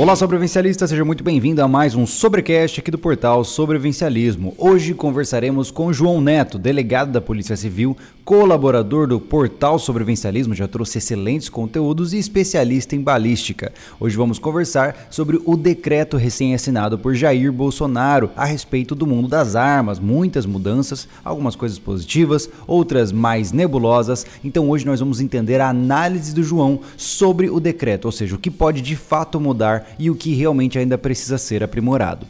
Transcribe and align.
Olá, 0.00 0.14
sobrevivencialista, 0.14 0.86
seja 0.86 1.04
muito 1.04 1.24
bem-vindo 1.24 1.60
a 1.60 1.66
mais 1.66 1.96
um 1.96 2.06
Sobrecast 2.06 2.78
aqui 2.78 2.88
do 2.88 2.96
portal 2.96 3.42
Sobrevivencialismo. 3.42 4.54
Hoje 4.56 4.94
conversaremos 4.94 5.72
com 5.72 5.92
João 5.92 6.20
Neto, 6.20 6.56
delegado 6.56 7.10
da 7.10 7.20
Polícia 7.20 7.56
Civil, 7.56 7.96
colaborador 8.24 9.08
do 9.08 9.18
portal 9.18 9.76
Sobrevivencialismo, 9.76 10.54
já 10.54 10.68
trouxe 10.68 10.98
excelentes 10.98 11.48
conteúdos 11.48 12.12
e 12.12 12.18
especialista 12.18 12.94
em 12.94 13.00
balística. 13.00 13.72
Hoje 13.98 14.16
vamos 14.16 14.38
conversar 14.38 15.08
sobre 15.10 15.40
o 15.44 15.56
decreto 15.56 16.16
recém-assinado 16.16 16.96
por 16.96 17.16
Jair 17.16 17.50
Bolsonaro 17.50 18.30
a 18.36 18.44
respeito 18.44 18.94
do 18.94 19.04
mundo 19.04 19.26
das 19.26 19.56
armas, 19.56 19.98
muitas 19.98 20.46
mudanças, 20.46 21.08
algumas 21.24 21.56
coisas 21.56 21.76
positivas, 21.80 22.48
outras 22.68 23.10
mais 23.10 23.50
nebulosas. 23.50 24.24
Então 24.44 24.70
hoje 24.70 24.86
nós 24.86 25.00
vamos 25.00 25.20
entender 25.20 25.60
a 25.60 25.70
análise 25.70 26.32
do 26.32 26.44
João 26.44 26.82
sobre 26.96 27.50
o 27.50 27.58
decreto, 27.58 28.04
ou 28.04 28.12
seja, 28.12 28.36
o 28.36 28.38
que 28.38 28.48
pode 28.48 28.80
de 28.80 28.94
fato 28.94 29.40
mudar 29.40 29.87
e 29.98 30.10
o 30.10 30.14
que 30.14 30.34
realmente 30.34 30.78
ainda 30.78 30.98
precisa 30.98 31.38
ser 31.38 31.62
aprimorado. 31.62 32.26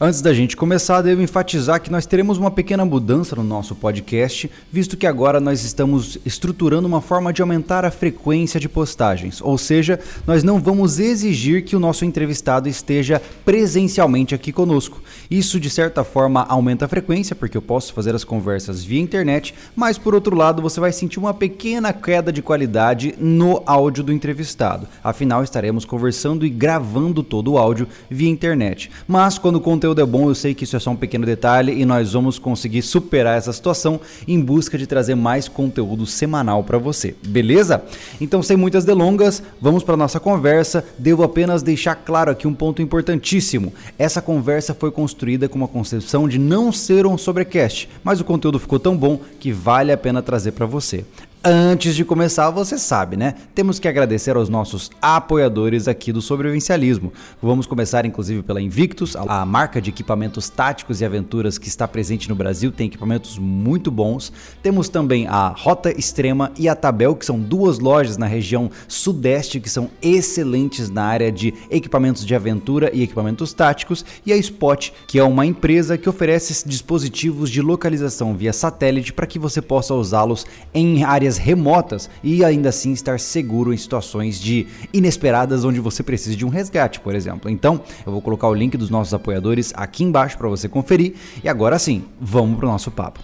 Antes 0.00 0.20
da 0.20 0.34
gente 0.34 0.56
começar, 0.56 1.02
devo 1.02 1.22
enfatizar 1.22 1.80
que 1.80 1.90
nós 1.90 2.04
teremos 2.04 2.36
uma 2.36 2.50
pequena 2.50 2.84
mudança 2.84 3.36
no 3.36 3.44
nosso 3.44 3.76
podcast, 3.76 4.50
visto 4.70 4.96
que 4.96 5.06
agora 5.06 5.38
nós 5.38 5.62
estamos 5.62 6.18
estruturando 6.26 6.88
uma 6.88 7.00
forma 7.00 7.32
de 7.32 7.40
aumentar 7.40 7.84
a 7.84 7.92
frequência 7.92 8.58
de 8.58 8.68
postagens, 8.68 9.40
ou 9.40 9.56
seja, 9.56 10.00
nós 10.26 10.42
não 10.42 10.58
vamos 10.58 10.98
exigir 10.98 11.64
que 11.64 11.76
o 11.76 11.80
nosso 11.80 12.04
entrevistado 12.04 12.68
esteja 12.68 13.22
presencialmente 13.44 14.34
aqui 14.34 14.50
conosco. 14.52 15.00
Isso 15.30 15.60
de 15.60 15.70
certa 15.70 16.02
forma 16.02 16.42
aumenta 16.48 16.86
a 16.86 16.88
frequência, 16.88 17.36
porque 17.36 17.56
eu 17.56 17.62
posso 17.62 17.94
fazer 17.94 18.16
as 18.16 18.24
conversas 18.24 18.82
via 18.82 19.00
internet, 19.00 19.54
mas 19.76 19.96
por 19.96 20.12
outro 20.12 20.34
lado 20.34 20.60
você 20.60 20.80
vai 20.80 20.90
sentir 20.90 21.20
uma 21.20 21.32
pequena 21.32 21.92
queda 21.92 22.32
de 22.32 22.42
qualidade 22.42 23.14
no 23.16 23.62
áudio 23.64 24.02
do 24.02 24.12
entrevistado. 24.12 24.88
Afinal, 25.04 25.44
estaremos 25.44 25.84
conversando 25.84 26.44
e 26.44 26.50
gravando 26.50 27.22
todo 27.22 27.52
o 27.52 27.58
áudio 27.58 27.86
via 28.10 28.28
internet. 28.28 28.90
Mas 29.06 29.38
quando 29.38 29.56
o 29.56 29.60
conteúdo 29.84 30.00
é 30.00 30.06
bom, 30.06 30.30
eu 30.30 30.34
sei 30.34 30.54
que 30.54 30.64
isso 30.64 30.76
é 30.76 30.80
só 30.80 30.92
um 30.92 30.96
pequeno 30.96 31.26
detalhe 31.26 31.78
e 31.78 31.84
nós 31.84 32.14
vamos 32.14 32.38
conseguir 32.38 32.80
superar 32.80 33.36
essa 33.36 33.52
situação 33.52 34.00
em 34.26 34.40
busca 34.40 34.78
de 34.78 34.86
trazer 34.86 35.14
mais 35.14 35.46
conteúdo 35.46 36.06
semanal 36.06 36.64
para 36.64 36.78
você, 36.78 37.14
beleza? 37.26 37.84
Então, 38.18 38.42
sem 38.42 38.56
muitas 38.56 38.86
delongas, 38.86 39.42
vamos 39.60 39.84
para 39.84 39.94
nossa 39.94 40.18
conversa. 40.18 40.82
Devo 40.98 41.22
apenas 41.22 41.62
deixar 41.62 41.96
claro 41.96 42.30
aqui 42.30 42.48
um 42.48 42.54
ponto 42.54 42.80
importantíssimo. 42.80 43.74
Essa 43.98 44.22
conversa 44.22 44.72
foi 44.72 44.90
construída 44.90 45.50
com 45.50 45.58
uma 45.58 45.68
concepção 45.68 46.26
de 46.26 46.38
não 46.38 46.72
ser 46.72 47.06
um 47.06 47.18
sobrecast, 47.18 47.86
mas 48.02 48.22
o 48.22 48.24
conteúdo 48.24 48.58
ficou 48.58 48.80
tão 48.80 48.96
bom 48.96 49.20
que 49.38 49.52
vale 49.52 49.92
a 49.92 49.98
pena 49.98 50.22
trazer 50.22 50.52
para 50.52 50.64
você. 50.64 51.04
Antes 51.46 51.94
de 51.94 52.06
começar, 52.06 52.48
você 52.48 52.78
sabe, 52.78 53.18
né? 53.18 53.34
Temos 53.54 53.78
que 53.78 53.86
agradecer 53.86 54.34
aos 54.34 54.48
nossos 54.48 54.90
apoiadores 55.02 55.86
aqui 55.86 56.10
do 56.10 56.22
sobrevivencialismo. 56.22 57.12
Vamos 57.42 57.66
começar 57.66 58.06
inclusive 58.06 58.42
pela 58.42 58.62
Invictus, 58.62 59.14
a 59.14 59.44
marca 59.44 59.78
de 59.78 59.90
equipamentos 59.90 60.48
táticos 60.48 61.02
e 61.02 61.04
aventuras 61.04 61.58
que 61.58 61.68
está 61.68 61.86
presente 61.86 62.30
no 62.30 62.34
Brasil, 62.34 62.72
tem 62.72 62.86
equipamentos 62.86 63.36
muito 63.36 63.90
bons. 63.90 64.32
Temos 64.62 64.88
também 64.88 65.26
a 65.26 65.48
Rota 65.48 65.90
Extrema 65.90 66.50
e 66.56 66.66
a 66.66 66.74
Tabel, 66.74 67.14
que 67.14 67.26
são 67.26 67.38
duas 67.38 67.78
lojas 67.78 68.16
na 68.16 68.24
região 68.24 68.70
sudeste 68.88 69.60
que 69.60 69.68
são 69.68 69.90
excelentes 70.00 70.88
na 70.88 71.04
área 71.04 71.30
de 71.30 71.52
equipamentos 71.70 72.24
de 72.24 72.34
aventura 72.34 72.90
e 72.90 73.02
equipamentos 73.02 73.52
táticos, 73.52 74.02
e 74.24 74.32
a 74.32 74.36
Spot, 74.38 74.90
que 75.06 75.18
é 75.18 75.22
uma 75.22 75.44
empresa 75.44 75.98
que 75.98 76.08
oferece 76.08 76.66
dispositivos 76.66 77.50
de 77.50 77.60
localização 77.60 78.34
via 78.34 78.54
satélite 78.54 79.12
para 79.12 79.26
que 79.26 79.38
você 79.38 79.60
possa 79.60 79.92
usá-los 79.92 80.46
em 80.72 81.04
áreas 81.04 81.33
áreas 81.34 81.38
remotas 81.38 82.10
e 82.22 82.44
ainda 82.44 82.68
assim 82.68 82.92
estar 82.92 83.18
seguro 83.18 83.72
em 83.72 83.76
situações 83.76 84.40
de 84.40 84.66
inesperadas 84.92 85.64
onde 85.64 85.80
você 85.80 86.02
precisa 86.02 86.36
de 86.36 86.44
um 86.44 86.48
resgate, 86.48 87.00
por 87.00 87.14
exemplo. 87.14 87.50
Então, 87.50 87.80
eu 88.06 88.12
vou 88.12 88.22
colocar 88.22 88.48
o 88.48 88.54
link 88.54 88.76
dos 88.76 88.90
nossos 88.90 89.12
apoiadores 89.12 89.72
aqui 89.74 90.04
embaixo 90.04 90.38
para 90.38 90.48
você 90.48 90.68
conferir. 90.68 91.14
E 91.42 91.48
agora 91.48 91.78
sim, 91.78 92.04
vamos 92.20 92.56
para 92.56 92.66
o 92.66 92.70
nosso 92.70 92.90
papo. 92.90 93.20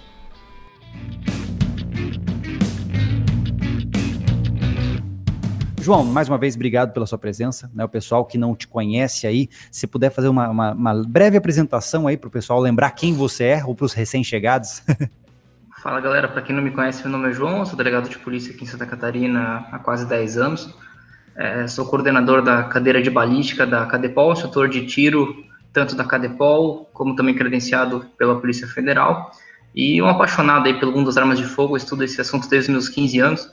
João, 5.83 6.05
mais 6.05 6.29
uma 6.29 6.37
vez, 6.37 6.55
obrigado 6.55 6.93
pela 6.93 7.07
sua 7.07 7.19
presença. 7.19 7.71
Né? 7.75 7.83
O 7.85 7.89
pessoal 7.89 8.25
que 8.27 8.37
não 8.37 8.55
te 8.55 8.69
conhece 8.69 9.27
aí, 9.27 9.49
se 9.71 9.87
puder 9.87 10.11
fazer 10.11 10.29
uma, 10.29 10.49
uma, 10.51 10.73
uma 10.73 11.03
breve 11.03 11.39
apresentação 11.39 12.07
aí 12.07 12.19
para 12.19 12.29
o 12.29 12.31
pessoal 12.31 12.61
lembrar 12.61 12.91
quem 12.91 13.15
você 13.15 13.45
é 13.45 13.65
ou 13.65 13.75
para 13.75 13.87
os 13.87 13.95
recém-chegados. 13.95 14.83
Fala 15.83 15.99
galera, 15.99 16.29
para 16.29 16.43
quem 16.43 16.55
não 16.55 16.63
me 16.63 16.71
conhece, 16.71 17.03
meu 17.03 17.13
nome 17.13 17.31
é 17.31 17.33
João, 17.33 17.65
sou 17.65 17.75
delegado 17.75 18.07
de 18.07 18.19
polícia 18.19 18.53
aqui 18.53 18.65
em 18.65 18.67
Santa 18.67 18.85
Catarina 18.85 19.67
há 19.73 19.79
quase 19.79 20.07
10 20.07 20.37
anos. 20.37 20.75
É, 21.35 21.67
sou 21.69 21.87
coordenador 21.87 22.43
da 22.43 22.65
cadeira 22.65 23.01
de 23.01 23.09
balística 23.09 23.67
da 23.67 23.87
Cadepol, 23.87 24.35
instrutor 24.35 24.69
de 24.69 24.85
tiro 24.87 25.43
tanto 25.73 25.97
da 25.97 26.05
Cadepol 26.05 26.85
como 26.93 27.17
também 27.17 27.35
credenciado 27.35 28.05
pela 28.19 28.39
Polícia 28.39 28.69
Federal. 28.69 29.31
E 29.75 30.03
um 30.03 30.07
apaixonado 30.07 30.67
aí 30.67 30.79
pelo 30.79 30.93
mundo 30.93 31.07
das 31.07 31.17
armas 31.17 31.39
de 31.39 31.47
fogo, 31.47 31.79
estudo 31.79 32.05
esse 32.05 32.21
assunto 32.21 32.47
desde 32.47 32.71
meus 32.71 32.91
15 32.91 33.19
anos. 33.19 33.51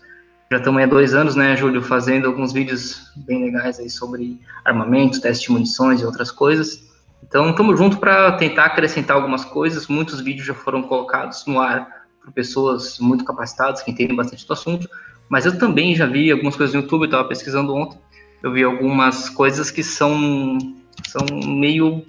Já 0.52 0.58
estamos 0.58 0.84
há 0.84 0.86
dois 0.86 1.14
anos, 1.14 1.34
né, 1.34 1.56
Júlio, 1.56 1.82
fazendo 1.82 2.28
alguns 2.28 2.52
vídeos 2.52 3.10
bem 3.16 3.46
legais 3.46 3.80
aí 3.80 3.90
sobre 3.90 4.38
armamento, 4.66 5.22
teste 5.22 5.48
de 5.48 5.54
munições 5.54 6.02
e 6.02 6.06
outras 6.06 6.30
coisas. 6.30 6.86
Então, 7.24 7.52
estamos 7.52 7.78
juntos 7.78 7.98
para 7.98 8.34
tentar 8.34 8.66
acrescentar 8.66 9.16
algumas 9.16 9.46
coisas. 9.46 9.88
Muitos 9.88 10.20
vídeos 10.20 10.46
já 10.46 10.54
foram 10.54 10.84
colocados 10.84 11.46
no 11.46 11.62
ar 11.62 11.97
por 12.28 12.34
pessoas 12.34 13.00
muito 13.00 13.24
capacitadas, 13.24 13.82
que 13.82 13.92
entendem 13.92 14.16
bastante 14.16 14.46
do 14.46 14.52
assunto, 14.52 14.90
mas 15.30 15.46
eu 15.46 15.58
também 15.58 15.96
já 15.96 16.06
vi 16.06 16.30
algumas 16.30 16.58
coisas 16.58 16.76
no 16.76 16.82
YouTube, 16.82 17.04
eu 17.04 17.06
estava 17.06 17.28
pesquisando 17.28 17.74
ontem, 17.74 17.98
eu 18.44 18.52
vi 18.52 18.64
algumas 18.64 19.30
coisas 19.30 19.72
que 19.72 19.82
são, 19.82 20.58
são 21.08 21.26
meio. 21.46 22.06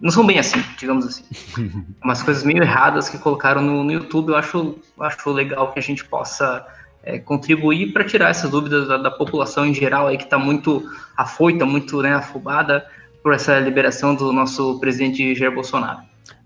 não 0.00 0.10
são 0.10 0.24
bem 0.24 0.38
assim, 0.38 0.62
digamos 0.78 1.04
assim. 1.04 1.24
Umas 2.02 2.22
coisas 2.22 2.44
meio 2.44 2.62
erradas 2.62 3.08
que 3.08 3.18
colocaram 3.18 3.60
no, 3.60 3.82
no 3.82 3.92
YouTube, 3.92 4.30
eu 4.30 4.36
acho, 4.36 4.76
acho 5.00 5.30
legal 5.30 5.72
que 5.72 5.80
a 5.80 5.82
gente 5.82 6.04
possa 6.04 6.64
é, 7.02 7.18
contribuir 7.18 7.92
para 7.92 8.04
tirar 8.04 8.30
essas 8.30 8.50
dúvidas 8.50 8.86
da, 8.86 8.98
da, 8.98 9.10
população 9.10 9.66
em 9.66 9.74
geral 9.74 10.06
aí 10.06 10.16
que 10.16 10.24
está 10.24 10.38
muito 10.38 10.88
afoita, 11.16 11.66
muito 11.66 12.00
né, 12.02 12.14
afobada 12.14 12.86
por 13.20 13.34
essa 13.34 13.58
liberação 13.58 14.14
do 14.14 14.32
nosso 14.32 14.78
presidente 14.78 15.34
Jair 15.34 15.52
Bolsonaro. 15.52 15.98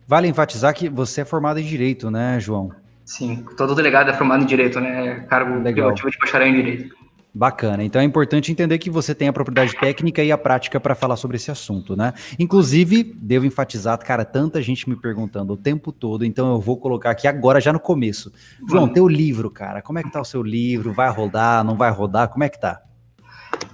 Vale 0.06 0.26
enfatizar 0.26 0.75
que 0.75 0.88
você 0.88 1.21
é 1.21 1.25
formado 1.25 1.60
em 1.60 1.65
direito, 1.65 2.10
né, 2.10 2.38
João? 2.41 2.72
Sim, 3.04 3.44
todo 3.56 3.75
delegado 3.75 4.10
é 4.10 4.15
formado 4.15 4.42
em 4.42 4.47
direito, 4.47 4.81
né? 4.81 5.26
Cargo 5.28 5.60
Legal. 5.60 5.92
de 5.92 6.03
bacharel 6.19 6.48
em 6.48 6.54
direito. 6.54 6.94
Bacana. 7.37 7.82
Então 7.82 8.00
é 8.00 8.04
importante 8.04 8.53
entender 8.53 8.78
que 8.78 8.88
você 8.88 9.12
tem 9.12 9.26
a 9.26 9.32
propriedade 9.32 9.75
técnica 9.76 10.22
e 10.22 10.31
a 10.31 10.38
prática 10.38 10.78
para 10.78 10.94
falar 10.94 11.16
sobre 11.16 11.37
esse 11.37 11.50
assunto, 11.50 11.97
né? 11.97 12.15
Inclusive, 12.38 13.03
devo 13.03 13.44
enfatizar, 13.44 13.98
cara, 13.98 14.25
tanta 14.25 14.62
gente 14.62 14.88
me 14.88 14.94
perguntando 14.94 15.53
o 15.53 15.56
tempo 15.56 15.91
todo, 15.91 16.25
então 16.25 16.53
eu 16.53 16.60
vou 16.60 16.76
colocar 16.78 17.10
aqui 17.10 17.26
agora, 17.26 17.60
já 17.60 17.72
no 17.72 17.81
começo. 17.81 18.32
João, 18.69 18.88
teu 18.88 19.09
livro, 19.09 19.50
cara, 19.50 19.82
como 19.82 19.98
é 19.98 20.04
que 20.04 20.12
tá 20.12 20.21
o 20.21 20.25
seu 20.25 20.44
livro? 20.44 20.92
Vai 20.92 21.10
rodar, 21.10 21.65
não 21.65 21.76
vai 21.76 21.91
rodar? 21.91 22.28
Como 22.28 22.44
é 22.44 22.48
que 22.48 22.60
tá? 22.60 22.81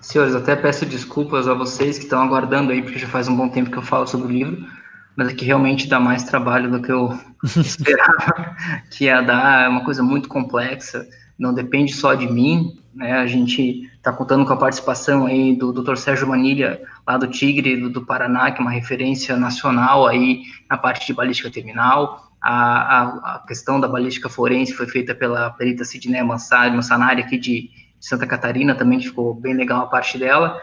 Senhores, 0.00 0.34
até 0.34 0.56
peço 0.56 0.86
desculpas 0.86 1.46
a 1.46 1.52
vocês 1.52 1.98
que 1.98 2.04
estão 2.04 2.22
aguardando 2.22 2.72
aí, 2.72 2.80
porque 2.80 2.98
já 2.98 3.08
faz 3.08 3.28
um 3.28 3.36
bom 3.36 3.50
tempo 3.50 3.70
que 3.70 3.76
eu 3.76 3.82
falo 3.82 4.06
sobre 4.06 4.26
o 4.26 4.30
livro 4.30 4.79
mas 5.16 5.28
é 5.28 5.34
que 5.34 5.44
realmente 5.44 5.88
dá 5.88 5.98
mais 6.00 6.24
trabalho 6.24 6.70
do 6.70 6.80
que 6.80 6.90
eu 6.90 7.18
esperava 7.44 8.56
que 8.90 9.04
ia 9.04 9.20
dar. 9.20 9.64
É 9.64 9.68
uma 9.68 9.84
coisa 9.84 10.02
muito 10.02 10.28
complexa, 10.28 11.06
não 11.38 11.52
depende 11.54 11.92
só 11.92 12.14
de 12.14 12.30
mim, 12.30 12.78
né? 12.94 13.14
A 13.14 13.26
gente 13.26 13.90
está 13.96 14.12
contando 14.12 14.44
com 14.44 14.52
a 14.52 14.56
participação 14.56 15.26
aí 15.26 15.54
do 15.54 15.72
Dr. 15.72 15.96
Sérgio 15.96 16.28
Manilha, 16.28 16.80
lá 17.06 17.16
do 17.16 17.26
Tigre, 17.26 17.76
do, 17.76 17.90
do, 17.90 18.06
Paraná, 18.06 18.50
que 18.50 18.58
é 18.58 18.62
uma 18.62 18.70
referência 18.70 19.36
nacional 19.36 20.06
aí 20.06 20.42
na 20.68 20.76
parte 20.76 21.06
de 21.06 21.12
balística 21.12 21.50
terminal. 21.50 22.30
A, 22.42 22.52
a, 22.52 23.34
a 23.34 23.38
questão 23.46 23.78
da 23.78 23.86
balística 23.86 24.28
forense 24.28 24.72
foi 24.72 24.86
feita 24.86 25.14
pela 25.14 25.50
perita 25.50 25.84
Sidney 25.84 26.22
Mansari, 26.22 26.74
Mansanari 26.74 27.22
aqui 27.22 27.36
de, 27.36 27.70
Santa 28.00 28.26
Catarina, 28.26 28.74
também 28.74 28.98
ficou 28.98 29.34
bem 29.34 29.54
legal 29.54 29.82
a 29.82 29.86
parte 29.86 30.16
dela. 30.16 30.60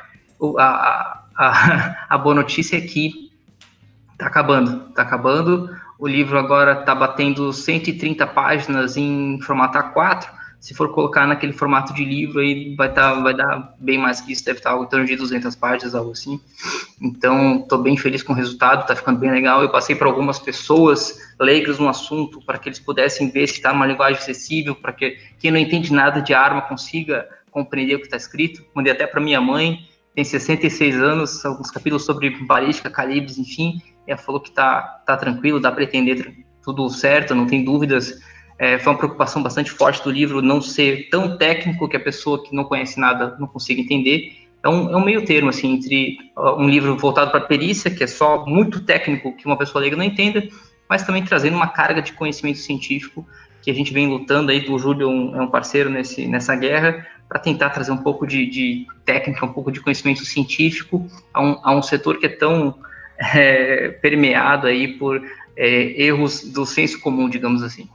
A, 0.58 1.22
a, 1.38 2.08
a 2.10 2.18
boa 2.18 2.34
notícia 2.34 2.78
é 2.78 2.82
que 2.82 3.27
Tá 4.18 4.28
acabando, 4.28 4.92
tá 4.94 5.04
acabando. 5.04 5.70
O 6.00 6.08
livro 6.08 6.38
agora 6.38 6.76
tá 6.76 6.96
batendo 6.96 7.54
130 7.54 8.26
páginas 8.28 8.98
em 8.98 9.40
formato 9.42 9.78
A4. 9.78 10.38
Se 10.60 10.74
for 10.74 10.92
colocar 10.92 11.28
naquele 11.28 11.54
formato 11.54 11.94
de 11.94 12.04
livro, 12.04 12.40
aí 12.40 12.76
vai, 12.76 12.92
tá, 12.92 13.14
vai 13.14 13.34
dar 13.34 13.76
bem 13.80 13.98
mais 13.98 14.20
que 14.20 14.32
isso, 14.32 14.44
deve 14.44 14.58
estar 14.58 14.76
em 14.76 14.86
torno 14.88 15.06
de 15.06 15.16
200 15.16 15.56
páginas, 15.56 15.94
algo 15.94 16.12
assim. 16.12 16.42
Então, 17.00 17.60
estou 17.60 17.78
bem 17.78 17.96
feliz 17.96 18.24
com 18.24 18.34
o 18.34 18.36
resultado, 18.36 18.88
tá 18.88 18.96
ficando 18.96 19.20
bem 19.20 19.30
legal. 19.30 19.62
Eu 19.62 19.70
passei 19.70 19.96
para 19.96 20.08
algumas 20.08 20.40
pessoas 20.40 21.20
leigas 21.40 21.78
no 21.78 21.88
assunto, 21.88 22.42
para 22.44 22.58
que 22.58 22.70
eles 22.70 22.80
pudessem 22.80 23.30
ver 23.30 23.48
se 23.48 23.54
está 23.54 23.72
numa 23.72 23.86
linguagem 23.86 24.18
acessível, 24.18 24.76
para 24.76 24.94
que 24.94 25.20
quem 25.40 25.52
não 25.52 25.60
entende 25.60 25.94
nada 25.94 26.22
de 26.22 26.34
arma 26.34 26.62
consiga 26.64 27.28
compreender 27.52 27.96
o 27.96 28.00
que 28.00 28.06
está 28.06 28.18
escrito. 28.18 28.66
Mandei 28.74 28.92
até 28.92 29.06
para 29.06 29.22
minha 29.22 29.40
mãe, 29.40 29.88
tem 30.18 30.24
66 30.24 31.00
anos, 31.00 31.46
alguns 31.46 31.70
capítulos 31.70 32.04
sobre 32.04 32.32
balística, 32.44 32.90
calibres, 32.90 33.38
enfim, 33.38 33.80
ela 34.08 34.18
falou 34.18 34.42
que 34.42 34.50
tá, 34.50 35.04
tá 35.06 35.16
tranquilo, 35.16 35.60
dá 35.60 35.72
para 35.72 35.84
entender 35.84 36.44
tudo 36.64 36.90
certo, 36.90 37.36
não 37.36 37.46
tem 37.46 37.64
dúvidas. 37.64 38.20
É, 38.58 38.80
foi 38.80 38.94
uma 38.94 38.98
preocupação 38.98 39.44
bastante 39.44 39.70
forte 39.70 40.04
do 40.04 40.10
livro 40.10 40.42
não 40.42 40.60
ser 40.60 41.08
tão 41.12 41.38
técnico 41.38 41.88
que 41.88 41.96
a 41.96 42.00
pessoa 42.00 42.44
que 42.44 42.56
não 42.56 42.64
conhece 42.64 43.00
nada 43.00 43.38
não 43.40 43.46
consiga 43.46 43.80
entender. 43.80 44.36
é 44.64 44.68
um, 44.68 44.92
é 44.92 44.98
um 44.98 45.06
meio 45.06 45.24
termo, 45.24 45.50
assim, 45.50 45.74
entre 45.74 46.18
um 46.36 46.68
livro 46.68 46.98
voltado 46.98 47.30
para 47.30 47.42
perícia, 47.42 47.92
que 47.92 48.04
é 48.04 48.08
só 48.08 48.44
muito 48.44 48.84
técnico, 48.86 49.38
que 49.38 49.46
uma 49.46 49.56
pessoa 49.56 49.82
leiga 49.82 49.96
não 49.96 50.04
entenda, 50.04 50.42
mas 50.90 51.04
também 51.04 51.24
trazendo 51.24 51.58
uma 51.58 51.68
carga 51.68 52.02
de 52.02 52.14
conhecimento 52.14 52.58
científico 52.58 53.24
que 53.62 53.72
a 53.72 53.74
gente 53.74 53.94
vem 53.94 54.08
lutando 54.08 54.52
aí, 54.52 54.66
o 54.70 54.80
Júlio 54.80 55.08
é 55.08 55.12
um, 55.12 55.36
é 55.36 55.42
um 55.42 55.48
parceiro 55.48 55.90
nesse, 55.90 56.28
nessa 56.28 56.56
guerra, 56.56 57.06
para 57.28 57.40
tentar 57.40 57.70
trazer 57.72 57.92
um 57.92 57.98
pouco 57.98 58.26
de, 58.26 58.46
de, 58.50 58.88
técnica, 59.06 59.46
um 59.46 59.52
pouco 59.52 59.72
de 59.72 59.82
conhecimento 59.82 60.24
científico 60.24 61.06
a 61.34 61.42
um, 61.42 61.60
a 61.62 61.76
um 61.76 61.82
setor 61.82 62.18
que 62.18 62.26
é 62.26 62.30
tão 62.30 62.76
é, 63.18 63.90
permeado 64.02 64.68
aí 64.68 64.88
por 64.88 65.22
é, 65.56 66.02
erros 66.02 66.44
do 66.44 66.66
senso 66.66 67.00
comum, 67.02 67.30
digamos 67.30 67.64
assim. 67.64 67.90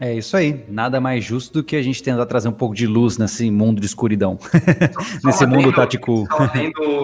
É 0.00 0.12
isso 0.12 0.36
aí. 0.36 0.64
Nada 0.68 1.00
mais 1.00 1.24
justo 1.24 1.52
do 1.52 1.64
que 1.64 1.76
a 1.76 1.82
gente 1.82 2.02
tentar 2.02 2.26
trazer 2.26 2.48
um 2.48 2.52
pouco 2.52 2.74
de 2.74 2.86
luz 2.86 3.16
nesse 3.16 3.48
mundo 3.50 3.80
de 3.80 3.86
escuridão. 3.86 4.38
nesse 5.22 5.46
mundo 5.46 5.72
tático. 5.72 6.26
Só 6.26 6.46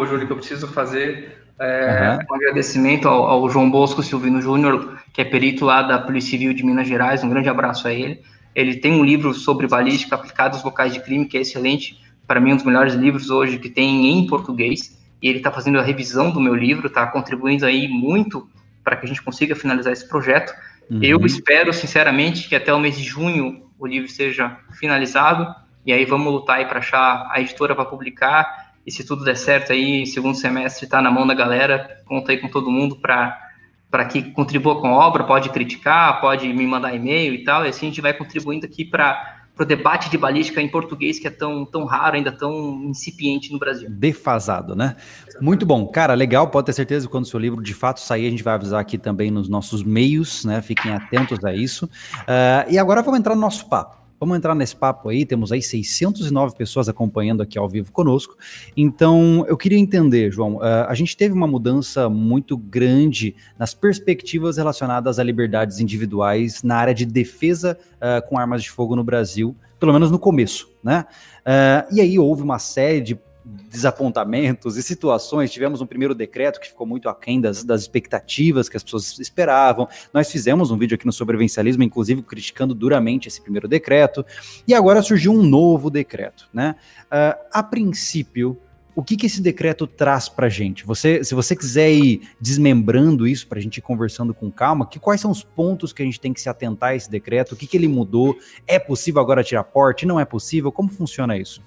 Júlio, 0.06 0.26
que 0.26 0.32
eu 0.32 0.36
preciso 0.36 0.66
fazer 0.66 1.40
é, 1.60 2.16
uhum. 2.18 2.26
um 2.30 2.34
agradecimento 2.34 3.06
ao, 3.06 3.24
ao, 3.26 3.50
João 3.50 3.70
Bosco 3.70 4.02
Silvino 4.02 4.40
Júnior, 4.40 4.98
que 5.12 5.20
é 5.20 5.24
perito 5.24 5.64
lá 5.64 5.82
da 5.82 5.98
Polícia 5.98 6.30
Civil 6.30 6.52
de 6.52 6.64
Minas 6.64 6.88
Gerais. 6.88 7.22
Um 7.22 7.28
grande 7.28 7.48
abraço 7.48 7.86
a 7.88 7.92
ele. 7.92 8.20
Ele 8.54 8.76
tem 8.76 8.92
um 8.92 9.04
livro 9.04 9.32
sobre 9.32 9.66
balística 9.66 10.14
aplicada 10.14 10.54
aos 10.54 10.64
locais 10.64 10.92
de 10.92 11.00
crime, 11.00 11.26
que 11.26 11.38
é 11.38 11.40
excelente. 11.40 12.00
Para 12.26 12.40
mim, 12.40 12.52
um 12.52 12.56
dos 12.56 12.64
melhores 12.64 12.94
livros 12.94 13.30
hoje 13.30 13.58
que 13.58 13.68
tem 13.68 14.10
em 14.10 14.26
português. 14.26 14.98
E 15.22 15.28
ele 15.28 15.38
está 15.38 15.50
fazendo 15.50 15.78
a 15.78 15.82
revisão 15.82 16.30
do 16.30 16.40
meu 16.40 16.54
livro, 16.54 16.86
está 16.86 17.06
contribuindo 17.06 17.66
aí 17.66 17.86
muito 17.88 18.48
para 18.82 18.96
que 18.96 19.04
a 19.04 19.08
gente 19.08 19.22
consiga 19.22 19.54
finalizar 19.54 19.92
esse 19.92 20.08
projeto. 20.08 20.52
Uhum. 20.90 21.02
Eu 21.02 21.24
espero, 21.26 21.72
sinceramente, 21.72 22.48
que 22.48 22.56
até 22.56 22.72
o 22.72 22.80
mês 22.80 22.96
de 22.96 23.04
junho 23.04 23.62
o 23.78 23.86
livro 23.86 24.08
seja 24.08 24.56
finalizado. 24.72 25.54
E 25.84 25.92
aí 25.92 26.04
vamos 26.04 26.32
lutar 26.32 26.58
aí 26.58 26.66
para 26.66 26.78
achar 26.78 27.28
a 27.30 27.40
editora 27.40 27.74
para 27.74 27.84
publicar. 27.84 28.72
E 28.86 28.90
se 28.90 29.04
tudo 29.04 29.24
der 29.24 29.36
certo 29.36 29.72
aí, 29.72 30.06
segundo 30.06 30.34
semestre 30.34 30.84
está 30.84 31.00
na 31.02 31.10
mão 31.10 31.26
da 31.26 31.34
galera. 31.34 32.02
Conta 32.06 32.32
aí 32.32 32.38
com 32.38 32.48
todo 32.48 32.70
mundo 32.70 32.96
para 32.96 33.49
para 33.90 34.04
que 34.04 34.22
contribua 34.30 34.80
com 34.80 34.88
a 34.88 35.06
obra, 35.06 35.24
pode 35.24 35.48
criticar, 35.50 36.20
pode 36.20 36.46
me 36.52 36.66
mandar 36.66 36.94
e-mail 36.94 37.34
e 37.34 37.44
tal, 37.44 37.64
e 37.64 37.68
assim 37.68 37.86
a 37.86 37.88
gente 37.88 38.00
vai 38.00 38.12
contribuindo 38.12 38.64
aqui 38.64 38.84
para 38.84 39.40
o 39.58 39.64
debate 39.64 40.08
de 40.08 40.16
balística 40.16 40.60
em 40.62 40.68
português, 40.68 41.18
que 41.18 41.26
é 41.26 41.30
tão, 41.30 41.66
tão 41.66 41.84
raro, 41.84 42.16
ainda 42.16 42.32
tão 42.32 42.82
incipiente 42.84 43.52
no 43.52 43.58
Brasil. 43.58 43.90
Defasado, 43.90 44.74
né? 44.74 44.96
Muito 45.40 45.66
bom. 45.66 45.86
Cara, 45.86 46.14
legal, 46.14 46.48
pode 46.48 46.66
ter 46.66 46.72
certeza 46.72 47.06
que 47.06 47.12
quando 47.12 47.24
o 47.24 47.28
seu 47.28 47.38
livro 47.38 47.62
de 47.62 47.74
fato 47.74 48.00
sair, 48.00 48.26
a 48.26 48.30
gente 48.30 48.42
vai 48.42 48.54
avisar 48.54 48.80
aqui 48.80 48.96
também 48.96 49.30
nos 49.30 49.48
nossos 49.48 49.82
meios, 49.82 50.46
né? 50.46 50.62
Fiquem 50.62 50.92
atentos 50.92 51.44
a 51.44 51.52
isso. 51.52 51.84
Uh, 51.84 52.70
e 52.70 52.78
agora 52.78 53.02
vamos 53.02 53.20
entrar 53.20 53.34
no 53.34 53.40
nosso 53.40 53.68
papo. 53.68 53.99
Vamos 54.20 54.36
entrar 54.36 54.54
nesse 54.54 54.76
papo 54.76 55.08
aí, 55.08 55.24
temos 55.24 55.50
aí 55.50 55.62
609 55.62 56.54
pessoas 56.54 56.90
acompanhando 56.90 57.42
aqui 57.42 57.58
ao 57.58 57.66
vivo 57.66 57.90
conosco. 57.90 58.36
Então, 58.76 59.46
eu 59.48 59.56
queria 59.56 59.78
entender, 59.78 60.30
João, 60.30 60.56
uh, 60.56 60.84
a 60.86 60.94
gente 60.94 61.16
teve 61.16 61.32
uma 61.32 61.46
mudança 61.46 62.06
muito 62.06 62.54
grande 62.54 63.34
nas 63.58 63.72
perspectivas 63.72 64.58
relacionadas 64.58 65.18
a 65.18 65.22
liberdades 65.22 65.80
individuais 65.80 66.62
na 66.62 66.76
área 66.76 66.92
de 66.92 67.06
defesa 67.06 67.78
uh, 67.94 68.28
com 68.28 68.38
armas 68.38 68.62
de 68.62 68.70
fogo 68.70 68.94
no 68.94 69.02
Brasil, 69.02 69.56
pelo 69.78 69.94
menos 69.94 70.10
no 70.10 70.18
começo, 70.18 70.68
né? 70.84 71.06
Uh, 71.40 71.96
e 71.96 72.02
aí 72.02 72.18
houve 72.18 72.42
uma 72.42 72.58
série 72.58 73.00
de 73.00 73.18
desapontamentos 73.68 74.76
e 74.76 74.82
situações. 74.82 75.50
Tivemos 75.50 75.80
um 75.80 75.86
primeiro 75.86 76.14
decreto 76.14 76.60
que 76.60 76.68
ficou 76.68 76.86
muito 76.86 77.08
aquém 77.08 77.40
das, 77.40 77.64
das 77.64 77.82
expectativas 77.82 78.68
que 78.68 78.76
as 78.76 78.82
pessoas 78.82 79.18
esperavam. 79.18 79.88
Nós 80.12 80.30
fizemos 80.30 80.70
um 80.70 80.78
vídeo 80.78 80.94
aqui 80.94 81.06
no 81.06 81.12
sobrevivencialismo, 81.12 81.82
inclusive 81.82 82.22
criticando 82.22 82.74
duramente 82.74 83.28
esse 83.28 83.40
primeiro 83.40 83.68
decreto. 83.68 84.24
E 84.66 84.74
agora 84.74 85.02
surgiu 85.02 85.32
um 85.32 85.42
novo 85.42 85.90
decreto, 85.90 86.48
né? 86.52 86.74
Uh, 87.06 87.38
a 87.52 87.62
princípio, 87.62 88.58
o 88.94 89.02
que, 89.02 89.16
que 89.16 89.26
esse 89.26 89.40
decreto 89.40 89.86
traz 89.86 90.28
para 90.28 90.48
gente? 90.48 90.84
Você, 90.84 91.22
se 91.24 91.34
você 91.34 91.54
quiser 91.54 91.90
ir 91.92 92.28
desmembrando 92.40 93.26
isso 93.26 93.46
para 93.46 93.58
a 93.58 93.62
gente 93.62 93.78
ir 93.78 93.82
conversando 93.82 94.34
com 94.34 94.50
calma, 94.50 94.86
que 94.86 94.98
quais 94.98 95.20
são 95.20 95.30
os 95.30 95.42
pontos 95.42 95.92
que 95.92 96.02
a 96.02 96.04
gente 96.04 96.20
tem 96.20 96.32
que 96.32 96.40
se 96.40 96.48
atentar 96.48 96.90
a 96.90 96.94
esse 96.94 97.10
decreto? 97.10 97.52
O 97.52 97.56
que, 97.56 97.66
que 97.66 97.76
ele 97.76 97.88
mudou? 97.88 98.36
É 98.66 98.78
possível 98.78 99.20
agora 99.20 99.44
tirar 99.44 99.64
porte? 99.64 100.04
Não 100.06 100.18
é 100.18 100.24
possível? 100.24 100.72
Como 100.72 100.88
funciona 100.88 101.38
isso? 101.38 101.62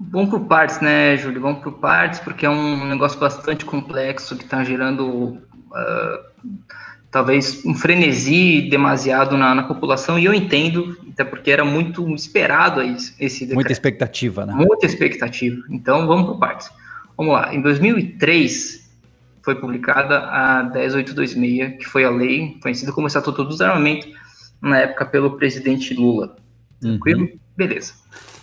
Vamos 0.00 0.30
por 0.30 0.40
partes, 0.46 0.80
né, 0.80 1.16
Júlio? 1.16 1.40
Vamos 1.40 1.62
por 1.62 1.72
partes, 1.72 2.20
porque 2.20 2.46
é 2.46 2.50
um 2.50 2.86
negócio 2.86 3.18
bastante 3.18 3.64
complexo 3.64 4.36
que 4.36 4.44
está 4.44 4.62
gerando 4.62 5.06
uh, 5.06 6.28
talvez 7.10 7.64
um 7.64 7.74
frenesi 7.74 8.68
demasiado 8.70 9.36
na, 9.36 9.54
na, 9.54 9.62
população, 9.64 10.18
e 10.18 10.24
eu 10.24 10.32
entendo, 10.32 10.96
até 11.10 11.24
porque 11.24 11.50
era 11.50 11.64
muito 11.64 12.08
esperado 12.14 12.80
esse 12.80 13.40
decreto. 13.40 13.54
Muita 13.54 13.72
expectativa, 13.72 14.46
né? 14.46 14.54
Muita 14.54 14.86
expectativa. 14.86 15.62
Então, 15.68 16.06
vamos 16.06 16.26
por 16.26 16.38
partes. 16.38 16.70
Vamos 17.16 17.32
lá. 17.32 17.52
Em 17.52 17.60
2003, 17.60 18.88
foi 19.42 19.56
publicada 19.56 20.18
a 20.18 20.62
10826, 20.62 21.78
que 21.78 21.84
foi 21.86 22.04
a 22.04 22.10
lei 22.10 22.56
conhecida 22.62 22.92
como 22.92 23.08
Estatuto 23.08 23.42
do 23.42 23.50
Desarmamento, 23.50 24.06
na 24.60 24.78
época 24.78 25.06
pelo 25.06 25.36
presidente 25.36 25.94
Lula. 25.94 26.36
Tranquilo? 26.80 27.22
Uhum. 27.22 27.38
Beleza. 27.56 27.94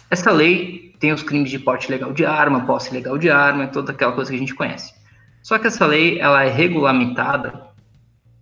Essa 0.09 0.31
lei 0.31 0.84
tem 0.99 1.11
os 1.11 1.23
crimes 1.23 1.49
de 1.49 1.59
porte 1.59 1.89
legal 1.91 2.13
de 2.13 2.25
arma, 2.25 2.65
posse 2.65 2.93
legal 2.93 3.17
de 3.17 3.29
arma, 3.29 3.67
toda 3.67 3.91
aquela 3.91 4.13
coisa 4.13 4.29
que 4.29 4.35
a 4.35 4.39
gente 4.39 4.55
conhece. 4.55 4.93
Só 5.41 5.57
que 5.59 5.67
essa 5.67 5.85
lei 5.85 6.19
ela 6.19 6.43
é 6.43 6.49
regulamentada 6.49 7.67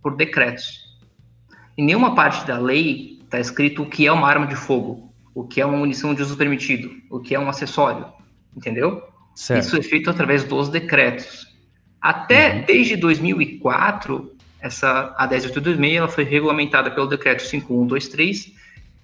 por 0.02 0.16
decretos. 0.16 0.84
Em 1.78 1.86
nenhuma 1.86 2.16
parte 2.16 2.46
da 2.46 2.58
lei 2.58 3.20
está 3.24 3.40
escrito 3.40 3.84
o 3.84 3.90
que 3.90 4.06
é 4.06 4.12
uma 4.12 4.28
arma 4.28 4.48
de 4.48 4.56
fogo, 4.56 5.14
o 5.34 5.44
que 5.46 5.60
é 5.60 5.66
uma 5.66 5.78
munição 5.78 6.14
de 6.14 6.22
uso 6.22 6.38
permitido, 6.38 6.92
o 7.10 7.20
que 7.20 7.34
é 7.34 7.40
um 7.40 7.50
acessório, 7.50 8.06
entendeu? 8.56 9.02
Certo. 9.36 9.66
Isso 9.66 9.78
é 9.78 9.82
feito 9.82 10.10
através 10.10 10.44
dos 10.44 10.70
decretos. 10.70 11.48
Até 12.00 12.56
uhum. 12.56 12.64
desde 12.68 12.96
2004, 12.96 14.36
essa 14.60 15.14
a 15.18 15.26
10826 15.26 15.98
ela 15.98 16.08
foi 16.08 16.24
regulamentada 16.24 16.92
pelo 16.92 17.08
decreto 17.08 17.42
5123 17.42 18.46
de 18.46 18.54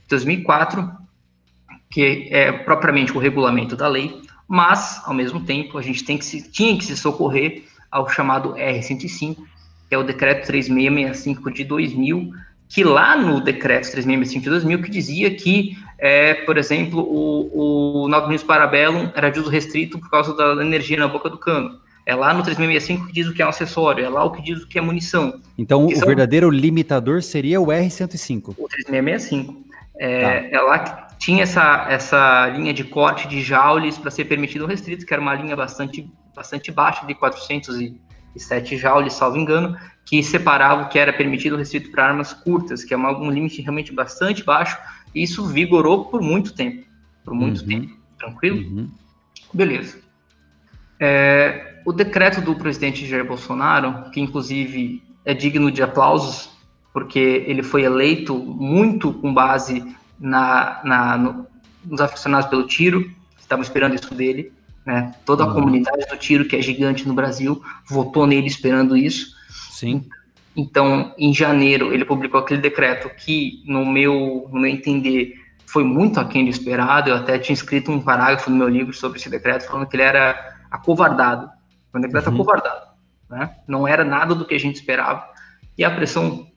2004 0.07 1.08
que 1.91 2.27
é 2.31 2.51
propriamente 2.51 3.15
o 3.15 3.19
regulamento 3.19 3.75
da 3.75 3.88
lei, 3.88 4.21
mas, 4.47 5.01
ao 5.06 5.13
mesmo 5.13 5.41
tempo, 5.41 5.77
a 5.77 5.81
gente 5.81 6.03
tem 6.03 6.18
que 6.18 6.25
se, 6.25 6.50
tinha 6.50 6.77
que 6.77 6.86
se 6.86 6.97
socorrer 6.97 7.63
ao 7.91 8.09
chamado 8.09 8.53
R105, 8.56 9.38
que 9.88 9.95
é 9.95 9.97
o 9.97 10.03
decreto 10.03 10.45
3665 10.45 11.52
de 11.52 11.64
2000, 11.64 12.31
que 12.68 12.83
lá 12.83 13.18
no 13.18 13.42
decreto 13.42 13.92
3665 13.92 14.44
de 14.44 14.49
2000, 14.49 14.81
que 14.83 14.92
dizia 14.92 15.33
que, 15.33 15.75
é, 15.97 16.35
por 16.45 16.57
exemplo, 16.57 16.99
o, 17.02 18.04
o 18.04 18.07
9 18.07 18.28
minutos 18.28 18.45
parabellum 18.45 19.09
era 19.16 19.30
de 19.30 19.40
uso 19.40 19.49
restrito 19.49 19.99
por 19.99 20.09
causa 20.09 20.35
da 20.35 20.64
energia 20.64 20.97
na 20.97 21.07
boca 21.07 21.30
do 21.30 21.37
cano. 21.37 21.80
É 22.06 22.16
lá 22.16 22.33
no 22.33 22.44
3665 22.44 23.07
que 23.07 23.14
diz 23.14 23.28
o 23.28 23.33
que 23.33 23.42
é 23.42 23.45
um 23.45 23.49
acessório, 23.49 24.06
é 24.06 24.09
lá 24.09 24.23
o 24.23 24.31
que 24.31 24.42
diz 24.42 24.64
o 24.64 24.68
que 24.68 24.78
é 24.78 24.81
munição. 24.81 25.40
Então, 25.57 25.85
o 25.85 25.95
são... 25.95 26.07
verdadeiro 26.07 26.49
limitador 26.49 27.21
seria 27.21 27.59
o 27.59 27.68
R105. 27.68 28.56
O 28.57 28.68
3665. 28.68 29.64
É, 29.99 30.21
tá. 30.21 30.57
é 30.57 30.61
lá 30.61 30.80
que 30.80 31.08
tinha 31.19 31.44
essa, 31.44 31.85
essa 31.90 32.47
linha 32.47 32.73
de 32.73 32.85
corte 32.85 33.28
de 33.28 33.42
joules 33.42 33.97
para 33.97 34.09
ser 34.09 34.26
permitido 34.26 34.64
o 34.64 34.68
restrito, 34.68 35.06
que 35.06 35.14
era 35.14 35.21
uma 35.21 35.35
linha 35.35 35.56
bastante, 35.56 36.09
bastante 36.33 36.71
baixa, 36.71 37.06
de 37.06 37.14
407 37.14 38.78
joules, 38.78 39.14
salvo 39.14 39.38
engano, 39.38 39.78
que 40.06 40.23
separava 40.23 40.83
o 40.83 40.88
que 40.88 40.97
era 40.97 41.11
permitido 41.11 41.54
o 41.54 41.57
restrito 41.57 41.92
para 41.92 42.07
armas 42.07 42.31
curtas, 42.31 42.85
que 42.85 42.94
é 42.94 42.97
uma, 42.97 43.11
um 43.11 43.30
limite 43.30 43.61
realmente 43.61 43.94
bastante 43.94 44.45
baixo, 44.45 44.78
e 45.14 45.21
isso 45.21 45.45
vigorou 45.45 46.06
por 46.06 46.21
muito 46.21 46.54
tempo. 46.56 46.88
Por 47.26 47.33
muito 47.33 47.61
uhum. 47.61 47.68
tempo. 47.68 47.97
Tranquilo? 48.18 48.57
Uhum. 48.57 48.90
Beleza. 49.54 49.99
É, 51.02 51.81
o 51.85 51.92
decreto 51.92 52.40
do 52.40 52.56
presidente 52.56 53.06
Jair 53.06 53.26
Bolsonaro, 53.26 54.09
que 54.11 54.21
inclusive 54.21 55.04
é 55.26 55.33
digno 55.33 55.69
de 55.69 55.83
aplausos, 55.83 56.49
porque 56.94 57.44
ele 57.45 57.61
foi 57.61 57.83
eleito 57.83 58.38
muito 58.38 59.14
com 59.14 59.33
base 59.33 59.83
na, 60.19 60.81
na 60.83 61.18
no, 61.18 61.47
nos 61.83 62.02
aficionados 62.02 62.49
pelo 62.49 62.68
tiro, 62.68 63.09
estavam 63.40 63.64
esperando 63.64 63.95
isso 63.95 64.14
dele, 64.14 64.52
né? 64.85 65.14
Toda 65.26 65.44
a 65.44 65.47
uhum. 65.47 65.54
comunidade 65.54 66.06
do 66.07 66.18
tiro, 66.18 66.45
que 66.45 66.56
é 66.56 66.61
gigante 66.61 67.07
no 67.07 67.14
Brasil, 67.14 67.61
votou 67.88 68.28
nele 68.28 68.47
esperando 68.47 68.97
isso. 68.97 69.35
Sim. 69.71 70.07
Então, 70.56 71.14
em 71.18 71.33
janeiro, 71.33 71.94
ele 71.94 72.04
publicou 72.04 72.40
aquele 72.40 72.61
decreto 72.61 73.09
que, 73.16 73.64
no 73.66 73.85
meu, 73.85 74.49
no 74.52 74.59
meu 74.59 74.69
entender, 74.69 75.35
foi 75.66 75.83
muito 75.83 76.19
aquém 76.19 76.44
do 76.44 76.49
esperado. 76.49 77.09
Eu 77.09 77.16
até 77.16 77.38
tinha 77.40 77.54
escrito 77.54 77.92
um 77.92 78.02
parágrafo 78.02 78.49
no 78.49 78.57
meu 78.57 78.68
livro 78.68 78.94
sobre 78.94 79.19
esse 79.19 79.30
decreto, 79.30 79.68
falando 79.68 79.88
que 79.88 79.95
ele 79.95 80.04
era 80.04 80.57
acovardado. 80.69 81.49
Foi 81.92 81.99
um 81.99 82.04
decreto 82.04 82.28
uhum. 82.28 82.33
acovardado. 82.33 82.88
Né? 83.30 83.56
Não 83.68 83.88
era 83.88 84.04
nada 84.04 84.33
do 84.33 84.45
que 84.45 84.56
a 84.56 84.59
gente 84.59 84.76
esperava. 84.76 85.23
E 85.78 85.83
a 85.83 85.92
pressão 85.92 86.47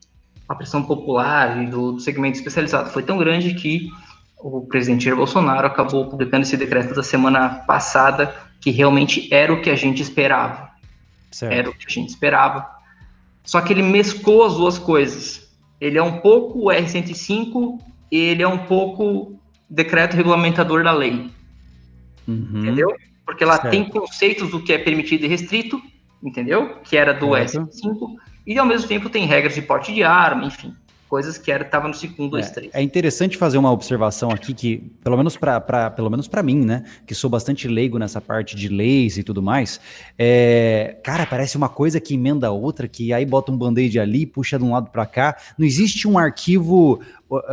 a 0.49 0.55
pressão 0.55 0.83
popular 0.83 1.63
e 1.63 1.67
do, 1.67 1.93
do 1.93 2.01
segmento 2.01 2.37
especializado 2.37 2.91
foi 2.91 3.03
tão 3.03 3.19
grande 3.19 3.55
que 3.55 3.89
o 4.39 4.63
presidente 4.67 5.05
Jair 5.05 5.17
Bolsonaro 5.17 5.67
acabou 5.67 6.09
publicando 6.09 6.43
esse 6.43 6.57
decreto 6.57 6.95
da 6.95 7.03
semana 7.03 7.49
passada, 7.67 8.35
que 8.61 8.71
realmente 8.71 9.33
era 9.33 9.53
o 9.53 9.63
que 9.63 9.71
a 9.71 9.77
gente 9.77 10.03
esperava. 10.03 10.71
Certo. 11.31 11.53
Era 11.53 11.71
o 11.71 11.75
que 11.75 11.87
a 11.87 11.91
gente 11.91 12.09
esperava. 12.09 12.69
Só 13.45 13.61
que 13.61 13.73
ele 13.73 13.83
mesclou 13.83 14.45
as 14.45 14.55
duas 14.55 14.79
coisas. 14.79 15.49
Ele 15.81 15.99
é 15.99 16.03
um 16.03 16.19
pouco 16.19 16.67
R105 16.67 17.79
e 18.11 18.17
ele 18.17 18.43
é 18.43 18.49
um 18.49 18.59
pouco 18.59 19.39
decreto 19.71 20.17
regulamentador 20.17 20.83
da 20.85 20.93
lei. 20.93 21.31
Uhum. 22.27 22.63
Entendeu? 22.63 22.95
porque 23.25 23.45
lá 23.45 23.57
certo. 23.57 23.71
tem 23.71 23.85
conceitos 23.85 24.51
do 24.51 24.63
que 24.63 24.73
é 24.73 24.79
permitido 24.79 25.25
e 25.25 25.29
restrito, 25.29 25.81
entendeu? 26.23 26.77
Que 26.85 26.97
era 26.97 27.13
do 27.13 27.29
S5, 27.29 28.17
e 28.47 28.59
ao 28.59 28.67
mesmo 28.67 28.89
tempo 28.89 29.11
tem 29.11 29.27
regras 29.27 29.55
de 29.55 29.63
porte 29.63 29.93
de 29.93 30.03
arma, 30.03 30.45
enfim 30.45 30.77
coisas 31.13 31.37
que 31.37 31.53
era 31.53 31.63
estava 31.63 31.87
no 31.87 31.93
segundo 31.93 32.31
2, 32.31 32.51
3. 32.53 32.71
É, 32.73 32.81
interessante 32.81 33.37
fazer 33.37 33.59
uma 33.59 33.71
observação 33.71 34.31
aqui 34.31 34.55
que, 34.55 34.79
pelo 35.05 35.15
menos 35.15 35.37
para 35.37 35.91
pelo 35.91 36.09
menos 36.09 36.27
para 36.27 36.43
mim, 36.43 36.65
né, 36.65 36.85
que 37.07 37.15
sou 37.15 37.29
bastante 37.29 37.69
leigo 37.69 37.99
nessa 37.99 38.19
parte 38.19 38.57
de 38.57 38.67
leis 38.67 39.19
e 39.19 39.23
tudo 39.23 39.43
mais, 39.43 39.79
é, 40.19 40.97
cara, 41.05 41.27
parece 41.27 41.55
uma 41.55 41.69
coisa 41.69 42.01
que 42.01 42.15
emenda 42.15 42.47
a 42.47 42.51
outra, 42.51 42.89
que 42.89 43.13
aí 43.13 43.27
bota 43.27 43.53
um 43.53 43.59
band-aid 43.59 44.01
ali, 44.01 44.25
puxa 44.25 44.57
de 44.57 44.65
um 44.65 44.73
lado 44.73 44.91
para 44.91 45.05
cá. 45.05 45.37
Não 45.59 45.67
existe 45.67 46.09
um 46.09 46.17
arquivo 46.17 47.03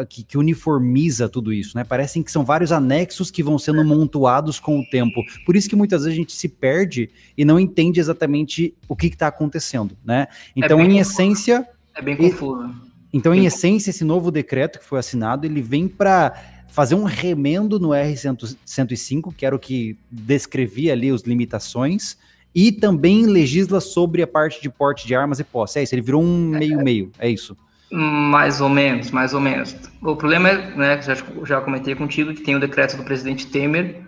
que, 0.08 0.24
que, 0.24 0.38
uniformiza 0.38 1.28
tudo 1.28 1.52
isso, 1.52 1.76
né? 1.76 1.84
Parecem 1.84 2.24
que 2.24 2.32
são 2.32 2.46
vários 2.46 2.72
anexos 2.72 3.30
que 3.30 3.44
vão 3.44 3.60
sendo 3.60 3.84
montuados 3.84 4.58
com 4.58 4.80
o 4.80 4.86
tempo. 4.90 5.22
Por 5.46 5.58
isso 5.58 5.68
que 5.68 5.76
muitas 5.76 6.04
vezes 6.04 6.18
a 6.18 6.22
gente 6.22 6.32
se 6.32 6.48
perde 6.48 7.10
e 7.38 7.44
não 7.44 7.60
entende 7.60 8.00
exatamente 8.00 8.74
o 8.88 8.96
que 8.96 9.08
está 9.08 9.28
acontecendo, 9.28 9.98
né? 10.02 10.30
É 10.32 10.52
então, 10.56 10.80
é 10.80 10.84
em 10.86 11.00
essência. 11.00 11.68
É 11.94 12.02
bem 12.02 12.16
confuso. 12.16 12.88
Então, 13.12 13.34
em 13.34 13.46
essência, 13.46 13.90
esse 13.90 14.04
novo 14.04 14.32
decreto 14.32 14.80
que 14.80 14.86
foi 14.86 15.00
assinado, 15.00 15.46
ele 15.46 15.62
vem 15.62 15.88
para 15.88 16.34
fazer 16.68 16.96
um 16.96 17.04
remendo 17.04 17.80
no 17.80 17.90
R105, 17.90 19.34
que 19.36 19.46
era 19.46 19.56
o 19.56 19.60
que 19.60 19.98
descrevia 20.10 20.94
ali 20.94 21.10
as 21.10 21.24
limitações, 21.24 22.18
e 22.54 22.72
também 22.72 23.26
legisla 23.26 23.80
sobre 23.80 24.22
a 24.22 24.28
parte 24.28 24.62
de 24.62 24.70
porte 24.70 25.08
de 25.08 25.16
armas 25.16 25.40
e 25.40 25.44
posse. 25.44 25.80
É 25.80 25.84
isso, 25.84 25.96
ele 25.96 26.02
virou 26.02 26.24
um 26.24 26.50
meio-meio, 26.50 27.12
é 27.18 27.30
isso. 27.30 27.58
Mais 27.92 28.62
ou 28.62 28.70
menos, 28.70 29.10
mais 29.10 29.34
ou 29.34 29.42
menos. 29.42 29.76
O 30.02 30.16
problema 30.16 30.50
é, 30.50 30.76
né, 30.76 31.02
já, 31.02 31.16
já 31.46 31.62
comentei 31.62 31.96
contigo, 31.96 32.34
que 32.34 32.42
tem 32.42 32.56
o 32.56 32.60
decreto 32.60 32.96
do 32.96 33.04
presidente 33.04 33.48
Temer, 33.48 34.04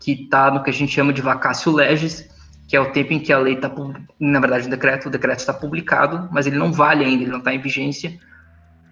que 0.00 0.12
está 0.12 0.50
no 0.50 0.62
que 0.62 0.70
a 0.70 0.72
gente 0.72 0.92
chama 0.92 1.12
de 1.12 1.20
vacácio 1.20 1.72
legis, 1.72 2.28
que 2.68 2.76
é 2.76 2.80
o 2.80 2.92
tempo 2.92 3.12
em 3.12 3.18
que 3.18 3.32
a 3.32 3.38
lei 3.38 3.54
está, 3.54 3.72
na 4.18 4.40
verdade, 4.40 4.66
o 4.66 4.70
decreto, 4.70 5.06
o 5.06 5.10
decreto 5.10 5.40
está 5.40 5.52
publicado, 5.52 6.28
mas 6.32 6.46
ele 6.46 6.56
não 6.56 6.72
vale 6.72 7.04
ainda, 7.04 7.22
ele 7.22 7.30
não 7.30 7.38
está 7.38 7.54
em 7.54 7.60
vigência, 7.60 8.18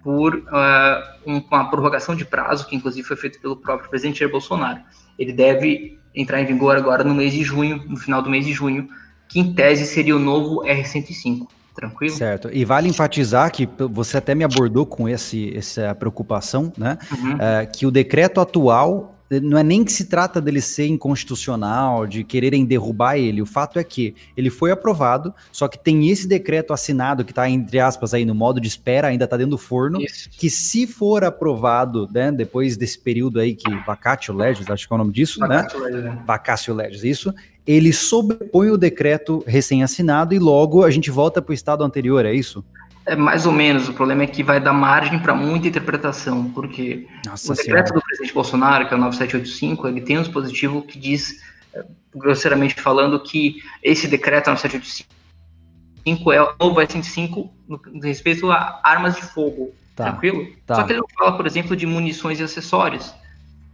por 0.04 0.34
uh, 0.34 1.02
uma 1.24 1.70
prorrogação 1.70 2.14
de 2.14 2.26
prazo, 2.26 2.66
que 2.66 2.76
inclusive 2.76 3.08
foi 3.08 3.16
feito 3.16 3.40
pelo 3.40 3.56
próprio 3.56 3.88
presidente 3.88 4.20
Jair 4.20 4.30
Bolsonaro. 4.30 4.80
Ele 5.18 5.32
deve 5.32 5.98
entrar 6.14 6.42
em 6.42 6.44
vigor 6.44 6.76
agora 6.76 7.02
no 7.02 7.14
mês 7.14 7.32
de 7.32 7.42
junho, 7.42 7.82
no 7.88 7.96
final 7.96 8.20
do 8.20 8.28
mês 8.28 8.44
de 8.44 8.52
junho, 8.52 8.86
que 9.26 9.40
em 9.40 9.54
tese 9.54 9.86
seria 9.86 10.14
o 10.14 10.18
novo 10.18 10.62
R105. 10.62 11.46
Tranquilo? 11.74 12.14
Certo. 12.14 12.50
E 12.52 12.64
vale 12.64 12.88
enfatizar 12.88 13.50
que 13.50 13.68
você 13.90 14.18
até 14.18 14.32
me 14.32 14.44
abordou 14.44 14.86
com 14.86 15.08
esse, 15.08 15.56
essa 15.56 15.92
preocupação, 15.94 16.72
né? 16.78 16.98
Uhum. 17.10 17.34
Uh, 17.34 17.72
que 17.72 17.84
o 17.84 17.90
decreto 17.90 18.40
atual 18.40 19.13
não 19.40 19.58
é 19.58 19.62
nem 19.62 19.84
que 19.84 19.92
se 19.92 20.06
trata 20.06 20.40
dele 20.40 20.60
ser 20.60 20.86
inconstitucional, 20.86 22.06
de 22.06 22.24
quererem 22.24 22.64
derrubar 22.64 23.16
ele. 23.16 23.42
O 23.42 23.46
fato 23.46 23.78
é 23.78 23.84
que 23.84 24.14
ele 24.36 24.50
foi 24.50 24.70
aprovado, 24.70 25.34
só 25.52 25.68
que 25.68 25.78
tem 25.78 26.08
esse 26.08 26.26
decreto 26.26 26.72
assinado 26.72 27.24
que 27.24 27.32
está 27.32 27.48
entre 27.48 27.80
aspas 27.80 28.14
aí 28.14 28.24
no 28.24 28.34
modo 28.34 28.60
de 28.60 28.68
espera, 28.68 29.08
ainda 29.08 29.24
está 29.24 29.36
dentro 29.36 29.52
do 29.52 29.58
forno, 29.58 30.00
Isso. 30.00 30.30
que 30.30 30.50
se 30.50 30.86
for 30.86 31.24
aprovado, 31.24 32.08
né, 32.12 32.30
depois 32.30 32.76
desse 32.76 32.98
período 32.98 33.40
aí 33.40 33.54
que 33.54 33.70
vacatio 33.86 34.34
legis, 34.34 34.68
acho 34.68 34.86
que 34.86 34.92
é 34.92 34.96
o 34.96 34.98
nome 34.98 35.12
disso, 35.12 35.40
vacatio 35.40 35.80
né? 35.80 35.86
Legis, 35.86 36.04
né? 36.04 36.22
Vacatio 36.26 36.74
legis, 36.74 37.04
isso. 37.04 37.34
Ele 37.66 37.92
sobrepõe 37.92 38.70
o 38.70 38.76
decreto 38.76 39.42
recém-assinado 39.46 40.34
e 40.34 40.38
logo 40.38 40.84
a 40.84 40.90
gente 40.90 41.10
volta 41.10 41.40
para 41.40 41.52
o 41.52 41.54
estado 41.54 41.82
anterior, 41.82 42.26
é 42.26 42.34
isso? 42.34 42.62
É 43.06 43.14
mais 43.14 43.44
ou 43.46 43.52
menos. 43.52 43.88
O 43.88 43.92
problema 43.92 44.22
é 44.22 44.26
que 44.26 44.42
vai 44.42 44.60
dar 44.60 44.72
margem 44.72 45.18
para 45.18 45.34
muita 45.34 45.68
interpretação, 45.68 46.50
porque 46.50 47.06
Nossa 47.26 47.52
o 47.52 47.56
decreto 47.56 47.88
senhora. 47.88 48.00
do 48.00 48.02
presidente 48.02 48.34
Bolsonaro, 48.34 48.88
que 48.88 48.94
é 48.94 48.96
o 48.96 49.00
9785, 49.00 49.88
ele 49.88 50.00
tem 50.00 50.18
um 50.18 50.22
dispositivo 50.22 50.82
que 50.82 50.98
diz, 50.98 51.42
eh, 51.74 51.84
grosseiramente 52.14 52.80
falando, 52.80 53.20
que 53.20 53.62
esse 53.82 54.08
decreto 54.08 54.48
9785 54.48 56.32
é 56.32 56.42
o 56.42 56.54
novo 56.58 56.80
S105 56.80 57.50
no 57.68 57.80
respeito 58.00 58.50
a 58.50 58.80
armas 58.82 59.16
de 59.16 59.22
fogo. 59.22 59.74
Tá, 59.94 60.10
tranquilo? 60.10 60.48
Tá. 60.66 60.76
Só 60.76 60.82
que 60.82 60.92
ele 60.92 61.00
não 61.00 61.08
fala, 61.16 61.36
por 61.36 61.46
exemplo, 61.46 61.76
de 61.76 61.86
munições 61.86 62.40
e 62.40 62.42
acessórios. 62.42 63.14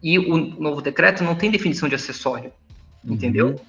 E 0.03 0.19
o 0.19 0.37
novo 0.37 0.83
decreto 0.83 1.23
não 1.23 1.35
tem 1.35 1.51
definição 1.51 1.89
de 1.89 1.95
acessório. 1.95 2.53
Uhum. 3.05 3.15
Entendeu? 3.15 3.61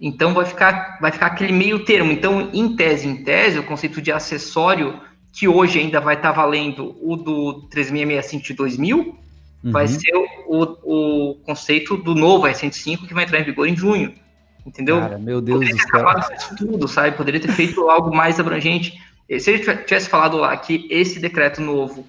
Então 0.00 0.34
vai 0.34 0.44
ficar, 0.44 0.98
vai 1.00 1.10
ficar 1.10 1.26
aquele 1.26 1.52
meio 1.52 1.84
termo. 1.84 2.12
Então, 2.12 2.50
em 2.52 2.76
tese, 2.76 3.08
em 3.08 3.22
tese, 3.24 3.58
o 3.58 3.62
conceito 3.62 4.00
de 4.02 4.12
acessório, 4.12 5.00
que 5.32 5.48
hoje 5.48 5.78
ainda 5.78 6.00
vai 6.00 6.16
estar 6.16 6.32
tá 6.32 6.40
valendo 6.40 6.96
o 7.00 7.16
do 7.16 7.62
3665 7.70 8.44
de 8.44 8.54
2000, 8.54 8.98
uhum. 8.98 9.72
vai 9.72 9.88
ser 9.88 10.14
o, 10.46 10.62
o, 10.82 11.34
conceito 11.44 11.96
do 11.96 12.14
novo 12.14 12.46
R105 12.46 13.06
que 13.06 13.14
vai 13.14 13.24
entrar 13.24 13.40
em 13.40 13.44
vigor 13.44 13.66
em 13.66 13.76
junho. 13.76 14.14
Entendeu? 14.66 15.00
Cara, 15.00 15.18
meu 15.18 15.40
Deus 15.40 15.60
Poderia 15.60 15.76
do 15.76 16.22
céu. 16.22 16.36
Isso 16.36 16.56
tudo, 16.56 16.88
sabe? 16.88 17.16
Poderia 17.16 17.40
ter 17.40 17.52
feito 17.52 17.88
algo 17.88 18.14
mais 18.14 18.38
abrangente. 18.40 19.00
Se 19.38 19.50
ele 19.50 19.58
tivesse 19.84 20.08
falado 20.08 20.36
lá 20.36 20.56
que 20.56 20.86
esse 20.90 21.18
decreto 21.18 21.60
novo 21.60 22.06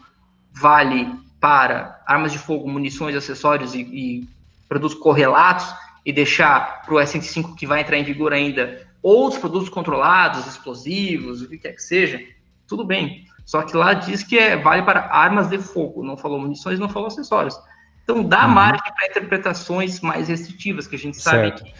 vale 0.51 1.08
para 1.39 2.01
armas 2.06 2.32
de 2.32 2.39
fogo, 2.39 2.67
munições, 2.67 3.15
acessórios 3.15 3.75
e, 3.75 3.82
e 3.82 4.29
produtos 4.67 4.98
correlatos, 4.98 5.67
e 6.08 6.14
deixar 6.14 6.84
para 6.84 6.96
o 6.96 6.98
S105 6.98 7.54
que 7.54 7.68
vai 7.68 7.82
entrar 7.82 7.98
em 7.98 8.04
vigor 8.04 8.32
ainda 8.32 8.88
outros 9.04 9.42
produtos 9.42 9.68
controlados, 9.68 10.48
explosivos, 10.48 11.42
o 11.42 11.50
que 11.50 11.58
quer 11.58 11.74
que 11.74 11.84
seja, 11.84 12.18
tudo 12.66 12.86
bem. 12.86 13.26
Só 13.46 13.62
que 13.62 13.76
lá 13.76 13.94
diz 13.94 14.24
que 14.24 14.40
é, 14.40 14.56
vale 14.56 14.84
para 14.84 15.10
armas 15.12 15.50
de 15.50 15.58
fogo, 15.58 16.06
não 16.06 16.16
falou 16.16 16.40
munições, 16.40 16.80
não 16.80 16.88
falou 16.88 17.10
acessórios. 17.10 17.60
Então 18.06 18.24
dá 18.24 18.48
uhum. 18.48 18.54
margem 18.54 18.94
para 18.96 19.08
interpretações 19.08 20.00
mais 20.00 20.30
restritivas, 20.30 20.88
que 20.88 20.96
a 20.96 21.00
gente 21.00 21.18
sabe 21.18 21.50
certo. 21.50 21.66
que, 21.66 21.74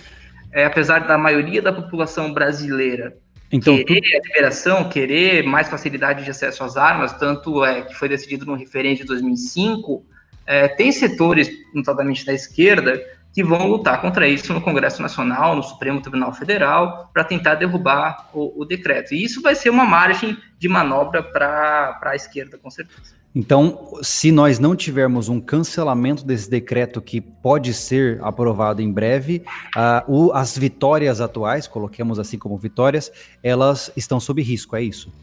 é, 0.52 0.66
apesar 0.66 1.08
da 1.08 1.18
maioria 1.18 1.62
da 1.62 1.72
população 1.72 2.34
brasileira 2.34 3.18
então, 3.50 3.78
querer 3.78 4.02
tu... 4.02 4.18
a 4.18 4.28
liberação, 4.28 4.90
querer 4.90 5.44
mais 5.46 5.70
facilidade 5.70 6.26
de 6.26 6.30
acesso 6.30 6.66
às 6.66 6.76
armas, 6.76 7.14
tanto 7.14 7.64
é 7.64 7.84
que 7.84 7.94
foi 7.94 8.10
decidido 8.10 8.46
no 8.46 8.56
referendo 8.56 8.98
de 8.98 9.04
2005, 9.06 10.06
é, 10.46 10.68
tem 10.68 10.92
setores, 10.92 11.50
notadamente 11.74 12.26
da 12.26 12.34
esquerda, 12.34 13.02
que 13.34 13.44
vão 13.44 13.68
lutar 13.68 14.02
contra 14.02 14.28
isso 14.28 14.54
no 14.54 14.62
Congresso 14.62 15.02
Nacional, 15.02 15.56
no 15.56 15.64
Supremo 15.64 16.02
Tribunal 16.02 16.34
Federal, 16.34 17.10
para 17.14 17.24
tentar 17.24 17.56
derrubar 17.56 18.30
o, 18.34 18.62
o, 18.62 18.66
decreto. 18.66 19.14
E 19.14 19.24
isso 19.24 19.42
vai 19.42 19.54
ser 19.54 19.70
uma 19.70 19.86
margem 19.86 20.38
de 20.58 20.68
manobra 20.68 21.22
para 21.22 22.00
a 22.02 22.16
esquerda, 22.16 22.58
com 22.58 22.72
certeza. 22.72 23.16
Então, 23.36 23.94
se 24.02 24.32
nós 24.32 24.58
não 24.58 24.76
tivermos 24.76 25.30
um 25.30 25.40
cancelamento 25.40 26.26
desse 26.26 26.50
decreto 26.50 27.00
que 27.00 27.22
pode 27.22 27.72
ser 27.74 28.20
aprovado 28.24 28.82
em 28.82 28.92
breve, 28.92 29.44
uh, 29.76 30.12
o, 30.12 30.32
as 30.34 30.58
vitórias 30.58 31.22
atuais, 31.22 31.68
coloquemos 31.68 32.18
assim 32.18 32.40
como 32.40 32.58
vitórias, 32.58 33.12
elas 33.44 33.92
estão 33.96 34.20
sob 34.20 34.42
risco, 34.42 34.76
é 34.76 34.82
isso? 34.82 35.14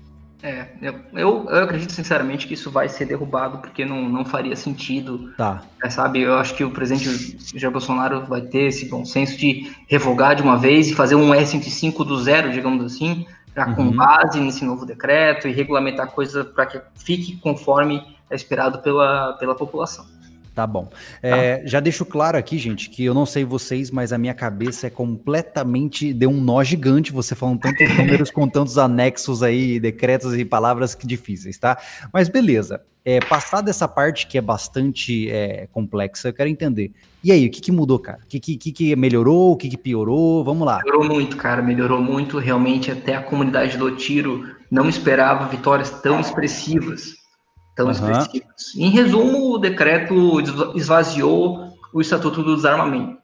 É, 0.45 0.67
eu, 0.83 1.01
eu, 1.15 1.65
acredito 1.65 1.95
sinceramente 1.95 2.47
que 2.47 2.53
isso 2.53 2.71
vai 2.71 2.87
ser 2.87 3.07
derrubado, 3.07 3.61
porque 3.61 3.83
não, 3.83 4.07
não 4.07 4.27
faria 4.27 4.55
sentido. 4.55 5.33
Tá. 5.39 5.63
É, 5.83 5.89
sabe, 5.89 6.21
eu 6.21 6.35
acho 6.35 6.55
que 6.55 6.63
o 6.63 6.71
presidente 6.71 7.39
Jair 7.59 7.73
Bolsonaro 7.73 8.27
vai 8.27 8.43
ter 8.43 8.67
esse 8.67 8.85
bom 8.91 9.07
senso 9.07 9.39
de 9.39 9.73
revogar 9.89 10.37
de 10.37 10.43
uma 10.43 10.59
vez 10.59 10.91
e 10.91 10.95
fazer 10.95 11.15
um 11.15 11.31
S105 11.31 12.05
do 12.05 12.23
zero, 12.23 12.53
digamos 12.53 12.85
assim, 12.85 13.27
já 13.57 13.67
uhum. 13.69 13.75
com 13.75 13.91
base 13.93 14.39
nesse 14.39 14.67
novo 14.67 14.85
decreto 14.85 15.49
e 15.49 15.53
regulamentar 15.53 16.09
coisas 16.09 16.47
para 16.49 16.67
que 16.67 16.79
fique 16.95 17.39
conforme 17.39 18.03
é 18.29 18.35
esperado 18.35 18.81
pela, 18.81 19.33
pela 19.39 19.55
população. 19.55 20.05
Tá 20.55 20.67
bom. 20.67 20.89
É, 21.21 21.57
tá. 21.57 21.67
Já 21.67 21.81
deixo 21.81 22.05
claro 22.05 22.39
aqui, 22.39 22.59
gente, 22.59 22.89
que 22.89 23.05
eu 23.05 23.13
não 23.13 23.27
sei 23.27 23.45
vocês, 23.45 23.91
mas 23.91 24.13
a 24.13 24.19
minha 24.19 24.35
cabeça 24.35 24.87
é 24.87 24.91
completamente. 24.91 26.13
Deu 26.13 26.31
um 26.31 26.41
nó 26.41 26.63
gigante 26.63 27.11
você 27.11 27.35
falando 27.35 27.61
tantos 27.61 27.89
números 27.99 28.31
com 28.31 28.49
tantos 28.49 28.79
anexos 28.79 29.43
aí, 29.43 29.81
decretos 29.81 30.33
e 30.35 30.45
palavras 30.45 30.95
que 30.95 31.07
difíceis, 31.07 31.59
tá? 31.59 31.77
Mas 32.13 32.29
beleza. 32.29 32.81
É, 33.07 33.21
passada 33.21 33.69
essa 33.69 33.87
parte 33.87 34.27
que 34.27 34.39
é 34.39 34.41
bastante 34.41 35.31
é, 35.31 35.69
complexa, 35.71 36.29
eu 36.29 36.33
quero 36.33 36.49
entender. 36.49 36.91
E 37.23 37.33
aí, 37.33 37.47
o 37.47 37.51
que, 37.51 37.61
que 37.61 37.73
mudou, 37.73 37.99
cara? 37.99 38.21
O 38.25 38.27
que, 38.27 38.41
que, 38.41 38.57
que 38.57 38.97
melhorou? 38.97 39.53
O 39.53 39.57
que, 39.57 39.69
que 39.69 39.77
piorou? 39.77 40.43
Vamos 40.43 40.65
lá. 40.65 40.81
Melhorou 40.83 41.05
muito, 41.05 41.37
cara. 41.37 41.61
Melhorou 41.61 42.01
muito. 42.01 42.39
Realmente, 42.39 42.91
até 42.91 43.17
a 43.17 43.23
comunidade 43.23 43.77
do 43.77 43.95
tiro 43.95 44.55
não 44.71 44.89
esperava 44.89 45.47
vitórias 45.49 45.91
tão 45.91 46.19
expressivas 46.19 47.24
tão 47.75 47.87
uhum. 47.87 47.93
Em 48.77 48.91
resumo, 48.91 49.55
o 49.55 49.59
decreto 49.59 50.41
esvaziou 50.75 51.73
o 51.93 52.01
Estatuto 52.01 52.43
do 52.43 52.57
Desarmamento. 52.57 53.19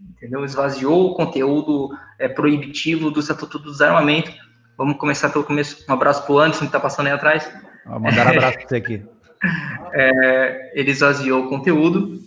Entendeu? 0.00 0.44
Esvaziou 0.44 1.10
o 1.10 1.14
conteúdo 1.14 1.90
é, 2.18 2.28
proibitivo 2.28 3.10
do 3.10 3.20
Estatuto 3.20 3.58
do 3.58 3.72
Desarmamento. 3.72 4.30
Vamos 4.76 4.96
começar 4.96 5.30
pelo 5.30 5.44
começo. 5.44 5.84
Um 5.88 5.92
abraço 5.92 6.22
para 6.24 6.32
o 6.32 6.38
Anderson, 6.38 6.60
que 6.60 6.66
está 6.66 6.80
passando 6.80 7.06
aí 7.06 7.12
atrás. 7.12 7.50
Vou 7.84 8.00
mandar 8.00 8.26
um 8.26 8.30
abraço 8.30 8.58
para 8.58 8.68
você 8.68 8.76
aqui. 8.76 9.02
É, 9.90 10.72
ele 10.74 10.90
esvaziou 10.90 11.44
o 11.44 11.48
conteúdo 11.48 12.20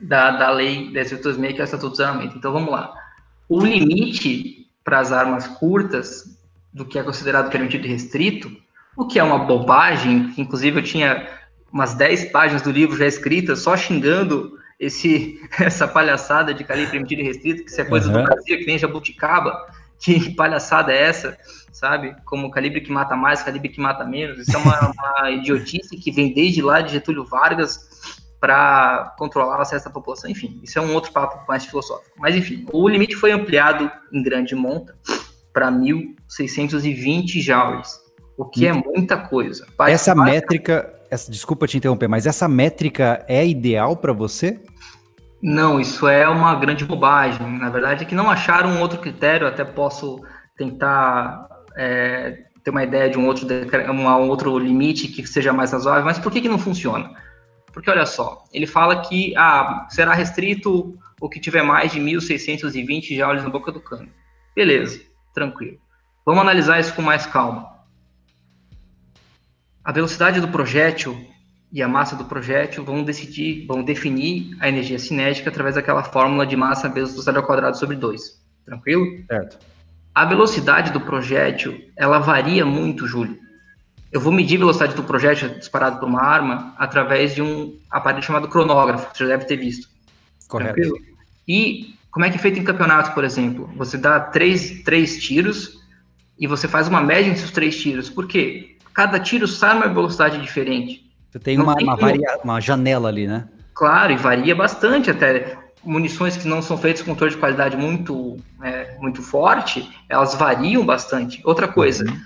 da, 0.00 0.32
da 0.32 0.50
lei 0.50 0.90
10.826, 0.92 1.54
que 1.54 1.58
é 1.58 1.62
o 1.62 1.64
Estatuto 1.64 1.88
do 1.88 1.92
Desarmamento. 1.92 2.36
Então, 2.36 2.52
vamos 2.52 2.70
lá. 2.70 2.92
O 3.48 3.64
limite 3.64 4.66
para 4.84 4.98
as 4.98 5.12
armas 5.12 5.46
curtas, 5.46 6.38
do 6.72 6.84
que 6.84 6.98
é 6.98 7.02
considerado 7.02 7.50
permitido 7.50 7.86
e 7.86 7.88
restrito, 7.88 8.50
o 8.96 9.06
que 9.06 9.18
é 9.18 9.22
uma 9.22 9.38
bobagem, 9.38 10.32
inclusive 10.38 10.80
eu 10.80 10.84
tinha 10.84 11.28
umas 11.72 11.94
10 11.94 12.26
páginas 12.26 12.62
do 12.62 12.70
livro 12.70 12.96
já 12.96 13.06
escritas 13.06 13.60
só 13.60 13.76
xingando 13.76 14.56
esse, 14.80 15.40
essa 15.60 15.86
palhaçada 15.86 16.54
de 16.54 16.64
calibre 16.64 16.92
permitido 16.92 17.20
e 17.20 17.24
restrito, 17.24 17.64
que 17.64 17.70
isso 17.70 17.80
é 17.80 17.84
coisa 17.84 18.08
uhum. 18.08 18.22
do 18.22 18.24
Brasil, 18.24 18.58
que 18.58 18.66
nem 18.66 18.78
jabuticaba, 18.78 19.66
que 19.98 20.34
palhaçada 20.34 20.92
é 20.92 21.02
essa, 21.02 21.36
sabe? 21.72 22.14
Como 22.24 22.50
calibre 22.50 22.80
que 22.80 22.90
mata 22.90 23.16
mais, 23.16 23.42
calibre 23.42 23.68
que 23.68 23.80
mata 23.80 24.04
menos. 24.04 24.38
Isso 24.38 24.56
é 24.56 24.58
uma, 24.58 24.92
uma 24.92 25.30
idiotice 25.30 25.96
que 25.96 26.10
vem 26.10 26.32
desde 26.32 26.62
lá 26.62 26.80
de 26.80 26.92
Getúlio 26.92 27.24
Vargas 27.24 28.14
para 28.40 29.14
controlar 29.18 29.58
o 29.58 29.62
acesso 29.62 29.86
da 29.86 29.90
população. 29.90 30.30
Enfim, 30.30 30.60
isso 30.62 30.78
é 30.78 30.82
um 30.82 30.94
outro 30.94 31.12
papo 31.12 31.46
mais 31.48 31.64
filosófico. 31.64 32.16
Mas, 32.18 32.36
enfim, 32.36 32.66
o 32.72 32.88
limite 32.88 33.16
foi 33.16 33.32
ampliado 33.32 33.90
em 34.12 34.22
grande 34.22 34.54
monta 34.54 34.94
para 35.52 35.70
1.620 35.70 37.40
joules, 37.40 37.98
o 38.36 38.44
que 38.44 38.66
é 38.66 38.72
muita 38.72 39.16
coisa. 39.16 39.66
essa 39.86 40.14
métrica, 40.14 40.92
essa, 41.10 41.30
desculpa 41.30 41.66
te 41.66 41.78
interromper, 41.78 42.08
mas 42.08 42.26
essa 42.26 42.46
métrica 42.46 43.24
é 43.26 43.46
ideal 43.46 43.96
para 43.96 44.12
você? 44.12 44.60
Não, 45.40 45.80
isso 45.80 46.06
é 46.08 46.28
uma 46.28 46.54
grande 46.54 46.84
bobagem. 46.84 47.46
Na 47.58 47.70
verdade, 47.70 48.02
é 48.02 48.06
que 48.06 48.14
não 48.14 48.30
acharam 48.30 48.70
um 48.70 48.80
outro 48.80 48.98
critério, 48.98 49.46
até 49.46 49.64
posso 49.64 50.20
tentar 50.56 51.48
é, 51.76 52.44
ter 52.64 52.70
uma 52.70 52.82
ideia 52.82 53.08
de 53.08 53.18
um 53.18 53.26
outro, 53.26 53.46
um 53.92 54.28
outro 54.28 54.58
limite 54.58 55.08
que 55.08 55.26
seja 55.26 55.52
mais 55.52 55.72
razoável, 55.72 56.04
mas 56.04 56.18
por 56.18 56.32
que, 56.32 56.40
que 56.40 56.48
não 56.48 56.58
funciona? 56.58 57.10
Porque 57.72 57.90
olha 57.90 58.06
só, 58.06 58.42
ele 58.52 58.66
fala 58.66 59.02
que 59.02 59.34
ah, 59.36 59.86
será 59.90 60.14
restrito 60.14 60.98
o 61.20 61.28
que 61.28 61.38
tiver 61.38 61.62
mais 61.62 61.92
de 61.92 62.00
1.620 62.00 63.16
joules 63.16 63.42
na 63.42 63.50
boca 63.50 63.70
do 63.70 63.80
cano. 63.80 64.08
Beleza, 64.54 65.00
tranquilo. 65.34 65.78
Vamos 66.24 66.40
analisar 66.40 66.80
isso 66.80 66.94
com 66.94 67.02
mais 67.02 67.26
calma. 67.26 67.75
A 69.86 69.92
velocidade 69.92 70.40
do 70.40 70.48
projétil 70.48 71.16
e 71.72 71.80
a 71.80 71.86
massa 71.86 72.16
do 72.16 72.24
projétil 72.24 72.84
vão 72.84 73.04
decidir, 73.04 73.64
vão 73.68 73.84
definir 73.84 74.56
a 74.58 74.68
energia 74.68 74.98
cinética 74.98 75.48
através 75.48 75.76
daquela 75.76 76.02
fórmula 76.02 76.44
de 76.44 76.56
massa 76.56 76.88
vezes 76.88 77.10
velocidade 77.10 77.38
ao 77.38 77.44
quadrado 77.44 77.78
sobre 77.78 77.94
2. 77.94 78.20
Tranquilo? 78.64 79.06
Certo. 79.28 79.58
A 80.12 80.24
velocidade 80.24 80.90
do 80.90 81.00
projétil, 81.00 81.80
ela 81.94 82.18
varia 82.18 82.66
muito, 82.66 83.06
Júlio. 83.06 83.38
Eu 84.10 84.20
vou 84.20 84.32
medir 84.32 84.56
a 84.56 84.58
velocidade 84.58 84.96
do 84.96 85.04
projétil 85.04 85.50
disparado 85.50 86.00
por 86.00 86.08
uma 86.08 86.20
arma 86.20 86.74
através 86.76 87.32
de 87.32 87.40
um 87.40 87.78
aparelho 87.88 88.24
chamado 88.24 88.48
cronógrafo, 88.48 89.14
você 89.14 89.22
já 89.22 89.36
deve 89.36 89.44
ter 89.44 89.56
visto. 89.56 89.88
Correto. 90.48 90.74
Tranquilo? 90.74 90.98
E 91.46 91.94
como 92.10 92.26
é 92.26 92.30
que 92.30 92.34
é 92.34 92.40
feito 92.40 92.58
em 92.58 92.64
campeonato, 92.64 93.14
por 93.14 93.22
exemplo? 93.22 93.70
Você 93.76 93.96
dá 93.96 94.18
três, 94.18 94.82
três 94.82 95.22
tiros 95.22 95.78
e 96.36 96.48
você 96.48 96.66
faz 96.66 96.88
uma 96.88 97.00
média 97.00 97.30
entre 97.30 97.44
os 97.44 97.52
três 97.52 97.80
tiros. 97.80 98.10
Por 98.10 98.26
quê? 98.26 98.75
Cada 98.96 99.20
tiro 99.20 99.46
sai 99.46 99.76
uma 99.76 99.88
velocidade 99.88 100.40
diferente. 100.40 101.04
Você 101.30 101.38
tem, 101.38 101.60
uma, 101.60 101.76
tem 101.76 101.86
uma, 101.86 101.96
varia... 101.96 102.38
uma 102.42 102.58
janela 102.62 103.10
ali, 103.10 103.26
né? 103.26 103.46
Claro, 103.74 104.10
e 104.10 104.16
varia 104.16 104.56
bastante 104.56 105.10
até. 105.10 105.54
Munições 105.84 106.34
que 106.34 106.48
não 106.48 106.62
são 106.62 106.78
feitas 106.78 107.02
com 107.02 107.10
controle 107.10 107.34
de 107.34 107.38
qualidade 107.38 107.76
muito, 107.76 108.38
é, 108.62 108.96
muito 108.98 109.22
forte, 109.22 109.86
elas 110.08 110.34
variam 110.34 110.84
bastante. 110.84 111.42
Outra 111.44 111.68
coisa, 111.68 112.04
uhum. 112.06 112.20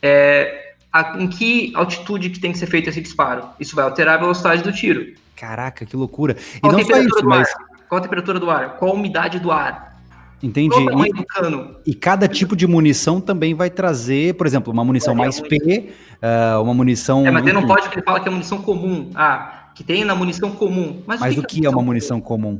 é, 0.00 0.74
a, 0.92 1.18
em 1.18 1.26
que 1.26 1.72
altitude 1.74 2.30
que 2.30 2.38
tem 2.38 2.52
que 2.52 2.58
ser 2.58 2.66
feito 2.66 2.88
esse 2.88 3.00
disparo? 3.00 3.48
Isso 3.58 3.74
vai 3.74 3.84
alterar 3.84 4.14
a 4.14 4.18
velocidade 4.18 4.62
do 4.62 4.72
tiro. 4.72 5.14
Caraca, 5.34 5.84
que 5.84 5.96
loucura. 5.96 6.36
E 6.54 6.60
Qual 6.60 6.72
não 6.72 6.84
só 6.84 6.96
isso, 6.96 7.26
mas... 7.26 7.52
Qual 7.88 7.98
a 7.98 8.02
temperatura 8.02 8.38
do 8.38 8.48
ar? 8.48 8.76
Qual 8.76 8.92
a 8.92 8.94
umidade 8.94 9.40
do 9.40 9.50
ar? 9.50 9.93
Entendi. 10.42 10.76
Cano? 11.28 11.76
E 11.86 11.94
cada 11.94 12.28
tipo 12.28 12.54
de 12.54 12.66
munição 12.66 13.20
também 13.20 13.54
vai 13.54 13.70
trazer, 13.70 14.34
por 14.34 14.46
exemplo, 14.46 14.72
uma 14.72 14.84
munição 14.84 15.14
mais 15.14 15.40
P, 15.40 15.90
uh, 16.22 16.62
uma 16.62 16.74
munição. 16.74 17.26
É, 17.26 17.30
mas 17.30 17.42
ele 17.42 17.54
não 17.54 17.66
pode, 17.66 17.82
porque 17.82 17.98
ele 17.98 18.04
fala 18.04 18.20
que 18.20 18.28
é 18.28 18.30
munição 18.30 18.58
comum. 18.58 19.10
Ah, 19.14 19.70
que 19.74 19.82
tem 19.82 20.04
na 20.04 20.14
munição 20.14 20.50
comum. 20.52 21.02
Mas, 21.06 21.20
mas 21.20 21.38
o 21.38 21.42
que, 21.42 21.60
que 21.60 21.66
é, 21.66 21.70
uma 21.70 21.82
munição 21.82 22.20
comum? 22.20 22.58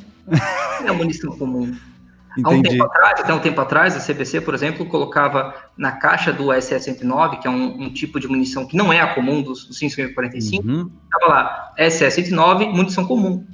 Que 0.79 0.88
é 0.88 0.90
uma 0.90 0.94
munição 0.94 1.37
comum? 1.37 1.75
Há 2.42 2.51
um 2.51 2.62
tempo 2.62 2.85
atrás, 2.85 3.20
até 3.20 3.33
um 3.33 3.38
tempo 3.38 3.61
atrás, 3.61 3.96
a 3.96 4.01
CBC, 4.01 4.40
por 4.40 4.55
exemplo, 4.55 4.85
colocava 4.87 5.55
na 5.77 5.92
caixa 5.92 6.33
do 6.33 6.46
SS-109, 6.46 7.38
que 7.38 7.46
é 7.46 7.51
um, 7.51 7.83
um, 7.85 7.92
tipo 7.92 8.18
de 8.18 8.27
munição 8.27 8.66
que 8.66 8.77
não 8.77 8.92
é 8.92 9.01
a 9.01 9.14
comum 9.14 9.40
dos, 9.40 9.66
dos 9.66 9.79
545, 9.79 10.66
uhum. 10.66 10.90
estava 11.05 11.33
lá, 11.33 11.72
SS-109, 11.79 12.72
munição 12.72 13.07
comum. 13.07 13.46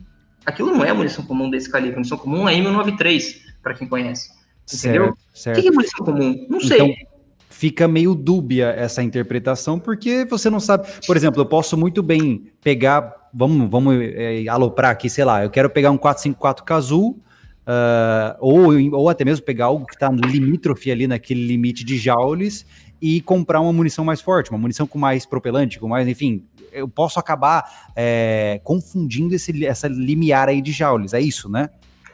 Aquilo 0.47 0.71
não 0.71 0.83
é 0.83 0.93
munição 0.95 1.23
comum 1.27 1.51
desse 1.51 1.69
calibre, 1.69 1.97
munição 1.97 2.17
comum 2.17 2.49
é 2.49 2.55
M93, 2.55 3.50
para 3.63 3.75
quem 3.75 3.89
conhece. 3.89 4.31
Entendeu? 4.73 5.15
Certo, 5.35 5.59
O 5.59 5.63
que 5.63 5.69
é 5.69 5.71
munição 5.71 6.05
comum? 6.05 6.47
Não 6.49 6.61
sei. 6.61 6.77
Então, 6.77 7.11
fica 7.49 7.87
meio 7.87 8.15
dúbia 8.15 8.69
essa 8.69 9.03
interpretação, 9.03 9.79
porque 9.79 10.25
você 10.25 10.49
não 10.49 10.61
sabe. 10.61 10.89
Por 11.07 11.17
exemplo, 11.17 11.41
eu 11.41 11.47
posso 11.47 11.77
muito 11.77 12.03
bem 12.03 12.51
pegar, 12.63 13.29
vamos, 13.35 13.69
vamos 13.69 13.97
é, 14.01 14.49
aloprar 14.49 14.93
aqui, 14.93 15.11
sei 15.11 15.25
lá, 15.25 15.43
eu 15.43 15.51
quero 15.51 15.69
pegar 15.69 15.91
um 15.91 15.99
454 15.99 16.65
Kazoo, 16.65 17.11
uh, 17.11 18.37
ou, 18.39 18.73
ou 18.93 19.09
até 19.09 19.25
mesmo 19.25 19.45
pegar 19.45 19.67
algo 19.67 19.85
que 19.87 19.95
está 19.95 20.11
limítrofe 20.11 20.91
ali 20.91 21.07
naquele 21.07 21.47
limite 21.47 21.85
de 21.85 21.99
joules 21.99 22.65
e 23.03 23.21
comprar 23.21 23.61
uma 23.61 23.73
munição 23.73 24.05
mais 24.05 24.21
forte, 24.21 24.51
uma 24.51 24.59
munição 24.59 24.87
com 24.87 24.99
mais 24.99 25.27
propelante, 25.27 25.79
com 25.79 25.89
mais, 25.89 26.07
enfim, 26.07 26.45
eu 26.73 26.89
posso 26.89 27.19
acabar 27.19 27.91
é, 27.97 28.61
confundindo 28.63 29.35
esse, 29.35 29.67
essa 29.67 29.89
limiar 29.89 30.49
aí 30.49 30.63
de 30.63 30.73
joules, 30.73 31.15
é 31.15 31.21
isso, 31.21 31.49
né? 31.49 31.69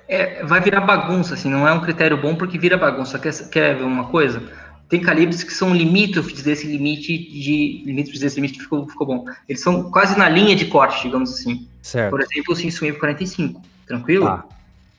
É, 0.08 0.44
vai 0.44 0.60
virar 0.60 0.80
bagunça, 0.82 1.34
assim, 1.34 1.50
não 1.50 1.66
é 1.66 1.72
um 1.72 1.80
critério 1.80 2.16
bom 2.16 2.34
porque 2.34 2.58
vira 2.58 2.76
bagunça. 2.76 3.18
Quer, 3.18 3.32
quer 3.50 3.76
ver 3.76 3.84
uma 3.84 4.04
coisa? 4.04 4.42
Tem 4.88 5.00
calibres 5.00 5.42
que 5.42 5.52
são 5.52 5.74
limítrofes 5.74 6.42
desse 6.42 6.66
limite 6.66 7.16
de. 7.16 7.82
Limítrofes 7.84 8.20
desse 8.20 8.36
limite 8.36 8.60
ficou, 8.60 8.86
ficou 8.86 9.06
bom. 9.06 9.24
Eles 9.48 9.60
são 9.60 9.90
quase 9.90 10.16
na 10.16 10.28
linha 10.28 10.54
de 10.54 10.66
corte, 10.66 11.02
digamos 11.02 11.32
assim. 11.32 11.66
Certo. 11.82 12.10
Por 12.10 12.20
exemplo, 12.20 12.52
o 12.52 12.56
Sinswim 12.56 12.92
45. 12.92 13.60
Tranquilo? 13.86 14.26
Tá 14.26 14.44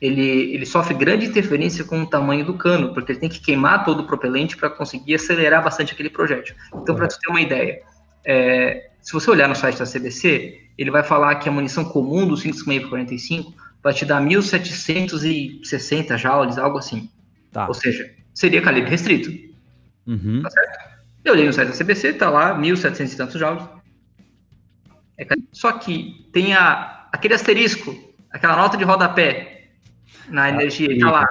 ele, 0.00 0.54
ele 0.54 0.64
sofre 0.64 0.94
grande 0.94 1.26
interferência 1.26 1.84
com 1.84 2.02
o 2.02 2.06
tamanho 2.06 2.44
do 2.44 2.54
cano, 2.54 2.94
porque 2.94 3.12
ele 3.12 3.18
tem 3.18 3.28
que 3.28 3.40
queimar 3.40 3.84
todo 3.84 4.00
o 4.00 4.06
propelente 4.06 4.56
para 4.56 4.70
conseguir 4.70 5.16
acelerar 5.16 5.62
bastante 5.62 5.92
aquele 5.92 6.08
projétil. 6.08 6.54
Então, 6.74 6.94
para 6.94 7.10
você 7.10 7.18
ter 7.18 7.28
uma 7.28 7.40
ideia, 7.40 7.82
é, 8.24 8.90
se 9.02 9.12
você 9.12 9.30
olhar 9.30 9.48
no 9.48 9.56
site 9.56 9.78
da 9.78 9.84
CBC, 9.84 10.60
ele 10.76 10.90
vai 10.90 11.02
falar 11.02 11.34
que 11.36 11.48
a 11.48 11.52
munição 11.52 11.84
comum 11.84 12.26
do 12.26 12.36
5,5 12.36 13.52
vai 13.82 13.94
te 13.94 14.04
dar 14.04 14.22
1.760 14.22 16.16
joules, 16.16 16.58
algo 16.58 16.78
assim. 16.78 17.10
Tá. 17.52 17.66
Ou 17.66 17.74
seja, 17.74 18.10
seria 18.34 18.62
calibre 18.62 18.90
restrito. 18.90 19.30
Uhum. 20.06 20.42
Tá 20.42 20.50
certo? 20.50 20.88
Eu 21.24 21.34
olhei 21.34 21.46
no 21.46 21.52
site 21.52 21.68
da 21.68 21.76
CBC, 21.76 22.14
tá 22.14 22.30
lá 22.30 22.58
1.700 22.58 23.12
e 23.12 23.16
tantos 23.16 23.38
joules. 23.38 23.62
É, 25.18 25.26
só 25.52 25.72
que 25.72 26.28
tem 26.32 26.54
a, 26.54 27.08
aquele 27.12 27.34
asterisco, 27.34 27.94
aquela 28.30 28.56
nota 28.56 28.76
de 28.76 28.84
rodapé 28.84 29.70
na 30.28 30.44
ah, 30.44 30.48
energia. 30.48 30.92
Está 30.92 31.10
lá, 31.10 31.26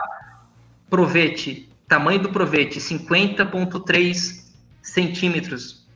provete, 0.89 1.69
tamanho 1.87 2.19
do 2.19 2.29
provete, 2.29 2.79
50,3 2.79 4.45
centímetros. 4.81 5.87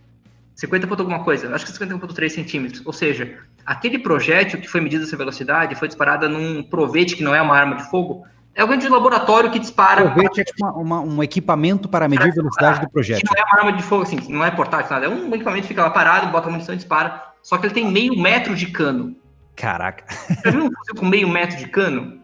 50 0.55 0.87
ponto 0.87 0.99
alguma 1.01 1.23
coisa, 1.23 1.53
acho 1.55 1.65
que 1.65 1.71
50,3 1.71 2.29
centímetros. 2.29 2.85
Ou 2.85 2.93
seja, 2.93 3.39
aquele 3.65 3.99
projétil 3.99 4.59
que 4.59 4.67
foi 4.67 4.81
medido 4.81 5.03
essa 5.03 5.17
velocidade 5.17 5.75
foi 5.75 5.87
disparada 5.87 6.27
num 6.27 6.63
provete 6.63 7.15
que 7.15 7.23
não 7.23 7.33
é 7.33 7.41
uma 7.41 7.55
arma 7.55 7.75
de 7.75 7.89
fogo, 7.89 8.25
é 8.53 8.61
alguém 8.61 8.77
de 8.77 8.89
laboratório 8.89 9.49
que 9.49 9.59
dispara. 9.59 10.11
Provete 10.11 10.41
é 10.41 10.43
tipo 10.43 10.65
uma, 10.65 10.73
uma, 10.73 10.99
um 11.01 11.23
equipamento 11.23 11.87
para 11.87 12.07
medir 12.07 12.29
a 12.29 12.33
velocidade 12.33 12.81
do 12.81 12.89
projétil. 12.89 13.27
não 13.29 13.41
é 13.41 13.45
uma 13.45 13.59
arma 13.59 13.73
de 13.77 13.83
fogo, 13.83 14.03
assim, 14.03 14.19
não 14.27 14.43
é 14.43 14.51
portátil, 14.51 14.91
nada. 14.91 15.05
É 15.05 15.09
um 15.09 15.33
equipamento 15.33 15.63
que 15.63 15.69
fica 15.69 15.83
lá 15.83 15.89
parado, 15.89 16.27
bota 16.27 16.47
a 16.47 16.51
munição 16.51 16.73
e 16.73 16.77
dispara. 16.77 17.31
Só 17.41 17.57
que 17.57 17.65
ele 17.65 17.73
tem 17.73 17.89
meio 17.89 18.19
metro 18.19 18.55
de 18.55 18.67
cano. 18.67 19.15
Caraca. 19.55 20.03
Já 20.43 20.51
viu 20.51 20.65
um 20.65 20.71
fuzil 20.71 20.95
com 20.97 21.05
meio 21.05 21.29
metro 21.29 21.57
de 21.57 21.67
cano? 21.67 22.19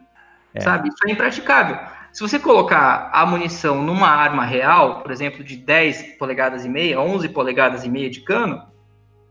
É. 0.53 0.59
Sabe? 0.59 0.89
Isso 0.89 0.97
é 1.07 1.11
impraticável. 1.11 1.77
Se 2.11 2.21
você 2.21 2.39
colocar 2.39 3.09
a 3.13 3.25
munição 3.25 3.83
numa 3.83 4.07
arma 4.07 4.43
real, 4.43 5.01
por 5.01 5.11
exemplo, 5.11 5.43
de 5.43 5.55
10 5.55 6.17
polegadas 6.17 6.65
e 6.65 6.69
meia, 6.69 6.99
11 6.99 7.29
polegadas 7.29 7.85
e 7.85 7.89
meia 7.89 8.09
de 8.09 8.21
cano, 8.21 8.63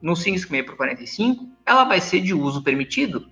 no 0.01 0.13
5,5 0.13 0.65
por 0.65 0.77
45, 0.77 1.47
ela 1.65 1.85
vai 1.85 2.01
ser 2.01 2.21
de 2.21 2.35
uso 2.35 2.63
permitido. 2.63 3.27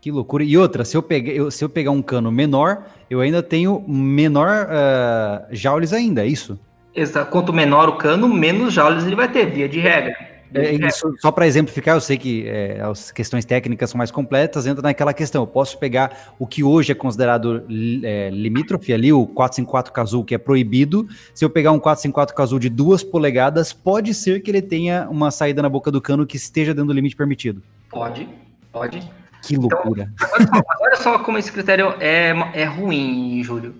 Que 0.00 0.10
loucura. 0.10 0.44
E 0.44 0.56
outra, 0.56 0.84
se 0.84 0.96
eu, 0.96 1.02
pegar, 1.02 1.32
eu, 1.32 1.50
se 1.50 1.64
eu 1.64 1.68
pegar 1.68 1.90
um 1.90 2.02
cano 2.02 2.30
menor, 2.30 2.84
eu 3.10 3.20
ainda 3.20 3.42
tenho 3.42 3.84
menor 3.88 4.66
uh, 4.66 5.54
joules 5.54 5.92
ainda, 5.92 6.24
é 6.24 6.26
isso? 6.26 6.58
Exato. 6.94 7.30
Quanto 7.30 7.52
menor 7.52 7.88
o 7.88 7.96
cano, 7.96 8.28
menos 8.28 8.72
joules 8.72 9.04
ele 9.04 9.16
vai 9.16 9.30
ter, 9.30 9.46
via 9.46 9.68
de 9.68 9.80
regra. 9.80 10.14
É, 10.54 10.72
isso, 10.72 11.14
só 11.18 11.30
para 11.30 11.46
exemplificar, 11.46 11.94
eu 11.94 12.00
sei 12.00 12.16
que 12.16 12.46
é, 12.46 12.80
as 12.80 13.10
questões 13.10 13.44
técnicas 13.44 13.90
são 13.90 13.98
mais 13.98 14.10
completas, 14.10 14.66
entra 14.66 14.82
naquela 14.82 15.12
questão. 15.12 15.42
Eu 15.42 15.46
posso 15.46 15.78
pegar 15.78 16.34
o 16.38 16.46
que 16.46 16.64
hoje 16.64 16.92
é 16.92 16.94
considerado 16.94 17.64
é, 18.02 18.30
limítrofe 18.30 18.92
ali, 18.92 19.12
o 19.12 19.26
454 19.26 19.92
Kazoo, 19.92 20.24
que 20.24 20.34
é 20.34 20.38
proibido. 20.38 21.06
Se 21.34 21.44
eu 21.44 21.50
pegar 21.50 21.72
um 21.72 21.78
454 21.78 22.34
Kazoo 22.34 22.58
de 22.58 22.70
duas 22.70 23.02
polegadas, 23.02 23.72
pode 23.72 24.14
ser 24.14 24.40
que 24.40 24.50
ele 24.50 24.62
tenha 24.62 25.06
uma 25.10 25.30
saída 25.30 25.60
na 25.60 25.68
boca 25.68 25.90
do 25.90 26.00
cano 26.00 26.26
que 26.26 26.36
esteja 26.36 26.72
dentro 26.72 26.88
do 26.88 26.94
limite 26.94 27.16
permitido. 27.16 27.62
Pode, 27.90 28.28
pode. 28.72 29.00
Que 29.42 29.56
loucura. 29.56 30.10
Então, 30.14 30.28
olha, 30.32 30.46
só, 30.46 30.62
olha, 30.80 30.96
só, 30.96 31.18
como 31.18 31.38
esse 31.38 31.52
critério 31.52 31.94
é, 32.00 32.32
é 32.54 32.64
ruim, 32.64 33.42
Júlio. 33.42 33.74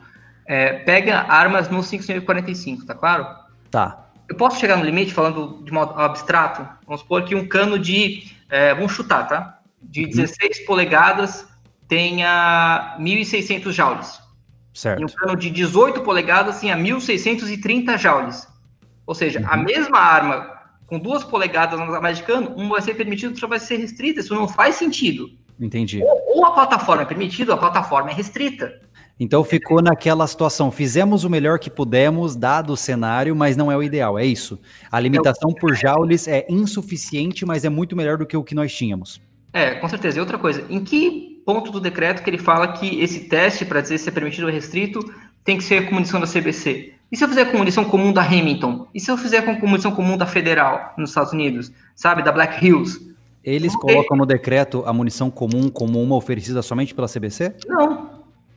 É, 0.47 0.75
pega 0.75 1.21
armas 1.29 1.69
no 1.69 1.83
5545, 1.83 2.87
tá 2.87 2.95
claro? 2.95 3.27
Tá 3.71 4.08
eu 4.29 4.37
posso 4.37 4.61
chegar 4.61 4.77
no 4.77 4.85
limite, 4.85 5.13
falando 5.13 5.63
de 5.65 5.73
modo 5.73 5.99
abstrato, 5.99 6.67
vamos 6.87 7.01
supor 7.01 7.25
que 7.25 7.35
um 7.35 7.47
cano 7.49 7.79
de, 7.79 8.31
é, 8.51 8.75
vamos 8.75 8.93
chutar, 8.93 9.27
tá? 9.27 9.59
De 9.83 10.07
16 10.07 10.59
uhum. 10.59 10.67
polegadas 10.67 11.47
tenha 11.87 12.97
1.600 13.01 13.73
joules. 13.73 14.21
Certo. 14.75 15.01
E 15.01 15.05
um 15.05 15.09
cano 15.09 15.37
de 15.37 15.51
18 15.51 16.03
polegadas 16.03 16.61
tenha 16.61 16.77
1.630 16.77 17.97
joules. 17.99 18.47
Ou 19.07 19.15
seja, 19.15 19.41
uhum. 19.41 19.47
a 19.49 19.57
mesma 19.57 19.99
arma 19.99 20.59
com 20.87 20.99
duas 20.99 21.23
polegadas 21.23 21.79
mais 22.01 22.19
de 22.19 22.25
cano, 22.25 22.55
uma 22.57 22.71
vai 22.71 22.83
ser 22.83 22.95
permitido, 22.95 23.31
outra 23.31 23.47
vai 23.47 23.61
ser 23.61 23.77
restrita. 23.77 24.21
Isso 24.21 24.35
não 24.35 24.49
faz 24.49 24.75
sentido. 24.75 25.31
Entendi. 25.61 26.03
Ou, 26.03 26.39
ou 26.39 26.47
a 26.47 26.53
plataforma 26.53 27.03
é 27.03 27.07
permitida, 27.07 27.53
ou 27.53 27.57
a 27.57 27.61
plataforma 27.61 28.11
é 28.11 28.15
restrita. 28.15 28.81
Então 29.21 29.43
ficou 29.43 29.83
naquela 29.83 30.27
situação. 30.27 30.71
Fizemos 30.71 31.25
o 31.25 31.31
melhor 31.31 31.59
que 31.59 31.69
pudemos, 31.69 32.37
dado 32.37 32.73
o 32.73 32.77
cenário, 32.77 33.35
mas 33.35 33.57
não 33.57 33.71
é 33.71 33.77
o 33.77 33.83
ideal. 33.83 34.19
É 34.19 34.25
isso. 34.25 34.59
A 34.91 35.01
limitação 35.01 35.53
por 35.53 35.75
joules 35.75 36.29
é 36.29 36.47
insuficiente, 36.49 37.45
mas 37.45 37.65
é 37.65 37.69
muito 37.69 37.97
melhor 37.97 38.17
do 38.17 38.27
que 38.27 38.37
o 38.37 38.45
que 38.45 38.55
nós 38.55 38.73
tínhamos. 38.73 39.21
É, 39.53 39.75
com 39.75 39.89
certeza. 39.89 40.19
E 40.19 40.21
outra 40.21 40.39
coisa, 40.39 40.65
em 40.71 40.85
que 40.85 41.43
ponto 41.45 41.73
do 41.73 41.81
decreto 41.81 42.23
que 42.23 42.31
ele 42.31 42.39
fala 42.39 42.69
que 42.73 43.01
esse 43.01 43.21
teste, 43.21 43.65
para 43.65 43.81
dizer 43.81 43.99
se 43.99 44.09
é 44.09 44.13
permitido 44.13 44.47
ou 44.47 44.53
restrito, 44.53 45.01
tem 45.43 45.57
que 45.57 45.65
ser 45.65 45.87
com 45.87 45.95
munição 45.95 46.21
da 46.21 46.27
CBC? 46.27 46.93
E 47.11 47.17
se 47.17 47.25
eu 47.25 47.29
fizer 47.29 47.47
com 47.47 47.57
munição 47.57 47.85
comum 47.85 48.13
da 48.13 48.23
Hamilton? 48.23 48.87
E 48.95 49.01
se 49.01 49.11
eu 49.11 49.17
fizer 49.17 49.43
com 49.43 49.67
munição 49.67 49.91
comum 49.91 50.17
da 50.17 50.27
Federal, 50.27 50.93
nos 50.97 51.11
Estados 51.11 51.33
Unidos? 51.33 51.73
Sabe, 51.97 52.23
da 52.23 52.31
Black 52.31 52.65
Hills? 52.65 53.09
Eles 53.43 53.75
colocam 53.75 54.15
no 54.17 54.27
decreto 54.27 54.83
a 54.85 54.93
munição 54.93 55.31
comum 55.31 55.71
como 55.71 56.03
uma 56.03 56.15
oferecida 56.15 56.61
somente 56.61 56.95
pela 56.95 57.09
CBC? 57.09 57.55
Não. 57.67 58.08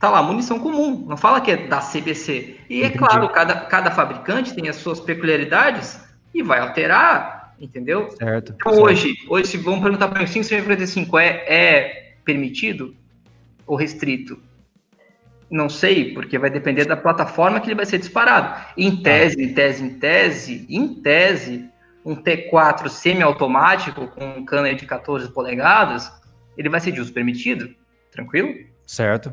Tá 0.02 0.10
lá, 0.10 0.20
munição 0.20 0.58
comum. 0.58 1.06
Não 1.06 1.16
fala 1.16 1.40
que 1.40 1.52
é 1.52 1.56
da 1.56 1.78
CBC. 1.78 2.56
E 2.68 2.82
é 2.82 2.86
Entendi. 2.86 2.96
é 2.96 2.98
claro, 2.98 3.28
cada, 3.28 3.54
cada 3.66 3.88
fabricante 3.92 4.52
tem 4.52 4.68
as 4.68 4.74
suas 4.74 4.98
peculiaridades 4.98 6.00
e 6.34 6.42
vai 6.42 6.58
alterar, 6.58 7.54
entendeu? 7.60 8.10
Certo. 8.10 8.52
Então 8.52 8.72
certo. 8.72 8.84
hoje, 8.84 9.14
hoje 9.28 9.46
se 9.46 9.58
vão 9.58 9.80
perguntar 9.80 10.08
para 10.08 10.18
mim, 10.18 10.26
555 10.26 11.18
é, 11.20 11.44
é 11.46 12.14
permitido 12.24 12.96
ou 13.64 13.76
restrito? 13.76 14.42
Não 15.48 15.68
sei, 15.68 16.12
porque 16.12 16.36
vai 16.36 16.50
depender 16.50 16.84
da 16.84 16.96
plataforma 16.96 17.60
que 17.60 17.68
ele 17.68 17.76
vai 17.76 17.86
ser 17.86 17.98
disparado. 17.98 18.60
Em 18.76 18.96
tá. 18.96 19.02
tese, 19.04 19.40
em 19.40 19.54
tese, 19.54 19.84
em 19.84 19.98
tese, 20.00 20.66
em 20.68 20.94
tese, 20.94 21.70
um 22.04 22.16
T4 22.16 22.88
semiautomático 22.88 24.08
com 24.08 24.24
um 24.24 24.44
cano 24.44 24.74
de 24.74 24.84
14 24.84 25.32
polegadas, 25.32 26.10
ele 26.58 26.68
vai 26.68 26.80
ser 26.80 26.90
de 26.90 27.00
uso 27.00 27.12
permitido, 27.12 27.72
tranquilo? 28.10 28.52
Certo. 28.84 29.32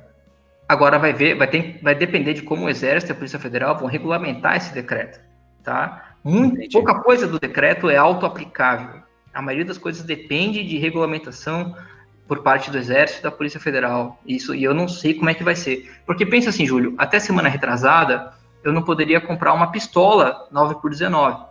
Agora 0.70 1.00
vai 1.00 1.12
ver, 1.12 1.36
vai, 1.36 1.48
ter, 1.48 1.80
vai 1.82 1.96
depender 1.96 2.36
de 2.36 2.44
como 2.44 2.66
o 2.66 2.70
Exército 2.70 3.12
e 3.12 3.14
a 3.14 3.16
Polícia 3.16 3.40
Federal 3.40 3.76
vão 3.76 3.88
regulamentar 3.88 4.56
esse 4.56 4.72
decreto, 4.72 5.20
tá? 5.64 6.14
Muito, 6.24 6.70
pouca 6.72 6.94
coisa 7.00 7.26
do 7.26 7.40
decreto 7.40 7.90
é 7.90 7.98
auto-aplicável. 7.98 9.02
A 9.34 9.42
maioria 9.42 9.66
das 9.66 9.80
coisas 9.80 10.04
depende 10.04 10.64
de 10.64 10.78
regulamentação 10.78 11.76
por 12.28 12.44
parte 12.44 12.70
do 12.70 12.78
Exército 12.78 13.22
e 13.22 13.24
da 13.24 13.32
Polícia 13.32 13.60
Federal. 13.60 14.22
Isso, 14.28 14.54
e 14.54 14.64
eu 14.64 14.72
não 14.76 14.88
sei 14.88 15.16
como 15.16 15.32
é 15.32 15.34
que 15.34 15.44
vai 15.44 15.56
ser. 15.56 15.92
Porque 16.06 16.24
pensa 16.24 16.52
assim, 16.52 16.68
Júlio, 16.68 16.94
até 17.00 17.20
semana 17.20 17.50
retrasada, 17.50 18.32
eu 18.64 18.72
não 18.72 18.84
poderia 18.84 19.20
comprar 19.20 19.54
uma 19.54 19.72
pistola 19.72 20.48
9 20.52 20.76
por 20.76 20.92
19 20.92 21.46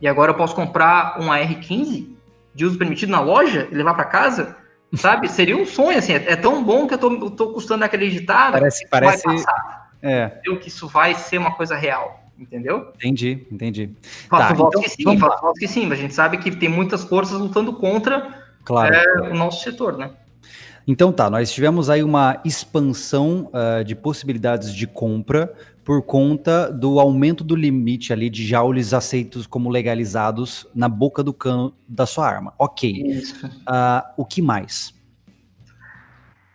E 0.00 0.06
agora 0.06 0.30
eu 0.30 0.36
posso 0.36 0.54
comprar 0.54 1.18
uma 1.18 1.40
R15 1.40 2.08
de 2.54 2.64
uso 2.64 2.78
permitido 2.78 3.10
na 3.10 3.20
loja 3.20 3.66
e 3.68 3.74
levar 3.74 3.94
para 3.94 4.04
casa? 4.04 4.59
Sabe? 4.94 5.28
Seria 5.28 5.56
um 5.56 5.64
sonho, 5.64 5.98
assim. 5.98 6.12
É, 6.12 6.34
tão 6.36 6.64
bom 6.64 6.86
que 6.86 6.94
eu 6.94 6.98
tô, 6.98 7.12
eu 7.12 7.30
tô 7.30 7.52
custando 7.52 7.84
acreditar. 7.84 8.52
Parece, 8.52 8.86
parece. 8.88 9.24
É. 10.02 10.40
Eu 10.44 10.58
que 10.58 10.68
isso 10.68 10.88
vai 10.88 11.14
ser 11.14 11.38
uma 11.38 11.52
coisa 11.52 11.76
real. 11.76 12.20
Entendeu? 12.38 12.90
Entendi, 12.96 13.46
entendi. 13.52 13.90
Faço 14.28 14.54
tá, 14.54 14.54
então, 14.54 14.80
que 14.80 14.88
sim, 14.88 15.18
faço 15.18 15.52
que 15.58 15.68
sim, 15.68 15.86
mas 15.86 15.98
a 15.98 16.02
gente 16.02 16.14
sabe 16.14 16.38
que 16.38 16.50
tem 16.50 16.70
muitas 16.70 17.04
forças 17.04 17.38
lutando 17.38 17.74
contra 17.74 18.46
claro. 18.64 18.94
é, 18.94 19.30
o 19.30 19.34
nosso 19.34 19.62
setor, 19.62 19.98
né? 19.98 20.10
Então 20.86 21.12
tá, 21.12 21.28
nós 21.28 21.52
tivemos 21.52 21.90
aí 21.90 22.02
uma 22.02 22.40
expansão 22.42 23.50
uh, 23.52 23.84
de 23.84 23.94
possibilidades 23.94 24.74
de 24.74 24.86
compra 24.86 25.52
por 25.84 26.02
conta 26.02 26.70
do 26.70 27.00
aumento 27.00 27.42
do 27.42 27.56
limite 27.56 28.12
ali 28.12 28.28
de 28.28 28.46
joules 28.46 28.92
aceitos 28.92 29.46
como 29.46 29.70
legalizados 29.70 30.66
na 30.74 30.88
boca 30.88 31.22
do 31.22 31.32
cano 31.32 31.74
da 31.88 32.06
sua 32.06 32.28
arma. 32.28 32.52
Ok. 32.58 33.22
Uh, 33.44 34.02
o 34.16 34.24
que 34.24 34.42
mais? 34.42 34.94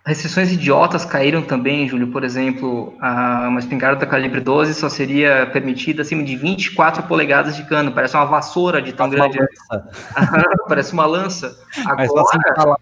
Restrições 0.05 0.51
idiotas 0.51 1.03
caíram 1.03 1.41
também, 1.41 1.87
Júlio. 1.87 2.11
Por 2.11 2.23
exemplo, 2.23 2.93
uma 2.99 3.59
espingarda 3.59 4.05
calibre 4.05 4.39
12 4.39 4.75
só 4.75 4.87
seria 4.87 5.49
permitida 5.51 6.03
acima 6.03 6.23
de 6.23 6.35
24 6.35 7.01
polegadas 7.03 7.55
de 7.55 7.63
cano. 7.63 7.91
Parece 7.91 8.15
uma 8.15 8.25
vassoura 8.25 8.79
de 8.83 8.93
tão 8.93 9.09
grande. 9.09 9.39
Parece 10.69 10.93
uma 10.93 11.07
lança. 11.07 11.57
Agora, 11.87 12.77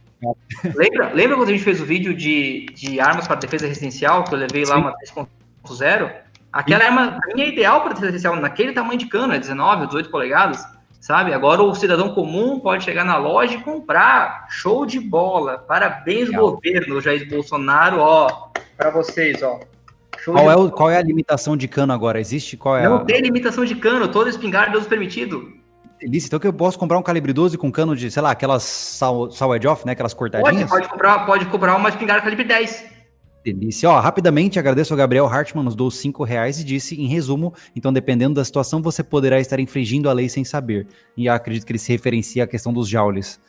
lembra, 0.75 1.13
lembra 1.13 1.37
quando 1.37 1.47
a 1.47 1.51
gente 1.53 1.63
fez 1.63 1.79
o 1.79 1.85
vídeo 1.85 2.13
de, 2.13 2.65
de 2.75 2.99
armas 2.99 3.25
para 3.25 3.37
defesa 3.37 3.67
residencial, 3.67 4.25
que 4.25 4.33
eu 4.33 4.39
levei 4.39 4.65
lá 4.65 4.75
Sim. 4.75 4.81
uma 4.81 5.27
3.0? 5.65 6.22
Aquela 6.53 6.85
arma, 6.85 7.19
para 7.19 7.35
mim, 7.35 7.41
é 7.41 7.47
ideal 7.49 7.81
para 7.81 7.95
residencial, 7.95 8.35
naquele 8.35 8.71
tamanho 8.71 8.99
de 8.99 9.07
cano, 9.07 9.33
é 9.33 9.39
19, 9.39 9.87
18 9.87 10.09
polegadas 10.09 10.63
sabe? 11.03 11.33
Agora 11.33 11.61
o 11.61 11.75
cidadão 11.75 12.13
comum 12.13 12.61
pode 12.61 12.85
chegar 12.85 13.03
na 13.03 13.17
loja 13.17 13.55
e 13.55 13.61
comprar. 13.61 14.47
Show 14.49 14.85
de 14.85 15.01
bola. 15.01 15.57
Parabéns, 15.57 16.29
Legal. 16.29 16.51
governo 16.51 17.01
Jair 17.01 17.29
Bolsonaro, 17.29 17.97
ó, 17.99 18.47
para 18.77 18.89
vocês, 18.89 19.43
ó. 19.43 19.59
qual 20.23 20.49
é, 20.49 20.55
o, 20.55 20.71
qual 20.71 20.89
é 20.89 20.97
a 20.97 21.01
limitação 21.01 21.57
de 21.57 21.67
cano 21.67 21.91
agora? 21.91 22.21
Existe? 22.21 22.55
Qual 22.55 22.77
é 22.77 22.87
Não 22.87 22.95
a... 22.95 23.03
tem 23.03 23.19
limitação 23.19 23.65
de 23.65 23.75
cano, 23.75 24.07
todo 24.07 24.29
espingarda 24.29 24.77
é 24.77 24.79
uso 24.79 24.87
permitido. 24.87 25.51
Delícia, 25.99 26.27
então 26.27 26.39
que 26.39 26.47
eu 26.47 26.53
posso 26.53 26.79
comprar 26.79 26.97
um 26.97 27.03
calibre 27.03 27.33
12 27.33 27.57
com 27.57 27.69
cano 27.69 27.97
de, 27.97 28.09
sei 28.09 28.21
lá, 28.21 28.31
aquelas 28.31 28.63
sal, 28.63 29.29
off, 29.67 29.85
né? 29.85 29.91
Aquelas 29.91 30.13
cortadinhas? 30.13 30.69
Pode, 30.69 30.69
pode 30.69 30.87
comprar, 30.89 31.25
pode 31.25 31.45
comprar 31.47 31.75
uma 31.75 31.89
espingarda 31.89 32.23
calibre 32.23 32.45
10. 32.45 32.85
Delícia. 33.43 33.89
Ó, 33.89 33.99
rapidamente 33.99 34.57
agradeço 34.57 34.93
ao 34.93 34.97
Gabriel 34.97 35.27
Hartmann, 35.27 35.65
nos 35.65 35.75
dou 35.75 35.91
cinco 35.91 36.23
reais 36.23 36.59
e 36.59 36.63
disse, 36.63 36.99
em 36.99 37.07
resumo, 37.07 37.53
então 37.75 37.91
dependendo 37.91 38.35
da 38.35 38.45
situação, 38.45 38.81
você 38.81 39.03
poderá 39.03 39.39
estar 39.39 39.59
infringindo 39.59 40.09
a 40.09 40.13
lei 40.13 40.29
sem 40.29 40.45
saber. 40.45 40.87
E 41.17 41.27
acredito 41.27 41.65
que 41.65 41.73
ele 41.73 41.79
se 41.79 41.91
referencia 41.91 42.45
à 42.45 42.47
questão 42.47 42.71
dos 42.71 42.87
joules. 42.87 43.39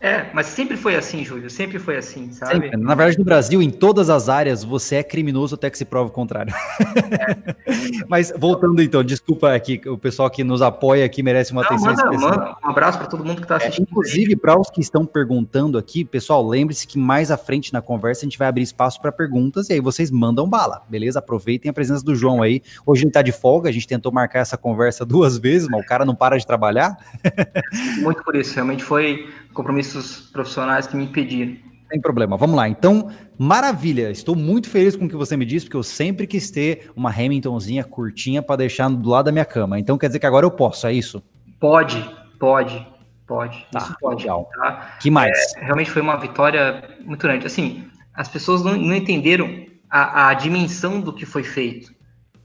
É, 0.00 0.30
mas 0.32 0.46
sempre 0.46 0.78
foi 0.78 0.96
assim, 0.96 1.22
Júlio, 1.22 1.50
sempre 1.50 1.78
foi 1.78 1.98
assim, 1.98 2.32
sabe? 2.32 2.52
Sempre. 2.52 2.76
Na 2.78 2.94
verdade, 2.94 3.18
no 3.18 3.24
Brasil, 3.24 3.60
em 3.60 3.68
todas 3.68 4.08
as 4.08 4.30
áreas, 4.30 4.64
você 4.64 4.96
é 4.96 5.02
criminoso 5.02 5.56
até 5.56 5.68
que 5.68 5.76
se 5.76 5.84
prove 5.84 6.08
o 6.08 6.12
contrário. 6.12 6.54
É. 6.80 7.54
mas 8.08 8.32
voltando 8.34 8.82
então, 8.82 9.04
desculpa 9.04 9.52
aqui, 9.52 9.78
o 9.86 9.98
pessoal 9.98 10.30
que 10.30 10.42
nos 10.42 10.62
apoia 10.62 11.04
aqui 11.04 11.22
merece 11.22 11.52
uma 11.52 11.60
Não, 11.60 11.68
atenção 11.68 11.90
manda, 11.90 12.02
especial. 12.02 12.30
Manda 12.30 12.56
um 12.64 12.70
abraço 12.70 12.96
para 12.96 13.08
todo 13.08 13.22
mundo 13.22 13.36
que 13.36 13.42
está 13.42 13.56
é, 13.56 13.58
assistindo. 13.58 13.86
É, 13.86 13.90
inclusive, 13.90 14.36
para 14.36 14.58
os 14.58 14.70
que 14.70 14.80
estão 14.80 15.04
perguntando 15.04 15.76
aqui, 15.76 16.02
pessoal, 16.02 16.46
lembre-se 16.48 16.86
que 16.86 16.98
mais 16.98 17.30
à 17.30 17.36
frente 17.36 17.70
na 17.70 17.82
conversa 17.82 18.22
a 18.22 18.26
gente 18.26 18.38
vai 18.38 18.48
abrir 18.48 18.62
espaço 18.62 19.02
para 19.02 19.12
perguntas 19.12 19.68
e 19.68 19.74
aí 19.74 19.80
vocês 19.80 20.10
mandam 20.10 20.48
bala, 20.48 20.82
beleza? 20.88 21.18
Aproveitem 21.18 21.68
a 21.68 21.74
presença 21.74 22.02
do 22.02 22.14
João 22.14 22.42
aí. 22.42 22.62
Hoje 22.86 23.02
ele 23.02 23.10
está 23.10 23.20
de 23.20 23.32
folga, 23.32 23.68
a 23.68 23.72
gente 23.72 23.86
tentou 23.86 24.10
marcar 24.10 24.38
essa 24.38 24.56
conversa 24.56 25.04
duas 25.04 25.36
vezes, 25.36 25.68
mas 25.68 25.82
o 25.82 25.86
cara 25.86 26.06
não 26.06 26.14
para 26.14 26.38
de 26.38 26.46
trabalhar. 26.46 26.96
Muito 28.00 28.24
por 28.24 28.34
isso, 28.34 28.54
realmente 28.54 28.82
foi 28.82 29.28
compromissos 29.52 30.30
profissionais 30.32 30.86
que 30.86 30.96
me 30.96 31.04
impediram. 31.04 31.56
Sem 31.90 32.00
problema, 32.00 32.36
vamos 32.36 32.54
lá. 32.54 32.68
Então, 32.68 33.10
maravilha. 33.36 34.10
Estou 34.10 34.36
muito 34.36 34.70
feliz 34.70 34.94
com 34.94 35.06
o 35.06 35.08
que 35.08 35.16
você 35.16 35.36
me 35.36 35.44
disse, 35.44 35.66
porque 35.66 35.76
eu 35.76 35.82
sempre 35.82 36.26
quis 36.26 36.50
ter 36.50 36.90
uma 36.94 37.10
Hamiltonzinha 37.10 37.82
curtinha 37.82 38.40
para 38.40 38.56
deixar 38.56 38.88
do 38.88 39.08
lado 39.08 39.24
da 39.24 39.32
minha 39.32 39.44
cama. 39.44 39.78
Então 39.78 39.98
quer 39.98 40.06
dizer 40.06 40.20
que 40.20 40.26
agora 40.26 40.46
eu 40.46 40.50
posso, 40.52 40.86
é 40.86 40.92
isso? 40.92 41.20
Pode, 41.58 42.08
pode, 42.38 42.86
pode. 43.26 43.66
Tá, 43.72 43.80
isso 43.80 43.96
pode. 44.00 44.22
Legal. 44.22 44.48
Tá? 44.54 44.98
Que 45.00 45.10
mais? 45.10 45.36
É, 45.56 45.64
realmente 45.64 45.90
foi 45.90 46.00
uma 46.00 46.16
vitória 46.16 46.96
muito 47.04 47.20
grande. 47.20 47.44
Assim, 47.44 47.84
as 48.14 48.28
pessoas 48.28 48.62
não, 48.62 48.76
não 48.76 48.94
entenderam 48.94 49.66
a, 49.90 50.28
a 50.28 50.34
dimensão 50.34 51.00
do 51.00 51.12
que 51.12 51.26
foi 51.26 51.42
feito 51.42 51.92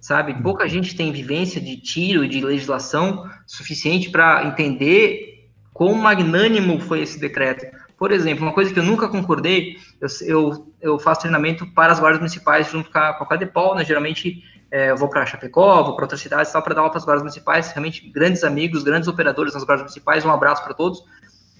sabe? 0.05 0.33
Uhum. 0.33 0.41
Pouca 0.43 0.67
gente 0.67 0.95
tem 0.95 1.11
vivência 1.11 1.59
de 1.59 1.77
tiro 1.77 2.23
e 2.23 2.29
de 2.29 2.39
legislação 2.39 3.27
suficiente 3.47 4.11
para 4.11 4.45
entender 4.45 5.34
quão 5.75 5.93
magnânimo 5.93 6.79
foi 6.79 7.01
esse 7.01 7.19
decreto. 7.19 7.65
Por 7.97 8.09
exemplo, 8.09 8.45
uma 8.45 8.53
coisa 8.53 8.73
que 8.73 8.79
eu 8.79 8.83
nunca 8.83 9.09
concordei, 9.09 9.75
eu, 9.99 10.07
eu, 10.21 10.73
eu 10.81 10.99
faço 10.99 11.19
treinamento 11.19 11.67
para 11.73 11.91
as 11.91 11.99
guardas 11.99 12.19
municipais 12.19 12.71
junto 12.71 12.89
com 12.89 12.97
a, 12.97 13.13
com 13.13 13.25
a 13.25 13.27
Cadepol, 13.27 13.75
né? 13.75 13.83
Geralmente 13.83 14.41
é, 14.71 14.91
eu 14.91 14.95
vou 14.95 15.09
para 15.09 15.25
Chapecó, 15.25 15.83
vou 15.83 15.93
para 15.97 16.05
outras 16.05 16.21
cidades 16.21 16.49
para 16.49 16.73
dar 16.73 16.79
aula 16.79 16.89
para 16.89 16.99
as 16.99 17.03
guardas 17.03 17.23
municipais, 17.23 17.73
realmente 17.73 18.09
grandes 18.09 18.45
amigos, 18.45 18.83
grandes 18.83 19.09
operadores 19.09 19.53
nas 19.53 19.65
guardas 19.65 19.83
municipais, 19.83 20.23
um 20.23 20.31
abraço 20.31 20.63
para 20.63 20.73
todos. 20.73 21.03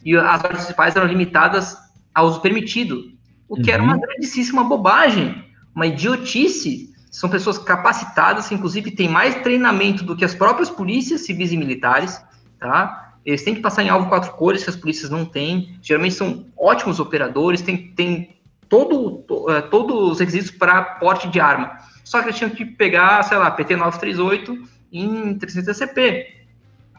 E 0.06 0.16
as 0.16 0.24
guardas 0.24 0.62
municipais 0.62 0.96
eram 0.96 1.08
limitadas 1.08 1.78
ao 2.14 2.28
uso 2.28 2.40
permitido, 2.40 3.12
o 3.50 3.56
que 3.58 3.70
uhum. 3.70 3.74
era 3.74 3.84
uma 3.84 3.96
uhum. 3.96 4.00
grandíssima 4.00 4.64
bobagem, 4.64 5.44
uma 5.76 5.88
idiotice. 5.88 6.96
São 7.12 7.30
pessoas 7.30 7.58
capacitadas, 7.58 8.50
inclusive 8.50 8.92
têm 8.92 9.10
mais 9.10 9.36
treinamento 9.36 10.06
do 10.06 10.16
que 10.16 10.24
as 10.24 10.34
próprias 10.34 10.70
polícias 10.70 11.26
civis 11.26 11.52
e 11.52 11.58
militares, 11.58 12.22
tá? 12.58 13.05
Eles 13.26 13.44
têm 13.44 13.56
que 13.56 13.62
passar 13.62 13.84
em 13.84 13.90
alvo 13.90 14.08
quatro 14.08 14.32
cores 14.34 14.64
que 14.64 14.70
as 14.70 14.76
polícias 14.76 15.10
não 15.10 15.26
têm. 15.26 15.80
Geralmente 15.82 16.14
são 16.14 16.46
ótimos 16.56 17.00
operadores, 17.00 17.62
tem, 17.62 17.92
tem 17.94 18.38
todo, 18.70 19.24
to, 19.28 19.50
uh, 19.50 19.62
todos 19.64 20.12
os 20.12 20.20
requisitos 20.20 20.52
para 20.52 20.82
porte 20.82 21.28
de 21.30 21.40
arma. 21.40 21.78
Só 22.04 22.20
que 22.20 22.28
eles 22.28 22.38
tinham 22.38 22.52
que 22.52 22.64
pegar, 22.64 23.24
sei 23.24 23.38
lá, 23.38 23.50
PT 23.50 23.76
938 23.76 24.76
em 24.94 25.38
300 25.38 25.76
CP, 25.76 26.46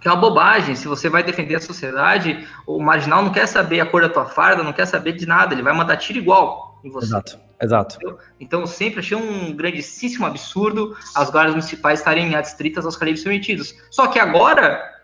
que 0.00 0.08
é 0.08 0.10
uma 0.10 0.20
bobagem. 0.20 0.74
Se 0.74 0.88
você 0.88 1.08
vai 1.08 1.22
defender 1.22 1.54
a 1.54 1.60
sociedade, 1.60 2.46
o 2.66 2.82
marginal 2.82 3.22
não 3.22 3.32
quer 3.32 3.46
saber 3.46 3.80
a 3.80 3.86
cor 3.86 4.02
da 4.02 4.08
tua 4.08 4.26
farda, 4.26 4.64
não 4.64 4.72
quer 4.72 4.86
saber 4.86 5.12
de 5.12 5.26
nada, 5.26 5.54
ele 5.54 5.62
vai 5.62 5.72
mandar 5.72 5.96
tiro 5.96 6.18
igual. 6.18 6.80
em 6.84 6.90
você. 6.90 7.06
Exato, 7.06 7.38
exato. 7.62 7.96
Entendeu? 7.96 8.18
Então, 8.40 8.60
eu 8.62 8.66
sempre 8.66 8.98
achei 8.98 9.16
um 9.16 9.54
grandíssimo 9.54 10.26
absurdo 10.26 10.96
as 11.14 11.30
guardas 11.30 11.54
municipais 11.54 12.00
estarem 12.00 12.34
adstritas 12.34 12.84
aos 12.84 12.96
calibres 12.96 13.22
permitidos. 13.22 13.76
Só 13.90 14.08
que 14.08 14.18
agora, 14.18 14.95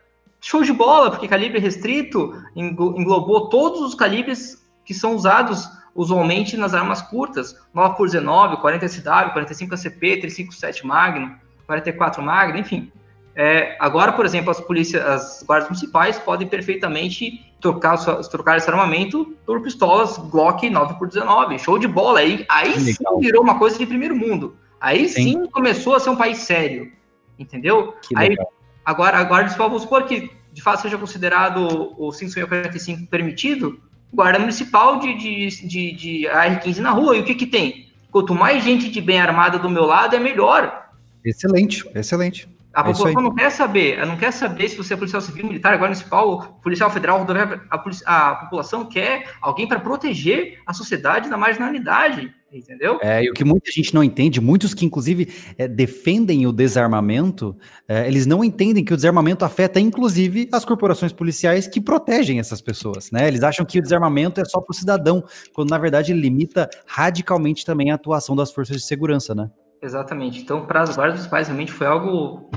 show 0.43 0.63
de 0.63 0.73
bola, 0.73 1.11
porque 1.11 1.29
calibre 1.29 1.59
restrito 1.59 2.35
englobou 2.55 3.49
todos 3.49 3.81
os 3.81 3.95
calibres 3.95 4.69
que 4.85 4.93
são 4.93 5.15
usados 5.15 5.71
usualmente 5.95 6.57
nas 6.57 6.75
armas 6.75 7.01
curtas, 7.01 7.57
9 7.73 7.97
por 7.97 8.07
19, 8.07 8.57
40 8.57 8.89
SW, 8.89 9.33
45 9.33 9.75
ACP, 9.75 10.21
357 10.21 10.87
Magnum, 10.87 11.35
44 11.67 12.23
Magnum, 12.23 12.59
enfim. 12.59 12.93
É, 13.35 13.77
agora, 13.79 14.13
por 14.13 14.27
exemplo, 14.27 14.51
as 14.51 14.61
polícias, 14.61 15.03
as 15.03 15.43
guardas 15.43 15.69
municipais 15.69 16.19
podem 16.19 16.47
perfeitamente 16.47 17.47
trocar, 17.61 17.97
trocar 18.31 18.59
esse 18.59 18.69
armamento 18.69 19.35
por 19.47 19.63
pistolas 19.63 20.19
Glock 20.19 20.69
9 20.69 20.95
por 20.99 21.09
19. 21.09 21.59
Show 21.59 21.79
de 21.79 21.89
bola. 21.89 22.19
Aí, 22.19 22.45
aí 22.49 22.79
sim 22.79 22.95
virou 23.21 23.43
uma 23.43 23.59
coisa 23.59 23.79
de 23.79 23.87
primeiro 23.87 24.15
mundo. 24.15 24.57
Aí 24.81 25.09
sim. 25.09 25.23
sim 25.23 25.47
começou 25.47 25.95
a 25.95 26.01
ser 26.01 26.11
um 26.11 26.17
país 26.17 26.39
sério. 26.39 26.93
Entendeu? 27.39 27.95
Que 28.03 28.19
aí, 28.19 28.31
legal. 28.31 28.53
Agora, 28.85 29.19
a 29.19 29.25
guarda 29.25 29.45
municipal, 29.45 29.69
vamos 29.69 29.83
supor 29.83 30.05
que 30.05 30.31
de 30.53 30.63
fato 30.63 30.83
seja 30.83 30.99
considerado 30.99 31.95
o 31.99 32.11
545 32.11 33.07
permitido, 33.07 33.81
guarda 34.13 34.39
municipal 34.39 34.99
de, 34.99 35.15
de, 35.15 35.67
de, 35.67 35.93
de 35.93 36.29
AR-15 36.29 36.79
na 36.79 36.91
rua. 36.91 37.17
E 37.17 37.21
o 37.21 37.25
que 37.25 37.35
que 37.35 37.47
tem? 37.47 37.91
Quanto 38.11 38.35
mais 38.35 38.63
gente 38.63 38.91
de 38.91 39.01
bem 39.01 39.21
armada 39.21 39.59
do 39.59 39.71
meu 39.71 39.85
lado, 39.85 40.15
é 40.15 40.19
melhor. 40.19 40.91
Excelente, 41.25 41.89
excelente. 41.95 42.49
A 42.75 42.81
é 42.81 42.85
população 42.85 43.23
não 43.23 43.35
quer 43.35 43.51
saber, 43.51 43.99
ela 43.99 44.07
não 44.07 44.17
quer 44.17 44.33
saber 44.33 44.69
se 44.69 44.77
você 44.77 44.95
é 44.95 44.97
policial 44.97 45.21
civil, 45.21 45.47
militar, 45.47 45.75
agora 45.75 45.91
municipal, 45.91 46.59
policial 46.63 46.91
federal, 46.91 47.27
a, 47.71 48.31
a 48.31 48.35
população 48.37 48.87
quer 48.87 49.31
alguém 49.43 49.67
para 49.67 49.79
proteger 49.79 50.59
a 50.67 50.73
sociedade 50.73 51.29
da 51.29 51.37
marginalidade, 51.37 52.35
entendeu? 52.53 52.99
É, 53.03 53.23
e 53.23 53.31
o 53.31 53.33
que 53.33 53.45
muita 53.45 53.71
gente 53.71 53.95
não 53.95 54.03
entende, 54.05 54.41
muitos 54.41 54.75
que 54.75 54.85
inclusive 54.85 55.29
é, 55.57 55.67
defendem 55.67 56.47
o 56.47 56.53
desarmamento, 56.53 57.57
é, 57.89 58.07
eles 58.07 58.27
não 58.27 58.45
entendem 58.45 58.85
que 58.85 58.93
o 58.93 58.97
desarmamento 58.97 59.45
afeta 59.45 59.81
inclusive 59.81 60.49
as 60.53 60.65
corporações 60.65 61.13
policiais 61.13 61.67
que 61.67 61.81
protegem 61.81 62.39
essas 62.39 62.61
pessoas, 62.61 63.11
né? 63.11 63.27
Eles 63.29 63.43
acham 63.43 63.65
que 63.65 63.79
o 63.79 63.83
desarmamento 63.83 64.41
é 64.41 64.45
só 64.45 64.61
para 64.61 64.73
o 64.73 64.75
cidadão, 64.75 65.25
quando 65.55 65.71
na 65.71 65.79
verdade 65.79 66.13
ele 66.13 66.21
limita 66.21 66.69
radicalmente 66.87 67.65
também 67.65 67.91
a 67.91 67.95
atuação 67.95 68.37
das 68.37 68.53
forças 68.53 68.77
de 68.77 68.87
segurança, 68.87 69.35
né? 69.35 69.51
Exatamente. 69.83 70.41
Então, 70.41 70.65
para 70.65 70.83
as 70.83 70.95
guardas 70.95 71.15
municipais, 71.15 71.49
realmente 71.49 71.73
foi 71.73 71.89
algo 71.89 72.49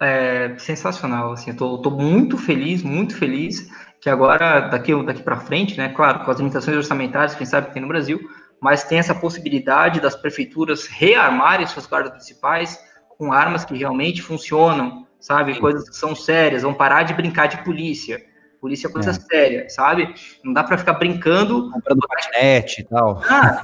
é, 0.00 0.54
sensacional. 0.58 1.32
Assim, 1.32 1.50
eu 1.50 1.56
tô, 1.56 1.78
tô, 1.78 1.90
muito 1.90 2.36
feliz, 2.36 2.82
muito 2.82 3.16
feliz 3.16 3.68
que 4.00 4.10
agora, 4.10 4.68
daqui, 4.68 4.92
daqui 5.02 5.22
para 5.22 5.38
frente, 5.38 5.78
né, 5.78 5.88
claro, 5.88 6.24
com 6.24 6.30
as 6.30 6.36
limitações 6.36 6.76
orçamentárias 6.76 7.32
que 7.32 7.38
a 7.38 7.44
gente 7.44 7.50
sabe 7.50 7.68
que 7.68 7.72
tem 7.72 7.80
no 7.80 7.88
Brasil, 7.88 8.20
mas 8.64 8.82
tem 8.82 8.98
essa 8.98 9.14
possibilidade 9.14 10.00
das 10.00 10.16
prefeituras 10.16 10.86
rearmarem 10.86 11.66
suas 11.66 11.86
guardas 11.86 12.12
municipais 12.12 12.82
com 13.18 13.30
armas 13.30 13.62
que 13.62 13.76
realmente 13.76 14.22
funcionam, 14.22 15.06
sabe? 15.20 15.52
Sim. 15.52 15.60
Coisas 15.60 15.86
que 15.86 15.94
são 15.94 16.16
sérias, 16.16 16.62
vão 16.62 16.72
parar 16.72 17.02
de 17.02 17.12
brincar 17.12 17.46
de 17.46 17.62
polícia. 17.62 18.24
Polícia 18.62 18.88
é 18.88 18.90
coisa 18.90 19.10
é. 19.10 19.12
séria, 19.12 19.68
sabe? 19.68 20.14
Não 20.42 20.54
dá 20.54 20.64
para 20.64 20.78
ficar 20.78 20.94
brincando. 20.94 21.70
Comprando 21.70 22.08
patinete 22.08 22.80
e 22.80 22.84
tal. 22.84 23.20
Ah, 23.28 23.60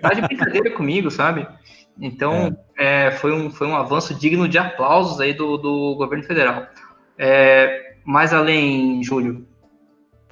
tá 0.00 0.14
de 0.14 0.22
brincadeira 0.22 0.70
comigo, 0.72 1.10
sabe? 1.10 1.46
Então, 2.00 2.56
é. 2.78 3.08
É, 3.08 3.10
foi, 3.10 3.30
um, 3.30 3.50
foi 3.50 3.66
um 3.66 3.76
avanço 3.76 4.14
digno 4.14 4.48
de 4.48 4.56
aplausos 4.56 5.20
aí 5.20 5.34
do, 5.34 5.58
do 5.58 5.96
governo 5.96 6.24
federal. 6.24 6.66
É, 7.18 7.96
mais 8.06 8.32
além, 8.32 9.02
Júlio. 9.04 9.46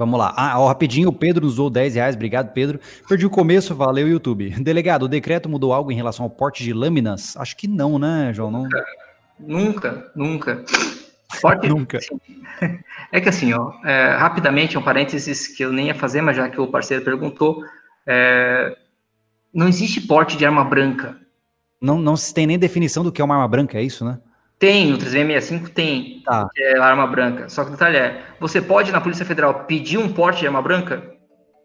Vamos 0.03 0.19
lá. 0.19 0.35
Ah, 0.37 0.59
ó, 0.59 0.67
rapidinho, 0.67 1.11
o 1.11 1.13
Pedro 1.13 1.47
usou 1.47 1.71
10 1.71 1.95
reais. 1.95 2.17
Obrigado, 2.17 2.53
Pedro. 2.53 2.81
Perdi 3.09 3.25
o 3.25 3.31
começo, 3.31 3.73
valeu, 3.73 4.09
YouTube. 4.09 4.51
Delegado, 4.61 5.05
o 5.05 5.09
decreto 5.09 5.49
mudou 5.49 5.73
algo 5.73 5.93
em 5.93 5.95
relação 5.95 6.25
ao 6.25 6.31
porte 6.31 6.65
de 6.65 6.73
lâminas? 6.73 7.37
Acho 7.37 7.57
que 7.57 7.69
não, 7.69 8.01
né, 8.01 8.33
João? 8.35 8.51
Não... 8.51 8.69
Nunca, 9.39 10.11
nunca. 10.17 10.65
Porte... 11.41 11.69
nunca. 11.69 12.01
É 13.11 13.21
que 13.21 13.29
assim, 13.29 13.53
ó, 13.53 13.73
é, 13.85 14.15
rapidamente, 14.17 14.79
um 14.79 14.83
parênteses 14.83 15.49
que 15.49 15.63
eu 15.63 15.73
nem 15.73 15.89
ia 15.89 15.95
fazer, 15.95 16.23
mas 16.23 16.35
já 16.35 16.49
que 16.49 16.59
o 16.59 16.67
parceiro 16.67 17.05
perguntou, 17.05 17.63
é, 18.07 18.75
não 19.53 19.69
existe 19.69 20.01
porte 20.01 20.37
de 20.37 20.47
arma 20.47 20.65
branca. 20.65 21.19
Não, 21.79 21.99
não 21.99 22.17
se 22.17 22.33
tem 22.33 22.47
nem 22.47 22.59
definição 22.59 23.05
do 23.05 23.13
que 23.13 23.21
é 23.21 23.25
uma 23.25 23.35
arma 23.35 23.49
branca, 23.49 23.77
é 23.77 23.83
isso, 23.83 24.03
né? 24.03 24.19
Tem, 24.63 24.93
o 24.93 24.97
365 24.97 25.71
tem, 25.71 26.23
tá. 26.25 26.49
que 26.55 26.63
é 26.63 26.79
arma 26.79 27.05
branca. 27.05 27.49
Só 27.49 27.65
que 27.65 27.71
o 27.71 27.73
detalhe 27.73 27.97
é, 27.97 28.23
você 28.39 28.63
pode 28.63 28.93
na 28.93 29.01
Polícia 29.01 29.27
Federal 29.27 29.65
pedir 29.65 29.99
um 29.99 30.13
porte 30.13 30.39
de 30.39 30.47
arma 30.47 30.63
branca? 30.63 31.03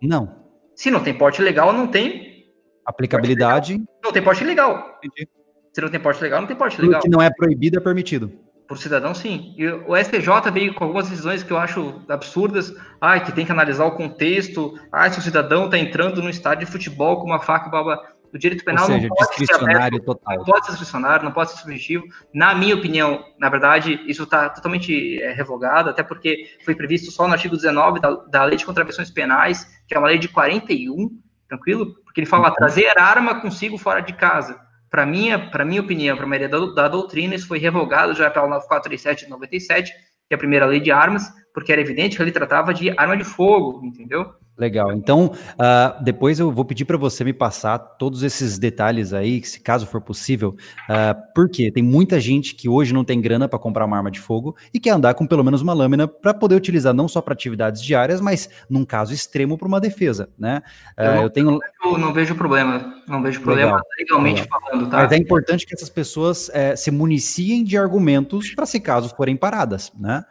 Não. 0.01 0.35
Se 0.75 0.89
não 0.89 0.99
tem 0.99 1.13
porte 1.13 1.39
legal, 1.39 1.71
não 1.71 1.85
tem. 1.85 2.47
Aplicabilidade. 2.83 3.79
Não 4.03 4.11
tem 4.11 4.23
porte 4.23 4.43
legal. 4.43 4.97
Entendi. 5.03 5.29
Se 5.71 5.79
não 5.79 5.89
tem 5.89 5.99
porte 5.99 6.23
legal, 6.23 6.41
não 6.41 6.47
tem 6.47 6.57
porte 6.57 6.81
legal. 6.81 6.99
O 6.99 7.03
que 7.03 7.07
não 7.07 7.21
é 7.21 7.29
proibido 7.29 7.77
é 7.77 7.79
permitido. 7.79 8.31
Por 8.67 8.79
cidadão, 8.79 9.13
sim. 9.13 9.53
E 9.55 9.67
o 9.67 9.95
STJ 9.95 10.51
veio 10.51 10.73
com 10.73 10.83
algumas 10.83 11.07
decisões 11.07 11.43
que 11.43 11.51
eu 11.51 11.57
acho 11.59 12.01
absurdas. 12.09 12.73
Ah, 12.99 13.19
que 13.19 13.31
tem 13.31 13.45
que 13.45 13.51
analisar 13.51 13.85
o 13.85 13.95
contexto. 13.95 14.73
Ah, 14.91 15.07
se 15.07 15.19
o 15.19 15.21
cidadão 15.21 15.65
está 15.65 15.77
entrando 15.77 16.19
no 16.19 16.31
estádio 16.31 16.65
de 16.65 16.71
futebol 16.71 17.17
com 17.17 17.27
uma 17.27 17.39
faca, 17.39 17.69
blá, 17.69 18.01
o 18.37 18.39
direito 18.39 18.63
penal 18.63 18.85
Ou 18.85 18.91
seja, 18.91 19.07
não 19.07 19.15
pode 19.15 19.29
discricionário 19.29 19.97
ser 19.97 20.05
total. 20.05 20.37
Não 20.37 20.45
pode 20.45 20.65
ser 20.65 20.71
discricionário, 20.71 21.25
não 21.25 21.31
pode 21.31 21.51
ser 21.51 21.57
subjetivo. 21.57 22.05
Na 22.33 22.55
minha 22.55 22.75
opinião, 22.75 23.25
na 23.39 23.49
verdade, 23.49 24.01
isso 24.07 24.23
está 24.23 24.49
totalmente 24.49 25.21
é, 25.21 25.33
revogado, 25.33 25.89
até 25.89 26.03
porque 26.03 26.45
foi 26.63 26.75
previsto 26.75 27.11
só 27.11 27.27
no 27.27 27.33
artigo 27.33 27.55
19 27.55 27.99
da, 27.99 28.11
da 28.11 28.43
Lei 28.45 28.57
de 28.57 28.65
Contravenções 28.65 29.09
Penais, 29.09 29.67
que 29.87 29.95
é 29.95 29.99
uma 29.99 30.07
lei 30.07 30.19
de 30.19 30.29
41, 30.29 31.09
tranquilo? 31.47 31.95
Porque 32.03 32.21
ele 32.21 32.27
fala 32.27 32.49
uhum. 32.49 32.55
trazer 32.55 32.97
arma 32.97 33.41
consigo 33.41 33.77
fora 33.77 34.01
de 34.01 34.13
casa. 34.13 34.59
Para 34.89 35.05
minha, 35.05 35.49
para 35.49 35.65
minha 35.65 35.81
opinião, 35.81 36.15
para 36.15 36.25
a 36.25 36.29
maioria 36.29 36.47
da, 36.47 36.73
da 36.73 36.87
doutrina, 36.87 37.35
isso 37.35 37.47
foi 37.47 37.57
revogado 37.59 38.13
já 38.13 38.29
pela 38.29 38.47
9437 38.47 39.25
de 39.25 39.31
97, 39.31 39.91
que 39.91 40.33
é 40.33 40.35
a 40.35 40.37
primeira 40.37 40.65
lei 40.65 40.79
de 40.79 40.91
armas, 40.91 41.29
porque 41.53 41.71
era 41.71 41.81
evidente 41.81 42.15
que 42.15 42.21
ele 42.21 42.31
tratava 42.31 42.73
de 42.73 42.93
arma 42.97 43.17
de 43.17 43.23
fogo, 43.23 43.83
entendeu? 43.83 44.33
Legal. 44.57 44.91
Então, 44.91 45.31
uh, 45.53 46.03
depois 46.03 46.39
eu 46.39 46.51
vou 46.51 46.65
pedir 46.65 46.83
para 46.83 46.97
você 46.97 47.23
me 47.23 47.31
passar 47.31 47.77
todos 47.77 48.23
esses 48.23 48.57
detalhes 48.57 49.13
aí, 49.13 49.43
se 49.43 49.59
caso 49.59 49.85
for 49.85 50.01
possível, 50.01 50.55
uh, 50.89 51.15
porque 51.35 51.71
tem 51.71 51.83
muita 51.83 52.19
gente 52.19 52.55
que 52.55 52.67
hoje 52.67 52.91
não 52.91 53.05
tem 53.05 53.21
grana 53.21 53.47
para 53.47 53.59
comprar 53.59 53.85
uma 53.85 53.95
arma 53.95 54.09
de 54.09 54.19
fogo 54.19 54.55
e 54.73 54.79
quer 54.79 54.91
andar 54.91 55.13
com 55.13 55.27
pelo 55.27 55.43
menos 55.43 55.61
uma 55.61 55.73
lâmina 55.73 56.07
para 56.07 56.33
poder 56.33 56.55
utilizar 56.55 56.91
não 56.91 57.07
só 57.07 57.21
para 57.21 57.33
atividades 57.33 57.83
diárias, 57.83 58.19
mas 58.19 58.49
num 58.67 58.83
caso 58.83 59.13
extremo 59.13 59.57
para 59.59 59.67
uma 59.67 59.79
defesa, 59.79 60.29
né? 60.37 60.63
Uh, 60.97 61.01
eu, 61.01 61.13
não, 61.13 61.21
eu 61.23 61.29
tenho 61.29 61.59
eu 61.83 61.97
não 61.99 62.11
vejo 62.11 62.33
problema, 62.33 62.95
não 63.07 63.21
vejo 63.21 63.41
problema 63.41 63.71
Legal. 63.71 63.83
legalmente 63.99 64.41
Legal. 64.41 64.61
falando, 64.61 64.89
tá? 64.89 64.97
Mas 64.97 65.11
é 65.11 65.17
importante 65.17 65.67
que 65.67 65.73
essas 65.75 65.89
pessoas 65.89 66.49
é, 66.51 66.75
se 66.75 66.89
municiem 66.89 67.63
de 67.63 67.77
argumentos 67.77 68.55
para 68.55 68.65
se 68.65 68.79
caso 68.79 69.15
forem 69.15 69.37
paradas, 69.37 69.91
né? 69.97 70.25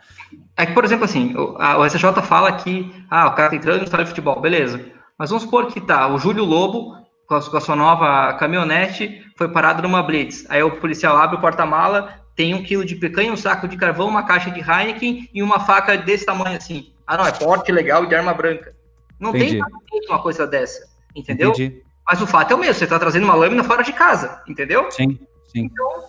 É 0.57 0.64
que, 0.64 0.73
por 0.73 0.85
exemplo, 0.85 1.05
assim, 1.05 1.35
o, 1.37 1.85
SJ 1.85 2.23
fala 2.23 2.53
que 2.53 2.90
ah, 3.11 3.27
o 3.27 3.35
cara 3.35 3.51
tá 3.51 3.57
entrando 3.57 3.79
no 3.79 3.85
estádio 3.85 4.07
de 4.07 4.11
futebol, 4.11 4.40
beleza. 4.40 4.81
Mas 5.19 5.29
vamos 5.29 5.45
supor 5.45 5.66
que 5.66 5.81
tá, 5.81 6.09
o 6.09 6.19
Júlio 6.19 6.45
Lobo, 6.45 6.97
com 7.27 7.35
a, 7.35 7.42
com 7.42 7.57
a 7.57 7.61
sua 7.61 7.77
nova 7.77 8.33
caminhonete, 8.35 9.23
foi 9.37 9.49
parado 9.49 9.83
numa 9.83 10.03
blitz. 10.03 10.47
Aí 10.49 10.62
o 10.62 10.71
policial 10.71 11.16
abre 11.16 11.37
o 11.37 11.40
porta-mala, 11.40 12.21
tem 12.35 12.55
um 12.55 12.62
quilo 12.62 12.85
de 12.85 12.97
picanha, 12.97 13.33
um 13.33 13.37
saco 13.37 13.69
de 13.69 13.77
carvão, 13.77 14.09
uma 14.09 14.23
caixa 14.23 14.51
de 14.51 14.61
Heineken 14.61 15.29
e 15.33 15.42
uma 15.42 15.61
faca 15.61 15.97
desse 15.97 16.25
tamanho 16.25 16.57
assim. 16.57 16.92
Ah, 17.07 17.16
não, 17.16 17.27
é 17.27 17.33
porte 17.33 17.71
legal 17.71 18.07
de 18.07 18.14
arma 18.14 18.33
branca. 18.33 18.75
Não 19.21 19.31
Entendi. 19.31 19.61
tem 19.90 20.09
uma 20.09 20.23
coisa 20.23 20.47
dessa, 20.47 20.87
entendeu? 21.14 21.51
Entendi. 21.51 21.83
Mas 22.07 22.21
o 22.21 22.27
fato 22.27 22.53
é 22.53 22.55
o 22.55 22.59
mesmo, 22.59 22.75
você 22.75 22.85
está 22.85 22.99
trazendo 22.99 23.25
uma 23.25 23.35
lâmina 23.35 23.64
fora 23.64 23.83
de 23.83 23.92
casa, 23.92 24.42
entendeu? 24.47 24.90
Sim, 24.90 25.19
sim. 25.49 25.64
Então, 25.64 26.05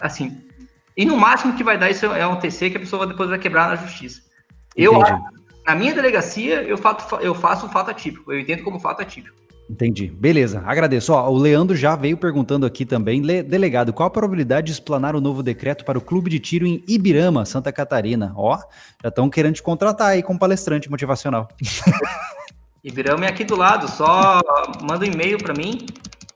assim, 0.00 0.45
e 0.96 1.04
no 1.04 1.16
máximo 1.16 1.54
que 1.54 1.62
vai 1.62 1.76
dar 1.76 1.90
isso 1.90 2.06
é 2.06 2.26
um 2.26 2.36
TC 2.36 2.70
que 2.70 2.76
a 2.78 2.80
pessoa 2.80 3.06
depois 3.06 3.28
vai 3.28 3.38
quebrar 3.38 3.68
na 3.68 3.76
justiça. 3.76 4.22
Eu, 4.74 4.98
na 5.66 5.74
minha 5.74 5.94
delegacia, 5.94 6.62
eu, 6.62 6.78
fato, 6.78 7.16
eu 7.16 7.34
faço 7.34 7.68
fato 7.68 7.90
atípico. 7.90 8.32
Eu 8.32 8.40
entendo 8.40 8.62
como 8.62 8.80
fato 8.80 9.02
atípico. 9.02 9.36
Entendi. 9.68 10.06
Beleza, 10.06 10.62
agradeço. 10.64 11.12
Ó, 11.12 11.28
o 11.28 11.36
Leandro 11.36 11.76
já 11.76 11.96
veio 11.96 12.16
perguntando 12.16 12.64
aqui 12.64 12.86
também. 12.86 13.20
Le 13.20 13.42
delegado, 13.42 13.92
qual 13.92 14.06
a 14.06 14.10
probabilidade 14.10 14.66
de 14.66 14.72
explanar 14.72 15.16
o 15.16 15.20
novo 15.20 15.42
decreto 15.42 15.84
para 15.84 15.98
o 15.98 16.00
clube 16.00 16.30
de 16.30 16.38
tiro 16.38 16.66
em 16.66 16.82
Ibirama, 16.86 17.44
Santa 17.44 17.72
Catarina? 17.72 18.32
Ó, 18.36 18.56
já 19.02 19.08
estão 19.08 19.28
querendo 19.28 19.56
te 19.56 19.62
contratar 19.62 20.08
aí 20.08 20.22
como 20.22 20.38
palestrante 20.38 20.90
motivacional. 20.90 21.48
Ibirama 22.84 23.26
é 23.26 23.28
aqui 23.28 23.42
do 23.42 23.56
lado, 23.56 23.90
só 23.90 24.40
manda 24.88 25.04
um 25.04 25.08
e-mail 25.08 25.38
para 25.38 25.52
mim. 25.52 25.84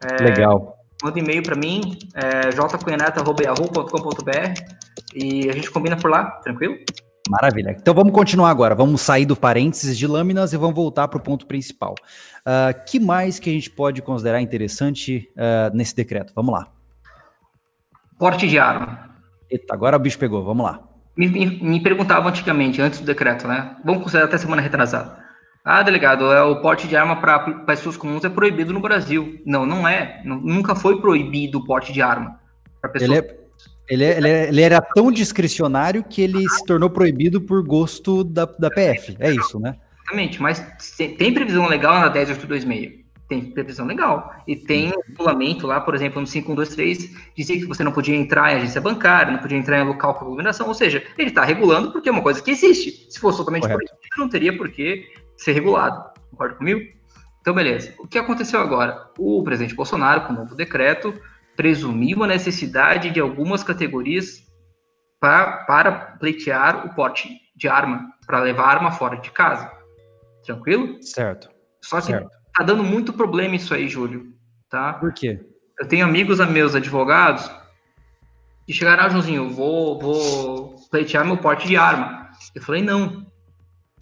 É, 0.03 0.25
Legal 0.25 0.80
manda 1.03 1.19
e-mail 1.19 1.43
para 1.43 1.57
mim, 1.57 1.99
é, 2.15 2.51
jcunhanato.yahoo.com.br 2.51 4.81
e 5.15 5.49
a 5.49 5.53
gente 5.53 5.71
combina 5.71 5.97
por 5.97 6.11
lá, 6.11 6.25
tranquilo? 6.43 6.77
Maravilha. 7.29 7.77
Então 7.79 7.95
vamos 7.95 8.13
continuar 8.13 8.51
agora. 8.51 8.75
Vamos 8.75 9.01
sair 9.01 9.25
do 9.25 9.37
parênteses 9.37 9.97
de 9.97 10.07
lâminas 10.07 10.53
e 10.53 10.57
vamos 10.57 10.75
voltar 10.75 11.09
para 11.09 11.19
o 11.19 11.23
ponto 11.23 11.47
principal. 11.47 11.95
Uh, 12.41 12.85
que 12.87 12.99
mais 12.99 13.39
que 13.39 13.51
a 13.51 13.53
gente 13.53 13.71
pode 13.71 14.03
considerar 14.03 14.41
interessante 14.41 15.31
uh, 15.37 15.75
nesse 15.75 15.95
decreto? 15.95 16.33
Vamos 16.35 16.53
lá. 16.53 16.69
Porte 18.19 18.49
de 18.49 18.59
arma. 18.59 19.11
Eita, 19.49 19.75
agora 19.75 19.97
o 19.97 20.01
bicho 20.01 20.19
pegou. 20.19 20.45
Vamos 20.45 20.65
lá. 20.65 20.81
Me, 21.17 21.29
me, 21.29 21.47
me 21.47 21.83
perguntavam 21.83 22.29
antigamente, 22.29 22.81
antes 22.81 23.01
do 23.01 23.07
decreto, 23.07 23.47
né? 23.47 23.77
Vamos 23.85 24.03
considerar 24.03 24.27
até 24.27 24.39
semana 24.39 24.63
retrasada. 24.63 25.19
Ah, 25.65 25.83
delegado, 25.83 26.33
é 26.33 26.43
o 26.43 26.61
porte 26.61 26.89
de 26.89 26.97
arma 26.97 27.17
para 27.21 27.39
pessoas 27.65 27.97
comuns 27.97 28.25
é 28.25 28.29
proibido 28.29 28.73
no 28.73 28.81
Brasil. 28.81 29.41
Não, 29.45 29.67
não 29.67 29.87
é. 29.87 30.23
Nunca 30.25 30.75
foi 30.75 31.01
proibido 31.01 31.59
o 31.59 31.65
porte 31.65 31.93
de 31.93 32.01
arma 32.01 32.41
para 32.81 32.91
pessoas. 32.91 33.11
Ele, 33.11 33.21
é, 33.21 33.39
ele, 33.89 34.05
é, 34.05 34.17
ele, 34.17 34.29
é, 34.29 34.49
ele, 34.49 34.63
era 34.63 34.81
tão 34.81 35.13
discricionário 35.13 36.03
que 36.03 36.23
ele 36.23 36.49
se 36.49 36.65
tornou 36.65 36.89
proibido 36.89 37.41
por 37.41 37.63
gosto 37.63 38.25
da, 38.25 38.47
da 38.47 38.71
PF. 38.71 39.17
É 39.21 39.31
isso, 39.31 39.61
né? 39.61 39.77
Exatamente, 40.03 40.43
mas 40.43 40.65
tem 40.97 41.33
previsão 41.33 41.69
legal 41.69 42.01
na 42.01 42.09
10826 42.09 43.01
tem 43.31 43.45
previsão 43.45 43.87
legal. 43.87 44.35
E 44.47 44.57
tem 44.57 44.89
um 44.89 45.01
regulamento 45.09 45.65
lá, 45.65 45.81
por 45.81 45.95
exemplo, 45.95 46.21
no 46.21 46.27
5123, 46.27 47.17
dizia 47.37 47.57
que 47.57 47.65
você 47.65 47.85
não 47.85 47.93
podia 47.93 48.17
entrar 48.17 48.53
em 48.53 48.57
agência 48.57 48.81
bancária, 48.81 49.33
não 49.33 49.39
podia 49.39 49.57
entrar 49.57 49.79
em 49.79 49.87
local 49.87 50.15
com 50.15 50.25
aglomeração, 50.25 50.67
ou 50.67 50.75
seja, 50.75 51.03
ele 51.17 51.29
está 51.29 51.45
regulando 51.45 51.93
porque 51.93 52.09
é 52.09 52.13
uma 52.13 52.23
coisa 52.23 52.43
que 52.43 52.51
existe. 52.51 53.07
Se 53.09 53.21
fosse 53.21 53.39
totalmente 53.39 53.69
proibido, 53.69 53.93
não 54.19 54.29
teria 54.29 54.55
por 54.55 54.69
que 54.69 55.07
ser 55.43 55.53
regulado. 55.53 56.11
Concorda 56.31 56.55
comigo? 56.55 56.81
Então, 57.41 57.55
beleza. 57.55 57.95
O 57.99 58.07
que 58.07 58.19
aconteceu 58.19 58.61
agora? 58.61 59.11
O 59.19 59.43
presidente 59.43 59.75
Bolsonaro, 59.75 60.27
com 60.27 60.33
o 60.33 60.37
novo 60.37 60.55
decreto, 60.55 61.15
presumiu 61.57 62.23
a 62.23 62.27
necessidade 62.27 63.11
de 63.11 63.21
algumas 63.21 63.63
categorias 63.63 64.47
pra, 65.19 65.65
para 65.65 65.93
pleitear 66.19 66.87
o 66.87 66.95
porte 66.95 67.29
de 67.57 67.69
arma, 67.69 68.13
para 68.27 68.41
levar 68.41 68.77
arma 68.77 68.93
fora 68.93 69.17
de 69.17 69.31
casa. 69.31 69.71
Tranquilo? 70.45 71.03
Certo. 71.03 71.51
Só 71.83 72.01
que 72.01 72.07
certo 72.07 72.41
tá 72.61 72.65
dando 72.65 72.85
muito 72.85 73.13
problema 73.13 73.57
isso 73.57 73.73
aí, 73.75 73.89
Júlio. 73.89 74.35
Tá? 74.69 74.95
Por 74.95 75.13
quê? 75.13 75.41
Eu 75.79 75.89
tenho 75.89 76.05
amigos 76.05 76.39
meus 76.49 76.75
advogados 76.75 77.51
que 78.67 78.73
chegaram, 78.73 79.05
ah, 79.05 79.09
Joãozinho, 79.09 79.49
vou, 79.49 79.99
vou 79.99 80.77
pleitear 80.91 81.25
meu 81.25 81.39
porte 81.39 81.67
de 81.67 81.77
arma. 81.77 82.31
Eu 82.55 82.63
falei, 82.63 82.83
não. 82.83 83.27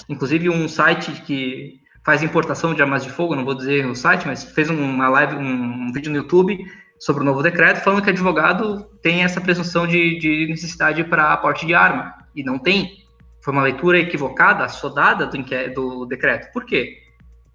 Inclusive, 0.09 0.49
um 0.49 0.69
site 0.69 1.13
que 1.23 1.81
faz 2.05 2.23
importação 2.23 2.75
de 2.75 2.81
armas 2.81 3.05
de 3.05 3.11
fogo, 3.11 3.35
não 3.35 3.45
vou 3.45 3.55
dizer 3.55 3.87
o 3.87 3.95
site, 3.95 4.27
mas 4.27 4.45
fez 4.45 4.71
uma 4.71 5.09
live, 5.09 5.37
um, 5.37 5.89
um 5.89 5.93
vídeo 5.93 6.11
no 6.11 6.17
YouTube 6.17 6.59
sobre 6.99 7.23
o 7.23 7.25
novo 7.25 7.43
decreto, 7.43 7.83
falando 7.83 8.03
que 8.03 8.11
advogado 8.11 8.85
tem 9.03 9.23
essa 9.23 9.41
presunção 9.41 9.87
de, 9.87 10.19
de 10.19 10.47
necessidade 10.49 11.05
para 11.05 11.37
porte 11.37 11.67
de 11.67 11.75
arma. 11.75 12.15
E 12.35 12.43
não 12.43 12.59
tem. 12.59 13.05
Foi 13.43 13.53
uma 13.53 13.63
leitura 13.63 13.99
equivocada, 13.99 14.65
assodada 14.65 15.27
do, 15.27 15.75
do 15.75 16.07
decreto. 16.07 16.53
Por 16.53 16.65
quê? 16.65 16.99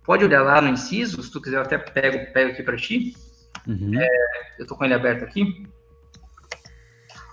Pode 0.04 0.24
olhar 0.24 0.44
lá 0.44 0.62
no 0.62 0.70
inciso, 0.70 1.22
se 1.24 1.32
tu 1.32 1.42
quiser, 1.42 1.58
eu 1.58 1.62
até 1.62 1.78
pego, 1.78 2.32
pego 2.34 2.52
aqui 2.52 2.64
para 2.64 2.78
ti. 2.78 3.16
Uhum. 3.68 4.00
É, 4.00 4.08
eu 4.60 4.68
tô 4.68 4.76
com 4.76 4.86
ele 4.86 4.94
aberto 4.94 5.24
aqui. 5.24 5.66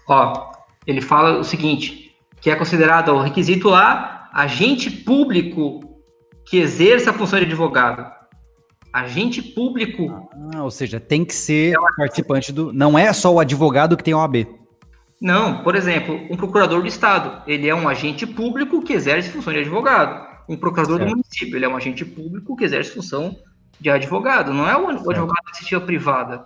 Ó, 0.07 0.53
ele 0.87 1.01
fala 1.01 1.39
o 1.39 1.45
seguinte, 1.45 2.17
que 2.41 2.51
é 2.51 2.57
considerado 2.57 3.11
o 3.11 3.23
requisito 3.23 3.69
lá, 3.69 4.20
agente 4.33 4.91
público 4.91 5.81
que 6.47 6.59
exerça 6.59 7.11
a 7.11 7.13
função 7.13 7.39
de 7.39 7.47
advogado. 7.47 8.11
Agente 8.93 9.41
público. 9.41 10.29
Ah, 10.55 10.65
ou 10.65 10.71
seja, 10.71 10.99
tem 10.99 11.25
que 11.25 11.35
ser 11.35 11.75
é 11.75 11.97
participante 11.97 12.53
do. 12.53 12.73
Não 12.73 12.99
é 12.99 13.13
só 13.13 13.33
o 13.33 13.39
advogado 13.39 13.97
que 13.97 14.03
tem 14.03 14.15
OAB. 14.15 14.47
Não, 15.21 15.63
por 15.63 15.77
exemplo, 15.77 16.19
um 16.31 16.37
procurador 16.37 16.81
do 16.81 16.89
Estado. 16.89 17.43
Ele 17.47 17.69
é 17.69 17.75
um 17.75 17.89
agente 17.89 18.27
público 18.27 18.83
que 18.83 18.93
exerce 18.93 19.31
função 19.31 19.53
de 19.53 19.61
advogado 19.61 20.31
um 20.51 20.57
procurador 20.57 20.99
certo. 20.99 21.09
do 21.09 21.17
município, 21.17 21.57
ele 21.57 21.65
é 21.65 21.69
um 21.69 21.77
agente 21.77 22.05
público 22.05 22.57
que 22.57 22.65
exerce 22.65 22.91
função 22.91 23.37
de 23.79 23.89
advogado, 23.89 24.53
não 24.53 24.69
é 24.69 24.77
o, 24.77 24.87
o 24.87 25.11
advogado 25.11 25.45
da 25.45 25.51
iniciativa 25.51 25.81
privada. 25.81 26.45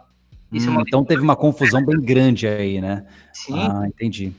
Hum, 0.52 0.78
é 0.78 0.82
então 0.86 1.04
teve 1.04 1.20
uma 1.20 1.34
confusão 1.34 1.84
bem 1.84 2.00
grande 2.00 2.46
aí, 2.46 2.80
né? 2.80 3.04
Sim. 3.32 3.54
Ah, 3.54 3.82
entendi. 3.86 4.32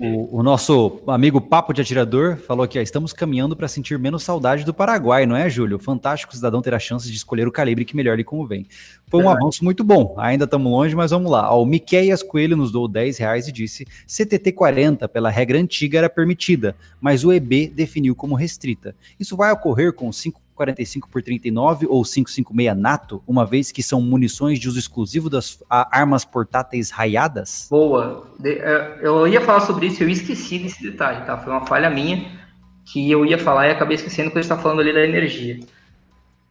O, 0.00 0.38
o, 0.38 0.42
nosso 0.42 1.02
amigo 1.08 1.40
Papo 1.40 1.72
de 1.72 1.80
Atirador 1.80 2.36
falou 2.36 2.62
aqui, 2.62 2.78
ó, 2.78 2.82
estamos 2.82 3.12
caminhando 3.12 3.56
para 3.56 3.66
sentir 3.66 3.98
menos 3.98 4.22
saudade 4.22 4.64
do 4.64 4.72
Paraguai, 4.72 5.26
não 5.26 5.34
é, 5.34 5.50
Júlio? 5.50 5.80
Fantástico 5.80 6.34
cidadão 6.34 6.62
ter 6.62 6.72
a 6.72 6.78
chance 6.78 7.10
de 7.10 7.16
escolher 7.16 7.48
o 7.48 7.52
calibre 7.52 7.84
que 7.84 7.96
melhor 7.96 8.16
lhe 8.16 8.22
convém. 8.22 8.68
Foi 9.08 9.22
um 9.22 9.28
avanço 9.28 9.64
muito 9.64 9.82
bom. 9.82 10.14
Ainda 10.18 10.44
estamos 10.44 10.70
longe, 10.70 10.94
mas 10.94 11.10
vamos 11.10 11.30
lá. 11.30 11.52
Ó, 11.52 11.62
o 11.62 11.66
Miqueias 11.66 12.22
Coelho 12.22 12.56
nos 12.56 12.70
deu 12.70 12.86
10 12.86 13.18
reais 13.18 13.48
e 13.48 13.52
disse: 13.52 13.86
CTT 14.06 14.52
40, 14.52 15.08
pela 15.08 15.30
regra 15.30 15.58
antiga, 15.58 15.98
era 15.98 16.08
permitida, 16.08 16.76
mas 17.00 17.24
o 17.24 17.32
EB 17.32 17.68
definiu 17.68 18.14
como 18.14 18.36
restrita. 18.36 18.94
Isso 19.18 19.36
vai 19.36 19.50
ocorrer 19.50 19.92
com 19.92 20.12
5 20.12 20.40
45 20.54 21.08
por 21.08 21.22
39 21.22 21.86
ou 21.86 22.04
556 22.04 22.76
NATO, 22.76 23.22
uma 23.26 23.44
vez 23.44 23.72
que 23.72 23.82
são 23.82 24.00
munições 24.00 24.58
de 24.58 24.68
uso 24.68 24.78
exclusivo 24.78 25.28
das 25.28 25.62
armas 25.68 26.24
portáteis 26.24 26.90
raiadas? 26.90 27.68
Boa. 27.70 28.26
É, 28.44 28.98
eu 29.02 29.26
ia 29.26 29.40
falar 29.40 29.60
sobre 29.60 29.86
isso, 29.86 30.02
eu 30.02 30.08
esqueci 30.08 30.58
desse 30.58 30.82
detalhe, 30.82 31.24
tá? 31.26 31.36
Foi 31.38 31.52
uma 31.52 31.66
falha 31.66 31.90
minha 31.90 32.44
que 32.84 33.10
eu 33.10 33.24
ia 33.24 33.38
falar 33.38 33.68
e 33.68 33.70
acabei 33.70 33.96
esquecendo 33.96 34.30
quando 34.30 34.42
está 34.42 34.58
falando 34.58 34.80
ali 34.80 34.92
da 34.92 35.04
energia. 35.04 35.60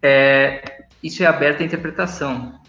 É, 0.02 0.86
isso 1.02 1.24
é 1.24 1.26
aberto 1.26 1.62
à 1.62 1.66
interpretação. 1.66 2.60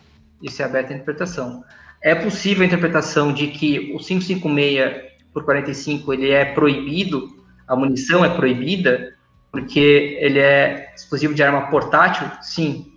Isso 0.43 0.61
é 0.63 0.65
aberto 0.65 0.91
à 0.91 0.95
interpretação. 0.95 1.65
É 2.03 2.15
possível 2.15 2.63
a 2.63 2.67
interpretação 2.67 3.33
de 3.33 3.49
que 3.49 3.93
o 3.95 3.99
556 3.99 5.15
por 5.33 5.45
45 5.45 6.13
ele 6.13 6.31
é 6.31 6.45
proibido, 6.45 7.29
a 7.67 7.75
munição 7.75 8.25
é 8.25 8.29
proibida, 8.29 9.14
porque 9.55 10.19
ele 10.21 10.41
é 10.41 10.93
exclusivo 10.97 11.33
de 11.33 11.45
arma 11.45 11.69
portátil, 11.69 12.29
sim, 12.43 12.93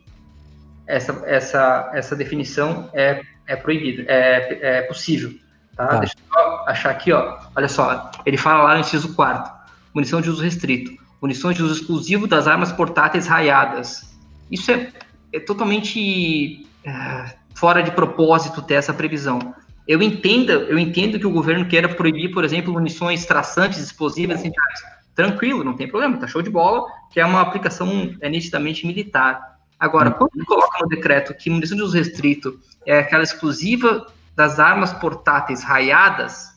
essa, 0.87 1.21
essa, 1.27 1.91
essa 1.93 2.15
definição 2.15 2.89
é, 2.95 3.21
é 3.45 3.55
proibida, 3.55 4.03
é, 4.07 4.79
é 4.79 4.81
possível. 4.81 5.31
Tá? 5.75 5.85
tá? 5.85 5.97
Deixa 5.99 6.15
eu 6.33 6.41
achar 6.65 6.89
aqui, 6.89 7.13
ó. 7.13 7.37
Olha 7.55 7.69
só, 7.69 8.09
ele 8.25 8.37
fala 8.37 8.63
lá 8.63 8.73
no 8.73 8.79
inciso 8.79 9.13
4 9.13 9.55
munição 9.93 10.19
de 10.19 10.29
uso 10.31 10.43
restrito, 10.43 10.91
munições 11.21 11.55
de 11.55 11.63
uso 11.63 11.79
exclusivo 11.79 12.25
das 12.27 12.47
armas 12.47 12.71
portáteis 12.71 13.27
raiadas. 13.27 14.15
Isso 14.49 14.71
é, 14.71 14.91
é 15.31 15.39
totalmente 15.39 16.67
é, 16.83 17.35
fora 17.53 17.83
de 17.83 17.91
propósito 17.91 18.63
ter 18.63 18.75
essa 18.75 18.93
previsão. 18.93 19.53
Eu 19.87 20.01
entendo, 20.01 20.51
eu 20.51 20.77
entendo 20.77 21.19
que 21.19 21.27
o 21.27 21.31
governo 21.31 21.67
queira 21.67 21.87
proibir, 21.87 22.31
por 22.31 22.43
exemplo, 22.43 22.73
munições 22.73 23.25
traçantes, 23.25 23.79
explosivas, 23.79 24.39
incendiárias 24.39 24.96
tranquilo, 25.17 25.63
não 25.63 25.75
tem 25.75 25.87
problema, 25.87 26.15
tá 26.17 26.27
show 26.27 26.43
de 26.43 26.49
bola, 26.51 26.87
que 27.11 27.19
é 27.19 27.25
uma 27.25 27.41
aplicação 27.41 28.15
é, 28.21 28.29
nitidamente 28.29 28.85
militar. 28.85 29.57
Agora, 29.79 30.11
quando 30.11 30.45
coloca 30.45 30.77
no 30.79 30.87
decreto 30.87 31.33
que 31.33 31.49
munição 31.49 31.75
de 31.75 31.81
uso 31.81 31.97
restrito 31.97 32.59
é 32.85 32.99
aquela 32.99 33.23
exclusiva 33.23 34.05
das 34.35 34.59
armas 34.59 34.93
portáteis 34.93 35.63
raiadas, 35.63 36.49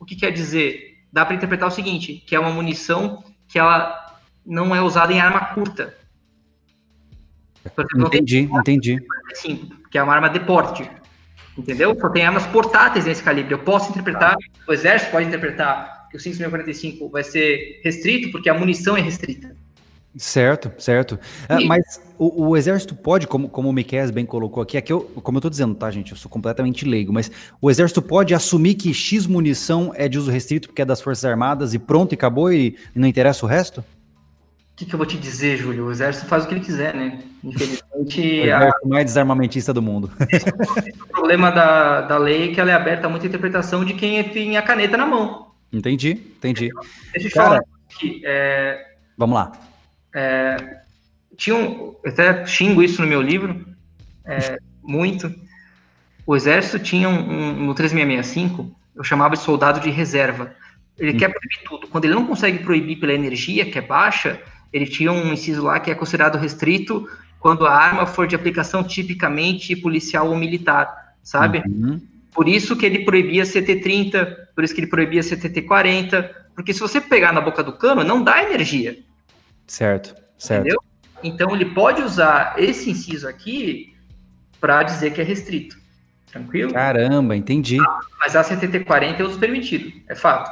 o 0.00 0.04
que 0.04 0.16
quer 0.16 0.32
dizer? 0.32 0.98
Dá 1.12 1.24
para 1.24 1.36
interpretar 1.36 1.68
o 1.68 1.70
seguinte, 1.70 2.14
que 2.26 2.34
é 2.34 2.40
uma 2.40 2.50
munição 2.50 3.22
que 3.46 3.56
ela 3.56 3.96
não 4.44 4.74
é 4.74 4.82
usada 4.82 5.12
em 5.12 5.20
arma 5.20 5.54
curta. 5.54 5.96
Exemplo, 7.64 8.06
entendi, 8.08 8.48
tem... 8.48 8.58
entendi. 8.58 9.06
Sim, 9.34 9.70
que 9.92 9.96
é 9.96 10.02
uma 10.02 10.12
arma 10.12 10.28
de 10.28 10.40
porte. 10.40 10.90
Entendeu? 11.56 11.96
Só 12.00 12.08
tem 12.08 12.26
armas 12.26 12.46
portáteis 12.48 13.04
nesse 13.04 13.22
calibre. 13.22 13.54
Eu 13.54 13.60
posso 13.60 13.90
interpretar, 13.90 14.36
o 14.66 14.72
exército 14.72 15.12
pode 15.12 15.26
interpretar 15.26 15.97
que 16.10 16.16
o 16.16 16.20
5.45 16.20 17.10
vai 17.10 17.24
ser 17.24 17.80
restrito 17.84 18.30
porque 18.30 18.48
a 18.48 18.54
munição 18.54 18.96
é 18.96 19.00
restrita. 19.00 19.54
Certo, 20.16 20.72
certo. 20.78 21.18
É, 21.48 21.64
mas 21.64 22.00
o, 22.18 22.48
o, 22.48 22.56
exército 22.56 22.94
pode, 22.94 23.26
como, 23.26 23.48
como 23.48 23.68
o 23.68 23.72
Miquel 23.72 24.10
bem 24.10 24.26
colocou 24.26 24.62
aqui, 24.62 24.76
aqui 24.76 24.92
eu, 24.92 25.02
como 25.22 25.38
eu 25.38 25.42
tô 25.42 25.50
dizendo, 25.50 25.74
tá, 25.74 25.90
gente? 25.90 26.10
Eu 26.10 26.18
sou 26.18 26.30
completamente 26.30 26.84
leigo, 26.84 27.12
mas 27.12 27.30
o 27.60 27.70
exército 27.70 28.02
pode 28.02 28.34
assumir 28.34 28.74
que 28.74 28.92
X 28.92 29.26
munição 29.26 29.92
é 29.94 30.08
de 30.08 30.18
uso 30.18 30.30
restrito 30.30 30.68
porque 30.68 30.82
é 30.82 30.84
das 30.84 31.00
Forças 31.00 31.24
Armadas 31.24 31.72
e 31.72 31.78
pronto, 31.78 32.12
e 32.12 32.16
acabou 32.16 32.52
e, 32.52 32.76
e 32.94 32.98
não 32.98 33.06
interessa 33.06 33.46
o 33.46 33.48
resto? 33.48 33.80
O 33.80 33.84
que, 34.78 34.86
que, 34.86 34.94
eu 34.94 34.98
vou 34.98 35.06
te 35.06 35.16
dizer, 35.16 35.56
Júlio? 35.56 35.86
O 35.86 35.90
exército 35.90 36.26
faz 36.26 36.44
o 36.44 36.48
que 36.48 36.54
ele 36.54 36.64
quiser, 36.64 36.94
né? 36.94 37.20
Infelizmente. 37.44 38.20
o 38.40 38.44
exército 38.44 38.86
a... 38.86 38.88
mais 38.88 39.04
desarmamentista 39.04 39.74
do 39.74 39.82
mundo. 39.82 40.10
o 41.02 41.06
problema 41.08 41.50
da, 41.50 42.00
da 42.02 42.18
lei 42.18 42.50
é 42.50 42.54
que 42.54 42.60
ela 42.60 42.70
é 42.70 42.74
aberta 42.74 43.06
a 43.06 43.10
muita 43.10 43.26
interpretação 43.26 43.84
de 43.84 43.94
quem 43.94 44.22
tem 44.24 44.56
a 44.56 44.62
caneta 44.62 44.96
na 44.96 45.06
mão. 45.06 45.47
Entendi, 45.72 46.10
entendi. 46.10 46.70
Deixa 47.12 47.28
eu 47.28 47.32
Cara, 47.32 47.48
falar 47.48 47.62
aqui. 47.90 48.22
É, 48.24 48.94
vamos 49.16 49.34
lá. 49.34 49.52
É, 50.14 50.80
tinha 51.36 51.56
um, 51.56 51.94
eu 52.02 52.10
até 52.10 52.46
xingo 52.46 52.82
isso 52.82 53.02
no 53.02 53.08
meu 53.08 53.22
livro, 53.22 53.66
é, 54.24 54.58
muito. 54.82 55.32
O 56.26 56.36
exército 56.36 56.78
tinha 56.78 57.08
um, 57.08 57.30
um, 57.30 57.66
no 57.66 57.74
3665, 57.74 58.74
eu 58.94 59.04
chamava 59.04 59.34
de 59.36 59.42
soldado 59.42 59.80
de 59.80 59.90
reserva. 59.90 60.54
Ele 60.98 61.12
hum. 61.12 61.16
quer 61.16 61.28
proibir 61.28 61.60
tudo. 61.64 61.86
Quando 61.88 62.04
ele 62.04 62.14
não 62.14 62.26
consegue 62.26 62.58
proibir 62.58 62.96
pela 62.96 63.12
energia, 63.12 63.64
que 63.64 63.78
é 63.78 63.82
baixa, 63.82 64.40
ele 64.72 64.86
tinha 64.86 65.12
um 65.12 65.32
inciso 65.32 65.62
lá 65.62 65.78
que 65.80 65.90
é 65.90 65.94
considerado 65.94 66.36
restrito 66.36 67.08
quando 67.38 67.66
a 67.66 67.72
arma 67.72 68.04
for 68.04 68.26
de 68.26 68.34
aplicação 68.34 68.82
tipicamente 68.82 69.76
policial 69.76 70.28
ou 70.28 70.36
militar, 70.36 71.14
sabe? 71.22 71.62
Uhum. 71.66 72.00
Por 72.32 72.48
isso 72.48 72.76
que 72.76 72.84
ele 72.84 73.04
proibia 73.04 73.44
CT30, 73.44 74.36
por 74.58 74.64
isso 74.64 74.74
que 74.74 74.80
ele 74.80 74.88
proibia 74.88 75.20
CTT40, 75.20 76.30
porque 76.52 76.74
se 76.74 76.80
você 76.80 77.00
pegar 77.00 77.32
na 77.32 77.40
boca 77.40 77.62
do 77.62 77.72
cano, 77.74 78.02
não 78.02 78.24
dá 78.24 78.42
energia. 78.42 78.98
Certo, 79.68 80.16
certo. 80.36 80.62
Entendeu? 80.62 80.82
Então 81.22 81.54
ele 81.54 81.66
pode 81.66 82.02
usar 82.02 82.56
esse 82.58 82.90
inciso 82.90 83.28
aqui 83.28 83.94
para 84.60 84.82
dizer 84.82 85.12
que 85.12 85.20
é 85.20 85.24
restrito. 85.24 85.76
Tranquilo? 86.26 86.72
Caramba, 86.72 87.36
entendi. 87.36 87.78
Ah, 87.80 88.00
mas 88.18 88.34
a 88.34 88.42
CTT40 88.42 89.20
é 89.20 89.22
uso 89.22 89.38
permitido, 89.38 89.92
é 90.08 90.16
fato. 90.16 90.50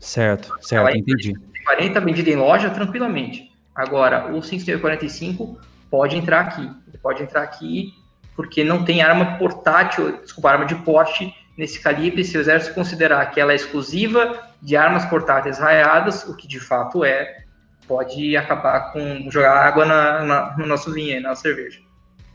Certo, 0.00 0.52
certo, 0.60 0.80
Ela 0.80 0.98
entendi. 0.98 1.32
CTT40 1.32 2.04
vendida 2.04 2.30
em 2.30 2.36
loja 2.36 2.68
tranquilamente. 2.70 3.52
Agora, 3.72 4.34
o 4.34 4.40
545 4.40 5.56
pode 5.88 6.16
entrar 6.16 6.40
aqui. 6.40 6.68
Ele 6.88 6.98
pode 7.00 7.22
entrar 7.22 7.42
aqui 7.42 7.94
porque 8.34 8.64
não 8.64 8.84
tem 8.84 9.02
arma 9.02 9.38
portátil, 9.38 10.20
desculpa, 10.20 10.50
arma 10.50 10.66
de 10.66 10.74
porte 10.74 11.32
nesse 11.56 11.80
calibre, 11.80 12.24
se 12.24 12.36
o 12.36 12.40
exército 12.40 12.74
considerar 12.74 13.26
que 13.30 13.40
ela 13.40 13.52
é 13.52 13.56
exclusiva 13.56 14.50
de 14.60 14.76
armas 14.76 15.04
portáteis 15.06 15.58
raiadas, 15.58 16.24
o 16.24 16.36
que 16.36 16.46
de 16.46 16.60
fato 16.60 17.04
é, 17.04 17.44
pode 17.86 18.36
acabar 18.36 18.92
com 18.92 19.30
jogar 19.30 19.56
água 19.66 19.84
na, 19.84 20.24
na, 20.24 20.56
no 20.58 20.66
nosso 20.66 20.92
vinho, 20.92 21.20
na 21.22 21.34
cerveja. 21.34 21.85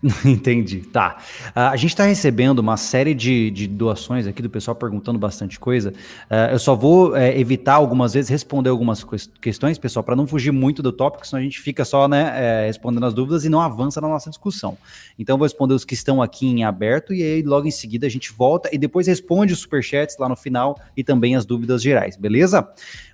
Entendi, 0.26 0.80
tá. 0.80 1.18
Uh, 1.50 1.60
a 1.60 1.76
gente 1.76 1.92
está 1.92 2.06
recebendo 2.06 2.58
uma 2.60 2.76
série 2.76 3.14
de, 3.14 3.52
de, 3.52 3.68
doações 3.68 4.26
aqui 4.26 4.42
do 4.42 4.50
pessoal 4.50 4.74
perguntando 4.74 5.20
bastante 5.20 5.60
coisa. 5.60 5.92
Uh, 6.30 6.54
eu 6.54 6.60
só 6.60 6.76
vou 6.76 7.12
uh, 7.12 7.18
evitar 7.18 7.76
algumas 7.76 8.14
vezes 8.14 8.30
responder 8.30 8.70
algumas 8.70 9.06
questões, 9.40 9.78
pessoal, 9.78 10.04
para 10.04 10.16
não 10.16 10.26
fugir 10.26 10.52
muito 10.52 10.82
do 10.82 10.92
tópico, 10.92 11.28
senão 11.28 11.40
a 11.40 11.44
gente 11.44 11.60
fica 11.60 11.86
só 11.86 12.08
né, 12.08 12.32
eh, 12.36 12.68
respondendo 12.68 13.06
as 13.06 13.14
dúvidas 13.14 13.46
e 13.46 13.50
não 13.50 13.62
avança 13.62 14.02
na 14.02 14.08
nossa 14.08 14.30
discussão. 14.30 14.76
Então, 15.20 15.36
eu 15.36 15.38
vou 15.38 15.46
responder 15.46 15.76
os 15.76 15.86
que 15.86 15.94
estão 15.94 16.22
aqui 16.22 16.48
em 16.48 16.64
aberto 16.64 17.14
e 17.14 17.22
aí 17.22 17.42
logo 17.44 17.68
em 17.68 17.72
seguida 17.72 18.08
a 18.08 18.10
gente 18.10 18.32
volta 18.32 18.70
e 18.74 18.78
depois 18.78 19.06
responde 19.06 19.54
os 19.54 19.60
superchats 19.60 20.18
lá 20.18 20.28
no 20.28 20.36
final 20.36 20.80
e 20.98 21.04
também 21.04 21.36
as 21.36 21.46
dúvidas 21.46 21.82
gerais, 21.82 22.18
beleza? 22.18 22.68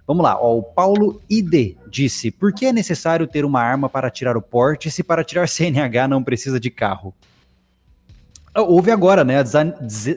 Vamos 0.08 0.24
lá, 0.24 0.40
ó, 0.40 0.58
o 0.58 0.64
Paulo 0.64 1.22
ID 1.30 1.76
disse: 1.90 2.32
por 2.32 2.54
que 2.54 2.66
é 2.66 2.72
necessário 2.72 3.28
ter 3.28 3.44
uma 3.44 3.62
arma 3.62 3.90
para 3.90 4.10
tirar 4.10 4.38
o 4.38 4.42
porte 4.42 4.90
se 4.90 5.04
para 5.04 5.22
tirar 5.22 5.48
CNH 5.50 6.08
não 6.08 6.24
precisa 6.24 6.58
de 6.62 6.72
carro? 6.72 7.14
Ah, 8.56 8.62
houve 8.62 8.90
agora, 8.90 9.26
né, 9.26 9.40
a 9.40 9.44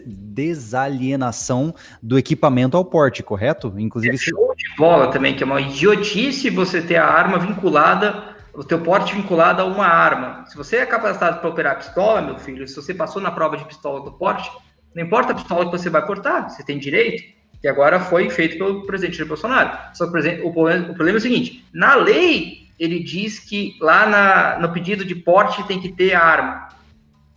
desalienação 0.07 1.75
do 2.01 2.17
equipamento 2.17 2.77
ao 2.77 2.85
porte, 2.85 3.23
correto? 3.23 3.75
Inclusive. 3.77 4.15
É 4.15 4.19
show 4.19 4.55
de 4.57 4.77
bola 4.77 5.11
também, 5.11 5.35
que 5.35 5.43
é 5.43 5.47
uma 5.47 5.61
idiotice 5.61 6.49
você 6.51 6.81
ter 6.81 6.97
a 6.97 7.05
arma 7.05 7.39
vinculada, 7.41 8.37
o 8.55 8.63
teu 8.63 8.81
porte 8.81 9.15
vinculado 9.15 9.61
a 9.61 9.65
uma 9.65 9.87
arma. 9.87 10.45
Se 10.47 10.57
você 10.57 10.77
é 10.77 10.87
capacitado 10.87 11.41
para 11.41 11.51
operar 11.51 11.77
pistola, 11.79 12.23
meu 12.23 12.39
filho, 12.39 12.67
se 12.69 12.77
você 12.77 12.95
passou 12.95 13.21
na 13.21 13.33
prova 13.33 13.57
de 13.57 13.65
pistola 13.65 14.05
do 14.05 14.13
porte, 14.13 14.49
não 14.95 15.03
importa 15.03 15.33
a 15.33 15.35
pistola 15.35 15.65
que 15.67 15.73
você 15.73 15.91
vai 15.91 16.07
portar, 16.07 16.49
você 16.49 16.63
tem 16.63 16.79
direito 16.79 17.40
que 17.61 17.69
agora 17.69 18.01
foi 18.01 18.31
feito 18.31 18.59
pelo 18.59 18.87
presidente 18.87 19.19
Jair 19.19 19.29
Bolsonaro. 19.29 19.79
Só 19.95 20.05
que 20.05 20.11
o 20.43 20.53
problema, 20.53 20.91
o 20.91 20.95
problema 20.95 21.17
é 21.17 21.21
o 21.21 21.23
seguinte: 21.23 21.65
na 21.73 21.95
lei, 21.95 22.69
ele 22.79 23.01
diz 23.01 23.39
que 23.39 23.77
lá 23.81 24.07
na, 24.07 24.59
no 24.59 24.73
pedido 24.73 25.05
de 25.05 25.15
porte 25.15 25.63
tem 25.65 25.81
que 25.81 25.91
ter 25.91 26.15
arma. 26.15 26.69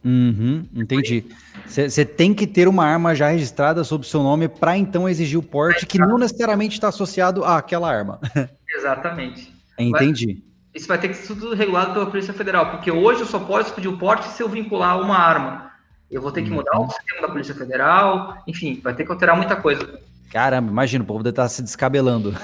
Uhum, 0.04 0.66
entendi. 0.74 1.26
Você 1.66 2.04
tem 2.04 2.34
que 2.34 2.46
ter 2.46 2.68
uma 2.68 2.86
arma 2.86 3.16
já 3.16 3.30
registrada 3.30 3.84
sob 3.84 4.06
seu 4.06 4.22
nome 4.22 4.48
para 4.48 4.78
então 4.78 5.08
exigir 5.08 5.40
o 5.40 5.44
porte, 5.44 5.86
que 5.86 5.98
não 5.98 6.18
necessariamente 6.18 6.76
está 6.76 6.90
associado 6.90 7.44
àquela 7.44 7.90
arma. 7.90 8.20
Exatamente. 8.76 9.54
Entendi. 9.78 10.44
isso 10.76 10.88
vai 10.88 11.00
ter 11.00 11.08
que 11.08 11.16
ser 11.16 11.28
tudo 11.28 11.56
regulado 11.56 11.94
pela 11.94 12.06
Polícia 12.06 12.34
Federal, 12.34 12.70
porque 12.70 12.92
hoje 12.92 13.22
eu 13.22 13.26
só 13.26 13.40
posso 13.40 13.74
pedir 13.74 13.88
o 13.88 13.98
porte 13.98 14.28
se 14.28 14.44
eu 14.44 14.50
vincular 14.50 15.00
uma 15.00 15.18
arma. 15.18 15.72
Eu 16.12 16.22
vou 16.22 16.32
ter 16.32 16.44
que 16.44 16.52
mudar 16.52 16.78
o 16.78 16.82
uhum. 16.82 16.90
sistema 16.90 17.22
da 17.22 17.28
Polícia 17.30 17.56
Federal, 17.56 18.38
enfim, 18.46 18.80
vai 18.84 18.94
ter 18.94 19.04
que 19.04 19.12
alterar 19.12 19.36
muita 19.36 19.56
coisa. 19.56 20.00
Caramba, 20.34 20.72
imagina, 20.72 21.04
o 21.04 21.06
povo 21.06 21.22
deve 21.22 21.34
estar 21.34 21.48
se 21.48 21.62
descabelando. 21.62 22.36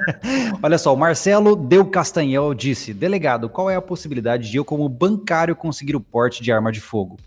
Olha 0.62 0.78
só, 0.78 0.94
o 0.94 0.96
Marcelo 0.96 1.54
Deu 1.54 1.84
Castanhel 1.84 2.54
disse: 2.54 2.94
Delegado, 2.94 3.50
qual 3.50 3.68
é 3.68 3.76
a 3.76 3.82
possibilidade 3.82 4.50
de 4.50 4.56
eu, 4.56 4.64
como 4.64 4.88
bancário, 4.88 5.54
conseguir 5.54 5.94
o 5.94 6.00
porte 6.00 6.42
de 6.42 6.50
arma 6.50 6.72
de 6.72 6.80
fogo? 6.80 7.18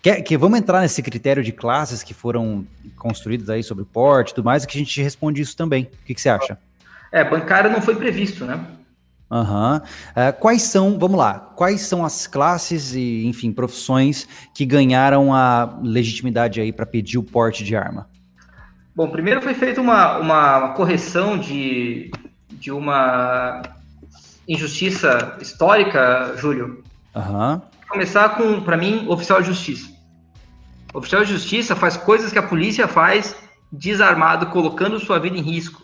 Quer, 0.00 0.22
que 0.22 0.38
vamos 0.38 0.58
entrar 0.58 0.80
nesse 0.80 1.02
critério 1.02 1.44
de 1.44 1.52
classes 1.52 2.02
que 2.02 2.14
foram 2.14 2.66
construídas 2.96 3.50
aí 3.50 3.62
sobre 3.62 3.84
porte 3.84 4.30
e 4.30 4.34
tudo 4.36 4.46
mais, 4.46 4.64
que 4.64 4.78
a 4.78 4.80
gente 4.80 5.02
responde 5.02 5.42
isso 5.42 5.54
também. 5.54 5.82
O 5.82 6.06
que, 6.06 6.14
que 6.14 6.20
você 6.20 6.30
acha? 6.30 6.58
É, 7.12 7.22
bancário 7.22 7.70
não 7.70 7.82
foi 7.82 7.96
previsto, 7.96 8.46
né? 8.46 8.58
Aham. 9.30 9.82
Uhum. 10.16 10.28
Uh, 10.28 10.32
quais 10.40 10.62
são, 10.62 10.98
vamos 10.98 11.18
lá, 11.18 11.34
quais 11.34 11.82
são 11.82 12.06
as 12.06 12.26
classes 12.26 12.94
e, 12.94 13.26
enfim, 13.26 13.52
profissões 13.52 14.26
que 14.54 14.64
ganharam 14.64 15.34
a 15.34 15.78
legitimidade 15.82 16.58
aí 16.58 16.72
para 16.72 16.86
pedir 16.86 17.18
o 17.18 17.22
porte 17.22 17.62
de 17.62 17.76
arma? 17.76 18.08
Bom, 19.00 19.08
primeiro 19.08 19.40
foi 19.40 19.54
feita 19.54 19.80
uma, 19.80 20.18
uma 20.18 20.74
correção 20.74 21.38
de, 21.38 22.10
de 22.50 22.70
uma 22.70 23.62
injustiça 24.46 25.38
histórica, 25.40 26.34
Júlio. 26.36 26.84
Uhum. 27.16 27.62
Começar 27.88 28.36
com, 28.36 28.60
para 28.60 28.76
mim, 28.76 29.06
oficial 29.08 29.40
de 29.40 29.46
justiça. 29.46 29.90
O 30.92 30.98
oficial 30.98 31.24
de 31.24 31.32
justiça 31.32 31.74
faz 31.74 31.96
coisas 31.96 32.30
que 32.30 32.38
a 32.38 32.42
polícia 32.42 32.86
faz 32.86 33.34
desarmado, 33.72 34.48
colocando 34.48 35.00
sua 35.00 35.18
vida 35.18 35.38
em 35.38 35.40
risco. 35.40 35.82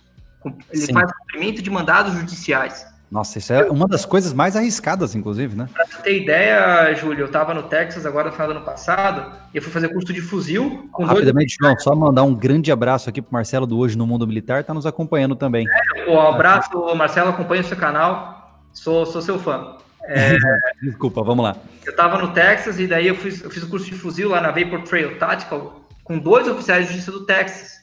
Ele 0.70 0.82
Sim. 0.82 0.92
faz 0.92 1.10
cumprimento 1.10 1.62
de 1.62 1.70
mandados 1.70 2.12
judiciais. 2.12 2.84
Nossa, 3.10 3.38
isso 3.38 3.52
é 3.52 3.70
uma 3.70 3.86
das 3.86 4.04
coisas 4.04 4.32
mais 4.32 4.56
arriscadas, 4.56 5.14
inclusive, 5.14 5.56
né? 5.56 5.68
Pra 5.72 5.86
você 5.86 6.02
ter 6.02 6.22
ideia, 6.22 6.92
Júlio, 6.94 7.20
eu 7.20 7.26
estava 7.26 7.54
no 7.54 7.62
Texas 7.64 8.04
agora 8.04 8.28
no 8.28 8.32
final 8.32 8.48
do 8.48 8.56
ano 8.56 8.64
passado, 8.64 9.32
e 9.54 9.56
eu 9.56 9.62
fui 9.62 9.70
fazer 9.70 9.88
curso 9.88 10.12
de 10.12 10.20
fuzil. 10.20 10.90
Rapidamente, 10.98 11.56
dois... 11.60 11.72
João, 11.72 11.78
só 11.78 11.94
mandar 11.94 12.24
um 12.24 12.34
grande 12.34 12.72
abraço 12.72 13.08
aqui 13.08 13.22
pro 13.22 13.32
Marcelo 13.32 13.66
do 13.66 13.78
Hoje 13.78 13.96
no 13.96 14.06
Mundo 14.06 14.26
Militar, 14.26 14.64
tá 14.64 14.74
nos 14.74 14.86
acompanhando 14.86 15.36
também. 15.36 15.66
É, 15.96 16.10
um 16.10 16.20
abraço, 16.20 16.70
Marcelo, 16.96 17.30
acompanha 17.30 17.62
o 17.62 17.64
seu 17.64 17.76
canal, 17.76 18.60
sou, 18.72 19.06
sou 19.06 19.22
seu 19.22 19.38
fã. 19.38 19.76
É, 20.02 20.36
Desculpa, 20.82 21.22
vamos 21.22 21.44
lá. 21.44 21.56
Eu 21.84 21.90
estava 21.90 22.18
no 22.18 22.32
Texas 22.32 22.80
e 22.80 22.86
daí 22.88 23.06
eu 23.06 23.14
fiz, 23.14 23.42
eu 23.42 23.50
fiz 23.50 23.62
o 23.62 23.68
curso 23.68 23.86
de 23.86 23.94
fuzil 23.94 24.30
lá 24.30 24.40
na 24.40 24.50
Vapor 24.50 24.82
Trail 24.82 25.16
Tactical 25.18 25.80
com 26.06 26.18
dois 26.18 26.46
oficiais 26.48 26.86
de 26.86 26.94
justiça 26.94 27.12
do 27.12 27.24
Texas. 27.24 27.76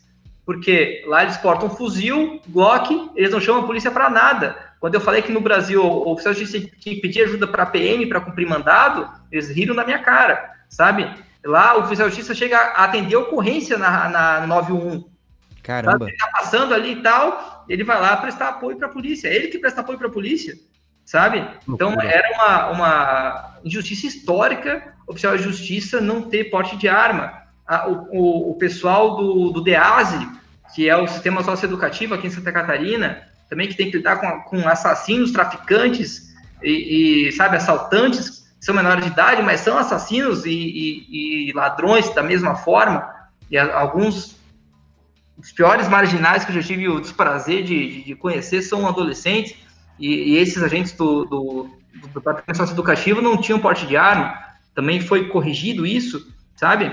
Porque 0.46 1.04
lá 1.08 1.24
eles 1.24 1.38
portam 1.38 1.70
fuzil, 1.70 2.42
Glock, 2.50 3.12
eles 3.16 3.32
não 3.32 3.40
chamam 3.40 3.64
a 3.64 3.66
polícia 3.66 3.92
para 3.92 4.10
nada. 4.10 4.56
Quando 4.84 4.96
eu 4.96 5.00
falei 5.00 5.22
que 5.22 5.32
no 5.32 5.40
Brasil 5.40 5.82
o 5.82 6.12
oficial 6.12 6.34
de 6.34 6.42
justiça 6.42 6.70
que 6.78 6.98
pedir 6.98 7.22
ajuda 7.22 7.48
para 7.48 7.64
a 7.64 7.66
PM 7.66 8.06
para 8.06 8.20
cumprir 8.20 8.46
mandado, 8.46 9.10
eles 9.32 9.50
riram 9.50 9.74
na 9.74 9.86
minha 9.86 10.00
cara, 10.00 10.56
sabe? 10.68 11.10
Lá 11.42 11.78
o 11.78 11.84
oficial 11.84 12.10
de 12.10 12.16
justiça 12.16 12.36
chega 12.36 12.58
a 12.58 12.84
atender 12.84 13.16
a 13.16 13.20
ocorrência 13.20 13.78
na, 13.78 14.10
na 14.10 14.46
911. 14.46 15.06
Caramba. 15.64 16.00
Sabe? 16.00 16.12
Ele 16.12 16.18
tá 16.18 16.30
passando 16.34 16.74
ali 16.74 16.92
e 16.92 17.02
tal, 17.02 17.64
ele 17.70 17.82
vai 17.86 17.98
lá 17.98 18.18
prestar 18.18 18.50
apoio 18.50 18.76
para 18.76 18.88
a 18.90 18.92
polícia. 18.92 19.30
É 19.30 19.34
ele 19.34 19.48
que 19.48 19.58
presta 19.58 19.80
apoio 19.80 19.98
para 19.98 20.08
a 20.08 20.12
polícia, 20.12 20.54
sabe? 21.06 21.48
Então 21.66 21.94
era 22.02 22.34
uma, 22.34 22.70
uma 22.72 23.60
injustiça 23.64 24.06
histórica 24.06 24.94
o 25.08 25.14
oficial 25.14 25.38
de 25.38 25.44
justiça 25.44 26.02
não 26.02 26.24
ter 26.24 26.50
porte 26.50 26.76
de 26.76 26.90
arma. 26.90 27.42
O, 27.88 28.20
o, 28.20 28.52
o, 28.52 28.56
pessoal 28.56 29.16
do, 29.16 29.50
do 29.52 29.62
DEASE, 29.62 30.28
que 30.76 30.90
é 30.90 30.98
o 30.98 31.08
sistema 31.08 31.42
socioeducativo 31.42 32.14
aqui 32.14 32.28
em 32.28 32.32
Santa 32.32 32.52
Catarina, 32.52 33.32
também 33.54 33.68
que 33.68 33.78
tem 33.78 33.91
que 33.91 33.97
lidar 33.97 34.16
com, 34.16 34.41
com 34.41 34.68
assassinos, 34.68 35.32
traficantes 35.32 36.34
e, 36.64 37.28
e, 37.28 37.32
sabe, 37.34 37.56
assaltantes, 37.56 38.51
são 38.60 38.74
menores 38.74 39.06
de 39.06 39.12
idade, 39.12 39.43
mas 39.43 39.60
são 39.60 39.78
assassinos 39.78 40.43
e, 40.43 40.49
e, 40.49 41.49
e 41.49 41.54
ladrões 41.54 42.10
da 42.16 42.24
mesma 42.24 42.56
forma. 42.56 43.08
E 43.51 43.58
a, 43.58 43.78
alguns 43.78 44.38
dos 45.38 45.51
piores 45.51 45.88
marginais 45.88 46.43
que 46.43 46.51
eu 46.51 46.56
já 46.56 46.68
tive 46.68 46.89
o 46.89 46.99
desprazer 46.99 47.64
de, 47.64 48.04
de 48.04 48.16
conhecer 48.16 48.64
são 48.64 48.88
adolescentes, 48.88 49.56
e, 49.99 50.36
esses 50.38 50.64
agentes 50.64 50.93
do, 50.93 51.26
do, 51.26 51.70
do 51.93 52.08
Departamento 52.08 52.58
Socioeducativo 52.58 53.22
não 53.22 53.38
tinham 53.38 53.60
porte 53.60 53.86
de 53.86 53.95
arma. 53.95 54.36
Também 54.74 54.99
foi 54.99 55.28
corrigido 55.28 55.86
isso, 55.86 56.34
sabe? 56.56 56.88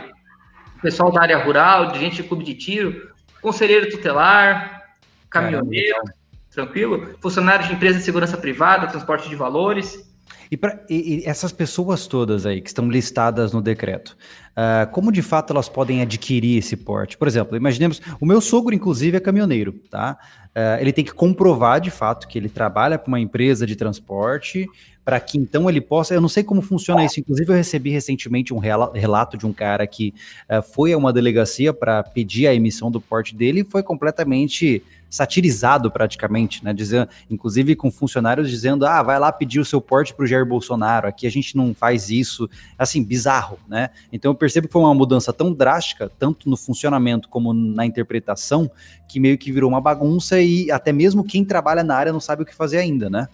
O 0.76 0.80
pessoal 0.82 1.10
da 1.10 1.22
área 1.22 1.42
rural, 1.42 1.92
de 1.92 2.00
gente 2.00 2.16
de 2.16 2.24
clube 2.24 2.44
de 2.44 2.52
tiro, 2.52 3.10
conselheiro 3.40 3.88
tutelar, 3.88 4.92
caminhoneiro. 5.30 5.94
Caramba 5.94 6.19
tranquilo? 6.50 7.14
Funcionários 7.20 7.68
de 7.68 7.74
empresa 7.74 7.98
de 7.98 8.04
segurança 8.04 8.36
privada, 8.36 8.86
transporte 8.86 9.28
de 9.28 9.36
valores. 9.36 10.08
E, 10.50 10.56
pra, 10.56 10.84
e, 10.90 11.20
e 11.20 11.26
essas 11.26 11.52
pessoas 11.52 12.08
todas 12.08 12.44
aí 12.44 12.60
que 12.60 12.68
estão 12.68 12.90
listadas 12.90 13.52
no 13.52 13.62
decreto, 13.62 14.16
uh, 14.50 14.90
como 14.90 15.12
de 15.12 15.22
fato 15.22 15.52
elas 15.52 15.68
podem 15.68 16.02
adquirir 16.02 16.58
esse 16.58 16.76
porte? 16.76 17.16
Por 17.16 17.28
exemplo, 17.28 17.56
imaginemos, 17.56 18.00
o 18.20 18.26
meu 18.26 18.40
sogro, 18.40 18.74
inclusive, 18.74 19.16
é 19.16 19.20
caminhoneiro, 19.20 19.72
tá? 19.88 20.18
Uh, 20.46 20.80
ele 20.80 20.92
tem 20.92 21.04
que 21.04 21.14
comprovar 21.14 21.80
de 21.80 21.90
fato 21.90 22.26
que 22.26 22.36
ele 22.36 22.48
trabalha 22.48 22.98
para 22.98 23.06
uma 23.06 23.20
empresa 23.20 23.64
de 23.64 23.76
transporte, 23.76 24.66
para 25.04 25.20
que 25.20 25.38
então 25.38 25.70
ele 25.70 25.80
possa. 25.80 26.14
Eu 26.14 26.20
não 26.20 26.28
sei 26.28 26.42
como 26.42 26.60
funciona 26.60 27.04
isso, 27.04 27.20
inclusive 27.20 27.48
eu 27.50 27.56
recebi 27.56 27.90
recentemente 27.90 28.52
um 28.52 28.58
relato 28.58 29.38
de 29.38 29.46
um 29.46 29.52
cara 29.52 29.86
que 29.86 30.12
uh, 30.50 30.60
foi 30.62 30.92
a 30.92 30.98
uma 30.98 31.12
delegacia 31.12 31.72
para 31.72 32.02
pedir 32.02 32.48
a 32.48 32.54
emissão 32.54 32.90
do 32.90 33.00
porte 33.00 33.36
dele 33.36 33.60
e 33.60 33.64
foi 33.64 33.84
completamente 33.84 34.82
satirizado 35.10 35.90
praticamente, 35.90 36.64
né? 36.64 36.72
Dizendo, 36.72 37.08
inclusive 37.28 37.74
com 37.74 37.90
funcionários 37.90 38.48
dizendo: 38.48 38.86
ah, 38.86 39.02
vai 39.02 39.18
lá 39.18 39.32
pedir 39.32 39.58
o 39.58 39.64
seu 39.64 39.80
porte 39.80 40.14
para 40.14 40.24
o 40.24 40.26
Jair 40.26 40.46
Bolsonaro, 40.46 41.08
aqui 41.08 41.26
a 41.26 41.30
gente 41.30 41.56
não 41.56 41.74
faz 41.74 42.08
isso, 42.08 42.48
assim, 42.78 43.02
bizarro, 43.02 43.58
né? 43.68 43.90
Então 44.12 44.30
eu 44.30 44.34
percebo 44.34 44.68
que 44.68 44.72
foi 44.72 44.82
uma 44.82 44.94
mudança 44.94 45.32
tão 45.32 45.52
drástica, 45.52 46.10
tanto 46.18 46.48
no 46.48 46.56
funcionamento 46.56 47.28
como 47.28 47.52
na 47.52 47.84
interpretação, 47.84 48.70
que 49.08 49.18
meio 49.18 49.36
que 49.36 49.50
virou 49.50 49.68
uma 49.68 49.80
bagunça 49.80 50.40
e 50.40 50.70
até 50.70 50.92
mesmo 50.92 51.24
quem 51.24 51.44
trabalha 51.44 51.82
na 51.82 51.96
área 51.96 52.12
não 52.12 52.20
sabe 52.20 52.42
o 52.44 52.46
que 52.46 52.54
fazer 52.54 52.78
ainda, 52.78 53.10
né? 53.10 53.28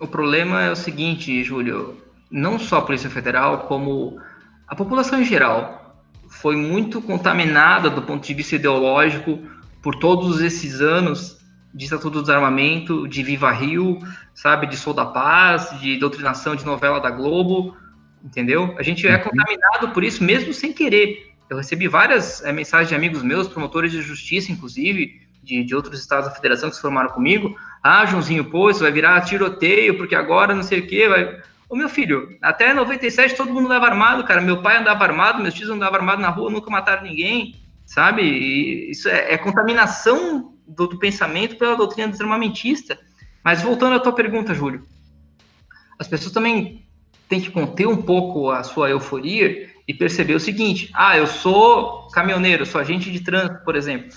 O 0.00 0.06
problema 0.06 0.62
é 0.62 0.70
o 0.70 0.76
seguinte, 0.76 1.42
Júlio, 1.44 1.98
não 2.30 2.58
só 2.58 2.78
a 2.78 2.82
Polícia 2.82 3.10
Federal, 3.10 3.66
como 3.66 4.18
a 4.66 4.74
população 4.74 5.20
em 5.20 5.24
geral 5.24 5.96
foi 6.28 6.56
muito 6.56 7.00
contaminada 7.00 7.90
do 7.90 8.02
ponto 8.02 8.26
de 8.26 8.34
vista 8.34 8.54
ideológico 8.54 9.38
por 9.82 9.94
todos 9.96 10.40
esses 10.40 10.80
anos 10.80 11.38
de 11.72 11.84
Estatuto 11.84 12.18
do 12.18 12.22
Desarmamento, 12.22 13.06
de 13.06 13.22
Viva 13.22 13.50
Rio, 13.52 13.98
sabe, 14.34 14.66
de 14.66 14.76
Sou 14.76 14.94
da 14.94 15.06
Paz, 15.06 15.78
de 15.80 15.98
doutrinação 15.98 16.56
de 16.56 16.64
novela 16.64 17.00
da 17.00 17.10
Globo, 17.10 17.76
entendeu? 18.24 18.74
A 18.78 18.82
gente 18.82 19.06
é 19.06 19.16
uhum. 19.16 19.22
contaminado 19.22 19.90
por 19.90 20.02
isso 20.02 20.24
mesmo 20.24 20.52
sem 20.52 20.72
querer. 20.72 21.32
Eu 21.48 21.56
recebi 21.56 21.88
várias 21.88 22.44
é, 22.44 22.52
mensagens 22.52 22.88
de 22.88 22.94
amigos 22.94 23.22
meus, 23.22 23.48
promotores 23.48 23.92
de 23.92 24.02
justiça, 24.02 24.52
inclusive, 24.52 25.20
de, 25.42 25.64
de 25.64 25.74
outros 25.74 26.00
estados 26.00 26.28
da 26.28 26.34
federação 26.34 26.68
que 26.68 26.76
se 26.76 26.82
formaram 26.82 27.10
comigo. 27.10 27.56
Ah, 27.82 28.04
Joãozinho, 28.04 28.44
pô, 28.44 28.70
isso 28.70 28.80
vai 28.80 28.92
virar 28.92 29.20
tiroteio, 29.22 29.96
porque 29.96 30.14
agora 30.14 30.54
não 30.54 30.62
sei 30.62 30.80
o 30.80 30.86
quê, 30.86 31.08
vai... 31.08 31.40
Ô, 31.68 31.76
meu 31.76 31.88
filho, 31.88 32.36
até 32.42 32.72
97 32.72 33.36
todo 33.36 33.52
mundo 33.52 33.68
leva 33.68 33.86
armado, 33.86 34.24
cara. 34.24 34.40
Meu 34.40 34.62
pai 34.62 34.78
andava 34.78 35.04
armado, 35.04 35.42
meus 35.42 35.54
tios 35.54 35.68
andavam 35.68 35.96
armados 35.96 36.22
na 36.22 36.30
rua, 36.30 36.50
nunca 36.50 36.70
mataram 36.70 37.02
ninguém, 37.02 37.54
sabe? 37.88 38.22
E 38.22 38.90
isso 38.90 39.08
é, 39.08 39.32
é 39.32 39.38
contaminação 39.38 40.54
do, 40.66 40.86
do, 40.86 40.98
pensamento 40.98 41.56
pela 41.56 41.74
doutrina 41.74 42.08
desarmamentista. 42.08 42.98
Mas 43.42 43.62
voltando 43.62 43.96
à 43.96 44.00
tua 44.00 44.12
pergunta, 44.12 44.54
Júlio, 44.54 44.86
as 45.98 46.06
pessoas 46.06 46.32
também 46.32 46.86
têm 47.28 47.40
que 47.40 47.50
conter 47.50 47.88
um 47.88 48.00
pouco 48.00 48.50
a 48.50 48.62
sua 48.62 48.90
euforia 48.90 49.70
e 49.88 49.94
perceber 49.94 50.34
o 50.34 50.40
seguinte: 50.40 50.90
ah, 50.94 51.16
eu 51.16 51.26
sou 51.26 52.08
caminhoneiro, 52.08 52.66
sou 52.66 52.80
agente 52.80 53.10
de 53.10 53.20
trânsito, 53.20 53.64
por 53.64 53.74
exemplo. 53.74 54.10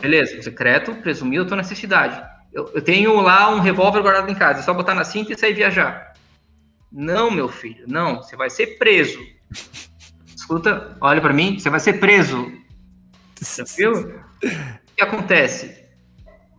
Beleza, 0.00 0.40
secreto, 0.40 0.94
presumiu 0.96 1.42
a 1.42 1.46
tua 1.46 1.56
necessidade. 1.56 2.22
Eu, 2.52 2.70
eu 2.74 2.82
tenho 2.82 3.20
lá 3.20 3.50
um 3.50 3.58
revólver 3.58 4.02
guardado 4.02 4.30
em 4.30 4.34
casa, 4.34 4.60
é 4.60 4.62
só 4.62 4.72
botar 4.72 4.94
na 4.94 5.04
cinta 5.04 5.32
e 5.32 5.38
sair 5.38 5.54
viajar. 5.54 6.14
Não, 6.92 7.28
meu 7.28 7.48
filho, 7.48 7.84
não. 7.88 8.22
Você 8.22 8.36
vai 8.36 8.48
ser 8.48 8.78
preso. 8.78 9.18
Escuta, 10.36 10.96
olha 11.00 11.20
para 11.20 11.32
mim, 11.32 11.58
você 11.58 11.68
vai 11.68 11.80
ser 11.80 11.94
preso. 11.94 12.63
Viu? 13.76 13.92
O 13.92 14.96
que 14.96 15.02
acontece? 15.02 15.84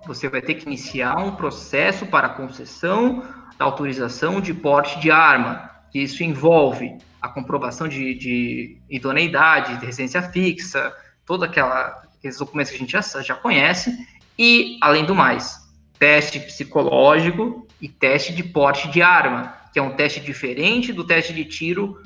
Você 0.06 0.30
vai 0.30 0.42
ter 0.42 0.56
que 0.56 0.66
iniciar 0.66 1.18
um 1.18 1.36
processo 1.36 2.06
para 2.06 2.30
concessão 2.30 3.24
da 3.58 3.66
autorização 3.66 4.40
de 4.40 4.54
porte 4.54 5.00
de 5.00 5.10
arma. 5.10 5.70
Isso 5.94 6.24
envolve 6.24 6.98
a 7.22 7.30
comprovação 7.30 7.88
de, 7.88 8.14
de 8.16 8.78
idoneidade, 8.90 9.78
de 9.80 9.86
residência 9.86 10.22
fixa, 10.22 10.94
toda 11.26 11.46
aquela 11.46 12.04
aqueles 12.18 12.38
documentos 12.38 12.72
que 12.72 12.78
a 12.78 12.80
gente 12.80 12.92
já, 12.92 13.02
já 13.22 13.36
conhece 13.36 13.96
e, 14.38 14.80
além 14.82 15.06
do 15.06 15.14
mais, 15.14 15.58
teste 16.00 16.40
psicológico 16.40 17.68
e 17.80 17.88
teste 17.88 18.34
de 18.34 18.44
porte 18.44 18.90
de 18.90 19.02
arma 19.02 19.56
que 19.76 19.80
é 19.80 19.82
um 19.82 19.94
teste 19.94 20.22
diferente 20.22 20.94
do 20.94 21.04
teste 21.04 21.34
de 21.34 21.44
tiro 21.44 22.02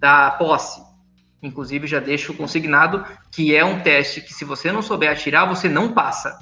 da 0.00 0.30
posse. 0.30 0.80
Inclusive, 1.42 1.86
já 1.86 1.98
deixo 1.98 2.32
consignado 2.34 3.04
que 3.30 3.54
é 3.54 3.64
um 3.64 3.80
teste 3.80 4.20
que, 4.20 4.32
se 4.32 4.44
você 4.44 4.70
não 4.70 4.80
souber 4.80 5.10
atirar, 5.10 5.48
você 5.48 5.68
não 5.68 5.92
passa. 5.92 6.38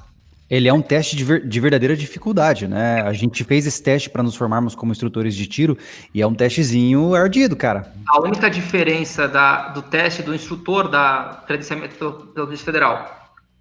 Ele 0.51 0.68
é 0.68 0.72
um 0.72 0.82
teste 0.82 1.14
de, 1.14 1.24
ver, 1.24 1.46
de 1.46 1.61
verdadeira 1.61 1.96
dificuldade, 1.96 2.66
né? 2.66 3.03
A 3.03 3.12
gente 3.12 3.44
fez 3.44 3.66
esse 3.66 3.80
teste 3.80 4.11
para 4.11 4.22
nos 4.22 4.34
formarmos 4.34 4.74
como 4.74 4.90
instrutores 4.90 5.36
de 5.36 5.46
tiro 5.46 5.78
e 6.12 6.20
é 6.20 6.26
um 6.26 6.34
testezinho 6.34 7.14
ardido, 7.14 7.55
cara. 7.55 7.92
A 8.09 8.20
única 8.20 8.51
diferença 8.51 9.28
da, 9.28 9.68
do 9.68 9.80
teste 9.80 10.24
do 10.24 10.34
instrutor 10.34 10.88
da 10.88 11.44
credenciamento 11.46 11.94
pela 11.94 12.46
Polícia 12.46 12.64
Federal 12.64 13.20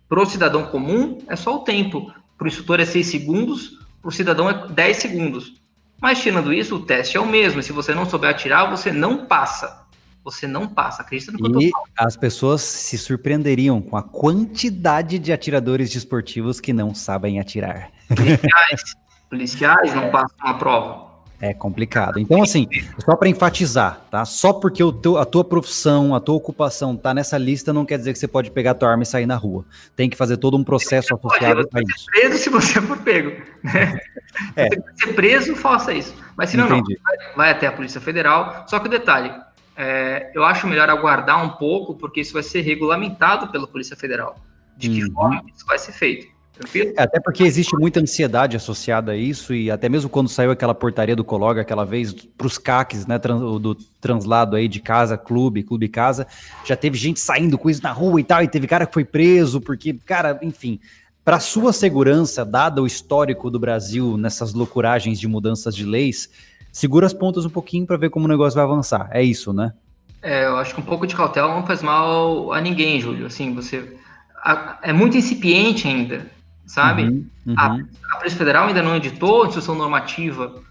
para 0.10 0.20
o 0.20 0.26
cidadão 0.26 0.66
comum 0.66 1.20
é 1.30 1.36
só 1.36 1.56
o 1.56 1.60
tempo. 1.60 2.12
Para 2.36 2.46
o 2.46 2.48
instrutor 2.48 2.80
é 2.80 2.86
6 2.86 3.06
segundos, 3.06 3.78
para 4.02 4.10
o 4.10 4.12
cidadão 4.12 4.50
é 4.50 4.68
10 4.68 4.98
segundos. 4.98 5.54
Mas 6.02 6.20
tirando 6.20 6.52
isso, 6.52 6.78
o 6.78 6.80
teste 6.80 7.16
é 7.16 7.20
o 7.20 7.28
mesmo. 7.28 7.62
Se 7.62 7.72
você 7.72 7.94
não 7.94 8.10
souber 8.10 8.32
atirar, 8.32 8.70
você 8.72 8.92
não 8.92 9.28
passa. 9.28 9.79
Você 10.32 10.48
não 10.48 10.68
passa. 10.68 11.02
Acredita 11.02 11.32
no 11.32 11.38
que 11.38 11.44
e 11.44 11.48
eu 11.48 11.72
tô 11.72 11.78
falando. 11.78 11.90
As 11.98 12.18
pessoas 12.18 12.62
se 12.62 12.98
surpreenderiam 12.98 13.82
com 13.82 13.98
a 13.98 14.04
quantidade 14.04 15.20
de 15.20 15.32
atiradores 15.32 15.90
desportivos 15.90 16.60
que 16.60 16.74
não 16.74 16.94
sabem 16.94 17.40
atirar. 17.40 17.92
Policiais, 18.08 18.96
policiais 19.30 19.94
não 19.94 20.10
passam 20.12 20.38
a 20.42 20.54
prova. 20.54 21.10
É 21.42 21.54
complicado. 21.54 22.20
Então, 22.20 22.44
assim, 22.44 22.68
só 22.98 23.16
para 23.16 23.30
enfatizar, 23.30 24.02
tá? 24.12 24.26
Só 24.26 24.52
porque 24.52 24.84
o 24.84 24.92
teu, 24.92 25.18
a 25.18 25.24
tua 25.24 25.46
profissão, 25.46 26.14
a 26.14 26.20
tua 26.20 26.36
ocupação 26.36 26.98
tá 26.98 27.14
nessa 27.14 27.38
lista, 27.38 27.72
não 27.72 27.86
quer 27.86 27.98
dizer 27.98 28.12
que 28.12 28.20
você 28.20 28.28
pode 28.28 28.52
pegar 28.52 28.72
a 28.72 28.74
tua 28.74 28.90
arma 28.90 29.04
e 29.04 29.06
sair 29.06 29.26
na 29.26 29.38
rua. 29.38 29.64
Tem 29.96 30.10
que 30.10 30.18
fazer 30.18 30.36
todo 30.36 30.58
um 30.58 30.66
processo 30.66 31.16
associado 31.16 31.62
a 31.74 31.80
isso. 31.80 32.06
Ser 32.06 32.12
preso 32.12 32.38
se 32.40 32.50
você 32.50 32.82
for 32.82 32.98
pego. 32.98 33.30
Né? 33.64 34.00
É. 34.58 34.64
Você 34.64 34.70
tem 34.70 34.82
que 34.82 35.06
ser 35.06 35.14
preso, 35.14 35.56
faça 35.56 35.94
isso. 35.94 36.14
Mas 36.36 36.50
se 36.50 36.58
não, 36.58 36.68
não 36.68 36.84
vai, 36.84 37.36
vai, 37.36 37.52
até 37.52 37.68
a 37.68 37.72
Polícia 37.72 38.02
Federal. 38.02 38.66
Só 38.68 38.78
que 38.80 38.88
o 38.88 38.92
detalhe, 38.92 39.32
é, 39.82 40.30
eu 40.36 40.44
acho 40.44 40.68
melhor 40.68 40.90
aguardar 40.90 41.42
um 41.42 41.52
pouco, 41.52 41.96
porque 41.96 42.20
isso 42.20 42.34
vai 42.34 42.44
ser 42.44 42.60
regulamentado 42.60 43.48
pela 43.48 43.66
Polícia 43.66 43.96
Federal. 43.96 44.36
De 44.76 44.90
que 44.90 45.06
uhum. 45.06 45.14
forma 45.14 45.44
isso 45.56 45.66
vai 45.66 45.80
ser 45.80 45.94
feito. 45.94 46.28
Tranquilo? 46.52 46.94
É, 46.98 47.04
até 47.04 47.18
porque 47.22 47.44
existe 47.44 47.74
muita 47.78 48.02
ansiedade 48.02 48.58
associada 48.58 49.14
a 49.14 49.16
isso, 49.16 49.54
e 49.54 49.72
até 49.72 49.88
mesmo 49.88 50.10
quando 50.10 50.28
saiu 50.28 50.52
aquela 50.52 50.76
portaria 50.76 51.16
do 51.16 51.24
Cologa 51.24 51.62
aquela 51.62 51.86
vez 51.86 52.12
para 52.12 52.46
os 52.46 52.58
CACs, 52.58 53.08
né, 53.08 53.18
trans, 53.18 53.40
do 53.40 53.74
translado 54.02 54.58
aí 54.58 54.68
de 54.68 54.82
casa, 54.82 55.18
clube, 55.18 55.64
clube 55.64 55.88
casa, 55.88 56.28
já 56.66 56.76
teve 56.76 56.98
gente 56.98 57.22
saindo 57.22 57.58
com 57.58 57.70
isso 57.70 57.82
na 57.82 57.94
rua 57.94 58.20
e 58.20 58.24
tal, 58.26 58.44
e 58.44 58.50
teve 58.50 58.68
cara 58.68 58.86
que 58.86 58.94
foi 58.94 59.06
preso, 59.06 59.62
porque, 59.62 59.94
cara, 59.94 60.38
enfim, 60.42 60.78
para 61.24 61.40
sua 61.40 61.72
segurança, 61.72 62.44
dado 62.44 62.82
o 62.82 62.88
histórico 62.88 63.50
do 63.50 63.60
Brasil 63.60 64.18
nessas 64.18 64.54
loucuragens 64.54 65.18
de 65.18 65.28
mudanças 65.28 65.74
de 65.74 65.86
leis, 65.86 66.30
segura 66.72 67.05
as 67.05 67.13
pontas 67.13 67.45
um 67.45 67.49
pouquinho 67.49 67.86
para 67.86 67.97
ver 67.97 68.09
como 68.09 68.26
o 68.26 68.30
negócio 68.30 68.55
vai 68.55 68.63
avançar. 68.63 69.09
É 69.11 69.24
isso, 69.24 69.53
né? 69.53 69.74
É, 70.22 70.45
eu 70.45 70.57
acho 70.57 70.74
que 70.74 70.82
um 70.82 70.86
pouco 70.86 71.07
de 71.07 71.15
cautela 71.15 71.53
não 71.53 71.65
faz 71.65 71.82
mal 71.82 72.51
a 72.51 72.59
ninguém, 72.59 72.99
Júlio. 72.99 73.26
Assim, 73.26 73.53
você 73.53 73.97
a, 74.43 74.80
é 74.82 74.93
muito 74.93 75.17
incipiente 75.17 75.88
ainda 75.88 76.30
sabe? 76.70 77.03
Uhum, 77.03 77.28
uhum. 77.47 77.55
A, 77.57 77.78
a 78.13 78.17
Polícia 78.17 78.38
Federal 78.38 78.67
ainda 78.67 78.84
não 78.84 78.95
editou 78.95 79.43
a 79.43 79.47
instrução 79.47 79.76
normativa 79.76 80.61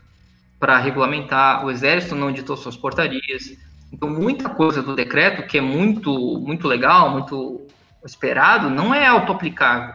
para 0.59 0.79
regulamentar, 0.79 1.65
o 1.65 1.71
Exército 1.71 2.15
não 2.15 2.31
editou 2.31 2.57
suas 2.57 2.77
portarias. 2.77 3.57
Então, 3.93 4.09
muita 4.09 4.49
coisa 4.49 4.83
do 4.83 4.95
decreto, 4.95 5.47
que 5.47 5.59
é 5.59 5.61
muito, 5.61 6.13
muito 6.41 6.69
legal, 6.69 7.11
muito 7.11 7.67
esperado, 8.05 8.71
não 8.71 8.95
é 8.95 9.07
auto-aplicável. 9.07 9.95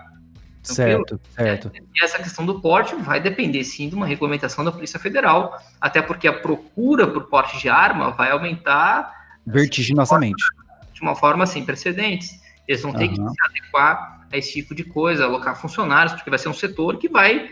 Certo, 0.63 1.19
certo. 1.35 1.71
E 1.75 2.03
essa 2.03 2.17
questão 2.17 2.45
do 2.45 2.61
porte 2.61 2.95
vai 2.95 3.19
depender, 3.19 3.63
sim, 3.63 3.89
de 3.89 3.95
uma 3.95 4.05
regulamentação 4.05 4.63
da 4.63 4.71
Polícia 4.71 4.97
Federal, 4.99 5.57
até 5.79 6.01
porque 6.01 6.27
a 6.27 6.33
procura 6.33 7.05
por 7.05 7.23
porte 7.23 7.59
de 7.59 7.69
arma 7.69 8.11
vai 8.11 8.31
aumentar... 8.31 9.11
Vertiginosamente. 9.45 10.41
De 10.41 10.43
uma 10.43 10.65
forma, 10.65 10.93
de 10.93 11.01
uma 11.01 11.15
forma 11.15 11.45
sem 11.45 11.65
precedentes. 11.65 12.39
Eles 12.67 12.81
vão 12.81 12.93
ter 12.93 13.09
uhum. 13.09 13.09
que 13.09 13.15
se 13.15 13.45
adequar 13.45 14.25
a 14.31 14.37
esse 14.37 14.53
tipo 14.53 14.73
de 14.73 14.85
coisa, 14.85 15.25
alocar 15.25 15.59
funcionários, 15.59 16.13
porque 16.13 16.29
vai 16.29 16.39
ser 16.39 16.47
um 16.47 16.53
setor 16.53 16.97
que 16.97 17.09
vai, 17.09 17.49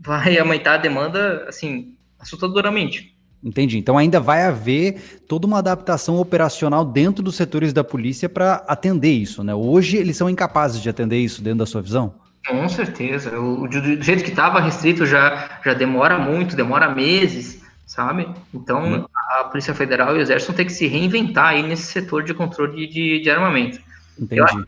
vai 0.00 0.38
aumentar 0.38 0.74
a 0.74 0.78
demanda, 0.78 1.44
assim, 1.46 1.96
assustadoramente. 2.18 3.14
Entendi. 3.44 3.76
Então 3.76 3.98
ainda 3.98 4.18
vai 4.18 4.42
haver 4.42 5.20
toda 5.28 5.46
uma 5.46 5.58
adaptação 5.58 6.16
operacional 6.16 6.82
dentro 6.82 7.22
dos 7.22 7.36
setores 7.36 7.74
da 7.74 7.84
polícia 7.84 8.26
para 8.26 8.64
atender 8.66 9.12
isso, 9.12 9.44
né? 9.44 9.54
Hoje 9.54 9.98
eles 9.98 10.16
são 10.16 10.30
incapazes 10.30 10.80
de 10.80 10.88
atender 10.88 11.18
isso 11.18 11.42
dentro 11.42 11.58
da 11.58 11.66
sua 11.66 11.82
visão? 11.82 12.14
Com 12.46 12.68
certeza. 12.68 13.38
O, 13.38 13.66
do, 13.66 14.02
jeito 14.02 14.22
que 14.22 14.30
estava 14.30 14.60
restrito 14.60 15.06
já, 15.06 15.60
já 15.64 15.74
demora 15.74 16.18
muito, 16.18 16.56
demora 16.56 16.94
meses, 16.94 17.62
sabe? 17.86 18.28
Então 18.52 19.02
hum. 19.02 19.06
a 19.38 19.44
Polícia 19.44 19.74
Federal 19.74 20.14
e 20.14 20.18
o 20.18 20.22
Exército 20.22 20.52
vão 20.52 20.56
ter 20.56 20.64
que 20.64 20.72
se 20.72 20.86
reinventar 20.86 21.48
aí 21.48 21.62
nesse 21.62 21.84
setor 21.84 22.22
de 22.22 22.34
controle 22.34 22.86
de, 22.86 23.20
de 23.20 23.30
armamento. 23.30 23.80
Entendi. 24.18 24.40
Eu 24.40 24.44
acho 24.44 24.64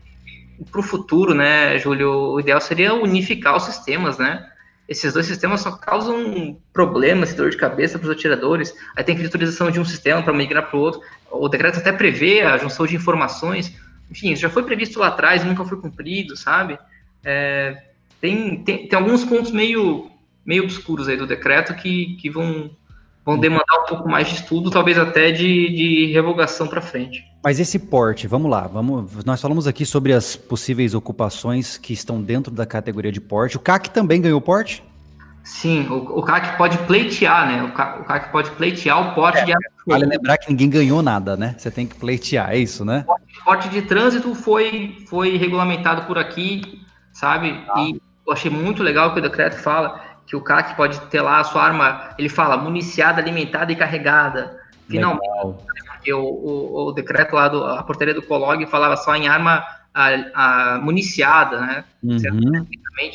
para 0.71 0.79
o 0.79 0.83
futuro, 0.83 1.33
né, 1.33 1.77
Júlio, 1.77 2.09
o 2.09 2.39
ideal 2.39 2.59
seria 2.59 2.93
unificar 2.93 3.55
os 3.55 3.63
sistemas, 3.63 4.17
né? 4.17 4.49
Esses 4.87 5.13
dois 5.13 5.25
sistemas 5.25 5.61
só 5.61 5.71
causam 5.71 6.57
problemas, 6.71 7.33
dor 7.33 7.49
de 7.49 7.57
cabeça 7.57 7.99
para 7.99 8.05
os 8.05 8.11
atiradores. 8.11 8.73
Aí 8.95 9.03
tem 9.03 9.15
que 9.15 9.23
autorização 9.23 9.69
de 9.69 9.79
um 9.79 9.85
sistema 9.85 10.23
para 10.23 10.33
migrar 10.33 10.69
para 10.69 10.77
o 10.77 10.81
outro. 10.81 11.01
O 11.29 11.49
decreto 11.49 11.79
até 11.79 11.91
prevê 11.91 12.41
a 12.41 12.57
junção 12.57 12.87
de 12.87 12.95
informações. 12.95 13.75
Enfim, 14.09 14.31
isso 14.31 14.41
já 14.41 14.49
foi 14.49 14.63
previsto 14.63 14.99
lá 14.99 15.07
atrás, 15.07 15.43
nunca 15.43 15.65
foi 15.65 15.77
cumprido, 15.79 16.37
sabe? 16.37 16.79
É, 17.29 17.75
tem, 18.21 18.63
tem, 18.63 18.87
tem 18.87 18.97
alguns 18.97 19.25
pontos 19.25 19.51
meio, 19.51 20.09
meio 20.45 20.63
obscuros 20.63 21.09
aí 21.09 21.17
do 21.17 21.27
decreto 21.27 21.75
que, 21.75 22.15
que 22.21 22.29
vão, 22.29 22.71
vão 23.25 23.37
demandar 23.37 23.83
um 23.83 23.85
pouco 23.85 24.07
mais 24.07 24.29
de 24.29 24.35
estudo, 24.35 24.71
talvez 24.71 24.97
até 24.97 25.29
de, 25.29 25.69
de 25.69 26.11
revogação 26.13 26.69
para 26.69 26.79
frente. 26.79 27.25
Mas 27.43 27.59
esse 27.59 27.77
porte, 27.77 28.27
vamos 28.27 28.49
lá, 28.49 28.65
vamos, 28.65 29.25
nós 29.25 29.41
falamos 29.41 29.67
aqui 29.67 29.85
sobre 29.85 30.13
as 30.13 30.37
possíveis 30.37 30.93
ocupações 30.93 31.77
que 31.77 31.91
estão 31.91 32.21
dentro 32.21 32.49
da 32.49 32.65
categoria 32.65 33.11
de 33.11 33.19
porte. 33.19 33.57
O 33.57 33.59
CAC 33.59 33.89
também 33.89 34.21
ganhou 34.21 34.39
porte? 34.39 34.81
Sim, 35.43 35.85
o, 35.89 36.19
o 36.19 36.23
CAC 36.23 36.57
pode 36.57 36.77
pleitear, 36.79 37.45
né? 37.45 37.63
O 37.63 37.73
CAC, 37.73 38.01
o 38.01 38.05
CAC 38.05 38.31
pode 38.31 38.51
pleitear 38.51 39.11
o 39.11 39.15
porte 39.15 39.39
é, 39.39 39.45
de 39.45 39.53
Vale 39.85 40.05
lembrar 40.05 40.37
que 40.37 40.49
ninguém 40.49 40.69
ganhou 40.69 41.01
nada, 41.01 41.35
né? 41.35 41.55
Você 41.57 41.69
tem 41.69 41.85
que 41.85 41.95
pleitear, 41.95 42.51
é 42.51 42.57
isso, 42.57 42.85
né? 42.85 43.05
O 43.07 43.43
porte 43.43 43.67
de 43.67 43.81
trânsito 43.81 44.33
foi, 44.33 44.97
foi 45.07 45.35
regulamentado 45.37 46.03
por 46.03 46.17
aqui, 46.17 46.85
sabe? 47.17 47.63
Ah. 47.69 47.81
E 47.81 47.99
eu 48.25 48.33
achei 48.33 48.51
muito 48.51 48.83
legal 48.83 49.11
que 49.11 49.19
o 49.19 49.21
decreto 49.21 49.55
fala 49.55 49.99
que 50.25 50.35
o 50.35 50.41
CAC 50.41 50.75
pode 50.75 50.99
ter 51.07 51.21
lá 51.21 51.39
a 51.39 51.43
sua 51.43 51.63
arma, 51.63 52.13
ele 52.17 52.29
fala 52.29 52.57
municiada, 52.57 53.21
alimentada 53.21 53.71
e 53.71 53.75
carregada. 53.75 54.61
Finalmente, 54.87 55.27
Legal. 55.27 55.63
porque 55.87 56.13
o, 56.13 56.23
o, 56.23 56.87
o, 56.87 56.91
decreto 56.91 57.35
lá, 57.35 57.47
do, 57.47 57.63
a 57.65 57.83
portaria 57.83 58.13
do 58.13 58.21
Colog 58.21 58.65
falava 58.67 58.95
só 58.95 59.15
em 59.15 59.27
arma 59.27 59.65
a, 59.93 60.75
a 60.75 60.79
municiada, 60.79 61.59
né? 61.59 61.85
Uhum. 62.03 62.17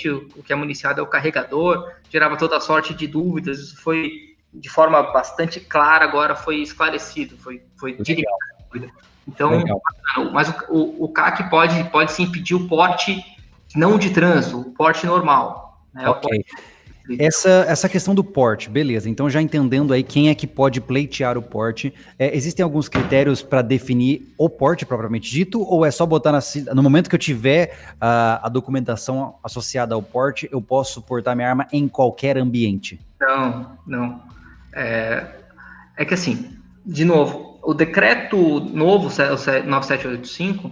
O, 0.07 0.41
o 0.41 0.43
que 0.43 0.53
é 0.53 0.57
municiado 0.57 1.01
é 1.01 1.03
o 1.03 1.07
carregador, 1.07 1.93
gerava 2.11 2.37
toda 2.37 2.61
sorte 2.61 2.93
de 2.95 3.07
dúvidas, 3.07 3.59
isso 3.59 3.81
foi 3.81 4.11
de 4.53 4.69
forma 4.69 5.03
bastante 5.03 5.61
clara 5.61 6.05
agora 6.05 6.35
foi 6.35 6.57
esclarecido, 6.57 7.37
foi, 7.39 7.63
foi 7.77 7.95
direto. 7.95 8.29
Então, 9.27 9.51
Legal. 9.51 9.81
mas 10.33 10.49
o, 10.49 10.75
o, 10.75 11.05
o, 11.05 11.09
CAC 11.09 11.49
pode, 11.49 11.85
pode 11.91 12.13
sim 12.13 12.31
pedir 12.31 12.55
o 12.55 12.69
porte 12.69 13.23
não 13.75 13.99
de 13.99 14.11
trânsito, 14.11 14.61
o 14.61 14.65
porte 14.73 15.07
normal. 15.07 15.81
Né? 15.95 16.09
Ok. 16.09 16.45
Essa, 17.19 17.65
essa 17.69 17.89
questão 17.89 18.15
do 18.15 18.23
porte, 18.23 18.71
beleza. 18.71 19.11
Então, 19.11 19.29
já 19.29 19.43
entendendo 19.43 19.93
aí 19.93 20.03
quem 20.03 20.29
é 20.29 20.35
que 20.35 20.47
pode 20.47 20.81
pleitear 20.81 21.37
o 21.37 21.43
porte, 21.43 21.93
é, 22.19 22.35
existem 22.37 22.63
alguns 22.63 22.89
critérios 22.89 23.43
para 23.43 23.61
definir 23.61 24.33
o 24.39 24.49
porte 24.49 24.87
propriamente 24.87 25.31
dito, 25.31 25.61
ou 25.61 25.85
é 25.85 25.91
só 25.91 26.07
botar 26.07 26.33
na, 26.33 26.41
no 26.75 26.83
momento 26.83 27.11
que 27.11 27.15
eu 27.17 27.21
tiver 27.21 27.77
a, 28.01 28.47
a 28.47 28.49
documentação 28.49 29.35
associada 29.43 29.95
ao 29.95 30.03
porte, 30.03 30.49
eu 30.53 30.63
posso 30.63 31.03
portar 31.03 31.35
minha 31.35 31.49
arma 31.49 31.67
em 31.73 31.89
qualquer 31.89 32.39
ambiente? 32.39 33.01
Não, 33.21 33.77
não. 33.87 34.23
É, 34.73 35.27
é 35.97 36.05
que 36.05 36.15
assim, 36.15 36.57
de 36.87 37.05
novo, 37.05 37.59
o 37.63 37.75
decreto 37.75 38.37
novo, 38.61 39.09
o 39.09 39.67
9785, 39.67 40.71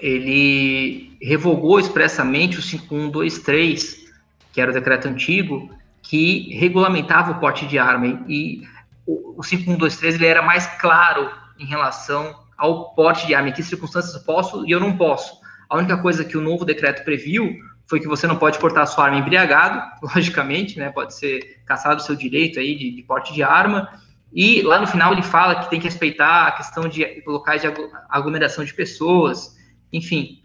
ele 0.00 1.16
revogou 1.20 1.78
expressamente 1.78 2.58
o 2.58 2.62
5123, 2.62 4.06
que 4.52 4.60
era 4.60 4.70
o 4.70 4.74
decreto 4.74 5.08
antigo, 5.08 5.70
que 6.02 6.54
regulamentava 6.54 7.32
o 7.32 7.40
porte 7.40 7.66
de 7.66 7.78
arma. 7.78 8.24
E 8.28 8.62
o 9.06 9.42
5123 9.42 10.14
ele 10.14 10.26
era 10.26 10.42
mais 10.42 10.66
claro 10.80 11.30
em 11.58 11.66
relação 11.66 12.34
ao 12.56 12.94
porte 12.94 13.26
de 13.26 13.34
arma, 13.34 13.48
em 13.48 13.52
que 13.52 13.62
circunstâncias 13.62 14.14
eu 14.14 14.22
posso 14.22 14.66
e 14.66 14.70
eu 14.70 14.80
não 14.80 14.96
posso. 14.96 15.38
A 15.68 15.76
única 15.76 15.96
coisa 15.98 16.24
que 16.24 16.36
o 16.36 16.40
novo 16.40 16.64
decreto 16.64 17.04
previu 17.04 17.56
foi 17.86 18.00
que 18.00 18.08
você 18.08 18.26
não 18.26 18.36
pode 18.36 18.58
portar 18.58 18.86
sua 18.86 19.04
arma 19.04 19.18
embriagado, 19.18 19.82
logicamente, 20.14 20.78
né? 20.78 20.90
Pode 20.90 21.14
ser 21.14 21.60
caçado 21.64 22.00
o 22.00 22.04
seu 22.04 22.14
direito 22.14 22.58
aí 22.58 22.76
de, 22.76 22.90
de, 22.90 23.02
porte 23.02 23.32
de 23.32 23.42
arma. 23.42 23.88
E 24.32 24.60
lá 24.62 24.78
no 24.78 24.86
final 24.86 25.12
ele 25.12 25.22
fala 25.22 25.60
que 25.60 25.70
tem 25.70 25.80
que 25.80 25.86
respeitar 25.86 26.48
a 26.48 26.52
questão 26.52 26.86
de 26.86 27.22
locais 27.26 27.62
de 27.62 27.68
aglomeração 28.10 28.64
de 28.64 28.74
pessoas. 28.74 29.56
Enfim, 29.92 30.42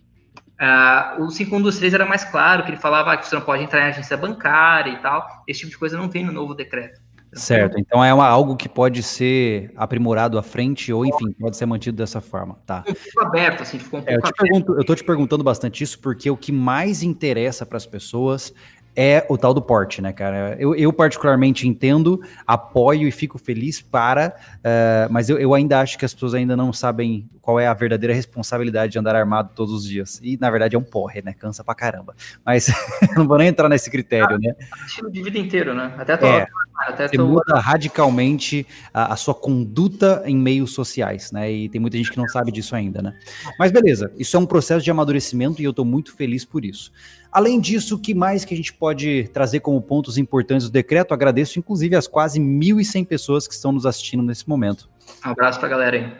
uh, 0.62 1.24
o 1.24 1.30
5123 1.30 1.94
era 1.94 2.06
mais 2.06 2.24
claro, 2.24 2.64
que 2.64 2.72
ele 2.72 2.78
falava 2.78 3.16
que 3.18 3.28
você 3.28 3.36
não 3.36 3.42
pode 3.42 3.64
entrar 3.64 3.82
em 3.82 3.90
agência 3.90 4.18
bancária 4.18 4.92
e 4.92 4.98
tal. 4.98 5.44
Esse 5.48 5.62
tipo 5.62 5.72
de 5.72 5.78
coisa 5.78 5.98
não 5.98 6.08
tem 6.08 6.24
no 6.24 6.32
novo 6.32 6.54
decreto. 6.54 7.02
Certo, 7.36 7.80
então 7.80 8.04
é 8.04 8.14
uma, 8.14 8.28
algo 8.28 8.56
que 8.56 8.70
pode 8.70 9.02
ser 9.02 9.72
aprimorado 9.76 10.38
à 10.38 10.44
frente 10.44 10.94
ou, 10.94 11.06
enfim, 11.06 11.32
pode 11.40 11.58
ser 11.58 11.66
mantido 11.66 11.98
dessa 11.98 12.22
forma, 12.22 12.60
tá? 12.66 12.84
Pouco 12.84 13.28
aberto, 13.28 13.64
assim, 13.64 13.80
ficou 13.80 14.00
um 14.00 14.04
pouco 14.04 14.14
é, 14.14 14.18
eu, 14.18 14.22
te 14.22 14.34
pergunto, 14.34 14.74
eu 14.74 14.86
tô 14.86 14.96
te 14.96 15.04
perguntando 15.04 15.44
bastante 15.44 15.84
isso 15.84 16.00
porque 16.00 16.30
o 16.30 16.38
que 16.38 16.52
mais 16.52 17.02
interessa 17.02 17.66
para 17.66 17.78
as 17.78 17.86
pessoas 17.86 18.54
é 18.96 19.26
o 19.30 19.38
tal 19.38 19.54
do 19.54 19.62
porte, 19.62 20.02
né, 20.02 20.14
cara? 20.14 20.56
Eu, 20.60 20.76
eu, 20.76 20.94
particularmente 20.94 21.68
entendo, 21.68 22.22
apoio 22.46 23.08
e 23.08 23.12
fico 23.12 23.38
feliz 23.38 23.82
para, 23.82 24.36
uh, 24.58 25.12
mas 25.12 25.30
eu, 25.30 25.38
eu, 25.38 25.54
ainda 25.54 25.80
acho 25.80 25.98
que 25.98 26.06
as 26.06 26.14
pessoas 26.14 26.34
ainda 26.34 26.56
não 26.56 26.72
sabem 26.72 27.28
qual 27.42 27.60
é 27.60 27.68
a 27.68 27.74
verdadeira 27.74 28.14
responsabilidade 28.14 28.94
de 28.94 29.00
andar 29.00 29.16
armado 29.16 29.52
todos 29.56 29.74
os 29.74 29.86
dias. 29.86 30.20
E, 30.24 30.38
na 30.38 30.50
verdade, 30.50 30.76
é 30.76 30.80
um 30.80 30.84
porre, 30.84 31.22
né? 31.22 31.34
Cansa 31.34 31.64
pra 31.64 31.76
caramba. 31.76 32.16
Mas 32.46 32.68
não 33.18 33.28
vou 33.28 33.38
nem 33.38 33.48
entrar 33.48 33.68
nesse 33.68 33.90
critério, 33.90 34.36
ah, 34.36 34.40
né? 34.40 34.56
Estilo 34.86 35.12
de 35.12 35.22
vida 35.22 35.38
inteiro, 35.38 35.74
né? 35.74 35.94
Até, 35.98 36.16
tô, 36.16 36.26
é, 36.26 36.48
até 36.88 37.08
tô... 37.10 37.28
muda 37.28 37.60
radicalmente 37.60 38.66
a, 38.94 39.14
a, 39.14 39.16
sua 39.16 39.34
conduta 39.34 40.24
em 40.26 40.38
meios 40.38 40.74
sociais, 40.74 41.32
né? 41.32 41.52
E 41.52 41.70
tem 41.70 41.82
muita 41.82 41.98
gente 41.98 42.12
que 42.12 42.18
não 42.18 42.28
sabe 42.28 42.52
disso 42.52 42.76
ainda, 42.76 43.02
né? 43.02 43.14
Mas 43.60 43.72
beleza, 43.72 44.12
isso 44.18 44.38
é 44.38 44.40
um 44.40 44.46
processo 44.46 44.84
de 44.84 44.92
amadurecimento 44.92 45.62
e 45.62 45.66
eu 45.66 45.74
tô 45.74 45.84
muito 45.84 46.16
feliz 46.16 46.46
por 46.46 46.64
isso. 46.64 46.92
Além 47.34 47.60
disso, 47.60 47.96
o 47.96 48.00
que 48.00 48.14
mais 48.14 48.46
que 48.46 48.54
a 48.54 48.58
gente 48.58 48.72
pode 48.72 49.28
trazer 49.34 49.60
como 49.60 49.82
pontos 49.82 50.20
importantes 50.20 50.68
do 50.68 50.72
decreto? 50.72 51.16
Agradeço, 51.16 51.58
inclusive, 51.58 51.96
as 51.96 52.08
quase 52.08 52.40
1.100 52.40 53.08
pessoas 53.08 53.48
que 53.48 53.56
estão 53.56 53.72
nos 53.72 53.88
assistindo 53.88 54.22
nesse 54.22 54.48
momento. 54.48 54.88
Um 55.26 55.32
abraço 55.32 55.58
para 55.58 55.68
a 55.68 55.72
galera 55.72 55.98
aí. 55.98 56.14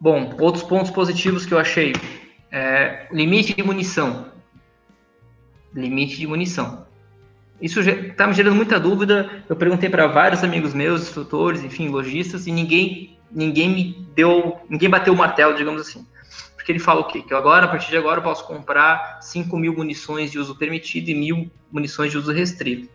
Bom, 0.00 0.34
outros 0.40 0.64
pontos 0.64 0.90
positivos 0.90 1.44
que 1.44 1.52
eu 1.52 1.58
achei. 1.58 1.92
É, 2.50 3.06
limite 3.12 3.52
de 3.52 3.62
munição. 3.62 4.28
Limite 5.74 6.16
de 6.16 6.26
munição. 6.26 6.86
Isso 7.60 7.80
está 7.80 8.26
me 8.26 8.32
gerando 8.32 8.56
muita 8.56 8.80
dúvida. 8.80 9.44
Eu 9.46 9.56
perguntei 9.56 9.90
para 9.90 10.06
vários 10.06 10.42
amigos 10.42 10.72
meus, 10.72 11.02
instrutores, 11.02 11.62
enfim, 11.62 11.88
lojistas, 11.88 12.46
e 12.46 12.50
ninguém, 12.50 13.18
ninguém 13.30 13.68
me 13.68 14.06
deu, 14.14 14.56
ninguém 14.70 14.88
bateu 14.88 15.12
o 15.12 15.16
martelo, 15.16 15.54
digamos 15.54 15.82
assim 15.82 16.06
que 16.68 16.72
ele 16.72 16.78
fala 16.78 17.00
o 17.00 17.04
quê? 17.04 17.22
Que 17.22 17.32
agora, 17.32 17.64
a 17.64 17.68
partir 17.68 17.88
de 17.88 17.96
agora, 17.96 18.18
eu 18.18 18.22
posso 18.22 18.46
comprar 18.46 19.22
5 19.22 19.56
mil 19.56 19.72
munições 19.72 20.30
de 20.30 20.38
uso 20.38 20.54
permitido 20.54 21.08
e 21.08 21.14
mil 21.14 21.50
munições 21.72 22.10
de 22.10 22.18
uso 22.18 22.30
restrito. 22.30 22.90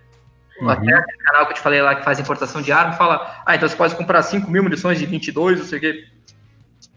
Uhum. 0.62 0.70
Até 0.70 0.94
aquele 0.94 1.18
canal 1.18 1.46
que 1.48 1.54
eu 1.54 1.56
te 1.56 1.62
falei 1.62 1.82
lá 1.82 1.96
que 1.96 2.06
faz 2.06 2.20
importação 2.20 2.62
de 2.62 2.72
arma 2.72 2.94
fala, 2.94 3.42
ah, 3.44 3.56
então 3.56 3.68
você 3.68 3.76
pode 3.76 3.96
comprar 3.96 4.22
5 4.22 4.52
mil 4.52 4.62
munições 4.62 5.00
de 5.00 5.08
22, 5.08 5.58
não 5.58 5.66
sei 5.66 5.80
o 5.80 5.82
quê. 5.82 6.06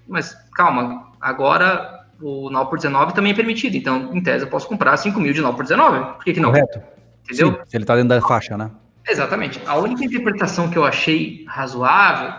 Mas 0.06 0.36
calma, 0.54 1.12
agora 1.18 2.04
o 2.20 2.50
9 2.50 2.68
por 2.68 2.76
19 2.76 3.14
também 3.14 3.32
é 3.32 3.34
permitido, 3.34 3.74
então 3.74 4.14
em 4.14 4.22
tese 4.22 4.44
eu 4.44 4.50
posso 4.50 4.68
comprar 4.68 4.94
5 4.98 5.18
mil 5.18 5.32
de 5.32 5.40
9 5.40 5.56
por 5.56 5.62
19, 5.62 6.14
por 6.16 6.24
que, 6.24 6.34
que 6.34 6.40
não? 6.40 6.50
Correto. 6.50 6.82
Entendeu? 7.24 7.52
Sim, 7.52 7.58
se 7.68 7.76
ele 7.78 7.84
está 7.84 7.96
dentro 7.96 8.10
da 8.10 8.20
faixa, 8.20 8.54
né? 8.58 8.70
Exatamente. 9.08 9.62
A 9.64 9.76
única 9.76 10.04
interpretação 10.04 10.68
que 10.68 10.76
eu 10.76 10.84
achei 10.84 11.42
razoável, 11.48 12.34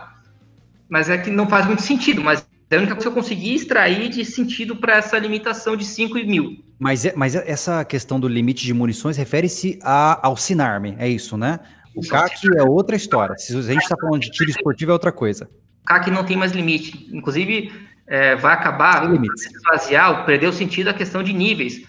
mas 0.87 1.09
é 1.09 1.17
que 1.17 1.31
não 1.31 1.49
faz 1.49 1.65
muito 1.65 1.81
sentido, 1.81 2.21
mas 2.23 2.46
é 2.69 2.75
a 2.75 2.79
única 2.79 2.95
coisa 2.95 3.09
que 3.09 3.17
eu 3.17 3.21
consegui 3.21 3.55
extrair 3.55 4.09
de 4.09 4.25
sentido 4.25 4.75
para 4.75 4.97
essa 4.97 5.17
limitação 5.17 5.75
de 5.75 5.85
5 5.85 6.15
mil. 6.15 6.63
Mas, 6.77 7.05
é, 7.05 7.13
mas 7.15 7.35
essa 7.35 7.83
questão 7.85 8.19
do 8.19 8.27
limite 8.27 8.65
de 8.65 8.73
munições 8.73 9.17
refere-se 9.17 9.79
ao 9.83 10.35
Sinarme, 10.35 10.95
é 10.99 11.07
isso, 11.07 11.37
né? 11.37 11.59
O 11.95 12.01
CAC 12.07 12.47
é 12.55 12.61
outra 12.61 12.95
história. 12.95 13.35
Se 13.37 13.57
a 13.57 13.61
gente 13.61 13.81
está 13.81 13.95
falando 13.99 14.21
de 14.21 14.29
tiro 14.29 14.51
esportivo, 14.51 14.91
é 14.91 14.93
outra 14.93 15.11
coisa. 15.11 15.49
O 15.83 15.87
CAC 15.87 16.11
não 16.11 16.23
tem 16.23 16.37
mais 16.37 16.51
limite. 16.51 17.09
Inclusive, 17.11 17.71
é, 18.05 18.35
vai 18.35 18.53
acabar, 18.53 19.09
esvaziar, 19.11 20.23
perder 20.23 20.47
o 20.47 20.53
sentido 20.53 20.89
a 20.89 20.93
questão 20.93 21.23
de 21.23 21.33
níveis. 21.33 21.81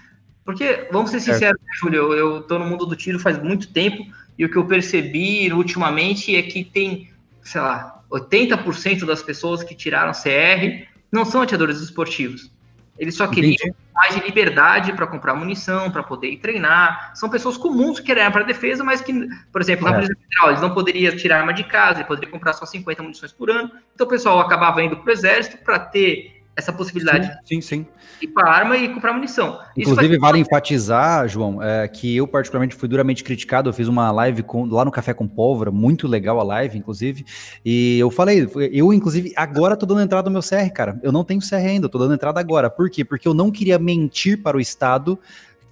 Porque, 0.47 0.89
vamos 0.91 1.11
ser 1.11 1.21
sinceros, 1.21 1.61
certo. 1.61 1.79
Júlio, 1.79 2.15
eu 2.15 2.39
estou 2.39 2.59
no 2.59 2.65
mundo 2.65 2.87
do 2.87 2.97
tiro 2.97 3.19
faz 3.19 3.39
muito 3.43 3.71
tempo 3.71 4.03
e 4.39 4.47
o 4.47 4.51
que 4.51 4.57
eu 4.57 4.65
percebi 4.65 5.53
ultimamente 5.53 6.35
é 6.35 6.43
que 6.43 6.65
tem, 6.65 7.11
sei 7.43 7.61
lá, 7.61 7.98
80% 8.11 9.05
das 9.05 9.23
pessoas 9.23 9.63
que 9.63 9.75
tiraram 9.75 10.13
CR 10.13 10.87
não 11.11 11.25
são 11.25 11.43
atiradores 11.43 11.81
esportivos. 11.81 12.51
Eles 12.99 13.15
só 13.15 13.29
queriam 13.29 13.53
Entendi. 13.53 13.75
mais 13.95 14.15
de 14.15 14.21
liberdade 14.23 14.93
para 14.93 15.07
comprar 15.07 15.35
munição, 15.35 15.91
para 15.91 16.03
poder 16.03 16.31
ir 16.31 16.39
treinar. 16.39 17.13
São 17.15 17.31
pessoas 17.31 17.57
comuns 17.57 18.01
que 18.01 18.07
querem 18.07 18.31
para 18.31 18.43
defesa, 18.43 18.83
mas 18.83 19.01
que, 19.01 19.13
por 19.53 19.61
exemplo, 19.61 19.85
na 19.85 19.93
é. 19.93 19.95
Polícia 19.95 20.17
Federal, 20.17 20.49
eles 20.51 20.61
não 20.61 20.75
poderiam 20.75 21.17
tirar 21.17 21.39
arma 21.39 21.55
de 21.55 21.63
casa, 21.65 21.99
eles 21.99 22.09
poderiam 22.09 22.33
comprar 22.33 22.55
só 22.55 22.67
50 22.67 23.03
munições 23.03 23.33
por 23.33 23.51
ano. 23.51 23.71
Então 23.95 24.07
o 24.07 24.11
pessoal 24.11 24.41
acabava 24.41 24.83
indo 24.83 24.97
para 24.97 25.09
o 25.09 25.13
exército 25.13 25.59
para 25.59 25.79
ter 25.79 26.38
essa 26.59 26.73
possibilidade 26.73 27.29
sim, 27.45 27.61
sim, 27.61 27.61
sim. 27.61 27.87
de 28.19 28.27
ir 28.27 28.31
para 28.31 28.51
arma 28.51 28.77
e 28.77 28.89
comprar 28.93 29.13
munição. 29.13 29.61
Inclusive, 29.77 30.19
vale 30.19 30.41
enfatizar, 30.41 31.29
João, 31.29 31.63
é, 31.63 31.87
que 31.87 32.17
eu 32.17 32.27
particularmente 32.27 32.75
fui 32.75 32.89
duramente 32.89 33.23
criticado. 33.23 33.69
Eu 33.69 33.73
fiz 33.73 33.87
uma 33.87 34.11
live 34.11 34.43
com, 34.43 34.65
lá 34.65 34.85
no 34.85 34.91
Café 34.91 35.15
com 35.15 35.29
Pólvora, 35.29 35.71
muito 35.71 36.09
legal 36.09 36.41
a 36.41 36.43
live, 36.43 36.77
inclusive. 36.77 37.25
E 37.65 37.97
eu 38.01 38.11
falei, 38.11 38.51
eu, 38.73 38.93
inclusive, 38.93 39.33
agora 39.37 39.77
tô 39.77 39.87
dando 39.87 40.03
entrada 40.03 40.29
no 40.29 40.33
meu 40.33 40.43
CR, 40.43 40.69
cara. 40.75 40.99
Eu 41.01 41.13
não 41.13 41.23
tenho 41.23 41.41
CR 41.41 41.55
ainda, 41.55 41.89
tô 41.89 41.97
dando 41.97 42.15
entrada 42.15 42.41
agora. 42.41 42.69
Por 42.69 42.91
quê? 42.91 43.05
Porque 43.05 43.29
eu 43.29 43.35
não 43.35 43.53
queria 43.53 43.79
mentir 43.79 44.43
para 44.43 44.57
o 44.57 44.61
Estado 44.61 45.17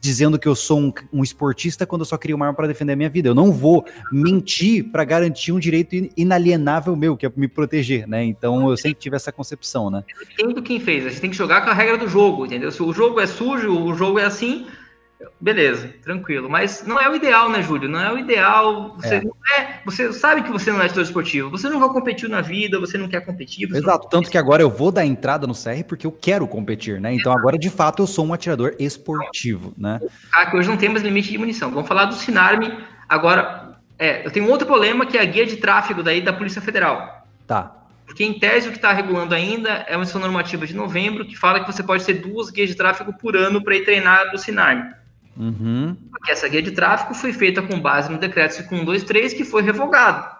dizendo 0.06 0.38
que 0.38 0.48
eu 0.48 0.54
sou 0.54 0.78
um, 0.78 0.92
um 1.12 1.22
esportista 1.22 1.84
quando 1.84 2.02
eu 2.02 2.06
só 2.06 2.16
queria 2.16 2.34
uma 2.34 2.46
arma 2.46 2.56
para 2.56 2.68
defender 2.68 2.92
a 2.92 2.96
minha 2.96 3.10
vida. 3.10 3.28
Eu 3.28 3.34
não 3.34 3.52
vou 3.52 3.84
mentir 4.10 4.84
para 4.90 5.04
garantir 5.04 5.52
um 5.52 5.58
direito 5.58 5.94
inalienável 6.16 6.96
meu, 6.96 7.16
que 7.16 7.26
é 7.26 7.32
me 7.36 7.48
proteger, 7.48 8.06
né? 8.06 8.24
Então 8.24 8.70
eu 8.70 8.76
sempre 8.76 9.00
tive 9.00 9.16
essa 9.16 9.32
concepção, 9.32 9.90
né? 9.90 10.04
Eu 10.38 10.48
entendo 10.48 10.62
quem 10.62 10.80
fez. 10.80 11.04
A 11.04 11.08
gente 11.10 11.20
tem 11.20 11.30
que 11.30 11.36
jogar 11.36 11.62
com 11.62 11.70
a 11.70 11.74
regra 11.74 11.98
do 11.98 12.08
jogo, 12.08 12.46
entendeu? 12.46 12.70
Se 12.70 12.82
o 12.82 12.92
jogo 12.92 13.20
é 13.20 13.26
sujo, 13.26 13.76
o 13.76 13.94
jogo 13.94 14.18
é 14.18 14.24
assim, 14.24 14.66
Beleza, 15.40 15.94
tranquilo. 16.02 16.48
Mas 16.48 16.84
não 16.86 17.00
é 17.00 17.08
o 17.08 17.14
ideal, 17.14 17.48
né, 17.50 17.62
Júlio? 17.62 17.88
Não 17.88 18.00
é 18.00 18.12
o 18.12 18.18
ideal. 18.18 18.96
Você, 18.96 19.14
é. 19.16 19.60
é 19.60 19.80
você 19.84 20.12
sabe 20.12 20.42
que 20.42 20.50
você 20.50 20.70
não 20.70 20.80
é 20.80 20.84
editor 20.84 21.02
esportivo. 21.02 21.50
Você 21.50 21.68
não 21.68 21.80
vai 21.80 21.88
competir 21.88 22.28
na 22.28 22.40
vida, 22.40 22.78
você 22.78 22.98
não 22.98 23.08
quer 23.08 23.24
competir. 23.24 23.68
Exato, 23.74 24.08
tanto 24.08 24.30
que 24.30 24.36
agora 24.36 24.62
eu 24.62 24.70
vou 24.70 24.92
dar 24.92 25.06
entrada 25.06 25.46
no 25.46 25.54
CR 25.54 25.84
porque 25.86 26.06
eu 26.06 26.12
quero 26.12 26.46
competir, 26.46 27.00
né? 27.00 27.14
Então 27.14 27.32
agora, 27.32 27.58
de 27.58 27.70
fato, 27.70 28.02
eu 28.02 28.06
sou 28.06 28.26
um 28.26 28.32
atirador 28.32 28.74
esportivo, 28.78 29.72
né? 29.76 30.00
Ah, 30.32 30.46
que 30.46 30.56
hoje 30.56 30.68
não 30.68 30.76
tem 30.76 30.88
mais 30.88 31.02
limite 31.02 31.30
de 31.30 31.38
munição. 31.38 31.70
Vamos 31.70 31.88
falar 31.88 32.06
do 32.06 32.14
Sinarme. 32.14 32.72
Agora, 33.08 33.78
é, 33.98 34.26
eu 34.26 34.30
tenho 34.30 34.48
outro 34.50 34.66
problema 34.66 35.06
que 35.06 35.16
é 35.16 35.22
a 35.22 35.24
guia 35.24 35.46
de 35.46 35.56
tráfego 35.56 36.02
daí 36.02 36.20
da 36.20 36.32
Polícia 36.32 36.60
Federal. 36.60 37.26
Tá. 37.46 37.74
Porque 38.04 38.24
em 38.24 38.38
tese 38.38 38.68
o 38.68 38.70
que 38.70 38.78
está 38.78 38.92
regulando 38.92 39.34
ainda 39.34 39.84
é 39.88 39.96
uma 39.96 40.04
instrução 40.04 40.20
normativa 40.20 40.66
de 40.66 40.74
novembro 40.74 41.24
que 41.24 41.36
fala 41.36 41.60
que 41.60 41.72
você 41.72 41.82
pode 41.82 42.04
ter 42.04 42.14
duas 42.14 42.50
guias 42.50 42.68
de 42.68 42.76
tráfego 42.76 43.12
por 43.12 43.36
ano 43.36 43.62
para 43.62 43.76
ir 43.76 43.84
treinar 43.84 44.30
do 44.30 44.38
Sinarme. 44.38 44.94
Uhum. 45.36 45.96
Porque 46.10 46.32
essa 46.32 46.48
guia 46.48 46.62
de 46.62 46.70
tráfego 46.70 47.14
foi 47.14 47.32
feita 47.32 47.62
com 47.62 47.78
base 47.78 48.10
no 48.10 48.18
decreto 48.18 48.54
5123 48.54 49.34
que 49.34 49.44
foi 49.44 49.62
revogado. 49.62 50.36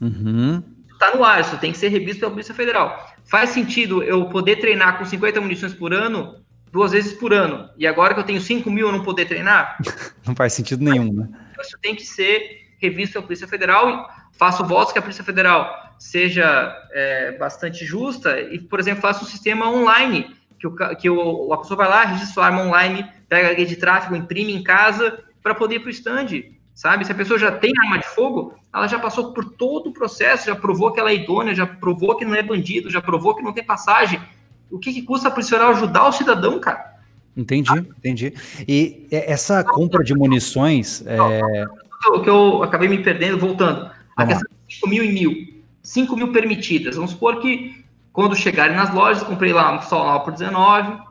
Uhum. 0.00 0.62
Está 0.92 1.14
no 1.14 1.24
ar, 1.24 1.40
isso 1.40 1.56
tem 1.58 1.72
que 1.72 1.78
ser 1.78 1.88
revisto 1.88 2.20
pela 2.20 2.30
Polícia 2.30 2.54
Federal. 2.54 3.10
Faz 3.24 3.50
sentido 3.50 4.02
eu 4.02 4.26
poder 4.26 4.56
treinar 4.56 4.98
com 4.98 5.04
50 5.04 5.40
munições 5.40 5.74
por 5.74 5.92
ano 5.92 6.36
duas 6.72 6.92
vezes 6.92 7.12
por 7.12 7.32
ano, 7.32 7.68
e 7.76 7.86
agora 7.86 8.14
que 8.14 8.20
eu 8.20 8.24
tenho 8.24 8.40
5 8.40 8.70
mil 8.70 8.86
eu 8.86 8.92
não 8.92 9.02
poder 9.02 9.26
treinar? 9.26 9.76
não 10.24 10.36
faz 10.36 10.52
sentido 10.52 10.84
nenhum, 10.84 11.12
né? 11.12 11.28
Isso 11.60 11.76
tem 11.82 11.94
que 11.94 12.04
ser 12.04 12.60
revisto 12.78 13.14
pela 13.14 13.24
Polícia 13.24 13.48
Federal 13.48 13.90
e 13.90 14.38
faço 14.38 14.64
votos 14.64 14.92
que 14.92 14.98
a 14.98 15.02
Polícia 15.02 15.24
Federal 15.24 15.94
seja 15.98 16.74
é, 16.92 17.32
bastante 17.32 17.84
justa 17.84 18.40
e, 18.40 18.58
por 18.58 18.80
exemplo, 18.80 19.02
faça 19.02 19.24
um 19.24 19.26
sistema 19.28 19.68
online, 19.68 20.34
que, 20.58 20.66
o, 20.66 20.96
que 20.96 21.10
o, 21.10 21.52
a 21.52 21.58
pessoa 21.58 21.76
vai 21.76 21.88
lá, 21.88 22.04
registra 22.04 22.44
a 22.44 22.46
arma 22.46 22.62
online, 22.62 23.06
pega 23.30 23.50
a 23.50 23.54
guia 23.54 23.64
de 23.64 23.76
tráfego, 23.76 24.16
imprime 24.16 24.52
em 24.52 24.62
casa 24.62 25.20
para 25.40 25.54
poder 25.54 25.76
ir 25.76 25.78
para 25.78 25.86
o 25.86 25.90
stand, 25.90 26.42
sabe? 26.74 27.06
Se 27.06 27.12
a 27.12 27.14
pessoa 27.14 27.38
já 27.38 27.52
tem 27.52 27.72
arma 27.84 27.98
de 27.98 28.08
fogo, 28.08 28.54
ela 28.74 28.88
já 28.88 28.98
passou 28.98 29.32
por 29.32 29.44
todo 29.44 29.88
o 29.88 29.92
processo, 29.92 30.46
já 30.46 30.56
provou 30.56 30.92
que 30.92 30.98
ela 30.98 31.10
é 31.10 31.14
idônea, 31.14 31.54
já 31.54 31.64
provou 31.64 32.16
que 32.16 32.24
não 32.24 32.34
é 32.34 32.42
bandido, 32.42 32.90
já 32.90 33.00
provou 33.00 33.36
que 33.36 33.42
não 33.42 33.52
tem 33.52 33.64
passagem. 33.64 34.20
O 34.68 34.80
que, 34.80 34.92
que 34.92 35.02
custa 35.02 35.28
a 35.28 35.30
Polícia 35.30 35.56
Federal 35.56 35.72
ajudar 35.72 36.08
o 36.08 36.12
cidadão, 36.12 36.58
cara? 36.58 36.90
Entendi, 37.36 37.72
entendi. 37.72 38.34
E 38.66 39.06
essa 39.10 39.62
compra 39.62 40.02
de 40.02 40.12
munições. 40.14 41.04
É... 41.06 41.64
O 42.08 42.20
que 42.20 42.28
eu 42.28 42.62
acabei 42.64 42.88
me 42.88 43.02
perdendo, 43.02 43.38
voltando. 43.38 43.90
A 44.16 44.26
questão 44.26 44.48
de 44.66 44.74
5 44.74 44.88
mil 44.88 45.04
e 45.04 45.12
mil. 45.12 45.62
5 45.82 46.16
mil 46.16 46.32
permitidas. 46.32 46.96
Vamos 46.96 47.12
supor 47.12 47.40
que 47.40 47.84
quando 48.12 48.34
chegarem 48.34 48.76
nas 48.76 48.92
lojas, 48.92 49.22
comprei 49.22 49.52
lá 49.52 49.80
só 49.82 50.02
lá 50.02 50.18
por 50.18 50.32
19. 50.32 51.09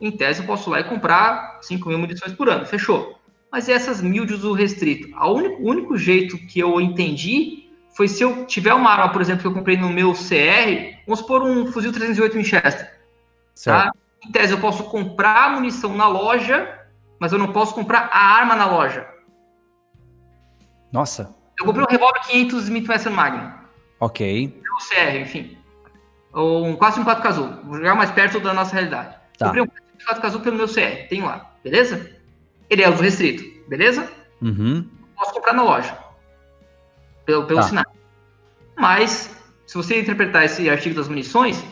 Em 0.00 0.10
tese, 0.10 0.40
eu 0.40 0.46
posso 0.46 0.70
ir 0.70 0.72
lá 0.72 0.80
e 0.80 0.84
comprar 0.84 1.58
5 1.62 1.88
mil 1.88 1.98
munições 1.98 2.32
por 2.32 2.48
ano. 2.48 2.64
Fechou. 2.64 3.18
Mas 3.52 3.68
e 3.68 3.72
essas 3.72 4.00
mil 4.00 4.24
de 4.24 4.34
uso 4.34 4.52
restrito? 4.52 5.14
O 5.16 5.32
único, 5.32 5.62
único 5.62 5.96
jeito 5.96 6.38
que 6.38 6.60
eu 6.60 6.80
entendi 6.80 7.68
foi 7.94 8.08
se 8.08 8.22
eu 8.22 8.46
tiver 8.46 8.72
uma 8.72 8.90
arma, 8.90 9.12
por 9.12 9.20
exemplo, 9.20 9.42
que 9.42 9.48
eu 9.48 9.52
comprei 9.52 9.76
no 9.76 9.90
meu 9.90 10.12
CR, 10.12 10.96
vamos 11.06 11.20
supor 11.20 11.42
um 11.42 11.66
fuzil 11.66 11.92
308 11.92 12.34
Winchester. 12.34 12.98
Tá? 13.64 13.90
Em 14.24 14.30
tese, 14.30 14.52
eu 14.52 14.60
posso 14.60 14.84
comprar 14.84 15.52
munição 15.52 15.94
na 15.96 16.06
loja, 16.06 16.78
mas 17.18 17.32
eu 17.32 17.38
não 17.38 17.52
posso 17.52 17.74
comprar 17.74 18.08
a 18.12 18.36
arma 18.36 18.54
na 18.54 18.66
loja. 18.66 19.06
Nossa. 20.92 21.34
Eu 21.58 21.66
comprei 21.66 21.84
um 21.84 21.90
revólver 21.90 22.20
500 22.20 22.64
Smith 22.64 22.88
Wesson 22.88 23.10
Magnum. 23.10 23.52
Ok. 23.98 24.62
Um 24.62 24.88
CR, 24.88 25.16
enfim. 25.16 25.58
Ou 26.32 26.64
um 26.64 26.76
454 26.76 27.22
Cazoo. 27.22 27.64
Vou 27.64 27.76
jogar 27.76 27.94
mais 27.94 28.10
perto 28.10 28.40
da 28.40 28.54
nossa 28.54 28.72
realidade. 28.72 29.16
Tá. 29.36 29.46
Comprei 29.46 29.64
um 29.64 29.68
454 30.04 30.22
Cazoo 30.22 30.40
pelo 30.40 30.56
meu 30.56 30.66
CR. 30.66 31.08
Tem 31.08 31.22
lá. 31.22 31.52
Beleza? 31.62 32.10
Ele 32.68 32.82
é 32.82 32.90
uso 32.90 33.02
restrito. 33.02 33.44
Beleza? 33.68 34.10
Uhum. 34.40 34.86
Posso 35.16 35.32
comprar 35.32 35.52
na 35.52 35.62
loja. 35.62 35.96
Pelo, 37.24 37.46
pelo 37.46 37.60
tá. 37.60 37.66
sinal. 37.66 37.84
Mas, 38.76 39.30
se 39.66 39.76
você 39.76 40.00
interpretar 40.00 40.44
esse 40.44 40.68
artigo 40.68 40.94
das 40.94 41.08
munições, 41.08 41.62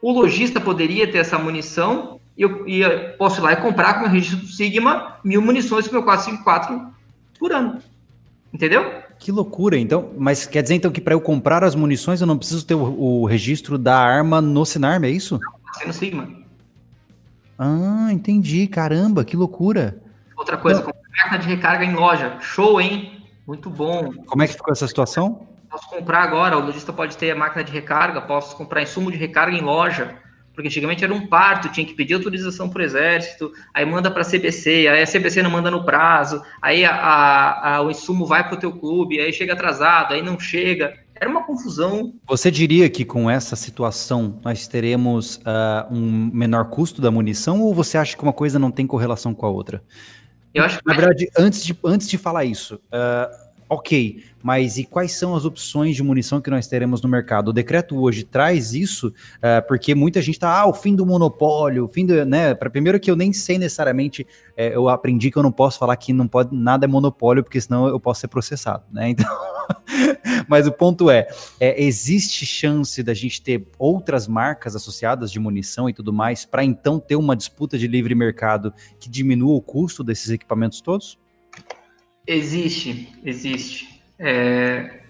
o 0.00 0.12
lojista 0.12 0.60
poderia 0.60 1.10
ter 1.10 1.18
essa 1.18 1.38
munição 1.38 2.20
e 2.36 2.42
eu, 2.42 2.66
e 2.66 2.80
eu 2.80 3.12
posso 3.16 3.40
ir 3.40 3.42
lá 3.42 3.52
e 3.52 3.56
comprar 3.56 3.94
com 3.94 4.06
o 4.06 4.08
registro 4.08 4.40
do 4.40 4.46
Sigma 4.46 5.18
mil 5.22 5.42
munições 5.42 5.86
com 5.86 5.94
meu 5.94 6.02
454 6.02 6.92
por 7.38 7.52
ano. 7.52 7.80
Entendeu? 8.52 9.02
Que 9.18 9.32
loucura, 9.32 9.78
então. 9.78 10.12
Mas 10.16 10.46
quer 10.46 10.62
dizer 10.62 10.74
então 10.74 10.90
que 10.90 11.00
para 11.00 11.14
eu 11.14 11.20
comprar 11.20 11.64
as 11.64 11.74
munições 11.74 12.20
eu 12.20 12.26
não 12.26 12.38
preciso 12.38 12.66
ter 12.66 12.74
o, 12.74 13.22
o 13.22 13.26
registro 13.26 13.78
da 13.78 13.96
arma 13.96 14.40
no 14.40 14.64
Sinarm, 14.64 15.04
é 15.04 15.10
isso? 15.10 15.38
Não, 15.40 15.86
no 15.86 15.92
Sigma. 15.92 16.41
Ah, 17.58 18.08
entendi. 18.10 18.66
Caramba, 18.66 19.24
que 19.24 19.36
loucura. 19.36 20.00
Outra 20.36 20.56
coisa, 20.56 20.86
máquina 21.16 21.38
de 21.38 21.48
recarga 21.48 21.84
em 21.84 21.94
loja. 21.94 22.36
Show, 22.40 22.80
hein? 22.80 23.24
Muito 23.46 23.70
bom. 23.70 24.12
Como 24.26 24.42
é 24.42 24.46
que 24.46 24.54
ficou 24.54 24.72
essa 24.72 24.86
situação? 24.86 25.46
Posso 25.70 25.88
comprar 25.88 26.22
agora, 26.22 26.58
o 26.58 26.64
lojista 26.64 26.92
pode 26.92 27.16
ter 27.16 27.30
a 27.30 27.36
máquina 27.36 27.64
de 27.64 27.72
recarga, 27.72 28.20
posso 28.20 28.56
comprar 28.56 28.82
insumo 28.82 29.10
de 29.10 29.16
recarga 29.16 29.56
em 29.56 29.62
loja 29.62 30.20
porque 30.54 30.68
antigamente 30.68 31.02
era 31.02 31.12
um 31.12 31.26
parto, 31.26 31.70
tinha 31.70 31.86
que 31.86 31.94
pedir 31.94 32.14
autorização 32.14 32.68
para 32.68 32.80
o 32.80 32.84
exército, 32.84 33.52
aí 33.72 33.84
manda 33.84 34.10
para 34.10 34.22
a 34.22 34.24
CBC, 34.24 34.86
aí 34.88 35.02
a 35.02 35.06
CBC 35.06 35.42
não 35.42 35.50
manda 35.50 35.70
no 35.70 35.84
prazo, 35.84 36.42
aí 36.60 36.84
a, 36.84 36.94
a, 36.94 37.76
a, 37.76 37.82
o 37.82 37.90
insumo 37.90 38.26
vai 38.26 38.44
para 38.44 38.54
o 38.54 38.58
teu 38.58 38.72
clube, 38.72 39.18
aí 39.18 39.32
chega 39.32 39.54
atrasado, 39.54 40.12
aí 40.12 40.22
não 40.22 40.38
chega. 40.38 40.94
Era 41.22 41.30
uma 41.30 41.44
confusão. 41.44 42.14
Você 42.26 42.50
diria 42.50 42.90
que 42.90 43.04
com 43.04 43.30
essa 43.30 43.54
situação 43.54 44.40
nós 44.44 44.66
teremos 44.66 45.36
uh, 45.36 45.86
um 45.88 46.28
menor 46.34 46.64
custo 46.64 47.00
da 47.00 47.12
munição 47.12 47.62
ou 47.62 47.72
você 47.72 47.96
acha 47.96 48.16
que 48.16 48.22
uma 48.24 48.32
coisa 48.32 48.58
não 48.58 48.72
tem 48.72 48.88
correlação 48.88 49.32
com 49.32 49.46
a 49.46 49.48
outra? 49.48 49.84
Eu 50.52 50.64
acho 50.64 50.80
que... 50.80 50.84
Na 50.84 50.94
verdade, 50.94 51.30
antes 51.38 51.64
de, 51.64 51.78
antes 51.84 52.08
de 52.08 52.18
falar 52.18 52.44
isso, 52.44 52.74
uh, 52.74 53.41
ok, 53.72 54.22
mas 54.42 54.76
e 54.76 54.84
quais 54.84 55.12
são 55.12 55.34
as 55.34 55.46
opções 55.46 55.96
de 55.96 56.02
munição 56.02 56.42
que 56.42 56.50
nós 56.50 56.66
teremos 56.66 57.00
no 57.00 57.08
mercado? 57.08 57.48
O 57.48 57.52
decreto 57.52 57.98
hoje 57.98 58.22
traz 58.22 58.74
isso, 58.74 59.08
uh, 59.08 59.66
porque 59.66 59.94
muita 59.94 60.20
gente 60.20 60.34
está, 60.34 60.60
ah, 60.60 60.66
o 60.66 60.74
fim 60.74 60.94
do 60.94 61.06
monopólio, 61.06 61.84
o 61.84 61.88
fim 61.88 62.04
do, 62.04 62.24
né, 62.26 62.54
primeiro 62.54 63.00
que 63.00 63.10
eu 63.10 63.16
nem 63.16 63.32
sei 63.32 63.56
necessariamente, 63.56 64.26
é, 64.56 64.74
eu 64.74 64.88
aprendi 64.90 65.30
que 65.30 65.38
eu 65.38 65.42
não 65.42 65.52
posso 65.52 65.78
falar 65.78 65.96
que 65.96 66.12
não 66.12 66.28
pode, 66.28 66.54
nada 66.54 66.84
é 66.84 66.88
monopólio, 66.88 67.42
porque 67.42 67.60
senão 67.60 67.88
eu 67.88 67.98
posso 67.98 68.20
ser 68.20 68.28
processado, 68.28 68.84
né, 68.92 69.08
então, 69.10 69.26
mas 70.46 70.66
o 70.66 70.72
ponto 70.72 71.10
é, 71.10 71.26
é, 71.58 71.82
existe 71.82 72.44
chance 72.44 73.02
da 73.02 73.14
gente 73.14 73.40
ter 73.40 73.66
outras 73.78 74.28
marcas 74.28 74.76
associadas 74.76 75.30
de 75.32 75.40
munição 75.40 75.88
e 75.88 75.94
tudo 75.94 76.12
mais, 76.12 76.44
para 76.44 76.62
então 76.62 77.00
ter 77.00 77.16
uma 77.16 77.34
disputa 77.34 77.78
de 77.78 77.86
livre 77.86 78.14
mercado 78.14 78.72
que 79.00 79.08
diminua 79.08 79.54
o 79.54 79.62
custo 79.62 80.04
desses 80.04 80.28
equipamentos 80.28 80.82
todos? 80.82 81.22
Existe, 82.26 83.12
existe. 83.24 84.00
É... 84.18 85.00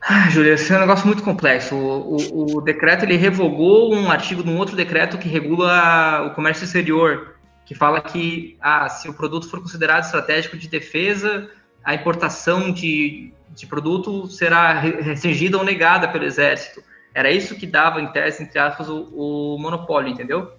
Ah, 0.00 0.30
Júlia, 0.30 0.54
esse 0.54 0.72
é 0.72 0.76
um 0.76 0.80
negócio 0.80 1.06
muito 1.06 1.22
complexo. 1.22 1.74
O, 1.74 2.16
o, 2.16 2.56
o, 2.56 2.60
decreto 2.60 3.04
ele 3.04 3.16
revogou 3.16 3.94
um 3.94 4.10
artigo 4.10 4.42
de 4.42 4.48
um 4.48 4.56
outro 4.56 4.76
decreto 4.76 5.18
que 5.18 5.28
regula 5.28 6.26
o 6.26 6.34
comércio 6.34 6.64
exterior, 6.64 7.34
que 7.66 7.74
fala 7.74 8.00
que 8.00 8.56
ah, 8.60 8.88
se 8.88 9.08
o 9.08 9.14
produto 9.14 9.50
for 9.50 9.60
considerado 9.60 10.04
estratégico 10.04 10.56
de 10.56 10.68
defesa, 10.68 11.50
a 11.84 11.94
importação 11.94 12.72
de, 12.72 13.32
de 13.50 13.66
produto 13.66 14.26
será 14.28 14.78
restringida 14.78 15.58
ou 15.58 15.64
negada 15.64 16.08
pelo 16.08 16.24
Exército. 16.24 16.82
Era 17.12 17.30
isso 17.30 17.56
que 17.56 17.66
dava, 17.66 18.00
em 18.00 18.12
tese, 18.12 18.42
entre 18.42 18.58
aspas, 18.58 18.88
o, 18.88 19.08
o 19.12 19.58
monopólio, 19.58 20.10
entendeu? 20.10 20.52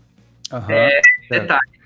Uhum, 0.52 0.70
é, 0.70 1.00
detalhe. 1.30 1.80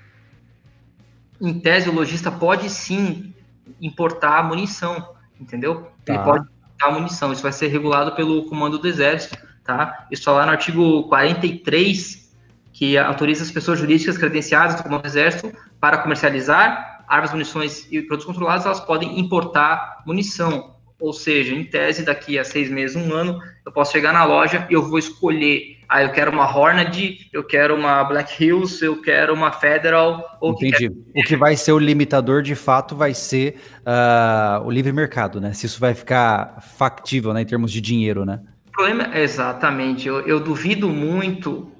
Em 1.40 1.60
tese, 1.60 1.88
o 1.88 1.92
lojista 1.92 2.30
pode 2.30 2.68
sim 2.68 3.33
importar 3.80 4.42
munição, 4.44 5.14
entendeu? 5.40 5.90
Tá. 6.04 6.14
Ele 6.14 6.22
pode 6.22 6.46
importar 6.46 6.90
munição, 6.92 7.32
isso 7.32 7.42
vai 7.42 7.52
ser 7.52 7.68
regulado 7.68 8.12
pelo 8.12 8.44
comando 8.46 8.78
do 8.78 8.88
Exército, 8.88 9.36
tá? 9.62 10.06
Isso 10.10 10.30
lá 10.30 10.46
no 10.46 10.52
artigo 10.52 11.04
43, 11.08 12.32
que 12.72 12.98
autoriza 12.98 13.44
as 13.44 13.50
pessoas 13.50 13.78
jurídicas 13.78 14.18
credenciadas 14.18 14.76
do 14.76 14.82
comando 14.82 15.02
do 15.02 15.08
Exército 15.08 15.52
para 15.80 15.98
comercializar 15.98 16.94
armas, 17.06 17.32
munições 17.32 17.86
e 17.90 18.02
produtos 18.02 18.26
controlados, 18.26 18.66
elas 18.66 18.80
podem 18.80 19.18
importar 19.18 20.02
munição. 20.06 20.74
Ou 20.98 21.12
seja, 21.12 21.54
em 21.54 21.64
tese, 21.64 22.04
daqui 22.04 22.38
a 22.38 22.44
seis 22.44 22.70
meses, 22.70 22.96
um 22.96 23.12
ano, 23.12 23.40
eu 23.64 23.72
posso 23.72 23.92
chegar 23.92 24.12
na 24.12 24.24
loja 24.24 24.66
e 24.70 24.74
eu 24.74 24.82
vou 24.88 24.98
escolher. 24.98 25.73
Ah, 25.88 26.02
eu 26.02 26.12
quero 26.12 26.30
uma 26.30 26.44
Hornady, 26.44 27.28
eu 27.32 27.44
quero 27.44 27.74
uma 27.74 28.02
Black 28.04 28.42
Hills, 28.42 28.84
eu 28.84 29.00
quero 29.00 29.34
uma 29.34 29.52
Federal. 29.52 30.38
Ou 30.40 30.52
Entendi. 30.52 30.90
Que 30.90 31.20
o 31.20 31.24
que 31.24 31.36
vai 31.36 31.56
ser 31.56 31.72
o 31.72 31.78
limitador, 31.78 32.42
de 32.42 32.54
fato, 32.54 32.96
vai 32.96 33.14
ser 33.14 33.60
uh, 33.80 34.64
o 34.64 34.70
livre 34.70 34.92
mercado, 34.92 35.40
né? 35.40 35.52
Se 35.52 35.66
isso 35.66 35.80
vai 35.80 35.94
ficar 35.94 36.60
factível, 36.60 37.32
né, 37.32 37.42
em 37.42 37.46
termos 37.46 37.70
de 37.70 37.80
dinheiro, 37.80 38.24
né? 38.24 38.40
O 38.68 38.72
problema, 38.72 39.10
é 39.12 39.22
exatamente. 39.22 40.08
Eu, 40.08 40.20
eu 40.26 40.40
duvido 40.40 40.88
muito 40.88 41.72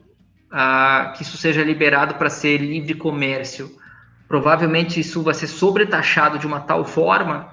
uh, 0.53 1.13
que 1.17 1.23
isso 1.23 1.37
seja 1.37 1.63
liberado 1.63 2.15
para 2.15 2.31
ser 2.31 2.59
livre 2.59 2.95
comércio. 2.95 3.71
Provavelmente 4.29 5.01
isso 5.01 5.23
vai 5.23 5.35
ser 5.35 5.47
sobretaxado 5.47 6.39
de 6.39 6.47
uma 6.47 6.61
tal 6.61 6.85
forma 6.85 7.53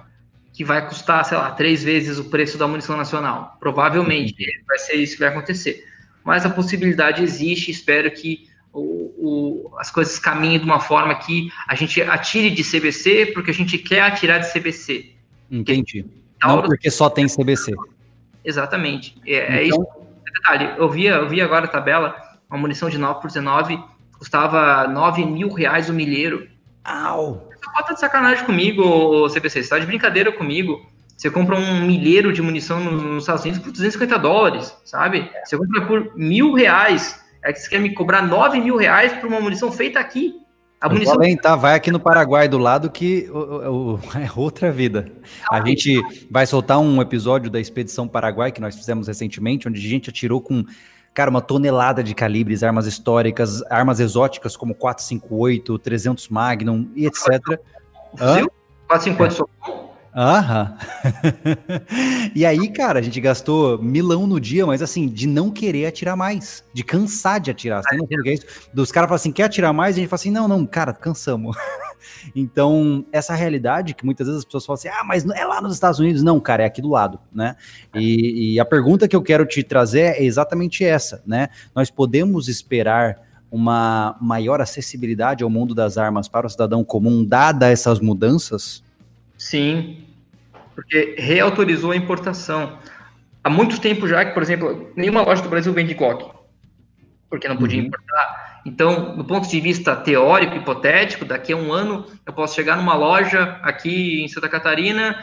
que 0.54 0.64
vai 0.64 0.86
custar, 0.88 1.24
sei 1.26 1.38
lá, 1.38 1.52
três 1.52 1.84
vezes 1.84 2.18
o 2.18 2.26
preço 2.26 2.58
da 2.58 2.68
munição 2.68 2.98
nacional. 2.98 3.58
Provavelmente 3.60 4.36
vai 4.68 4.78
ser 4.78 4.96
isso 4.96 5.14
que 5.14 5.20
vai 5.22 5.30
acontecer. 5.30 5.86
Mas 6.24 6.46
a 6.46 6.50
possibilidade 6.50 7.24
existe, 7.24 7.72
espero 7.72 8.10
que 8.12 8.48
o, 8.74 8.82
o, 9.70 9.72
as 9.78 9.92
coisas 9.92 10.18
caminhem 10.18 10.60
de 10.60 10.66
uma 10.66 10.80
forma 10.80 11.14
que 11.16 11.52
a 11.68 11.76
gente 11.76 12.02
atire 12.02 12.50
de 12.50 12.64
CBC 12.64 13.32
porque 13.34 13.52
a 13.52 13.54
gente 13.54 13.78
quer 13.78 14.02
atirar 14.02 14.40
de 14.40 14.52
CBC. 14.52 15.12
Entendi. 15.50 16.06
Não 16.42 16.62
porque 16.62 16.90
só 16.90 17.10
tem 17.10 17.28
CBC. 17.28 17.74
Exatamente. 18.44 19.16
É, 19.26 19.34
é 19.34 19.44
então... 19.44 19.56
é 19.56 19.64
isso. 19.64 19.88
Detalhe, 20.34 20.74
eu 20.78 20.90
vi, 20.90 21.06
eu 21.06 21.28
vi 21.28 21.42
agora 21.42 21.66
a 21.66 21.68
tabela, 21.68 22.16
uma 22.50 22.58
munição 22.58 22.90
de 22.90 22.98
9 22.98 23.20
por 23.20 23.28
19 23.28 23.92
custava 24.22 24.88
9 24.88 25.26
mil 25.26 25.52
reais 25.52 25.90
o 25.90 25.94
milheiro. 25.94 26.48
Au! 26.84 27.50
Você 27.50 27.84
tá 27.84 27.94
de 27.94 28.00
sacanagem 28.00 28.46
comigo, 28.46 29.28
CBC. 29.30 29.64
Você 29.64 29.70
tá 29.70 29.80
de 29.80 29.88
brincadeira 29.88 30.32
comigo. 30.32 30.86
Você 31.22 31.30
compra 31.30 31.56
um 31.56 31.86
milheiro 31.86 32.34
de 32.34 32.42
munição 32.42 32.80
nos 32.84 33.22
Estados 33.22 33.44
Unidos 33.44 33.62
por 33.62 33.72
250 33.72 34.18
dólares, 34.18 34.76
sabe? 34.84 35.30
Você 35.46 35.56
compra 35.56 35.86
por 35.86 36.18
mil 36.18 36.52
reais. 36.52 37.24
É 37.44 37.54
que 37.54 37.60
você 37.60 37.70
quer 37.70 37.80
me 37.80 37.94
cobrar 37.94 38.24
9 38.24 38.60
mil 38.60 38.76
reais 38.76 39.14
por 39.14 39.28
uma 39.28 39.40
munição 39.40 39.72
feita 39.72 40.00
aqui. 40.00 40.34
A 40.82 40.90
munição... 40.90 41.14
Além, 41.14 41.38
tá? 41.38 41.56
Vai 41.56 41.76
aqui 41.76 41.92
no 41.92 42.00
Paraguai 42.00 42.48
do 42.48 42.58
lado 42.58 42.90
que 42.90 43.30
o, 43.30 43.38
o, 43.38 44.00
é 44.18 44.32
outra 44.36 44.72
vida. 44.72 45.12
A 45.48 45.64
gente 45.64 46.02
vai 46.28 46.48
soltar 46.48 46.80
um 46.80 47.00
episódio 47.00 47.52
da 47.52 47.60
Expedição 47.60 48.08
Paraguai 48.08 48.52
que 48.52 48.60
nós 48.60 48.76
fizemos 48.76 49.08
recentemente, 49.08 49.68
onde 49.68 49.80
a 49.80 49.90
gente 49.90 50.10
atirou 50.10 50.42
com 50.42 50.66
cara, 51.14 51.30
uma 51.30 51.42
tonelada 51.42 52.04
de 52.04 52.16
calibres, 52.16 52.64
armas 52.64 52.88
históricas, 52.88 53.62
armas 53.70 54.00
exóticas 54.00 54.58
como 54.58 54.74
458, 54.74 55.78
300 55.78 56.30
Magnum 56.30 56.90
e 56.96 57.06
etc. 57.06 57.40
Fuzil? 58.18 58.52
458 58.88 59.50
é. 59.88 59.91
Aham. 60.14 60.76
e 62.36 62.46
aí, 62.46 62.68
cara, 62.70 63.00
a 63.00 63.02
gente 63.02 63.20
gastou 63.22 63.82
milão 63.82 64.28
no 64.28 64.40
dia, 64.40 64.66
mas 64.66 64.82
assim, 64.82 65.08
de 65.08 65.26
não 65.26 65.50
querer 65.50 65.86
atirar 65.86 66.18
mais, 66.18 66.64
de 66.74 66.84
cansar 66.84 67.40
de 67.40 67.50
atirar. 67.50 67.82
Você 67.82 67.96
não 67.96 68.06
que 68.06 68.16
é 68.30 68.34
isso? 68.34 68.46
Dos 68.74 68.92
caras 68.92 69.08
falam 69.08 69.16
assim, 69.16 69.32
quer 69.32 69.44
atirar 69.44 69.72
mais? 69.72 69.96
E 69.96 70.00
a 70.00 70.02
gente 70.02 70.10
fala 70.10 70.20
assim, 70.20 70.32
não, 70.32 70.48
não, 70.48 70.66
cara, 70.66 70.94
cansamos. 70.94 71.56
então, 72.36 73.06
essa 73.12 73.34
realidade 73.34 73.94
que 73.94 74.06
muitas 74.06 74.28
vezes 74.28 74.40
as 74.40 74.46
pessoas 74.46 74.66
falam 74.66 74.76
assim, 74.76 74.90
ah, 74.90 75.04
mas 75.06 75.26
é 75.26 75.46
lá 75.46 75.62
nos 75.62 75.74
Estados 75.74 76.00
Unidos. 76.00 76.22
Não, 76.24 76.40
cara, 76.42 76.64
é 76.64 76.66
aqui 76.66 76.82
do 76.82 76.90
lado, 76.90 77.18
né? 77.34 77.56
E, 77.96 78.56
e 78.56 78.60
a 78.60 78.66
pergunta 78.66 79.08
que 79.08 79.16
eu 79.16 79.22
quero 79.22 79.46
te 79.46 79.64
trazer 79.64 80.18
é 80.18 80.24
exatamente 80.24 80.84
essa, 80.84 81.24
né? 81.26 81.48
Nós 81.74 81.90
podemos 81.90 82.50
esperar 82.50 83.18
uma 83.50 84.18
maior 84.22 84.62
acessibilidade 84.62 85.44
ao 85.44 85.50
mundo 85.50 85.74
das 85.74 85.98
armas 85.98 86.28
para 86.28 86.48
o 86.48 86.50
cidadão 86.50 86.84
comum, 86.84 87.24
dada 87.24 87.70
essas 87.70 88.00
mudanças? 88.00 88.84
Sim, 89.42 90.06
porque 90.76 91.16
reautorizou 91.18 91.90
a 91.90 91.96
importação. 91.96 92.78
Há 93.44 93.50
muito 93.50 93.82
tempo 93.82 94.08
já 94.08 94.24
que, 94.24 94.36
por 94.36 94.44
exemplo, 94.44 94.92
nenhuma 94.96 95.24
loja 95.24 95.42
do 95.42 95.50
Brasil 95.50 95.74
vende 95.74 95.96
Glock, 95.96 96.32
porque 97.28 97.48
não 97.48 97.58
podia 97.58 97.80
uhum. 97.80 97.88
importar. 97.88 98.62
Então, 98.64 99.18
do 99.18 99.26
ponto 99.26 99.50
de 99.50 99.60
vista 99.60 99.96
teórico, 99.96 100.58
hipotético, 100.58 101.26
daqui 101.26 101.54
a 101.54 101.58
um 101.58 101.74
ano 101.74 102.06
eu 102.24 102.32
posso 102.32 102.54
chegar 102.54 102.78
numa 102.78 102.94
loja 102.94 103.58
aqui 103.64 104.24
em 104.24 104.28
Santa 104.28 104.48
Catarina, 104.48 105.18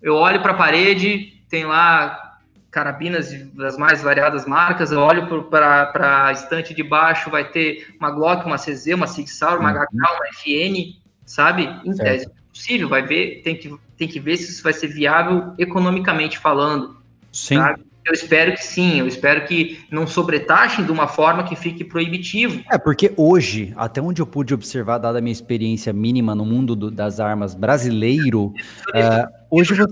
eu 0.00 0.14
olho 0.14 0.40
para 0.40 0.52
a 0.52 0.56
parede, 0.56 1.42
tem 1.48 1.64
lá 1.64 2.38
carabinas 2.70 3.32
das 3.52 3.76
mais 3.76 4.00
variadas 4.00 4.46
marcas, 4.46 4.92
eu 4.92 5.00
olho 5.00 5.26
para 5.50 6.28
a 6.28 6.30
estante 6.30 6.72
de 6.72 6.84
baixo, 6.84 7.30
vai 7.30 7.50
ter 7.50 7.92
uma 7.98 8.12
Glock, 8.12 8.46
uma 8.46 8.58
CZ, 8.58 8.94
uma 8.94 9.08
Sig 9.08 9.26
Sauer, 9.26 9.58
uma 9.58 9.72
HK, 9.72 9.92
uhum. 9.92 9.98
uma 9.98 10.28
FN, 10.34 11.00
sabe? 11.24 11.64
Em 11.84 11.92
certo. 11.92 12.04
tese 12.04 12.36
possível, 12.56 12.88
vai 12.88 13.02
ver, 13.02 13.42
tem 13.42 13.54
que, 13.54 13.74
tem 13.96 14.08
que 14.08 14.18
ver 14.18 14.36
se 14.38 14.50
isso 14.50 14.62
vai 14.62 14.72
ser 14.72 14.88
viável 14.88 15.52
economicamente 15.58 16.38
falando. 16.38 16.96
Sim. 17.30 17.56
Sabe? 17.56 17.84
Eu 18.04 18.12
espero 18.12 18.52
que 18.52 18.64
sim, 18.64 19.00
eu 19.00 19.06
espero 19.08 19.44
que 19.46 19.84
não 19.90 20.06
sobretaxem 20.06 20.84
de 20.84 20.92
uma 20.92 21.08
forma 21.08 21.42
que 21.42 21.56
fique 21.56 21.84
proibitivo. 21.84 22.62
É, 22.70 22.78
porque 22.78 23.12
hoje, 23.16 23.74
até 23.76 24.00
onde 24.00 24.22
eu 24.22 24.26
pude 24.26 24.54
observar, 24.54 24.98
dada 24.98 25.18
a 25.18 25.20
minha 25.20 25.32
experiência 25.32 25.92
mínima 25.92 26.32
no 26.32 26.46
mundo 26.46 26.76
do, 26.76 26.88
das 26.88 27.18
armas 27.18 27.52
brasileiro, 27.52 28.44
uh, 28.44 29.28
hoje 29.50 29.74
você... 29.74 29.84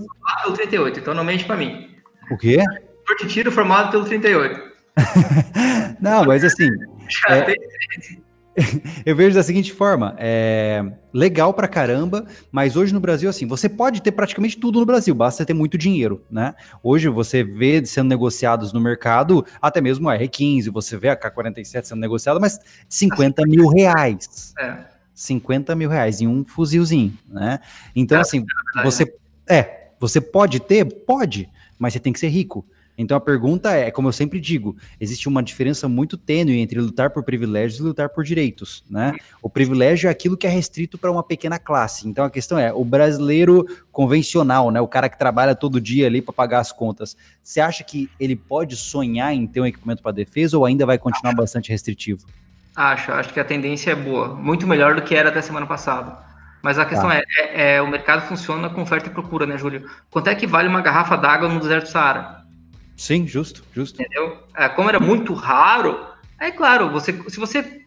pelo 0.43 0.55
38, 0.55 0.99
então 1.01 1.13
não 1.13 1.25
mente 1.25 1.43
para 1.43 1.57
mim. 1.57 1.89
O 2.31 2.37
quê? 2.37 2.63
Eu 3.21 3.27
tiro 3.27 3.51
formado 3.51 3.91
pelo 3.91 4.05
38. 4.05 4.61
não, 5.99 6.23
mas 6.23 6.45
assim... 6.45 6.69
é, 7.27 7.53
eu 9.05 9.15
vejo 9.15 9.35
da 9.35 9.43
seguinte 9.43 9.73
forma: 9.73 10.15
é 10.17 10.83
legal 11.13 11.53
pra 11.53 11.67
caramba, 11.67 12.25
mas 12.51 12.75
hoje 12.75 12.93
no 12.93 12.99
Brasil, 12.99 13.29
assim, 13.29 13.45
você 13.45 13.67
pode 13.67 14.01
ter 14.01 14.11
praticamente 14.11 14.57
tudo 14.57 14.79
no 14.79 14.85
Brasil, 14.85 15.13
basta 15.13 15.45
ter 15.45 15.53
muito 15.53 15.77
dinheiro, 15.77 16.23
né? 16.29 16.55
Hoje 16.81 17.09
você 17.09 17.43
vê 17.43 17.85
sendo 17.85 18.07
negociados 18.07 18.71
no 18.71 18.79
mercado, 18.79 19.45
até 19.61 19.81
mesmo 19.81 20.09
a 20.09 20.17
R15, 20.17 20.71
você 20.71 20.97
vê 20.97 21.09
a 21.09 21.15
K-47 21.15 21.83
sendo 21.83 21.99
negociada, 21.99 22.39
mas 22.39 22.59
50 22.89 23.43
mil 23.45 23.67
reais. 23.67 24.53
É. 24.59 24.95
50 25.13 25.73
mil 25.75 25.89
reais 25.89 26.19
em 26.19 26.27
um 26.27 26.43
fuzilzinho, 26.43 27.17
né? 27.27 27.59
Então, 27.95 28.17
é, 28.17 28.21
assim, 28.21 28.45
é 28.77 28.83
você. 28.83 29.15
É, 29.47 29.89
você 29.99 30.19
pode 30.19 30.59
ter? 30.59 30.85
Pode, 30.85 31.49
mas 31.79 31.93
você 31.93 31.99
tem 31.99 32.11
que 32.11 32.19
ser 32.19 32.27
rico. 32.27 32.65
Então 32.97 33.17
a 33.17 33.19
pergunta 33.19 33.71
é, 33.71 33.91
como 33.91 34.07
eu 34.07 34.11
sempre 34.13 34.39
digo, 34.39 34.75
existe 34.99 35.27
uma 35.27 35.43
diferença 35.43 35.87
muito 35.87 36.17
tênue 36.17 36.59
entre 36.59 36.79
lutar 36.79 37.09
por 37.09 37.23
privilégios 37.23 37.79
e 37.79 37.83
lutar 37.83 38.09
por 38.09 38.23
direitos, 38.23 38.83
né? 38.89 39.13
O 39.41 39.49
privilégio 39.49 40.07
é 40.07 40.11
aquilo 40.11 40.37
que 40.37 40.47
é 40.47 40.49
restrito 40.49 40.97
para 40.97 41.11
uma 41.11 41.23
pequena 41.23 41.59
classe. 41.59 42.07
Então 42.07 42.23
a 42.23 42.29
questão 42.29 42.57
é, 42.57 42.73
o 42.73 42.85
brasileiro 42.85 43.65
convencional, 43.91 44.71
né, 44.71 44.79
o 44.79 44.87
cara 44.87 45.09
que 45.09 45.17
trabalha 45.17 45.55
todo 45.55 45.81
dia 45.81 46.07
ali 46.07 46.21
para 46.21 46.33
pagar 46.33 46.59
as 46.59 46.71
contas, 46.71 47.15
você 47.43 47.59
acha 47.59 47.83
que 47.83 48.09
ele 48.19 48.35
pode 48.35 48.75
sonhar 48.75 49.33
em 49.33 49.45
ter 49.45 49.61
um 49.61 49.65
equipamento 49.65 50.01
para 50.01 50.11
defesa 50.11 50.57
ou 50.57 50.65
ainda 50.65 50.85
vai 50.85 50.97
continuar 50.97 51.31
acho. 51.31 51.37
bastante 51.37 51.69
restritivo? 51.69 52.25
Acho, 52.75 53.11
acho 53.11 53.33
que 53.33 53.39
a 53.39 53.45
tendência 53.45 53.91
é 53.91 53.95
boa, 53.95 54.35
muito 54.35 54.67
melhor 54.67 54.95
do 54.95 55.01
que 55.01 55.15
era 55.15 55.29
até 55.29 55.41
semana 55.41 55.65
passada. 55.65 56.25
Mas 56.61 56.79
a 56.79 56.85
questão 56.85 57.09
tá. 57.09 57.17
é, 57.17 57.23
é, 57.37 57.75
é, 57.75 57.81
o 57.81 57.87
mercado 57.87 58.27
funciona 58.27 58.69
com 58.69 58.81
oferta 58.81 59.07
e 59.07 59.11
procura, 59.11 59.45
né, 59.45 59.55
Júlio? 59.55 59.87
Quanto 60.09 60.29
é 60.29 60.35
que 60.35 60.47
vale 60.47 60.67
uma 60.67 60.81
garrafa 60.81 61.15
d'água 61.15 61.47
no 61.47 61.59
deserto 61.59 61.83
do 61.83 61.89
Saara? 61.89 62.44
Sim, 62.95 63.27
justo, 63.27 63.63
justo. 63.73 64.01
Entendeu? 64.01 64.37
É, 64.55 64.69
como 64.69 64.89
era 64.89 64.99
muito 64.99 65.33
raro, 65.33 66.05
é 66.39 66.51
claro, 66.51 66.91
você, 66.91 67.11
se 67.29 67.37
você 67.37 67.81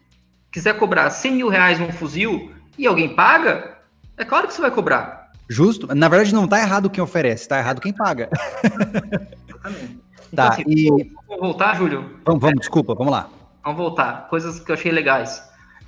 quiser 0.51 0.77
cobrar 0.77 1.09
100 1.09 1.31
mil 1.33 1.49
reais 1.49 1.79
num 1.79 1.91
fuzil 1.91 2.53
e 2.77 2.87
alguém 2.87 3.15
paga, 3.15 3.77
é 4.17 4.25
claro 4.25 4.47
que 4.47 4.53
você 4.53 4.61
vai 4.61 4.71
cobrar. 4.71 5.31
Justo. 5.49 5.93
Na 5.95 6.07
verdade, 6.07 6.33
não 6.33 6.45
está 6.45 6.59
errado 6.59 6.89
quem 6.89 7.03
oferece, 7.03 7.43
está 7.43 7.57
errado 7.57 7.81
quem 7.81 7.91
paga. 7.91 8.29
Exatamente. 8.63 9.99
Então, 10.31 10.45
tá, 10.45 10.49
assim, 10.49 10.63
e... 10.67 11.11
Vamos 11.27 11.41
voltar, 11.41 11.75
Júlio? 11.75 12.19
Vamos, 12.23 12.41
vamos, 12.41 12.59
desculpa, 12.59 12.93
vamos 12.93 13.11
lá. 13.11 13.27
Vamos 13.63 13.79
voltar. 13.79 14.27
Coisas 14.29 14.59
que 14.59 14.71
eu 14.71 14.75
achei 14.75 14.91
legais. 14.91 15.41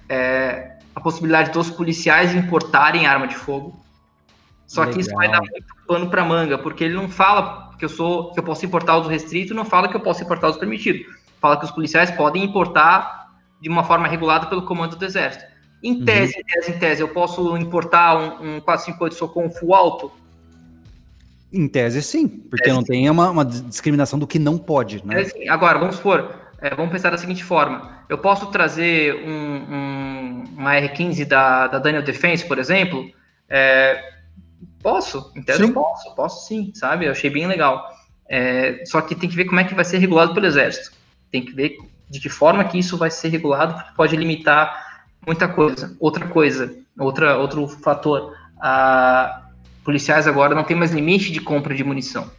É, 0.09 0.77
a 0.95 0.99
possibilidade 0.99 1.51
dos 1.51 1.69
policiais 1.69 2.33
importarem 2.33 3.05
arma 3.05 3.27
de 3.27 3.35
fogo. 3.35 3.79
Só 4.71 4.81
Legal. 4.81 4.95
que 4.95 5.01
isso 5.01 5.13
vai 5.13 5.29
dar 5.29 5.41
muito 5.41 5.65
pano 5.85 6.09
para 6.09 6.23
manga, 6.23 6.57
porque 6.57 6.85
ele 6.85 6.93
não 6.93 7.09
fala 7.09 7.73
que 7.77 7.83
eu 7.83 7.89
sou 7.89 8.31
que 8.31 8.39
eu 8.39 8.43
posso 8.43 8.65
importar 8.65 8.97
os 8.97 9.07
restritos, 9.09 9.53
não 9.53 9.65
fala 9.65 9.89
que 9.89 9.97
eu 9.97 9.99
posso 9.99 10.23
importar 10.23 10.47
os 10.47 10.55
permitidos. 10.55 11.13
Fala 11.41 11.57
que 11.57 11.65
os 11.65 11.71
policiais 11.71 12.09
podem 12.11 12.41
importar 12.41 13.33
de 13.59 13.67
uma 13.67 13.83
forma 13.83 14.07
regulada 14.07 14.45
pelo 14.45 14.61
comando 14.61 14.95
do 14.95 15.03
exército. 15.03 15.43
Em 15.83 15.95
uhum. 15.95 16.05
tese, 16.05 16.35
uhum. 16.35 16.39
em 16.39 16.43
tese, 16.45 16.71
em 16.71 16.79
tese, 16.79 17.01
eu 17.01 17.09
posso 17.09 17.57
importar 17.57 18.15
um, 18.15 18.55
um 18.55 18.61
458 18.61 19.13
Socom 19.15 19.49
full 19.49 19.75
alto? 19.75 20.09
Em 21.51 21.67
tese, 21.67 22.01
sim, 22.01 22.29
porque 22.29 22.63
tese, 22.63 22.73
não 22.73 22.81
tem 22.81 23.09
uma, 23.09 23.29
uma, 23.29 23.43
discriminação 23.43 24.17
do 24.17 24.25
que 24.25 24.39
não 24.39 24.57
pode, 24.57 25.05
né? 25.05 25.25
É, 25.35 25.49
Agora, 25.49 25.79
vamos 25.79 25.97
supor, 25.97 26.33
é, 26.61 26.73
vamos 26.73 26.93
pensar 26.93 27.09
da 27.09 27.17
seguinte 27.17 27.43
forma: 27.43 28.05
eu 28.07 28.17
posso 28.17 28.45
trazer 28.45 29.15
um, 29.15 29.75
um, 29.75 30.43
uma 30.57 30.75
R15 30.75 31.25
da, 31.25 31.67
da 31.67 31.77
Daniel 31.77 32.03
Defense, 32.03 32.47
por 32.47 32.57
exemplo, 32.57 33.11
é, 33.49 34.20
Posso, 34.81 35.31
em 35.35 35.41
tese 35.41 35.71
posso, 35.71 36.15
posso 36.15 36.47
sim, 36.47 36.71
sabe? 36.73 37.05
Eu 37.05 37.11
achei 37.11 37.29
bem 37.29 37.47
legal. 37.47 37.87
É, 38.27 38.83
só 38.85 39.01
que 39.01 39.15
tem 39.15 39.29
que 39.29 39.35
ver 39.35 39.45
como 39.45 39.59
é 39.59 39.63
que 39.63 39.75
vai 39.75 39.85
ser 39.85 39.97
regulado 39.97 40.33
pelo 40.33 40.45
Exército. 40.45 40.91
Tem 41.31 41.43
que 41.43 41.53
ver 41.53 41.77
de 42.09 42.19
que 42.19 42.29
forma 42.29 42.63
que 42.63 42.77
isso 42.77 42.97
vai 42.97 43.09
ser 43.09 43.29
regulado, 43.29 43.73
porque 43.73 43.91
pode 43.95 44.15
limitar 44.15 45.05
muita 45.25 45.47
coisa. 45.47 45.95
Outra 45.99 46.27
coisa, 46.27 46.75
outra, 46.97 47.37
outro 47.37 47.67
fator, 47.67 48.35
a, 48.59 49.43
policiais 49.83 50.27
agora 50.27 50.55
não 50.55 50.63
tem 50.63 50.75
mais 50.75 50.91
limite 50.91 51.31
de 51.31 51.39
compra 51.39 51.73
de 51.73 51.83
munição. 51.83 52.29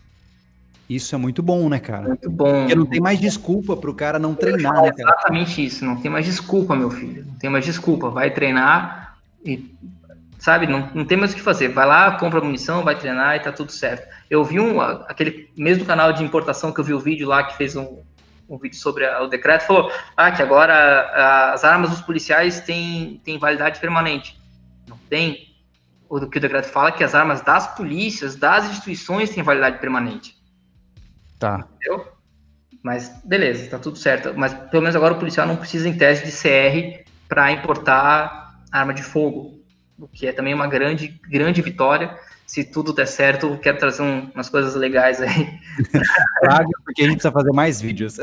Isso 0.88 1.14
é 1.14 1.18
muito 1.18 1.42
bom, 1.42 1.68
né, 1.68 1.78
cara? 1.78 2.08
Muito 2.08 2.30
bom. 2.30 2.60
Porque 2.60 2.74
não 2.74 2.86
tem 2.86 3.00
mais 3.00 3.18
desculpa 3.18 3.76
para 3.76 3.90
o 3.90 3.94
cara 3.94 4.18
não 4.18 4.34
treinar, 4.34 4.82
né, 4.82 4.92
cara? 4.92 5.10
Exatamente 5.10 5.64
isso. 5.64 5.84
Não 5.84 5.96
tem 5.96 6.10
mais 6.10 6.26
desculpa, 6.26 6.76
meu 6.76 6.90
filho. 6.90 7.24
Não 7.26 7.34
tem 7.36 7.48
mais 7.48 7.64
desculpa. 7.64 8.10
Vai 8.10 8.30
treinar 8.30 9.16
e 9.44 9.74
sabe? 10.42 10.66
Não, 10.66 10.90
não 10.92 11.04
tem 11.04 11.16
mais 11.16 11.32
o 11.32 11.36
que 11.36 11.40
fazer. 11.40 11.68
Vai 11.68 11.86
lá, 11.86 12.18
compra 12.18 12.40
munição, 12.40 12.82
vai 12.82 12.98
treinar 12.98 13.36
e 13.36 13.40
tá 13.40 13.52
tudo 13.52 13.70
certo. 13.70 14.12
Eu 14.28 14.44
vi 14.44 14.58
um, 14.58 14.80
aquele 14.80 15.48
mesmo 15.56 15.84
canal 15.84 16.12
de 16.12 16.24
importação 16.24 16.72
que 16.72 16.80
eu 16.80 16.84
vi 16.84 16.92
o 16.92 16.98
vídeo 16.98 17.28
lá, 17.28 17.44
que 17.44 17.56
fez 17.56 17.76
um, 17.76 18.02
um 18.48 18.58
vídeo 18.58 18.76
sobre 18.76 19.06
a, 19.06 19.22
o 19.22 19.28
decreto, 19.28 19.62
falou 19.62 19.92
ah, 20.16 20.32
que 20.32 20.42
agora 20.42 20.74
a, 20.74 21.52
as 21.52 21.62
armas 21.62 21.90
dos 21.90 22.00
policiais 22.00 22.58
têm, 22.58 23.20
têm 23.24 23.38
validade 23.38 23.78
permanente. 23.78 24.36
Não 24.88 24.98
tem. 25.08 25.54
O 26.08 26.28
que 26.28 26.38
o 26.38 26.40
decreto 26.40 26.66
fala 26.66 26.88
é 26.88 26.92
que 26.92 27.04
as 27.04 27.14
armas 27.14 27.40
das 27.40 27.76
polícias, 27.76 28.34
das 28.34 28.68
instituições 28.68 29.30
têm 29.30 29.44
validade 29.44 29.78
permanente. 29.78 30.36
Tá. 31.38 31.68
Entendeu? 31.76 32.04
Mas 32.82 33.08
beleza, 33.24 33.70
tá 33.70 33.78
tudo 33.78 33.96
certo. 33.96 34.34
Mas 34.36 34.52
pelo 34.52 34.82
menos 34.82 34.96
agora 34.96 35.14
o 35.14 35.18
policial 35.18 35.46
não 35.46 35.54
precisa 35.54 35.88
em 35.88 35.96
teste 35.96 36.26
de 36.26 36.32
CR 36.32 37.08
para 37.28 37.52
importar 37.52 38.60
arma 38.72 38.92
de 38.92 39.04
fogo 39.04 39.61
o 40.02 40.08
que 40.08 40.26
é 40.26 40.32
também 40.32 40.52
uma 40.52 40.66
grande, 40.66 41.20
grande 41.28 41.62
vitória. 41.62 42.18
Se 42.44 42.64
tudo 42.64 42.92
der 42.92 43.06
certo, 43.06 43.56
quero 43.58 43.78
trazer 43.78 44.02
um, 44.02 44.30
umas 44.34 44.48
coisas 44.48 44.74
legais 44.74 45.20
aí. 45.20 45.58
Traga, 46.40 46.68
porque 46.84 47.02
a 47.02 47.04
gente 47.04 47.14
precisa 47.14 47.32
fazer 47.32 47.52
mais 47.52 47.80
vídeos. 47.80 48.18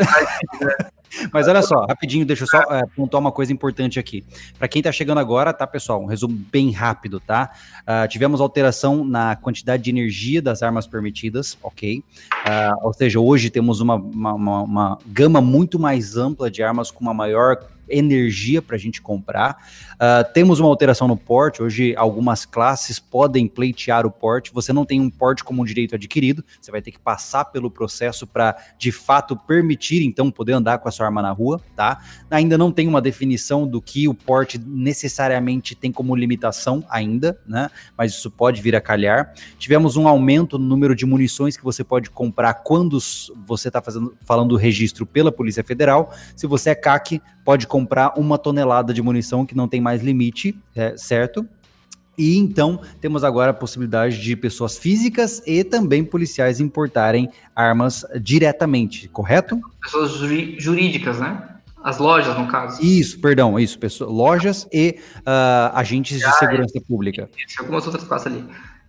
Mas 1.31 1.47
olha 1.47 1.61
só, 1.61 1.85
rapidinho, 1.85 2.25
deixa 2.25 2.43
eu 2.43 2.47
só 2.47 2.59
é, 2.61 2.85
pontuar 2.95 3.21
uma 3.21 3.31
coisa 3.31 3.51
importante 3.51 3.99
aqui. 3.99 4.23
Para 4.57 4.67
quem 4.67 4.79
está 4.79 4.91
chegando 4.91 5.19
agora, 5.19 5.53
tá, 5.53 5.65
pessoal? 5.65 6.01
Um 6.01 6.05
resumo 6.05 6.35
bem 6.51 6.71
rápido, 6.71 7.19
tá? 7.19 7.51
Uh, 7.81 8.07
tivemos 8.07 8.41
alteração 8.41 9.03
na 9.03 9.35
quantidade 9.35 9.83
de 9.83 9.89
energia 9.89 10.41
das 10.41 10.61
armas 10.63 10.87
permitidas, 10.87 11.57
ok? 11.61 11.99
Uh, 11.99 12.85
ou 12.85 12.93
seja, 12.93 13.19
hoje 13.19 13.49
temos 13.49 13.81
uma, 13.81 13.95
uma, 13.95 14.33
uma, 14.33 14.61
uma, 14.63 14.97
gama 15.07 15.41
muito 15.41 15.79
mais 15.79 16.17
ampla 16.17 16.49
de 16.49 16.63
armas 16.63 16.91
com 16.91 17.01
uma 17.01 17.13
maior 17.13 17.59
energia 17.89 18.61
para 18.61 18.75
a 18.75 18.79
gente 18.79 19.01
comprar. 19.01 19.57
Uh, 19.95 20.31
temos 20.33 20.59
uma 20.59 20.69
alteração 20.69 21.07
no 21.07 21.17
porte. 21.17 21.61
Hoje, 21.61 21.95
algumas 21.97 22.45
classes 22.45 22.99
podem 22.99 23.47
pleitear 23.47 24.05
o 24.05 24.11
porte. 24.11 24.53
Você 24.53 24.71
não 24.71 24.85
tem 24.85 25.01
um 25.01 25.09
porte 25.09 25.43
como 25.43 25.61
um 25.61 25.65
direito 25.65 25.95
adquirido. 25.95 26.43
Você 26.61 26.71
vai 26.71 26.81
ter 26.81 26.91
que 26.91 26.99
passar 26.99 27.45
pelo 27.45 27.69
processo 27.69 28.25
para, 28.25 28.55
de 28.77 28.91
fato, 28.91 29.35
permitir, 29.35 30.03
então, 30.03 30.31
poder 30.31 30.53
andar 30.53 30.77
com 30.77 30.87
a 30.87 30.91
sua 30.99 31.07
arma 31.07 31.21
na 31.21 31.31
rua, 31.31 31.61
tá? 31.75 32.01
Ainda 32.29 32.57
não 32.57 32.71
tem 32.71 32.87
uma 32.87 33.01
definição 33.01 33.67
do 33.67 33.81
que 33.81 34.07
o 34.07 34.13
porte 34.13 34.57
necessariamente 34.57 35.75
tem 35.75 35.91
como 35.91 36.15
limitação 36.15 36.83
ainda, 36.89 37.39
né? 37.47 37.69
Mas 37.97 38.11
isso 38.11 38.29
pode 38.29 38.61
vir 38.61 38.75
a 38.75 38.81
calhar. 38.81 39.33
Tivemos 39.57 39.95
um 39.95 40.07
aumento 40.07 40.59
no 40.59 40.65
número 40.65 40.95
de 40.95 41.05
munições 41.05 41.55
que 41.57 41.63
você 41.63 41.83
pode 41.83 42.09
comprar 42.09 42.53
quando 42.55 42.99
você 43.45 43.69
está 43.69 43.81
falando 44.21 44.49
do 44.49 44.55
registro 44.55 45.05
pela 45.05 45.31
Polícia 45.31 45.63
Federal. 45.63 46.13
Se 46.35 46.45
você 46.45 46.71
é 46.71 46.75
CAC, 46.75 47.21
pode 47.43 47.65
comprar 47.65 48.13
uma 48.17 48.37
tonelada 48.37 48.93
de 48.93 49.01
munição 49.01 49.45
que 49.45 49.55
não 49.55 49.67
tem 49.67 49.81
mais 49.81 50.01
limite, 50.01 50.57
é, 50.75 50.95
certo? 50.97 51.47
E 52.19 52.37
então 52.37 52.81
temos 52.99 53.23
agora 53.23 53.51
a 53.51 53.53
possibilidade 53.53 54.21
de 54.21 54.35
pessoas 54.35 54.77
físicas 54.77 55.41
e 55.47 55.63
também 55.63 56.03
policiais 56.03 56.59
importarem 56.59 57.29
armas 57.55 58.05
diretamente, 58.21 59.07
correto? 59.07 59.57
Pessoas 59.81 60.11
jurídicas, 60.57 61.17
né? 61.17 61.41
As 61.81 61.97
lojas, 61.97 62.37
no 62.37 62.45
caso. 62.47 62.83
Isso, 62.83 63.21
perdão, 63.21 63.57
isso, 63.57 63.79
pessoas, 63.79 64.11
lojas 64.11 64.67
e 64.73 64.99
uh, 65.19 65.73
agentes 65.73 66.19
de 66.19 66.37
segurança 66.37 66.81
pública. 66.85 67.29
Isso, 67.37 67.61
algumas 67.61 67.85
outras 67.85 68.03
classes 68.03 68.27
ali. 68.27 68.43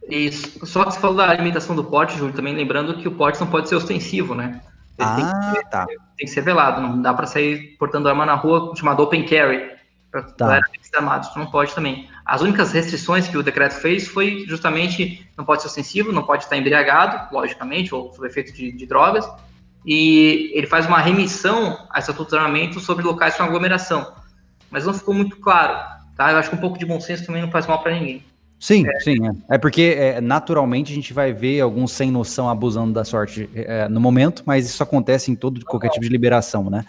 Isso. 0.08 0.66
Só 0.66 0.84
que 0.84 0.94
você 0.94 0.98
falou 0.98 1.16
da 1.16 1.30
alimentação 1.30 1.76
do 1.76 1.84
porte, 1.84 2.18
Júlio, 2.18 2.34
também 2.34 2.56
lembrando 2.56 2.98
que 2.98 3.06
o 3.06 3.12
porte 3.12 3.38
não 3.38 3.46
pode 3.46 3.68
ser 3.68 3.76
ostensivo, 3.76 4.34
né? 4.34 4.60
Ele 4.98 5.08
ah, 5.08 5.14
tem 5.14 5.62
que, 5.62 5.70
tá. 5.70 5.86
Tem 5.86 6.26
que 6.26 6.26
ser 6.26 6.40
velado, 6.40 6.80
não 6.80 7.00
dá 7.00 7.14
para 7.14 7.26
sair 7.26 7.76
portando 7.78 8.08
arma 8.08 8.26
na 8.26 8.34
rua, 8.34 8.74
chamado 8.74 9.00
open 9.04 9.24
carry, 9.24 9.70
para 10.10 10.22
tá. 10.22 10.46
galera 10.46 10.66
armados, 10.96 11.34
não 11.36 11.46
pode 11.46 11.74
também. 11.74 12.08
As 12.24 12.40
únicas 12.40 12.72
restrições 12.72 13.28
que 13.28 13.36
o 13.36 13.42
decreto 13.42 13.74
fez 13.74 14.08
foi 14.08 14.44
justamente 14.48 15.26
não 15.36 15.44
pode 15.44 15.62
ser 15.62 15.68
ostensivo, 15.68 16.12
não 16.12 16.24
pode 16.24 16.44
estar 16.44 16.56
embriagado, 16.56 17.32
logicamente, 17.32 17.94
ou 17.94 18.12
sob 18.12 18.26
efeito 18.26 18.52
de, 18.52 18.72
de 18.72 18.86
drogas, 18.86 19.28
e 19.86 20.50
ele 20.54 20.66
faz 20.66 20.86
uma 20.86 20.98
remissão 20.98 21.78
a 21.90 21.98
estatuto 22.00 22.30
de 22.30 22.36
armamento 22.36 22.80
sobre 22.80 23.04
locais 23.04 23.36
com 23.36 23.44
aglomeração. 23.44 24.12
Mas 24.70 24.84
não 24.84 24.92
ficou 24.92 25.14
muito 25.14 25.36
claro, 25.36 25.78
tá? 26.16 26.32
Eu 26.32 26.38
acho 26.38 26.50
que 26.50 26.56
um 26.56 26.60
pouco 26.60 26.78
de 26.78 26.84
bom 26.84 27.00
senso 27.00 27.24
também 27.24 27.42
não 27.42 27.50
faz 27.50 27.66
mal 27.66 27.82
para 27.82 27.92
ninguém. 27.92 28.24
Sim, 28.58 28.86
é. 28.86 29.00
sim. 29.00 29.16
É, 29.48 29.54
é 29.54 29.58
porque 29.58 29.94
é, 29.96 30.20
naturalmente 30.20 30.92
a 30.92 30.94
gente 30.94 31.14
vai 31.14 31.32
ver 31.32 31.60
alguns 31.60 31.92
sem 31.92 32.10
noção 32.10 32.48
abusando 32.48 32.92
da 32.92 33.04
sorte 33.04 33.48
é, 33.54 33.88
no 33.88 34.00
momento, 34.00 34.42
mas 34.44 34.66
isso 34.66 34.82
acontece 34.82 35.30
em 35.30 35.34
todo 35.34 35.64
qualquer 35.64 35.88
tipo 35.88 36.04
de 36.04 36.10
liberação, 36.10 36.68
né? 36.68 36.84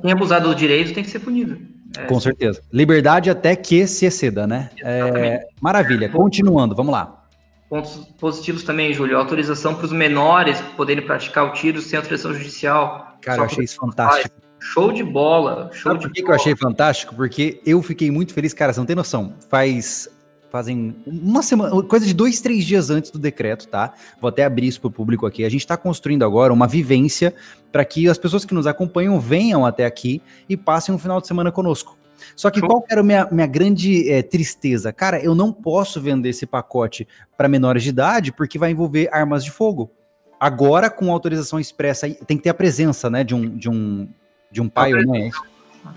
Quem 0.00 0.12
abusado 0.12 0.48
do 0.48 0.54
direito 0.54 0.94
tem 0.94 1.02
que 1.02 1.10
ser 1.10 1.18
punido. 1.18 1.58
É. 1.96 2.04
Com 2.04 2.20
certeza. 2.20 2.60
Liberdade 2.72 3.30
até 3.30 3.54
que 3.56 3.86
se 3.86 4.06
exceda, 4.06 4.46
né? 4.46 4.70
É, 4.82 5.46
maravilha. 5.60 6.08
Continuando, 6.08 6.74
vamos 6.74 6.92
lá. 6.92 7.22
Pontos 7.68 7.96
positivos 8.18 8.62
também, 8.62 8.92
Júlio. 8.92 9.18
Autorização 9.18 9.74
para 9.74 9.86
os 9.86 9.92
menores 9.92 10.60
poderem 10.76 11.04
praticar 11.04 11.44
o 11.46 11.52
tiro 11.52 11.80
sem 11.80 11.96
autorização 11.96 12.32
judicial. 12.32 13.16
Cara, 13.20 13.40
eu 13.40 13.44
achei 13.44 13.64
isso 13.64 13.76
fantástico. 13.76 14.34
Show 14.60 14.92
de 14.92 15.02
bola. 15.02 15.70
Show 15.72 15.92
Sabe 15.92 16.00
de 16.00 16.06
por 16.08 16.14
que, 16.14 16.22
bola. 16.22 16.26
que 16.26 16.30
eu 16.30 16.42
achei 16.42 16.56
fantástico? 16.56 17.14
Porque 17.14 17.60
eu 17.66 17.82
fiquei 17.82 18.10
muito 18.10 18.32
feliz, 18.32 18.54
cara, 18.54 18.72
você 18.72 18.80
não 18.80 18.86
tem 18.86 18.96
noção. 18.96 19.34
Faz 19.48 20.08
fazem 20.50 20.96
uma 21.06 21.42
semana, 21.42 21.82
coisa 21.82 22.06
de 22.06 22.14
dois, 22.14 22.40
três 22.40 22.64
dias 22.64 22.90
antes 22.90 23.10
do 23.10 23.18
decreto, 23.18 23.68
tá? 23.68 23.92
Vou 24.20 24.28
até 24.28 24.44
abrir 24.44 24.66
isso 24.66 24.80
para 24.80 24.88
o 24.88 24.92
público 24.92 25.26
aqui. 25.26 25.44
A 25.44 25.48
gente 25.48 25.60
está 25.60 25.76
construindo 25.76 26.24
agora 26.24 26.52
uma 26.52 26.66
vivência 26.66 27.34
para 27.70 27.84
que 27.84 28.08
as 28.08 28.18
pessoas 28.18 28.44
que 28.44 28.54
nos 28.54 28.66
acompanham 28.66 29.18
venham 29.20 29.66
até 29.66 29.84
aqui 29.84 30.22
e 30.48 30.56
passem 30.56 30.94
um 30.94 30.98
final 30.98 31.20
de 31.20 31.26
semana 31.26 31.52
conosco. 31.52 31.96
Só 32.34 32.50
que 32.50 32.60
qual 32.60 32.84
era 32.88 33.00
a 33.00 33.04
minha, 33.04 33.28
minha 33.30 33.46
grande 33.46 34.10
é, 34.10 34.22
tristeza? 34.22 34.92
Cara, 34.92 35.20
eu 35.22 35.34
não 35.34 35.52
posso 35.52 36.00
vender 36.00 36.30
esse 36.30 36.46
pacote 36.46 37.06
para 37.36 37.48
menores 37.48 37.82
de 37.82 37.90
idade 37.90 38.32
porque 38.32 38.58
vai 38.58 38.70
envolver 38.70 39.08
armas 39.12 39.44
de 39.44 39.50
fogo. 39.50 39.90
Agora, 40.38 40.90
com 40.90 41.10
autorização 41.12 41.58
expressa, 41.58 42.08
tem 42.08 42.36
que 42.36 42.42
ter 42.42 42.50
a 42.50 42.54
presença, 42.54 43.08
né, 43.08 43.24
de 43.24 43.34
um, 43.34 43.56
de 43.56 43.68
um, 43.70 44.08
de 44.50 44.60
um 44.60 44.68
pai 44.68 44.92
ou 44.92 45.06
mãe. 45.06 45.30